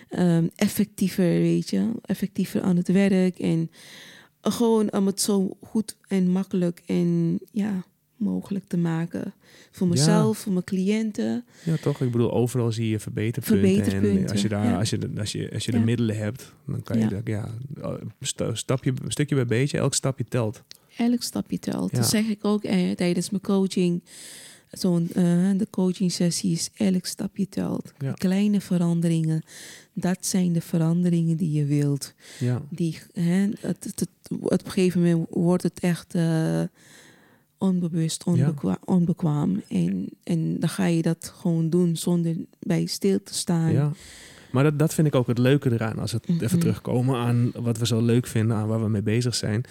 ehm, 0.08 0.46
effectiever, 0.56 1.24
weet 1.24 1.70
je. 1.70 1.90
Effectiever 2.02 2.62
aan 2.62 2.76
het 2.76 2.88
werk. 2.88 3.38
En 3.38 3.70
gewoon 4.50 4.92
om 4.92 5.06
het 5.06 5.20
zo 5.20 5.56
goed 5.62 5.96
en 6.08 6.28
makkelijk 6.30 6.82
en 6.86 7.38
ja, 7.52 7.84
mogelijk 8.16 8.64
te 8.68 8.76
maken. 8.76 9.34
Voor 9.70 9.86
Ja. 9.86 9.92
mezelf, 9.92 10.38
voor 10.38 10.52
mijn 10.52 10.64
cliënten. 10.64 11.44
Ja, 11.64 11.76
toch? 11.76 12.00
Ik 12.00 12.10
bedoel, 12.12 12.32
overal 12.32 12.72
zie 12.72 12.88
je 12.88 12.98
verbeterpunten. 13.00 13.68
Verbeterpunten, 13.74 14.22
En 14.24 14.30
als 14.32 14.42
je, 14.42 14.48
daar, 14.48 14.64
ja. 14.64 14.78
als 14.78 14.90
je, 14.90 14.98
de- 14.98 15.10
als 15.20 15.32
je, 15.32 15.50
als 15.52 15.64
je 15.64 15.70
de 15.70 15.78
Ja. 15.78 15.84
middelen 15.84 16.16
hebt, 16.16 16.52
dan 16.66 16.82
kan 16.82 16.96
je 16.98 17.02
Ja. 17.04 17.08
dat, 17.10 17.20
ja, 17.24 17.48
sta- 18.20 18.54
stapje, 18.54 18.92
stukje 19.08 19.34
bij 19.34 19.46
beetje, 19.46 19.78
elk 19.78 19.94
stapje 19.94 20.24
telt. 20.28 20.62
Elk 20.96 21.22
stapje 21.22 21.58
telt. 21.58 21.94
Dat 21.94 22.08
zeg 22.08 22.26
ik 22.28 22.44
ook 22.44 22.64
eh, 22.64 22.90
tijdens 22.90 23.30
mijn 23.30 23.42
coaching. 23.42 24.02
Zo'n, 24.70 25.08
eh, 25.14 25.24
de 25.56 25.66
coaching 25.70 26.12
sessies, 26.12 26.70
elk 26.76 27.06
stapje 27.06 27.48
telt. 27.48 27.92
Ja. 27.98 28.12
Kleine 28.12 28.60
veranderingen, 28.60 29.42
dat 29.92 30.18
zijn 30.26 30.52
de 30.52 30.60
veranderingen 30.60 31.36
die 31.36 31.52
je 31.52 31.64
wilt. 31.64 32.14
Ja, 32.38 32.62
Die, 32.70 32.98
hè, 33.12 33.48
het, 33.60 33.84
het, 33.84 34.00
het- 34.00 34.08
op 34.40 34.64
een 34.64 34.70
gegeven 34.70 35.02
moment 35.02 35.26
wordt 35.30 35.62
het 35.62 35.80
echt 35.80 36.14
eh, 36.14 36.62
onbewust, 37.58 38.24
onbekwa- 38.24 38.78
onbekwaam. 38.84 39.62
En, 39.68 40.08
en 40.24 40.60
dan 40.60 40.68
ga 40.68 40.86
je 40.86 41.02
dat 41.02 41.32
gewoon 41.36 41.70
doen 41.70 41.96
zonder 41.96 42.36
bij 42.60 42.86
stil 42.86 43.22
te 43.22 43.34
staan. 43.34 43.72
ja. 43.72 43.92
Maar 44.50 44.64
dat, 44.64 44.78
dat 44.78 44.94
vind 44.94 45.06
ik 45.06 45.14
ook 45.14 45.26
het 45.26 45.38
leuke 45.38 45.72
eraan. 45.72 45.98
Als 45.98 46.12
we 46.12 46.20
het 46.26 46.42
even 46.42 46.58
terugkomen 46.58 47.16
aan 47.16 47.50
wat 47.54 47.78
we 47.78 47.86
zo 47.86 48.00
leuk 48.04 48.26
vinden, 48.26 48.56
aan 48.56 48.68
waar 48.68 48.82
we 48.82 48.88
mee 48.88 49.02
bezig 49.02 49.34
zijn. 49.34 49.62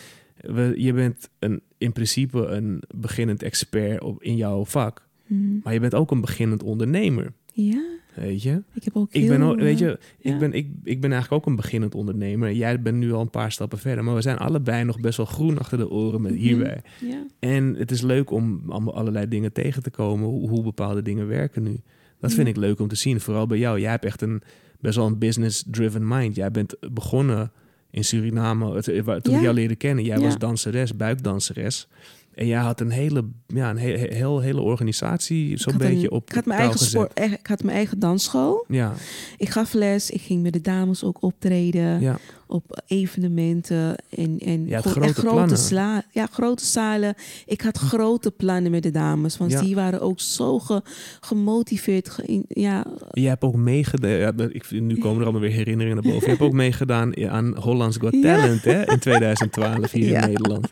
We, 0.42 0.74
je 0.78 0.94
bent 0.94 1.30
een, 1.40 1.62
in 1.78 1.92
principe 1.92 2.46
een 2.46 2.82
beginnend 2.96 3.44
expert 3.44 4.02
op, 4.02 4.24
in 4.24 4.36
jouw 4.36 4.66
vak. 4.66 5.08
Mhm. 5.28 5.58
Maar 5.64 5.74
je 5.74 5.80
bent 5.80 5.96
ook 5.96 6.12
een 6.12 6.22
beginnend 6.22 6.64
ondernemer. 6.64 7.34
Ja, 7.54 7.84
Weet 8.16 8.44
je? 8.44 8.62
ik 8.74 8.84
heb 8.84 8.96
ook 8.96 9.08
Ik 9.14 9.28
ben, 9.28 9.42
ook, 9.42 9.60
weet 9.60 9.80
je, 9.80 10.00
ja. 10.20 10.34
ik, 10.34 10.40
ben, 10.40 10.54
ik, 10.54 10.68
ik 10.84 11.02
ben 11.02 11.12
eigenlijk 11.12 11.44
ook 11.44 11.50
een 11.50 11.56
beginnend 11.56 11.96
ondernemer. 11.96 12.52
Jij 12.54 12.82
bent 12.82 12.98
nu 12.98 13.12
al 13.14 13.22
een 13.22 13.30
paar 13.30 13.52
stappen 13.52 13.78
verder. 13.78 14.04
Maar 14.04 14.16
we 14.16 14.22
zijn 14.22 14.38
allebei 14.38 14.84
nog 14.84 15.00
best 15.00 15.18
wel 15.18 15.26
groen 15.26 15.58
achter 15.58 15.78
de 15.78 15.90
oren 15.90 16.22
met 16.22 16.32
Mhm. 16.32 16.42
hierbij. 16.42 16.82
ja. 17.02 17.26
En 17.40 17.76
het 17.76 17.92
is 17.92 18.02
leuk 18.02 18.32
om 18.32 18.62
allemaal 18.68 18.96
allerlei 18.96 19.28
dingen 19.28 19.54
tegen 19.54 19.84
te 19.84 19.90
komen. 19.90 20.28
Hoe, 20.28 20.50
hoe 20.50 20.64
bepaalde 20.64 21.02
dingen 21.02 21.28
werken 21.28 21.64
nu. 21.64 21.80
Dat 22.20 22.34
vind 22.34 22.48
Ja. 22.48 22.54
ik 22.54 22.60
leuk 22.60 22.80
om 22.80 22.88
te 22.88 22.96
zien. 22.96 23.20
Vooral 23.20 23.48
bij 23.48 23.58
jou. 23.58 23.80
Jij 23.80 23.92
hebt 23.92 24.06
echt 24.06 24.22
een 24.22 24.42
best 24.80 24.96
wel 24.96 25.06
een 25.08 25.18
business-driven 25.18 26.08
mind. 26.08 26.36
Jij 26.36 26.52
bent 26.52 26.76
begonnen 26.94 27.52
in 27.92 28.04
Suriname. 28.04 28.76
het- 28.76 28.88
eh, 28.88 29.02
waar- 29.04 29.22
Toen 29.22 29.34
ik 29.34 29.38
Ja. 29.40 29.44
jou 29.46 29.56
leerde 29.56 29.76
kennen. 29.76 30.04
Jij 30.04 30.18
Ja. 30.18 30.24
was 30.24 30.38
danseres, 30.38 30.96
buikdanseres. 30.96 31.88
En 32.36 32.48
jij 32.48 32.60
had 32.60 32.80
een 32.82 32.90
hele, 32.92 33.24
ja, 33.48 33.70
een 33.70 33.78
he- 33.78 33.98
he- 33.98 34.14
heel, 34.16 34.40
hele 34.40 34.62
organisatie 34.62 35.52
Ik 35.52 35.60
zo'n 35.60 35.74
een- 35.74 35.80
beetje 35.80 36.12
op 36.12 36.30
ik 36.30 36.36
had 36.36 36.46
mijn 36.46 36.60
eigen 36.60 36.78
gezet. 36.78 36.92
sport, 36.92 37.20
ik 37.42 37.48
had 37.48 37.64
mijn 37.64 37.76
eigen 37.78 38.00
dansschool. 38.00 38.66
Ja, 38.68 38.94
Ik 39.38 39.50
gaf 39.50 39.74
les, 39.74 40.10
ik 40.10 40.22
ging 40.22 40.42
met 40.44 40.54
de 40.54 40.62
dames 40.62 41.04
ook 41.04 41.22
optreden 41.24 42.00
ja. 42.02 42.18
Op 42.48 42.82
evenementen 42.88 43.96
en, 44.10 44.40
en 44.40 44.66
gewoon 44.68 44.84
grote 45.14 45.14
grote, 45.14 45.56
sla, 45.56 46.04
ja, 46.12 46.26
grote 46.26 46.66
zalen. 46.66 47.16
Ik 47.46 47.62
had 47.62 47.78
grote 47.78 48.32
plannen 48.32 48.72
met 48.72 48.84
de 48.84 48.92
dames, 48.92 49.38
want 49.38 49.52
Ja. 49.52 49.62
die 49.62 49.76
waren 49.76 50.02
ook 50.02 50.20
zo 50.20 50.60
ge- 50.60 50.82
gemotiveerd. 51.20 52.10
ge- 52.10 52.44
ja, 52.48 52.86
Je 53.12 53.28
hebt 53.28 53.44
ook 53.44 53.56
meegedaan. 53.56 54.10
Ja, 54.12 54.34
ik, 54.50 54.72
nu 54.72 54.98
komen 54.98 55.18
er 55.18 55.24
allemaal 55.24 55.42
weer 55.42 55.52
herinneringen 55.52 56.04
naar 56.04 56.12
boven. 56.14 56.24
Je 56.30 56.36
hebt 56.38 56.42
ook 56.50 56.54
meegedaan 56.66 57.30
aan 57.30 57.58
Hollands 57.58 57.98
Got 57.98 58.14
Ja. 58.14 58.22
Talent 58.22 58.64
hè, 58.64 58.92
in 58.92 59.00
2012 59.10 59.92
hier 59.92 60.10
Ja. 60.10 60.22
in 60.22 60.28
Nederland. 60.28 60.68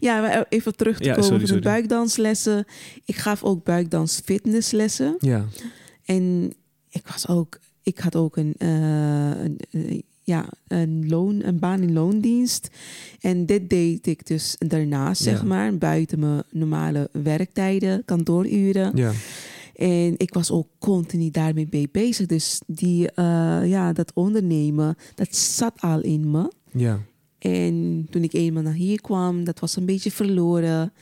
ja, 0.00 0.20
maar 0.20 0.46
even 0.48 0.76
terug 0.76 0.98
te 0.98 1.04
Ja, 1.04 1.14
komen 1.14 1.26
sorry, 1.28 1.44
de 1.44 1.58
buikdanslessen. 1.60 2.64
Ik 3.04 3.16
gaf 3.16 3.42
ook 3.42 3.64
buikdans 3.64 4.20
fitnesslessen. 4.24 5.16
Ja, 5.18 5.44
En 6.04 6.52
ik 6.88 7.02
was 7.06 7.28
ook, 7.28 7.58
ik 7.82 7.98
had 7.98 8.16
ook 8.16 8.36
een, 8.36 8.54
eh, 8.58 8.68
een, 9.44 9.58
eh, 9.70 10.00
ja, 10.32 10.48
een, 10.68 11.08
loon, 11.08 11.42
een 11.44 11.58
baan 11.58 11.80
in 11.80 11.92
loondienst. 11.92 12.68
En 13.20 13.46
dit 13.46 13.70
deed 13.70 14.06
ik 14.06 14.26
dus 14.26 14.56
daarnaast, 14.58 15.22
zeg 15.22 15.44
maar, 15.44 15.78
buiten 15.78 16.18
mijn 16.18 16.42
normale 16.50 17.08
werktijden, 17.12 18.04
kantooruren. 18.04 18.96
ja. 18.96 19.12
En 19.72 20.14
ik 20.16 20.34
was 20.34 20.50
ook 20.50 20.68
continu 20.78 21.30
daarmee 21.30 21.66
mee 21.70 21.88
bezig. 21.92 22.26
Dus 22.26 22.60
die, 22.66 23.10
eh, 23.10 23.60
ja, 23.64 23.92
dat 23.92 24.12
ondernemen, 24.14 24.96
dat 25.14 25.34
zat 25.34 25.80
al 25.80 26.00
in 26.00 26.30
me. 26.30 26.52
ja. 26.72 27.00
En 27.38 28.06
toen 28.10 28.22
ik 28.22 28.32
eenmaal 28.32 28.62
naar 28.62 28.72
hier 28.72 29.00
kwam, 29.00 29.44
dat 29.44 29.60
was 29.60 29.76
een 29.76 29.86
beetje 29.86 30.10
verloren. 30.10 30.92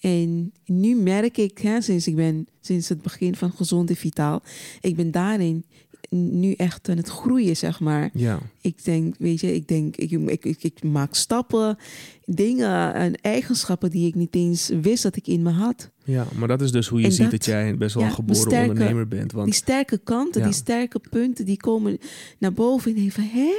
En 0.00 0.52
nu 0.64 0.94
merk 0.94 1.38
ik, 1.38 1.58
hè, 1.58 1.80
sinds 1.80 2.06
ik 2.06 2.16
ben 2.16 2.46
sinds 2.60 2.88
het 2.88 3.02
begin 3.02 3.36
van 3.36 3.52
Gezond 3.52 3.90
en 3.90 3.96
Vitaal, 3.96 4.42
ik 4.80 4.96
ben 4.96 5.10
daarin 5.10 5.64
nu 6.12 6.52
echt 6.52 6.88
aan 6.88 6.96
het 6.96 7.08
groeien, 7.08 7.56
zeg 7.56 7.80
maar. 7.80 8.10
ja. 8.14 8.38
Ik 8.60 8.84
denk, 8.84 9.14
weet 9.18 9.40
je, 9.40 9.54
ik 9.54 9.68
denk, 9.68 9.96
ik, 9.96 10.10
ik, 10.10 10.44
ik, 10.44 10.62
ik 10.64 10.82
maak 10.82 11.14
stappen, 11.14 11.76
dingen 12.24 12.94
en 12.94 13.14
eigenschappen 13.20 13.90
die 13.90 14.06
ik 14.06 14.14
niet 14.14 14.34
eens 14.34 14.70
wist 14.80 15.02
dat 15.02 15.16
ik 15.16 15.26
in 15.26 15.42
me 15.42 15.50
had. 15.50 15.90
Ja, 16.04 16.26
maar 16.36 16.48
dat 16.48 16.60
is 16.62 16.72
dus 16.72 16.88
hoe 16.88 16.98
je 17.00 17.04
En 17.06 17.12
ziet 17.12 17.20
dat, 17.22 17.30
dat- 17.30 17.44
jij 17.44 17.76
best 17.76 17.94
wel 17.94 18.02
ja, 18.02 18.08
een 18.08 18.14
geboren 18.14 18.40
sterke- 18.42 18.68
ondernemer 18.70 19.08
bent. 19.08 19.30
Die 19.30 19.38
Want 19.38 19.54
sterke 19.54 19.98
kanten, 20.04 20.40
Ja. 20.40 20.46
die 20.46 20.56
sterke 20.56 21.00
punten, 21.10 21.44
die 21.44 21.56
komen 21.56 21.98
naar 22.38 22.52
boven 22.52 22.90
en 22.90 22.96
denk 22.96 23.12
van, 23.12 23.24
hé, 23.32 23.50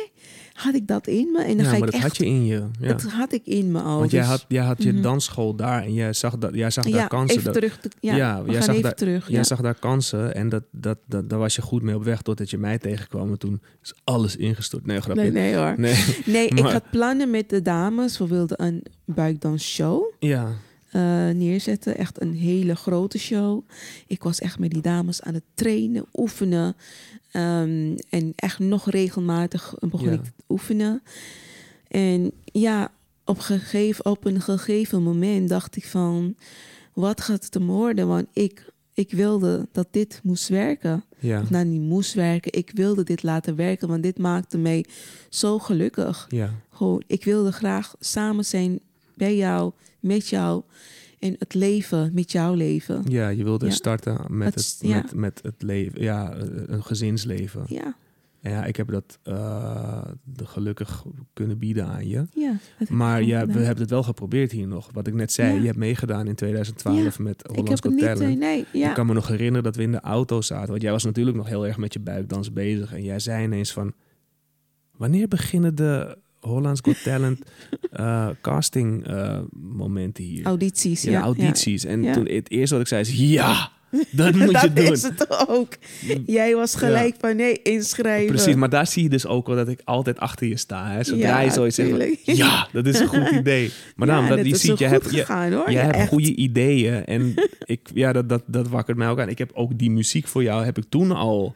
had 0.54 0.74
ik 0.76 0.88
dat 0.88 1.08
in 1.08 1.32
me? 1.32 1.42
En 1.44 1.48
dan 1.48 1.58
ja, 1.58 1.64
ga 1.64 1.70
maar 1.70 1.78
ik 1.78 1.86
dat 1.86 1.94
echt, 1.94 2.04
had 2.04 2.18
je 2.18 2.26
in 2.26 2.46
je. 2.46 2.64
Ja. 2.80 2.88
dat 2.88 3.02
had 3.04 3.34
ik 3.34 3.46
in 3.46 3.72
me 3.72 3.80
al. 3.82 4.00
Want 4.00 4.12
jij 4.12 4.20
Dus- 4.20 4.30
had, 4.30 4.46
jij 4.48 4.64
had 4.64 4.84
je 4.84 4.92
Mhm. 4.94 5.02
dansschool 5.02 5.56
daar 5.56 5.84
en 5.84 5.94
jij 5.94 6.14
zag, 6.14 6.38
dat, 6.38 6.54
jij 6.54 6.70
zag 6.70 6.84
daar 6.84 6.94
ja, 6.94 7.08
kansen. 7.08 7.32
even 7.38 7.44
Dat- 7.44 7.54
terug. 7.54 7.80
te- 7.80 7.90
ja, 8.00 8.16
Ja, 8.16 8.42
jij 8.46 8.62
zag 8.62 8.70
even 8.70 8.82
daar- 8.82 8.94
terug. 8.94 9.30
Jij 9.30 9.44
zag 9.44 9.62
daar 9.62 9.80
kansen 9.80 10.36
en 10.36 10.50
dat, 10.50 10.64
dat, 10.72 10.98
dat, 11.08 11.30
daar 11.30 11.40
was 11.40 11.56
je 11.56 11.62
goed 11.62 11.82
mee 11.82 11.96
op 11.96 12.04
weg 12.04 12.22
totdat 12.22 12.50
je 12.50 12.58
mij 12.58 12.78
tegenkwam. 12.78 13.30
En 13.32 13.38
toen 13.38 13.62
is 13.82 13.94
alles 14.04 14.36
ingestort. 14.36 14.86
Nee, 14.86 15.02
grapje. 15.02 15.22
Nee, 15.22 15.32
nee 15.32 15.56
hoor. 15.56 15.74
Nee. 15.78 16.04
Nee, 16.26 16.48
ik 16.48 16.60
had 16.60 16.84
plannen 16.92 17.30
met 17.32 17.50
de 17.50 17.62
dames. 17.62 18.18
We 18.18 18.28
wilden 18.28 18.64
een 18.64 18.84
buikdansshow 19.06 20.04
Ja, 20.20 20.48
eh 20.94 21.30
neerzetten. 21.30 21.98
Echt 21.98 22.22
een 22.22 22.34
hele 22.34 22.76
grote 22.76 23.20
show. 23.20 23.62
Ik 24.08 24.24
was 24.24 24.40
echt 24.40 24.60
met 24.60 24.72
die 24.72 24.82
dames 24.82 25.22
aan 25.22 25.34
het 25.34 25.44
trainen, 25.54 26.06
oefenen. 26.14 26.76
Ehm, 27.32 27.96
en 28.10 28.34
echt 28.36 28.60
nog 28.60 28.90
regelmatig 28.90 29.76
begon 29.80 30.08
Ja. 30.08 30.14
ik 30.14 30.24
te 30.24 30.32
oefenen. 30.50 31.02
En 31.88 32.32
ja, 32.44 32.92
op, 33.26 33.40
gegeven, 33.40 34.06
op 34.06 34.26
een 34.26 34.42
gegeven 34.42 35.04
moment 35.04 35.50
dacht 35.50 35.76
ik 35.76 35.86
van... 35.88 36.36
Wat 36.94 37.22
gaat 37.22 37.44
het 37.44 37.54
hem 37.54 37.68
worden? 37.68 38.08
Want 38.08 38.28
ik, 38.34 38.72
ik 38.94 39.12
wilde 39.12 39.68
dat 39.72 39.88
dit 39.92 40.20
moest 40.24 40.48
werken. 40.48 41.04
ja, 41.20 41.42
Of 41.42 41.50
nou, 41.50 41.66
niet 41.66 41.82
moest 41.82 42.14
werken. 42.14 42.54
Ik 42.54 42.72
wilde 42.74 43.04
dit 43.04 43.24
laten 43.24 43.56
werken, 43.56 43.88
want 43.88 44.04
dit 44.04 44.18
maakte 44.18 44.58
mij 44.58 44.86
zo 45.30 45.60
gelukkig. 45.60 46.26
ja. 46.30 46.50
Gewoon, 46.72 47.04
ik 47.08 47.24
wilde 47.24 47.52
graag 47.52 47.96
samen 48.00 48.46
zijn 48.46 48.80
bij 49.16 49.36
jou, 49.36 49.72
met 50.04 50.28
jou. 50.30 50.64
En 51.20 51.36
het 51.40 51.54
leven 51.54 52.12
met 52.14 52.32
jouw 52.32 52.54
leven. 52.54 53.04
Ja, 53.08 53.30
je 53.30 53.44
wilde 53.44 53.66
Ja. 53.66 53.72
starten 53.72 54.26
met 54.30 54.46
Het 54.46 54.56
het, 54.56 54.64
is- 54.82 54.90
ja. 54.90 54.96
met, 54.96 55.16
met 55.16 55.40
het 55.44 55.62
leven, 55.62 56.02
ja, 56.02 56.34
een 56.66 56.84
gezinsleven. 56.84 57.64
Ja, 57.68 57.96
En 58.42 58.52
ja, 58.52 58.66
ik 58.66 58.76
heb 58.76 58.88
dat 58.92 59.20
eh, 59.24 60.02
gelukkig 60.44 61.06
kunnen 61.34 61.58
bieden 61.58 61.86
aan 61.88 62.08
je. 62.08 62.26
ja. 62.34 62.52
heb 62.78 62.88
ik 62.88 62.90
Maar 62.90 63.24
ja, 63.24 63.46
we 63.48 63.60
hebben 63.60 63.82
het 63.82 63.90
wel 63.90 64.04
geprobeerd 64.04 64.52
hier 64.52 64.68
nog. 64.68 64.90
Wat 64.94 65.08
ik 65.08 65.14
net 65.14 65.32
zei, 65.32 65.54
Ja. 65.54 65.60
je 65.60 65.66
hebt 65.66 65.78
meegedaan 65.78 66.28
in 66.28 66.36
2012 66.36 67.20
met 67.20 67.40
Ik 67.44 67.46
Hollands 67.56 67.70
heb 67.70 67.84
het 67.92 68.02
Got 68.04 68.20
niet, 68.20 68.30
eh, 68.30 68.38
nee, 68.38 68.66
ja. 68.74 68.90
Ik 68.90 68.96
kan 68.96 69.06
me 69.06 69.14
nog 69.14 69.28
herinneren 69.28 69.64
dat 69.64 69.76
we 69.76 69.82
in 69.84 69.92
de 69.92 70.00
auto 70.02 70.42
zaten. 70.42 70.70
Want 70.70 70.82
jij 70.82 70.92
was 70.92 71.04
natuurlijk 71.04 71.38
nog 71.38 71.48
heel 71.48 71.68
erg 71.68 71.78
met 71.78 71.94
je 71.94 72.00
buikdans 72.00 72.54
bezig. 72.54 72.94
En 72.94 73.04
jij 73.04 73.20
zei 73.20 73.44
ineens 73.44 73.74
van... 73.74 73.94
Wanneer 74.98 75.28
beginnen 75.28 75.76
de 75.76 76.18
Hollands 76.44 76.82
Got 76.84 77.04
Talent 77.04 77.40
eh, 77.92 78.30
casting 78.42 79.08
eh, 79.08 79.40
momenten 79.52 80.24
hier? 80.24 80.46
Audities, 80.46 81.02
ja, 81.02 81.22
audities. 81.22 81.86
En 81.86 82.12
toen 82.12 82.28
het 82.28 82.52
eerste 82.52 82.74
wat 82.74 82.84
ik 82.84 82.90
zei 82.90 83.02
is... 83.02 83.14
Ja, 83.14 83.72
dat 84.12 84.36
moet 84.36 84.62
je 84.62 84.68
dat 84.68 84.76
doen. 84.76 84.92
is 84.92 85.04
het 85.04 85.48
ook. 85.48 85.74
Jij 86.26 86.56
was 86.56 86.76
gelijk 86.76 87.16
van 87.20 87.36
nee, 87.36 87.62
inschrijven. 87.62 88.28
Precies, 88.28 88.56
maar 88.56 88.70
daar 88.70 88.88
zie 88.88 89.04
je 89.04 89.10
dus 89.10 89.26
ook 89.26 89.48
wel 89.48 89.56
dat 89.56 89.68
ik 89.68 89.82
altijd 89.84 90.20
achter 90.20 90.48
je 90.48 90.58
sta. 90.58 90.92
Hè? 90.92 91.04
Zodra 91.04 91.28
Ja, 91.28 91.40
je 91.40 91.52
zoiets 91.52 91.76
zegt, 91.76 92.20
ja, 92.38 92.68
dat 92.72 92.86
is 92.86 93.00
een 93.00 93.08
goed 93.08 93.32
idee. 93.32 93.72
Maar 93.96 94.08
ja, 94.08 94.16
dan, 94.16 94.28
dat, 94.28 94.38
dat 94.38 94.48
je 94.48 94.56
ziet, 94.56 94.80
je 94.80 94.86
hebt, 94.86 95.12
je, 95.12 95.26
hoor. 95.28 95.70
hebt 95.70 96.08
goede 96.08 96.36
ideeën. 96.36 97.06
En 97.06 97.34
ik, 97.66 97.90
ja, 97.94 98.14
dat, 98.14 98.30
dat, 98.30 98.44
dat 98.46 98.68
wakkert 98.68 98.98
mij 98.98 99.10
ook 99.10 99.20
aan. 99.20 99.30
Ik 99.30 99.38
heb 99.38 99.52
ook 99.54 99.78
die 99.78 99.92
muziek 99.92 100.28
voor 100.28 100.44
jou, 100.44 100.66
heb 100.66 100.78
ik 100.78 100.86
toen 100.90 101.12
al 101.12 101.56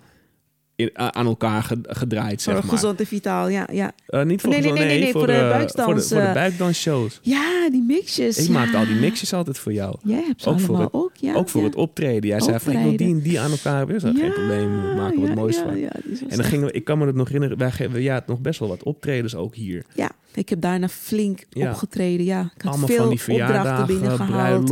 in, 0.77 0.89
aan 0.93 1.25
elkaar 1.25 1.63
ge- 1.63 1.79
gedraaid, 1.83 2.41
zeg 2.41 2.55
Voor 2.55 2.65
maar. 2.65 2.73
gezond 2.73 2.99
en 2.99 3.05
vitaal, 3.05 3.47
ja. 3.49 3.67
ja. 3.71 3.91
Eh, 4.07 4.23
niet 4.23 4.41
voor 4.41 4.49
Nee, 4.49 4.59
nee, 4.61 4.69
gezond, 4.71 4.79
nee, 4.79 4.87
nee, 4.87 4.99
nee, 4.99 5.11
voor, 5.11 5.19
voor 5.21 5.27
de 5.27 5.33
de, 5.33 5.39
buikdans, 5.39 5.85
Voor 5.85 5.95
de, 5.95 6.01
voor 6.01 6.17
de 6.17 6.23
eh. 6.27 6.33
buikdansshows. 6.33 7.19
Ja, 7.21 7.69
die 7.69 7.83
mixjes. 7.83 8.37
Ik 8.37 8.47
ja. 8.47 8.51
maakte 8.53 8.77
al 8.77 8.85
die 8.85 8.95
mixjes 8.95 9.33
altijd 9.33 9.57
voor 9.59 9.73
jou. 9.73 9.95
Jij 10.03 10.23
hebt 10.27 10.41
ze 10.41 10.49
Ook 10.49 10.59
voor 10.59 10.67
allemaal 10.75 10.85
het- 10.85 10.93
ook, 10.93 11.11
ja. 11.15 11.33
ook 11.35 11.49
voor 11.49 11.61
ja. 11.61 11.67
het 11.67 11.75
optreden. 11.75 12.29
Jij 12.29 12.39
zei 12.41 12.59
van, 12.59 12.73
ik 12.73 12.79
wil 12.83 12.97
die 12.97 13.07
en 13.13 13.21
die 13.21 13.39
aan 13.39 13.51
elkaar 13.51 13.77
hebben. 13.77 13.95
Ik 13.95 14.01
zei, 14.01 14.15
geen 14.17 14.33
probleem, 14.33 14.81
we 14.81 14.93
maken 14.95 15.19
wat 15.19 15.27
ja, 15.29 15.35
moois 15.35 15.55
ja, 15.55 15.63
van. 15.63 15.79
Ja, 15.79 15.89
En 16.29 16.35
dan 16.37 16.43
gingen 16.45 16.65
we, 16.67 16.71
ik 16.71 16.83
kan 16.83 16.97
me 16.97 17.05
het 17.05 17.15
nog 17.15 17.25
herinneren, 17.27 17.57
wij 17.57 17.71
geven 17.71 18.01
ja, 18.01 18.23
nog 18.27 18.39
best 18.39 18.59
wel 18.59 18.69
wat 18.69 18.83
optredens 18.83 19.35
ook 19.35 19.55
hier. 19.55 19.85
Ja, 19.95 20.11
ik 20.37 20.49
heb 20.49 20.61
daarna 20.61 20.87
flink 20.89 21.45
Ja. 21.49 21.69
opgetreden. 21.71 22.25
Ja, 22.25 22.41
ik 22.55 22.61
had 22.61 22.71
Allemaal 22.71 22.87
veel 22.87 22.97
van 22.97 23.09
die 23.09 23.43
opdrachten 23.43 23.87
binnengehaald. 23.87 24.69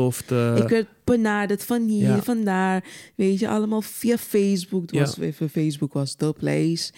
Ik 0.58 0.70
werd 0.70 0.88
benaderd 1.04 1.64
van 1.64 1.88
hier, 1.88 2.08
Ja. 2.08 2.22
van 2.22 2.44
daar. 2.44 2.84
Weet 3.16 3.40
je, 3.40 3.50
allemaal 3.50 3.82
via 3.82 4.18
Facebook. 4.18 4.92
Ja. 4.92 5.00
was, 5.00 5.20
even 5.20 5.50
Facebook 5.50 5.94
was 5.94 6.14
the 6.14 6.34
place. 6.40 6.92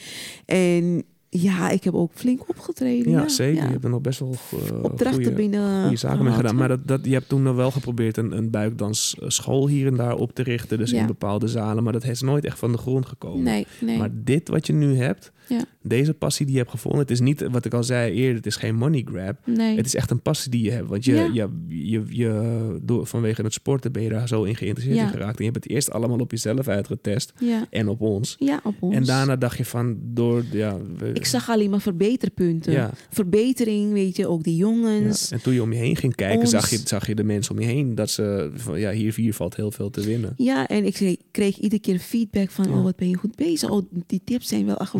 En 0.45 1.03
ja, 1.29 1.69
ik 1.69 1.83
heb 1.83 1.93
ook 1.93 2.11
flink 2.13 2.49
opgetreden. 2.49 3.11
ja, 3.11 3.21
ja, 3.21 3.27
zeker. 3.27 3.55
ja. 3.55 3.65
Je 3.65 3.71
hebt 3.71 3.83
er 3.83 3.89
nog 3.89 4.01
best 4.01 4.19
wel 4.19 4.35
uh, 4.53 4.83
Opdrachten 4.83 5.13
goede, 5.23 5.31
binnen 5.37 5.97
zaken 5.97 6.23
mee 6.23 6.33
gedaan. 6.33 6.55
Maar 6.55 6.67
dat, 6.67 6.87
dat, 6.87 6.99
je 7.05 7.13
hebt 7.13 7.29
toen 7.29 7.43
nog 7.43 7.55
wel 7.55 7.71
geprobeerd 7.71 8.17
een, 8.17 8.37
een 8.37 8.49
buikdansschool 8.49 9.67
hier 9.67 9.87
en 9.87 9.95
daar 9.95 10.15
op 10.15 10.31
te 10.33 10.43
richten. 10.43 10.77
Dus 10.77 10.91
Ja. 10.91 10.99
in 10.99 11.05
bepaalde 11.07 11.47
zalen. 11.47 11.83
Maar 11.83 11.93
dat 11.93 12.03
is 12.03 12.21
nooit 12.21 12.45
echt 12.45 12.59
van 12.59 12.71
de 12.71 12.77
grond 12.77 13.05
gekomen. 13.05 13.43
Nee, 13.43 13.67
nee. 13.81 13.97
Maar 13.97 14.09
dit 14.13 14.49
wat 14.49 14.67
je 14.67 14.73
nu 14.73 14.95
hebt, 14.97 15.31
Ja. 15.49 15.63
deze 15.81 16.13
passie 16.13 16.45
die 16.45 16.53
je 16.55 16.59
hebt 16.61 16.71
gevonden. 16.71 17.01
Het 17.01 17.11
is 17.11 17.19
niet, 17.19 17.47
wat 17.51 17.65
ik 17.65 17.73
al 17.73 17.83
zei 17.83 18.13
eerder, 18.13 18.35
het 18.35 18.45
is 18.45 18.55
geen 18.55 18.75
money 18.75 19.05
grab. 19.11 19.35
nee. 19.45 19.75
Het 19.77 19.85
is 19.85 19.95
echt 19.95 20.11
een 20.11 20.21
passie 20.21 20.51
die 20.51 20.63
je 20.63 20.71
hebt. 20.71 20.87
Want 20.89 21.05
je, 21.05 21.13
Ja. 21.13 21.29
je, 21.33 21.47
je, 21.89 22.03
je, 22.09 22.79
door, 22.83 23.05
vanwege 23.05 23.41
het 23.41 23.53
sporten 23.53 23.91
ben 23.91 24.03
je 24.03 24.09
daar 24.09 24.27
zo 24.27 24.43
in 24.43 24.55
geïnteresseerd 24.55 24.97
Ja. 24.99 25.03
in 25.05 25.09
geraakt. 25.11 25.37
En 25.39 25.45
je 25.45 25.51
hebt 25.51 25.63
het 25.63 25.73
eerst 25.73 25.91
allemaal 25.91 26.19
op 26.19 26.31
jezelf 26.31 26.67
uitgetest. 26.67 27.33
ja. 27.39 27.65
En 27.69 27.87
op 27.87 28.01
ons. 28.01 28.35
ja, 28.39 28.59
op 28.63 28.75
ons. 28.79 28.95
En 28.95 29.03
daarna 29.03 29.35
dacht 29.35 29.57
je 29.57 29.65
van, 29.65 29.97
door... 30.01 30.43
Ja, 30.51 30.77
we- 30.97 31.11
Ik 31.13 31.25
zag 31.25 31.49
alleen 31.49 31.69
maar 31.69 31.81
verbeterpunten. 31.81 32.71
Ja. 32.73 32.91
Verbetering, 33.09 33.93
weet 33.93 34.15
je, 34.15 34.27
ook 34.27 34.43
die 34.43 34.53
Ja, 34.55 34.59
jongens. 34.59 35.31
En 35.31 35.41
toen 35.41 35.53
je 35.53 35.61
om 35.61 35.71
je 35.73 35.79
heen 35.79 35.95
ging 35.95 36.15
kijken, 36.15 36.39
Ons- 36.39 36.49
zag 36.49 36.69
je, 36.69 36.79
zag 36.83 37.07
je 37.07 37.15
de 37.15 37.23
mensen 37.23 37.55
om 37.55 37.61
je 37.61 37.67
heen. 37.67 37.95
Dat 37.95 38.09
ze 38.09 38.51
van 38.55 38.79
ja, 38.79 38.91
hier, 38.91 39.13
hier 39.15 39.33
valt 39.33 39.55
heel 39.55 39.71
veel 39.71 39.89
te 39.89 40.01
winnen. 40.01 40.33
Ja, 40.37 40.67
en 40.67 40.85
ik 40.85 41.17
kreeg 41.31 41.57
iedere 41.57 41.81
keer 41.81 41.99
feedback 41.99 42.49
van, 42.51 42.69
oh, 42.73 42.83
wat 42.83 42.95
ben 42.95 43.09
je 43.09 43.15
goed 43.15 43.35
bezig. 43.35 43.69
Oh, 43.69 43.85
die 44.07 44.21
tips 44.23 44.47
zijn 44.47 44.65
wel 44.65 44.77
echt 44.77 44.93
Ja. 44.93 44.99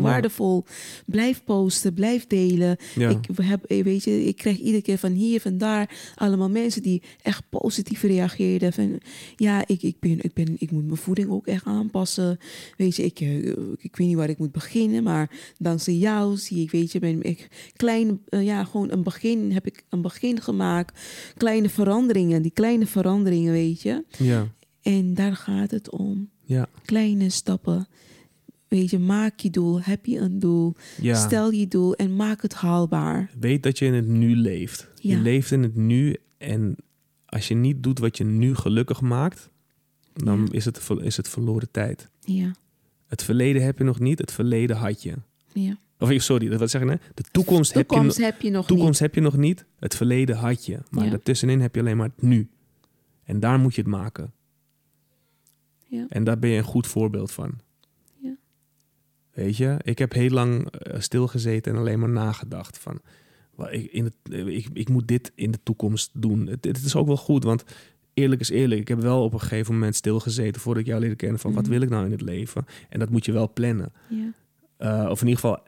Blijf 1.06 1.44
posten, 1.44 1.94
blijf 1.94 2.26
delen. 2.26 2.76
Ja. 2.94 3.08
Ik, 3.08 3.18
heb, 3.42 3.64
eh, 3.64 3.84
weet 3.84 4.04
je, 4.04 4.24
ik 4.24 4.36
kreeg 4.36 4.58
iedere 4.58 4.82
keer 4.82 4.98
van 4.98 5.12
hier, 5.12 5.40
van 5.40 5.58
daar, 5.58 6.12
allemaal 6.14 6.50
mensen 6.50 6.82
die 6.82 7.02
echt 7.22 7.42
positief 7.48 8.02
reageerden. 8.02 8.72
Van, 8.72 9.00
ja, 9.36 9.62
ik, 9.66 9.82
ik, 9.82 10.00
ben, 10.00 10.18
ik, 10.22 10.32
ben, 10.34 10.56
ik 10.58 10.70
moet 10.70 10.84
mijn 10.84 10.96
voeding 10.96 11.30
ook 11.30 11.46
echt 11.46 11.64
aanpassen. 11.64 12.38
Weet 12.76 12.96
je, 12.96 13.04
ik, 13.04 13.20
eh, 13.20 13.46
ik 13.78 13.96
weet 13.96 14.06
niet 14.06 14.16
waar 14.16 14.28
ik 14.28 14.38
moet 14.38 14.52
beginnen, 14.52 15.02
maar 15.02 15.30
dankzij 15.58 15.94
jou 15.94 16.36
zie 16.36 16.62
ik, 16.62 16.70
weet 16.70 16.92
je, 16.92 16.98
ben 16.98 17.22
ik 17.22 17.48
klein, 17.76 18.20
eh, 18.28 18.44
ja, 18.44 18.64
gewoon 18.64 18.90
een 18.92 19.02
begin, 19.02 19.52
heb 19.52 19.66
ik 19.66 19.84
een 19.88 20.02
begin 20.02 20.40
gemaakt. 20.40 21.00
Kleine 21.36 21.68
veranderingen, 21.68 22.42
die 22.42 22.50
kleine 22.50 22.86
veranderingen, 22.86 23.52
weet 23.52 23.82
je. 23.82 24.04
Ja, 24.18 24.46
En 24.82 25.14
daar 25.14 25.36
gaat 25.36 25.70
het 25.70 25.90
om. 25.90 26.28
ja, 26.44 26.68
Kleine 26.84 27.30
stappen. 27.30 27.86
Weet 28.68 28.90
je, 28.90 28.98
maak 28.98 29.38
je 29.40 29.50
doel, 29.50 29.80
heb 29.82 30.06
je 30.06 30.18
een 30.18 30.38
doel. 30.38 30.74
ja. 31.00 31.14
Stel 31.14 31.50
je 31.50 31.68
doel 31.68 31.94
en 31.94 32.16
maak 32.16 32.42
het 32.42 32.54
haalbaar. 32.54 33.30
Weet 33.40 33.62
dat 33.62 33.78
je 33.78 33.84
in 33.84 33.94
het 33.94 34.06
nu 34.06 34.36
leeft. 34.36 34.88
Je 35.00 35.16
leeft 35.16 35.50
in 35.50 35.62
het 35.62 35.76
nu. 35.76 36.16
En 36.38 36.76
als 37.26 37.48
je 37.48 37.54
niet 37.54 37.82
doet 37.82 37.98
wat 37.98 38.16
je 38.16 38.24
nu 38.24 38.54
gelukkig 38.54 39.00
maakt, 39.00 39.50
dan 40.14 40.40
Ja. 40.40 40.52
is, 40.52 40.64
het, 40.64 40.88
is 41.00 41.16
het 41.16 41.28
verloren 41.28 41.70
tijd. 41.70 42.08
Ja, 42.20 42.52
Het 43.06 43.22
verleden 43.22 43.62
heb 43.64 43.78
je 43.78 43.84
nog 43.84 44.00
niet, 44.00 44.18
het 44.18 44.32
verleden 44.32 44.76
had 44.76 45.02
je. 45.02 45.14
ja. 45.52 45.78
Of 46.00 46.12
sorry, 46.22 46.58
wat 46.58 46.70
zeg 46.70 46.80
ik 46.80 46.86
nou? 46.86 46.98
De 47.14 47.22
toekomst, 47.30 47.74
heb 47.74 47.90
je, 47.90 48.22
heb 48.24 48.40
je 48.40 48.50
nog 48.50 48.66
toekomst 48.66 49.00
heb 49.00 49.14
je 49.14 49.20
nog 49.20 49.36
niet, 49.36 49.64
het 49.78 49.94
verleden 49.94 50.36
had 50.36 50.66
je. 50.66 50.78
Maar 50.90 51.04
Ja. 51.04 51.10
daartussenin 51.10 51.60
heb 51.60 51.74
je 51.74 51.80
alleen 51.80 51.96
maar 51.96 52.08
het 52.16 52.22
nu. 52.22 52.48
En 53.24 53.40
daar 53.40 53.58
moet 53.58 53.74
je 53.74 53.80
het 53.80 53.90
maken. 53.90 54.32
Ja. 55.88 56.06
En 56.08 56.24
daar 56.24 56.38
ben 56.38 56.50
je 56.50 56.56
een 56.56 56.64
goed 56.64 56.86
voorbeeld 56.86 57.30
van. 57.32 57.58
Weet 59.44 59.56
je, 59.56 59.76
ik 59.82 59.98
heb 59.98 60.12
heel 60.12 60.30
lang 60.30 60.70
eh, 60.70 61.00
stilgezeten 61.00 61.72
en 61.72 61.78
alleen 61.78 61.98
maar 61.98 62.08
nagedacht 62.08 62.78
van... 62.78 63.00
Ik, 63.70 63.92
in 63.92 64.04
het, 64.04 64.14
eh, 64.30 64.46
ik, 64.46 64.66
ik 64.72 64.88
moet 64.88 65.08
dit 65.08 65.32
in 65.34 65.50
de 65.50 65.58
toekomst 65.62 66.10
doen. 66.14 66.46
Het, 66.46 66.64
het 66.64 66.84
is 66.84 66.96
ook 66.96 67.06
wel 67.06 67.16
goed, 67.16 67.44
want 67.44 67.64
eerlijk 68.14 68.40
is 68.40 68.50
eerlijk. 68.50 68.80
Ik 68.80 68.88
heb 68.88 69.00
wel 69.00 69.22
op 69.24 69.32
een 69.32 69.40
gegeven 69.40 69.74
moment 69.74 69.94
stilgezeten 69.96 70.60
voordat 70.60 70.82
ik 70.82 70.88
jou 70.88 71.00
leerde 71.00 71.16
kennen 71.16 71.38
van 71.40 71.52
wat 71.52 71.62
Mhm. 71.62 71.72
wil 71.72 71.80
ik 71.80 71.88
nou 71.88 72.04
in 72.04 72.10
het 72.10 72.20
leven. 72.20 72.64
En 72.88 72.98
dat 72.98 73.10
moet 73.10 73.24
je 73.24 73.32
wel 73.32 73.52
plannen. 73.52 73.92
Eh, 74.76 75.06
of 75.10 75.20
in 75.22 75.28
ieder 75.28 75.40
geval 75.40 75.62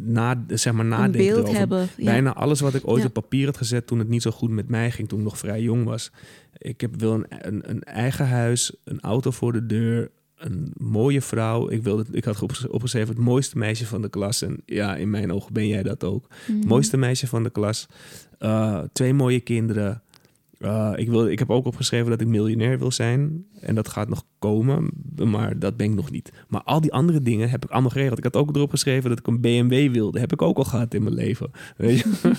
na, 0.00 0.44
zeg 0.48 0.72
maar 0.72 0.84
Een 0.84 0.90
nadenken 0.90 1.34
beeld 1.34 1.52
hebben. 1.56 1.88
Ja. 1.96 2.04
Bijna 2.04 2.34
alles 2.34 2.60
wat 2.60 2.74
ik 2.74 2.88
ooit 2.88 3.02
Ja. 3.02 3.06
op 3.08 3.12
papier 3.12 3.46
had 3.46 3.56
gezet 3.56 3.86
toen 3.86 3.98
het 3.98 4.08
niet 4.08 4.22
zo 4.22 4.30
goed 4.30 4.50
met 4.50 4.68
mij 4.68 4.90
ging, 4.90 5.08
toen 5.08 5.18
ik 5.18 5.24
nog 5.24 5.38
vrij 5.38 5.62
jong 5.62 5.84
was. 5.84 6.10
Ik 6.58 6.80
heb, 6.80 7.00
wil 7.00 7.12
een, 7.14 7.26
een, 7.28 7.70
een 7.70 7.82
eigen 7.82 8.28
huis, 8.28 8.74
een 8.84 9.00
auto 9.00 9.30
voor 9.30 9.52
de 9.52 9.66
deur, 9.66 10.10
een 10.44 10.72
mooie 10.76 11.20
vrouw. 11.20 11.70
Ik, 11.70 11.82
wilde, 11.82 12.04
ik 12.10 12.24
had 12.24 12.42
opges- 12.42 12.68
opgeschreven 12.68 13.08
het 13.08 13.24
mooiste 13.24 13.58
meisje 13.58 13.86
van 13.86 14.02
de 14.02 14.08
klas. 14.08 14.42
En 14.42 14.62
ja, 14.66 14.96
in 14.96 15.10
mijn 15.10 15.32
ogen 15.32 15.52
ben 15.52 15.66
jij 15.66 15.82
dat 15.82 16.04
ook. 16.04 16.26
Mhm. 16.46 16.66
Mooiste 16.66 16.96
meisje 16.96 17.26
van 17.26 17.42
de 17.42 17.50
klas. 17.50 17.86
Eh, 18.38 18.78
twee 18.92 19.14
mooie 19.14 19.40
kinderen. 19.40 20.02
Eh, 20.58 20.92
ik, 20.96 21.08
wil, 21.08 21.28
ik 21.28 21.38
heb 21.38 21.50
ook 21.50 21.66
opgeschreven 21.66 22.10
dat 22.10 22.20
ik 22.20 22.26
miljonair 22.26 22.78
wil 22.78 22.92
zijn. 22.92 23.46
En 23.60 23.74
dat 23.74 23.88
gaat 23.88 24.08
nog 24.08 24.24
komen, 24.38 24.90
maar 25.24 25.58
dat 25.58 25.76
ben 25.76 25.86
ik 25.86 25.94
nog 25.94 26.10
niet. 26.10 26.32
Maar 26.48 26.62
al 26.62 26.80
die 26.80 26.92
andere 26.92 27.20
dingen 27.20 27.50
heb 27.50 27.64
ik 27.64 27.70
allemaal 27.70 27.90
geregeld. 27.90 28.18
Ik 28.18 28.24
had 28.24 28.36
ook 28.36 28.56
erop 28.56 28.70
geschreven 28.70 29.08
dat 29.10 29.18
ik 29.18 29.26
een 29.26 29.40
BMW 29.40 29.92
wilde. 29.92 30.20
Heb 30.20 30.32
ik 30.32 30.42
ook 30.42 30.56
al 30.56 30.64
gehad 30.64 30.94
in 30.94 31.02
mijn 31.02 31.14
leven. 31.14 31.50
Weet 31.76 31.98
je? 31.98 32.32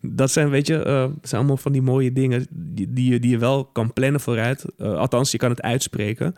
dat 0.20 0.30
zijn, 0.30 0.50
weet 0.50 0.66
je, 0.66 0.76
dat 0.84 1.28
zijn 1.28 1.40
allemaal 1.40 1.56
van 1.56 1.72
die 1.72 1.82
mooie 1.82 2.12
dingen 2.12 2.46
die, 2.50 2.92
die, 2.92 3.12
je, 3.12 3.18
die 3.18 3.30
je 3.30 3.38
wel 3.38 3.64
kan 3.64 3.92
plannen 3.92 4.20
vooruit. 4.20 4.64
Althans, 4.78 5.30
je 5.30 5.38
kan 5.38 5.50
het 5.50 5.62
uitspreken. 5.62 6.34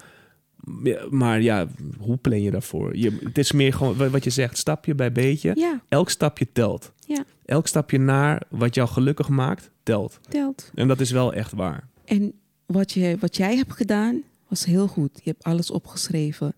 Maar 1.11 1.41
ja, 1.43 1.67
hoe 1.99 2.17
plan 2.17 2.43
je 2.43 2.51
daarvoor? 2.51 2.97
Je, 2.97 3.19
het 3.25 3.39
is 3.39 3.53
meer 3.53 3.73
gewoon 3.73 3.97
wa- 3.97 4.09
wat 4.11 4.25
je 4.25 4.31
zegt, 4.31 4.59
stapje 4.59 4.95
bij 4.95 5.13
beetje. 5.13 5.53
Ja, 5.55 5.81
Elk 5.89 6.11
stapje 6.11 6.47
telt. 6.53 6.93
Ja. 7.07 7.25
Elk 7.45 7.67
stapje 7.67 7.99
naar 7.99 8.43
wat 8.49 8.75
jou 8.75 8.89
gelukkig 8.89 9.29
maakt, 9.29 9.71
telt. 9.83 10.21
telt. 10.29 10.71
En 10.75 10.89
dat 10.89 11.01
is 11.01 11.11
wel 11.11 11.33
echt 11.33 11.53
waar. 11.53 11.89
En 12.05 12.33
wat, 12.67 12.93
je, 12.93 13.17
wat 13.21 13.37
jij 13.37 13.57
hebt 13.57 13.73
gedaan, 13.73 14.23
was 14.49 14.65
heel 14.65 14.87
goed. 14.87 15.21
Je 15.23 15.31
hebt 15.31 15.45
alles 15.45 15.71
opgeschreven. 15.71 16.55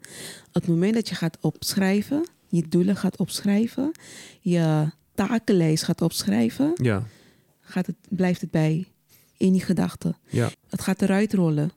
Het 0.53 0.67
moment 0.67 0.95
dat 0.95 1.09
je 1.09 1.15
gaat 1.15 1.39
opschrijven, 1.41 2.29
je 2.49 2.69
doelen 2.69 2.97
gaat 2.97 3.17
opschrijven, 3.17 3.93
je 4.41 4.87
takenlijst 5.15 5.85
gaat 5.85 6.01
opschrijven, 6.03 6.73
Ja, 6.83 7.03
gaat 7.61 7.87
het, 7.87 7.97
blijft 8.09 8.41
het 8.41 8.51
bij 8.51 8.87
in 9.37 9.53
die 9.53 9.61
gedachten. 9.61 10.17
ja. 10.29 10.51
Het 10.69 10.81
gaat 10.81 11.03
eruit 11.03 11.35
rollen. 11.35 11.71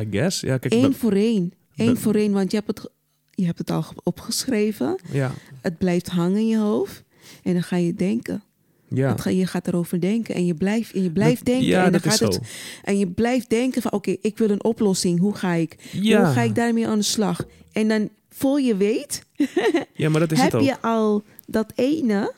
I 0.00 0.06
guess. 0.10 0.40
Ja, 0.40 0.58
kijk, 0.58 0.72
Eén 0.74 0.94
voor 0.94 1.12
één. 1.12 1.52
Eén 1.80 1.96
voor 1.96 2.14
één, 2.14 2.32
want 2.32 2.50
je 2.50 2.56
hebt, 2.56 2.78
het, 2.78 2.90
je 3.30 3.44
hebt 3.46 3.58
het 3.58 3.70
al 3.70 3.82
ge- 3.82 3.94
opgeschreven. 4.02 4.98
ja, 5.12 5.32
Het 5.60 5.78
blijft 5.78 6.08
hangen 6.08 6.38
in 6.38 6.46
je 6.48 6.58
hoofd. 6.58 7.02
En 7.42 7.52
dan 7.52 7.62
ga 7.62 7.76
je 7.76 7.94
denken. 7.94 8.42
ja. 8.88 9.16
Ga, 9.16 9.30
je 9.30 9.46
gaat 9.46 9.66
erover 9.66 10.00
denken. 10.00 10.34
En 10.34 10.46
je 10.46 10.54
blijft, 10.54 10.92
en 10.94 11.02
je 11.02 11.10
blijft 11.10 11.44
denken. 11.44 11.66
Ja, 11.66 11.84
en 11.84 11.92
dan 11.92 12.00
gaat 12.00 12.18
het 12.18 12.40
En 12.84 12.98
je 12.98 13.06
blijft 13.08 13.50
denken 13.50 13.82
van, 13.82 13.92
oké, 13.92 14.16
ik 14.20 14.38
wil 14.38 14.50
een 14.50 14.64
oplossing. 14.64 15.18
Hoe 15.20 15.34
ga 15.34 15.52
ik? 15.52 15.88
Ja. 15.92 16.24
Hoe 16.24 16.32
ga 16.32 16.40
ik 16.42 16.54
daarmee 16.54 16.86
aan 16.88 16.98
de 16.98 17.04
slag? 17.04 17.44
En 17.72 17.88
dan, 17.88 18.08
voor 18.28 18.60
je 18.60 18.76
weet, 18.76 19.22
ja, 19.94 20.08
maar 20.08 20.20
dat 20.20 20.32
is 20.32 20.40
heb 20.40 20.52
het 20.52 20.60
ook. 20.60 20.66
je 20.66 20.80
al 20.80 21.22
dat 21.46 21.72
ene, 21.74 22.32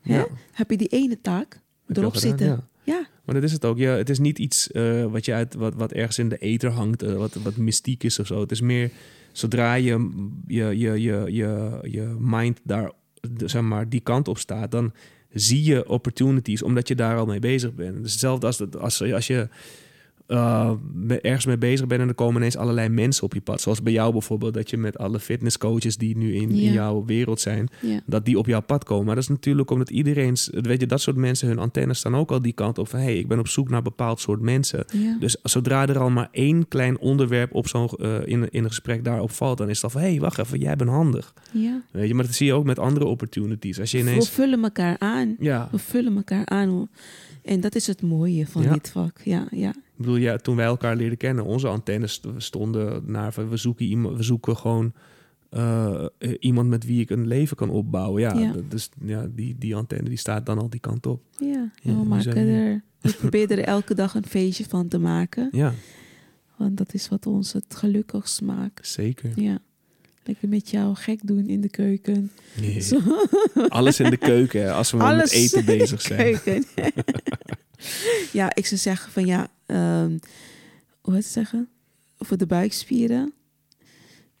hè, 0.00 0.22
heb 0.52 0.70
je 0.70 0.76
die 0.76 0.88
ene 0.88 1.20
taak 1.20 1.60
Heb 1.86 1.96
erop 1.96 2.12
gedaan, 2.14 2.28
zitten. 2.38 2.68
ja. 2.82 3.06
Maar 3.30 3.40
dat 3.40 3.48
is 3.48 3.54
het 3.54 3.64
ook. 3.64 3.78
Ja, 3.78 3.92
het 3.96 4.10
is 4.10 4.18
niet 4.18 4.38
iets 4.38 4.70
eh, 4.70 5.04
wat, 5.04 5.24
je 5.24 5.32
uit, 5.32 5.54
wat, 5.54 5.74
wat 5.74 5.92
ergens 5.92 6.18
in 6.18 6.28
de 6.28 6.38
ether 6.38 6.70
hangt, 6.70 7.02
eh, 7.02 7.14
wat, 7.14 7.34
wat 7.34 7.56
mystiek 7.56 8.02
is 8.02 8.18
of 8.18 8.26
zo. 8.26 8.40
Het 8.40 8.50
is 8.50 8.60
meer 8.60 8.90
zodra 9.32 9.74
je 9.74 10.10
je, 10.46 10.78
je, 10.78 11.00
je, 11.00 11.24
je, 11.26 11.78
je 11.82 12.16
mind 12.18 12.60
daar, 12.64 12.92
zeg 13.44 13.62
maar, 13.62 13.88
die 13.88 14.00
kant 14.00 14.28
op 14.28 14.38
staat, 14.38 14.70
dan 14.70 14.92
zie 15.32 15.64
je 15.64 15.88
opportunities 15.88 16.62
omdat 16.62 16.88
je 16.88 16.94
daar 16.94 17.16
al 17.16 17.26
mee 17.26 17.38
bezig 17.38 17.74
bent. 17.74 18.02
Dus 18.02 18.12
hetzelfde 18.12 18.46
als, 18.46 18.56
dat, 18.56 18.76
als, 18.76 19.02
als 19.02 19.26
je 19.26 19.48
eh, 20.30 20.72
ergens 21.22 21.46
mee 21.46 21.58
bezig 21.58 21.86
bent 21.86 22.00
en 22.00 22.08
er 22.08 22.14
komen 22.14 22.36
ineens 22.36 22.56
allerlei 22.56 22.88
mensen 22.88 23.24
op 23.24 23.34
je 23.34 23.40
pad. 23.40 23.60
Zoals 23.60 23.82
bij 23.82 23.92
jou 23.92 24.12
bijvoorbeeld, 24.12 24.54
dat 24.54 24.70
je 24.70 24.76
met 24.76 24.98
alle 24.98 25.20
fitnesscoaches 25.20 25.96
die 25.96 26.16
nu 26.16 26.34
in, 26.34 26.56
jouw 26.56 27.04
wereld 27.04 27.40
zijn, 27.40 27.68
dat 28.06 28.24
die 28.24 28.38
op 28.38 28.46
jouw 28.46 28.60
pad 28.62 28.84
komen. 28.84 29.06
Maar 29.06 29.14
dat 29.14 29.24
is 29.24 29.30
natuurlijk 29.30 29.70
omdat 29.70 29.90
iedereen, 29.90 30.36
weet 30.50 30.80
je, 30.80 30.86
dat 30.86 31.00
soort 31.00 31.16
mensen, 31.16 31.48
hun 31.48 31.58
antennes 31.58 31.98
staan 31.98 32.16
ook 32.16 32.30
al 32.30 32.42
die 32.42 32.52
kant 32.52 32.78
op 32.78 32.88
van, 32.88 32.98
hé, 32.98 33.04
hey, 33.04 33.18
ik 33.18 33.28
ben 33.28 33.38
op 33.38 33.48
zoek 33.48 33.68
naar 33.68 33.82
bepaald 33.82 34.20
soort 34.20 34.40
mensen. 34.40 34.84
Dus 35.20 35.36
zodra 35.42 35.86
er 35.88 35.98
al 35.98 36.10
maar 36.10 36.28
één 36.32 36.68
klein 36.68 36.98
onderwerp 36.98 37.54
op 37.54 37.68
zo'n, 37.68 37.88
eh, 37.88 38.14
in, 38.24 38.50
in 38.50 38.62
een 38.64 38.68
gesprek 38.68 39.04
daarop 39.04 39.30
valt, 39.30 39.58
dan 39.58 39.68
is 39.68 39.74
het 39.74 39.84
al 39.84 39.90
van, 39.90 40.00
hé, 40.00 40.08
hey, 40.08 40.20
wacht 40.20 40.38
even, 40.38 40.58
jij 40.58 40.76
bent 40.76 40.90
handig. 40.90 41.34
ja. 41.52 41.82
Weet 41.90 42.08
je, 42.08 42.14
maar 42.14 42.24
dat 42.24 42.34
zie 42.34 42.46
je 42.46 42.52
ook 42.52 42.64
met 42.64 42.78
andere 42.78 43.04
opportunities. 43.06 43.80
Als 43.80 43.90
je 43.90 44.02
We 44.02 44.10
ineens, 44.10 44.28
vullen 44.30 44.62
elkaar 44.62 44.96
aan. 44.98 45.36
ja, 45.38 45.68
We 45.72 45.78
vullen 45.78 46.16
elkaar 46.16 46.46
aan. 46.46 46.88
En 47.42 47.60
dat 47.60 47.74
is 47.74 47.86
het 47.86 48.02
mooie 48.02 48.46
van 48.46 48.62
Ja. 48.62 48.72
dit 48.72 48.90
vak. 48.90 49.20
Ja, 49.24 49.46
ja. 49.50 49.72
Ik 50.00 50.06
bedoel, 50.06 50.16
ja, 50.20 50.36
toen 50.36 50.56
wij 50.56 50.64
elkaar 50.66 50.96
leerden 50.96 51.18
kennen, 51.18 51.44
onze 51.44 51.68
antennes 51.68 52.12
st- 52.12 52.26
stonden 52.36 53.02
naar 53.06 53.32
van, 53.32 53.48
we 53.48 53.56
zoeken 53.56 53.84
iemand, 53.86 54.16
we 54.16 54.22
zoeken 54.22 54.56
gewoon 54.56 54.92
eh, 55.50 56.06
eh, 56.18 56.34
iemand 56.40 56.68
met 56.68 56.84
wie 56.84 57.00
ik 57.00 57.10
een 57.10 57.26
leven 57.26 57.56
kan 57.56 57.70
opbouwen. 57.70 58.22
Ja, 58.22 58.52
dus 58.68 58.88
ja, 59.04 59.26
die, 59.34 59.56
die 59.58 59.74
antenne 59.74 60.08
die 60.08 60.18
staat 60.18 60.46
dan 60.46 60.58
al 60.58 60.70
die 60.70 60.80
kant 60.80 61.06
op. 61.06 61.22
Ja, 61.38 61.70
Ja, 61.82 61.94
we 61.96 62.04
maken 62.04 62.36
er... 62.36 62.82
We 63.00 63.12
proberen 63.12 63.58
er 63.58 63.64
elke 63.64 63.94
dag 63.94 64.14
een 64.14 64.26
feestje 64.26 64.64
van 64.68 64.88
te 64.88 64.98
maken. 64.98 65.48
Ja, 65.52 65.74
Want 66.56 66.76
dat 66.76 66.94
is 66.94 67.08
wat 67.08 67.26
ons 67.26 67.52
het 67.52 67.74
gelukkigst 67.74 68.42
maakt. 68.42 68.86
zeker. 68.88 69.30
Ja. 69.34 69.58
Lekker 70.24 70.48
met 70.48 70.70
jou 70.70 70.94
gek 70.94 71.26
doen 71.26 71.46
in 71.48 71.60
de 71.60 71.68
keuken. 71.68 72.30
Nee. 72.60 72.80
Zo. 72.80 72.98
Alles 73.68 74.00
in 74.00 74.10
de 74.10 74.16
keuken, 74.16 74.74
als 74.74 74.90
we 74.90 74.96
met 74.96 75.30
eten 75.30 75.64
bezig 75.64 76.00
zijn. 76.00 76.38
ja, 78.32 78.54
ik 78.54 78.66
zou 78.66 78.80
zeggen 78.80 79.12
van 79.12 79.26
ja, 79.26 79.48
ehm, 79.70 80.18
hoe 81.00 81.14
het 81.14 81.24
zeggen? 81.24 81.68
Voor 82.18 82.36
de 82.36 82.46
buikspieren, 82.46 83.32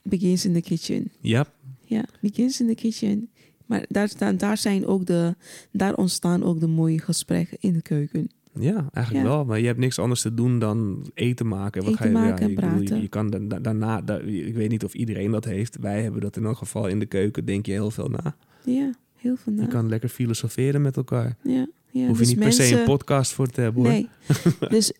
begins 0.02 0.44
in 0.44 0.52
the 0.52 0.60
kitchen. 0.60 1.10
Ja, 1.20 1.46
Ja, 1.84 2.04
begins 2.20 2.60
in 2.60 2.66
the 2.66 2.74
kitchen. 2.74 3.30
Maar 3.66 3.84
daar, 3.88 4.36
daar, 4.36 4.56
zijn 4.56 4.86
ook 4.86 5.06
de, 5.06 5.34
daar 5.72 5.94
ontstaan 5.94 6.42
ook 6.42 6.60
de 6.60 6.66
mooie 6.66 6.98
gesprekken 7.00 7.56
in 7.60 7.72
de 7.72 7.82
keuken. 7.82 8.30
ja, 8.52 8.88
eigenlijk 8.92 9.26
Ja. 9.26 9.32
wel. 9.32 9.44
Maar 9.44 9.60
je 9.60 9.66
hebt 9.66 9.78
niks 9.78 9.98
anders 9.98 10.20
te 10.22 10.34
doen 10.34 10.58
dan 10.58 11.06
eten 11.14 11.46
maken. 11.48 11.82
Wat 11.82 11.92
Eten 11.92 12.04
ga 12.04 12.10
je, 12.10 12.16
maken 12.26 12.46
en 12.48 12.54
bedoel, 12.54 12.70
je- 12.70 12.76
praten. 12.76 13.00
Je, 13.00 13.08
kan 13.08 13.30
da- 13.30 13.38
da- 13.38 13.58
daarna, 13.58 14.00
da- 14.00 14.18
ik 14.20 14.54
weet 14.54 14.70
niet 14.70 14.84
of 14.84 14.94
iedereen 14.94 15.30
dat 15.30 15.44
heeft. 15.44 15.76
Wij 15.80 16.02
hebben 16.02 16.20
dat 16.20 16.36
in 16.36 16.44
elk 16.44 16.56
geval 16.56 16.86
in 16.88 16.98
de 16.98 17.06
keuken. 17.06 17.44
Denk 17.44 17.66
je 17.66 17.72
heel 17.72 17.90
veel 17.90 18.08
na. 18.08 18.36
Ja, 18.64 18.90
heel 19.16 19.36
veel 19.36 19.52
na. 19.52 19.62
Je 19.62 19.68
kan 19.68 19.88
lekker 19.88 20.08
filosoferen 20.08 20.82
met 20.82 20.96
elkaar. 20.96 21.36
ja, 21.42 21.66
ja, 21.92 22.06
Hoef 22.06 22.12
je 22.18 22.24
dus 22.24 22.28
niet 22.28 22.38
per 22.38 22.52
se 22.52 22.62
een 22.62 22.68
mensen- 22.68 22.84
podcast 22.84 23.32
voor 23.32 23.46
te 23.48 23.60
hebben 23.60 23.82
hoor. 23.90 24.68
Dus 24.76 24.92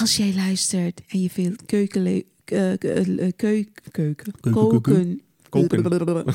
als 0.00 0.16
jij 0.16 0.34
luistert 0.34 1.00
en 1.08 1.20
je 1.22 1.30
vindt 1.30 1.64
keukenle- 1.66 2.24
eh, 2.44 2.72
eh, 2.72 2.78
keuk- 3.36 3.36
keuken, 3.36 3.72
Keuken, 3.90 4.32
keuken. 4.40 4.52
koken. 4.52 5.20
Koken. 5.48 6.24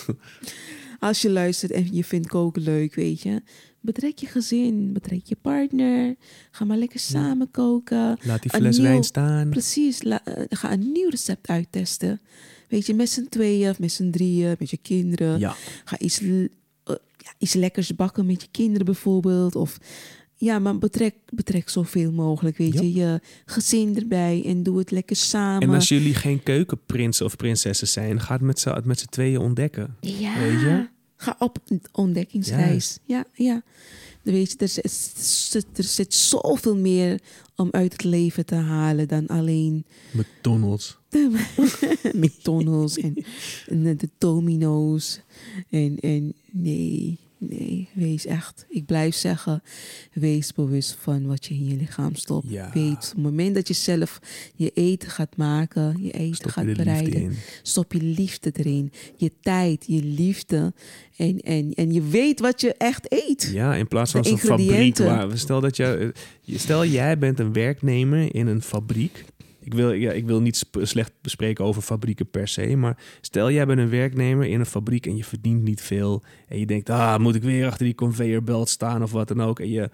Als 1.00 1.22
je 1.22 1.30
luistert 1.30 1.72
en 1.72 1.88
je 1.96 2.04
vindt 2.04 2.28
koken 2.28 2.62
leuk, 2.62 2.96
weet 2.96 3.22
je. 3.22 3.42
Betrek 3.82 4.18
je 4.18 4.26
gezin, 4.28 4.94
betrek 4.94 5.22
je 5.26 5.36
partner. 5.42 6.16
Ga 6.52 6.66
maar 6.66 6.78
lekker 6.78 7.00
samen 7.00 7.52
koken. 7.52 8.18
Laat 8.24 8.42
die 8.42 8.52
fles 8.52 8.78
nieuw- 8.78 8.86
wijn 8.88 9.04
staan. 9.04 9.50
Precies, 9.50 10.04
la- 10.04 10.26
eh, 10.26 10.44
ga 10.50 10.72
een 10.72 10.92
nieuw 10.92 11.10
recept 11.10 11.48
uittesten. 11.48 12.22
Weet 12.68 12.86
je, 12.86 12.94
met 12.94 13.10
z'n 13.10 13.26
tweeën 13.30 13.70
of 13.70 13.80
met 13.80 13.92
z'n 13.92 14.10
drieën, 14.10 14.56
met 14.60 14.70
je 14.70 14.78
kinderen. 14.78 15.40
Ja, 15.40 15.56
Ga 15.86 16.00
iets, 16.00 16.22
ja, 17.30 17.36
iets 17.38 17.54
lekkers 17.54 17.96
bakken 17.96 18.26
met 18.26 18.42
je 18.42 18.48
kinderen 18.52 18.86
bijvoorbeeld. 18.86 19.56
Of 19.56 19.78
ja, 20.36 20.60
maar 20.60 20.78
betrek, 20.78 21.16
betrek 21.30 21.70
zoveel 21.70 22.12
mogelijk, 22.12 22.58
weet 22.58 22.74
Ja. 22.74 22.82
je. 22.82 22.94
Je 22.94 23.20
gezin 23.46 23.96
erbij 23.98 24.44
en 24.46 24.64
doe 24.64 24.78
het 24.78 24.92
lekker 24.92 25.16
samen. 25.16 25.62
en 25.62 25.74
als 25.74 25.88
jullie 25.88 26.14
geen 26.14 26.44
keukenprinsen 26.44 27.26
of 27.26 27.36
prinsessen 27.36 27.88
zijn, 27.88 28.20
ga 28.22 28.34
het 28.34 28.42
met 28.42 28.60
z'n, 28.60 28.82
met 28.84 29.00
z'n 29.00 29.08
tweeën 29.10 29.38
ontdekken. 29.40 29.96
ja, 30.02 30.40
weet 30.40 30.60
je? 30.60 30.88
ga 31.22 31.36
op 31.40 31.58
ontdekkingsreis. 31.92 33.00
Ja, 33.06 33.26
ja. 33.34 33.64
Dan 34.24 34.34
Weet 34.34 34.52
je, 34.52 34.58
er 34.58 34.90
zit, 35.20 35.66
er 35.78 35.84
zit 35.84 36.14
zoveel 36.14 36.76
meer 36.78 37.20
om 37.56 37.68
uit 37.72 37.92
het 37.92 38.04
leven 38.04 38.46
te 38.46 38.56
halen 38.56 39.08
dan 39.08 39.28
alleen 39.28 39.86
McDonald's. 40.12 40.98
de 41.10 41.46
McDonald's 42.22 42.98
en, 42.98 43.26
en 43.68 43.84
de, 43.84 43.96
de 43.96 44.10
domino's. 44.18 45.22
En, 45.70 45.98
en 46.00 46.34
nee, 46.52 47.18
nee, 47.38 47.90
wees 47.94 48.26
echt. 48.26 48.66
Ik 48.70 48.86
blijf 48.86 49.16
zeggen, 49.16 49.64
wees 50.14 50.54
bewust 50.54 50.98
van 51.00 51.26
wat 51.26 51.46
je 51.46 51.54
in 51.54 51.68
je 51.68 51.76
lichaam 51.76 52.16
stopt. 52.16 52.50
Ja. 52.50 52.70
Weet, 52.74 52.94
op 52.96 53.02
het 53.02 53.18
moment 53.24 53.56
dat 53.56 53.68
je 53.68 53.74
zelf 53.74 54.20
je 54.56 54.72
eten 54.74 55.10
gaat 55.10 55.38
maken, 55.38 55.96
je 56.04 56.12
eten 56.12 56.36
Stop 56.36 56.52
gaat 56.52 56.66
je 56.66 56.76
bereiden, 56.76 57.34
stop 57.62 57.94
je 57.94 58.02
liefde 58.02 58.52
erin. 58.54 58.92
Je 59.16 59.32
tijd, 59.42 59.86
je 59.88 60.04
liefde. 60.04 60.74
En, 61.18 61.40
en, 61.40 61.74
en 61.74 61.94
je 61.94 62.02
weet 62.02 62.40
wat 62.40 62.62
je 62.62 62.74
echt 62.74 63.06
eet. 63.12 63.50
Ja, 63.54 63.76
in 63.76 63.88
plaats 63.88 64.12
van 64.12 64.24
zo'n 64.26 64.38
fabriek. 64.38 64.98
Waar, 64.98 65.38
stel, 65.38 65.62
dat 65.62 65.76
je, 65.76 66.14
je- 66.42 66.58
stel 66.58 66.86
jij 66.86 67.18
bent 67.18 67.40
een 67.40 67.54
werknemer 67.54 68.36
in 68.36 68.48
een 68.48 68.62
fabriek. 68.62 69.26
Ik 69.60 69.74
wil, 69.74 69.92
ja, 69.92 70.12
ik 70.12 70.26
wil 70.26 70.42
niet 70.42 70.66
slecht 70.82 71.12
bespreken 71.22 71.66
over 71.66 71.82
fabrieken 71.82 72.30
per 72.30 72.48
se. 72.48 72.76
Maar 72.76 73.04
stel 73.22 73.52
jij 73.52 73.66
bent 73.66 73.80
een 73.80 73.90
werknemer 73.90 74.48
in 74.48 74.60
een 74.60 74.66
fabriek 74.66 75.06
en 75.06 75.16
je 75.16 75.24
verdient 75.24 75.64
niet 75.64 75.82
veel. 75.82 76.24
En 76.48 76.60
je 76.60 76.66
denkt, 76.66 76.90
ah, 76.90 77.20
moet 77.20 77.36
ik 77.36 77.44
weer 77.44 77.66
achter 77.66 77.86
die 77.86 77.96
conveyorbelt 77.96 78.70
staan 78.70 79.04
of 79.04 79.12
wat 79.12 79.28
dan 79.28 79.42
ook. 79.42 79.60
En 79.60 79.70
je, 79.70 79.90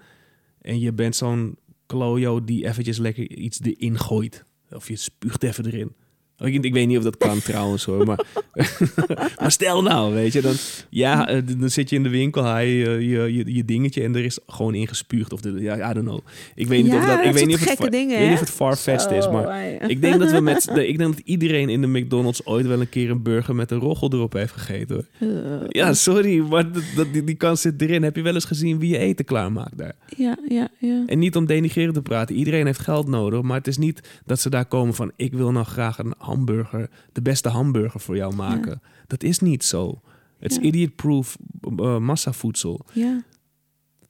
en 0.60 0.80
je 0.80 0.92
bent 0.92 1.16
zo'n 1.16 1.56
klojo 1.86 2.44
die 2.44 2.66
eventjes 2.66 2.98
lekker 2.98 3.30
iets 3.30 3.60
erin 3.62 3.98
gooit. 3.98 4.44
Of 4.70 4.88
je 4.88 4.96
spuugt 4.96 5.42
even 5.42 5.66
erin. 5.66 5.92
Ik, 6.38 6.64
ik 6.64 6.72
weet 6.72 6.86
niet 6.86 6.98
of 6.98 7.02
dat 7.04 7.16
kan 7.16 7.38
trouwens 7.42 7.84
hoor, 7.84 8.06
maar, 8.06 8.24
maar 9.40 9.50
stel 9.50 9.82
nou, 9.82 10.14
weet 10.14 10.32
je, 10.32 10.40
dan, 10.40 10.54
ja, 10.90 11.28
eh, 11.28 11.42
dan 11.58 11.70
zit 11.70 11.90
je 11.90 11.96
in 11.96 12.02
de 12.02 12.08
winkel, 12.08 12.42
haal 12.42 12.60
je 12.60 12.74
je, 13.08 13.34
je, 13.34 13.54
je 13.54 13.64
dingetje 13.64 14.02
en 14.02 14.14
er 14.16 14.24
is 14.24 14.38
gewoon 14.46 14.74
ingespuugd. 14.74 15.32
Of 15.32 15.40
de, 15.40 15.52
ja, 15.60 15.90
I 15.90 15.94
don't 15.94 16.06
know. 16.06 16.18
Ik 16.54 16.66
weet 16.66 16.82
niet 16.82 16.92
Ja, 16.92 16.98
of 16.98 17.04
dat, 17.06 17.24
ik 17.24 17.32
weet 17.32 17.46
niet 17.46 17.54
of 17.54 17.78
het, 17.78 17.92
dingen, 17.92 18.14
ik 18.14 18.18
weet 18.18 18.18
niet 18.18 18.26
hè? 18.28 18.32
of 18.34 18.40
het 18.40 18.50
far-fetched 18.50 19.10
is, 19.10 19.28
maar 19.30 19.62
ik 19.88 20.00
denk 20.00 20.18
dat 20.18 20.30
we 20.30 20.40
met, 20.40 20.70
de- 20.74 20.88
ik 20.88 20.98
denk 20.98 21.14
dat 21.16 21.22
iedereen 21.26 21.68
in 21.68 21.80
de 21.80 21.86
McDonald's 21.86 22.40
ooit 22.46 22.66
wel 22.66 22.80
een 22.80 22.88
keer 22.88 23.10
een 23.10 23.22
burger 23.22 23.54
met 23.54 23.70
een 23.70 23.78
roggel 23.78 24.12
erop 24.12 24.32
heeft 24.32 24.52
gegeten. 24.52 25.06
hoor. 25.18 25.28
Eh, 25.28 25.60
Ja, 25.68 25.92
sorry, 25.94 26.38
maar 26.38 26.72
dat, 26.72 26.82
dat- 26.96 27.12
die, 27.12 27.24
die 27.24 27.34
kans 27.34 27.60
zit 27.60 27.82
erin. 27.82 28.02
Heb 28.02 28.16
je 28.16 28.22
wel 28.22 28.34
eens 28.34 28.44
gezien 28.44 28.78
wie 28.78 28.90
je 28.90 28.98
eten 28.98 29.24
klaarmaakt 29.24 29.78
daar? 29.78 29.94
ja, 30.16 30.36
ja, 30.48 30.68
ja. 30.78 31.02
En 31.06 31.18
niet 31.18 31.36
om 31.36 31.46
denigrerend 31.46 31.94
te 31.94 32.02
praten. 32.02 32.36
Iedereen 32.36 32.66
heeft 32.66 32.78
geld 32.80 33.08
nodig. 33.08 33.42
Maar 33.42 33.56
het 33.56 33.66
is 33.66 33.78
niet 33.78 34.00
dat 34.26 34.40
ze 34.40 34.50
daar 34.50 34.64
komen 34.66 34.94
van... 34.94 35.12
ik 35.16 35.32
wil 35.32 35.50
nou 35.52 35.66
graag 35.66 35.98
een 35.98 36.14
hamburger... 36.26 36.90
de 37.12 37.22
beste 37.22 37.48
hamburger 37.48 38.00
voor 38.00 38.16
jou 38.16 38.34
maken. 38.34 38.80
Dat 39.06 39.22
is 39.22 39.38
niet 39.40 39.64
zo. 39.64 40.00
Het 40.38 40.50
is 40.50 40.56
Ja. 40.56 40.62
idiot-proof 40.62 41.36
eh, 41.78 41.98
massavoedsel. 41.98 42.80
ja. 42.92 43.22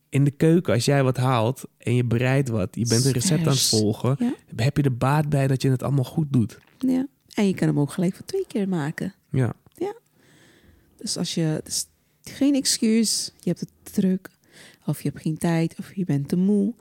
In 0.09 0.25
de 0.25 0.31
keuken, 0.31 0.75
als 0.75 0.85
jij 0.85 1.03
wat 1.03 1.17
haalt 1.17 1.65
en 1.79 1.95
je 1.95 2.05
bereidt 2.05 2.49
wat... 2.49 2.69
je 2.71 2.87
bent 2.87 3.05
een 3.05 3.13
recept 3.13 3.41
aan 3.47 3.53
het 3.53 3.63
volgen... 3.63 4.17
Ja. 4.19 4.35
heb 4.57 4.77
je 4.77 4.83
er 4.83 4.97
baat 4.97 5.29
bij 5.29 5.47
dat 5.47 5.63
je 5.63 5.71
het 5.71 5.83
allemaal 5.83 6.05
goed 6.05 6.33
doet. 6.33 6.59
Ja, 6.79 7.07
en 7.35 7.47
je 7.47 7.55
kan 7.55 7.69
hem 7.69 7.81
ook 7.81 7.91
gelijk 7.91 8.15
voor 8.15 8.25
twee 8.25 8.45
keer 8.47 8.69
maken. 8.69 9.15
Ja, 9.31 9.55
Dus 10.97 11.17
als 11.17 11.35
je, 11.35 11.61
dus 11.65 11.87
geen 12.23 12.55
excuus, 12.55 13.33
je 13.41 13.49
hebt 13.49 13.61
het 13.61 13.71
druk, 13.95 14.31
of 14.87 15.03
je 15.03 15.09
hebt 15.09 15.23
geen 15.23 15.39
tijd, 15.39 15.75
of 15.79 15.95
je 15.95 16.05
bent 16.05 16.29
te 16.29 16.37
moe. 16.37 16.75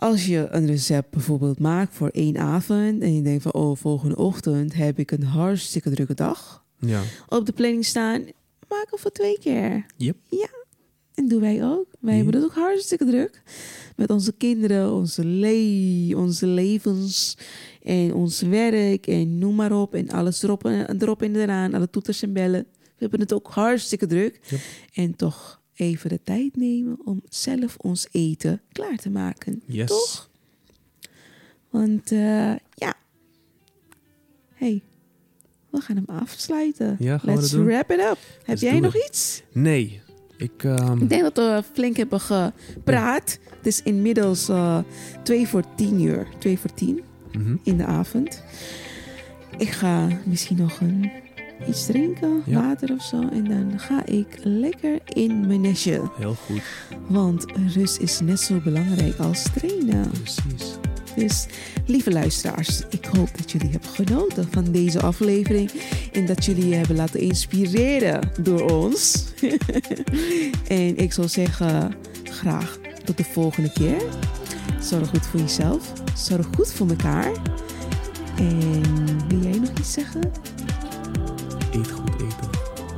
Als 0.00 0.26
je 0.26 0.46
een 0.50 0.66
recept 0.66 1.10
bijvoorbeeld 1.10 1.58
maakt 1.58 1.94
voor 1.94 2.08
één 2.08 2.36
avond 2.38 3.02
en 3.02 3.14
je 3.14 3.22
denkt 3.22 3.42
van, 3.42 3.52
oh, 3.52 3.76
volgende 3.76 4.16
ochtend 4.16 4.74
heb 4.74 4.98
ik 4.98 5.10
een 5.10 5.22
hartstikke 5.22 5.90
drukke 5.90 6.14
dag 6.14 6.64
ja. 6.78 7.02
op 7.28 7.46
de 7.46 7.52
planning 7.52 7.84
staan, 7.84 8.20
maak 8.68 8.86
hem 8.90 8.98
voor 8.98 9.10
twee 9.10 9.38
keer. 9.38 9.86
Yep. 9.96 10.16
Ja, 10.28 10.48
en 11.14 11.28
doen 11.28 11.40
wij 11.40 11.64
ook. 11.64 11.86
Wij 12.00 12.16
Ja. 12.16 12.22
hebben 12.22 12.40
het 12.40 12.50
ook 12.50 12.56
hartstikke 12.56 13.04
druk. 13.04 13.42
Met 13.96 14.10
onze 14.10 14.32
kinderen, 14.32 14.92
onze, 14.92 15.24
le 15.24 16.12
onze 16.16 16.46
levens 16.46 17.36
en 17.82 18.14
ons 18.14 18.40
werk 18.40 19.06
en 19.06 19.38
noem 19.38 19.54
maar 19.54 19.72
op. 19.80 19.94
En 19.94 20.10
alles 20.10 20.42
erop 20.42 20.64
en, 20.64 21.02
erop 21.02 21.22
en 21.22 21.36
eraan, 21.36 21.74
alle 21.74 21.90
toeters 21.90 22.22
en 22.22 22.32
bellen. 22.32 22.66
We 22.82 22.96
hebben 22.98 23.20
het 23.20 23.32
ook 23.32 23.48
hartstikke 23.48 24.06
druk. 24.06 24.40
Yep. 24.48 24.60
En 24.94 25.16
toch 25.16 25.59
even 25.80 26.08
de 26.08 26.20
tijd 26.24 26.56
nemen 26.56 26.98
om 27.04 27.22
zelf 27.28 27.76
ons 27.76 28.08
eten 28.10 28.60
klaar 28.72 28.96
te 28.96 29.10
maken. 29.10 29.62
Yes. 29.66 29.88
Toch? 29.88 30.30
Want 31.70 32.12
eh, 32.12 32.54
ja, 32.74 32.94
hey, 34.54 34.82
we 35.70 35.80
gaan 35.80 35.96
hem 35.96 36.18
afsluiten. 36.20 36.96
Ja, 36.98 37.18
gaan 37.18 37.34
we 37.34 37.40
Let's 37.40 37.52
wrap 37.52 37.90
it 37.90 37.98
up. 37.98 38.18
Heb 38.38 38.46
Let's 38.46 38.60
jij 38.60 38.80
nog 38.80 38.94
it. 38.94 39.06
iets? 39.08 39.42
Nee, 39.52 40.00
ik... 40.36 40.64
ehm, 40.64 41.02
Ik 41.02 41.08
denk 41.08 41.22
dat 41.22 41.36
we 41.36 41.62
flink 41.72 41.96
hebben 41.96 42.20
gepraat. 42.20 43.38
Het 43.56 43.66
is 43.66 43.82
inmiddels 43.82 44.48
eh 44.48 44.78
twee 45.22 45.48
voor 45.48 45.64
tien 45.76 46.00
uur. 46.00 46.26
Twee 46.38 46.58
voor 46.58 46.74
tien 46.74 47.00
mhm. 47.32 47.56
in 47.62 47.76
de 47.76 47.84
avond. 47.84 48.42
Ik 49.58 49.70
ga 49.70 50.08
misschien 50.24 50.56
nog 50.56 50.80
een, 50.80 51.10
iets 51.68 51.86
drinken, 51.86 52.42
Ja. 52.46 52.60
water 52.62 52.92
of 52.92 53.02
zo. 53.02 53.28
En 53.28 53.44
dan 53.44 53.72
ga 53.76 54.06
ik 54.06 54.26
lekker 54.42 54.98
in 55.06 55.46
mijn 55.46 55.60
nestje. 55.60 56.10
Heel 56.18 56.34
goed, 56.46 56.62
Want 57.08 57.44
rust 57.74 57.98
is 57.98 58.20
net 58.20 58.40
zo 58.40 58.60
belangrijk 58.64 59.18
als 59.18 59.42
trainen. 59.54 60.10
precies. 60.10 60.78
Dus 61.16 61.46
lieve 61.86 62.10
luisteraars, 62.12 62.82
ik 62.90 63.04
hoop 63.04 63.28
dat 63.36 63.50
jullie 63.50 63.70
hebben 63.70 63.88
genoten 63.90 64.48
van 64.50 64.72
deze 64.72 65.00
aflevering. 65.00 65.70
En 66.12 66.26
dat 66.26 66.44
jullie 66.44 66.68
je 66.68 66.74
hebben 66.74 66.96
laten 66.96 67.20
inspireren 67.20 68.30
door 68.40 68.70
ons. 68.70 69.24
en 70.68 70.96
ik 70.96 71.12
zou 71.12 71.28
zeggen, 71.28 71.94
graag 72.24 72.78
tot 73.04 73.16
de 73.16 73.24
volgende 73.24 73.72
keer. 73.72 74.02
Zorg 74.80 75.08
goed 75.08 75.26
voor 75.26 75.40
jezelf. 75.40 75.92
Zorg 76.16 76.46
goed 76.56 76.72
voor 76.72 76.88
elkaar. 76.88 77.32
En 78.36 78.82
wil 79.28 79.40
jij 79.42 79.58
nog 79.58 79.70
iets 79.78 79.92
zeggen? 79.92 80.20
Eet 81.72 81.90
goed 81.90 82.10
eten. 82.14 82.50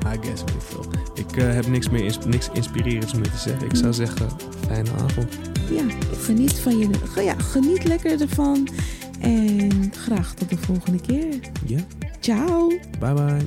I 0.07 0.27
guess, 0.27 0.43
weet 0.44 0.55
ik 0.55 0.61
veel. 0.62 0.85
Ik 1.15 1.36
eh, 1.36 1.53
heb 1.55 1.66
niks 1.66 1.89
meer 1.90 2.05
ins- 2.05 2.19
niks 2.27 2.49
inspirerends 2.53 3.15
meer 3.15 3.31
te 3.31 3.39
zeggen. 3.39 3.66
Ik 3.66 3.77
zou 3.77 3.93
zeggen, 3.93 4.28
fijne 4.66 4.90
avond. 4.90 5.28
Ja, 5.70 5.85
geniet 6.20 6.53
van 6.55 6.78
je. 6.78 6.89
Ja, 7.24 7.35
geniet 7.39 7.85
lekker 7.85 8.20
ervan. 8.20 8.69
En 9.20 9.93
graag 9.97 10.35
tot 10.35 10.49
de 10.51 10.57
volgende 10.57 11.01
keer. 11.01 11.35
Ja, 11.66 11.78
Ciao. 12.20 12.69
bye 12.99 13.12
bye. 13.15 13.47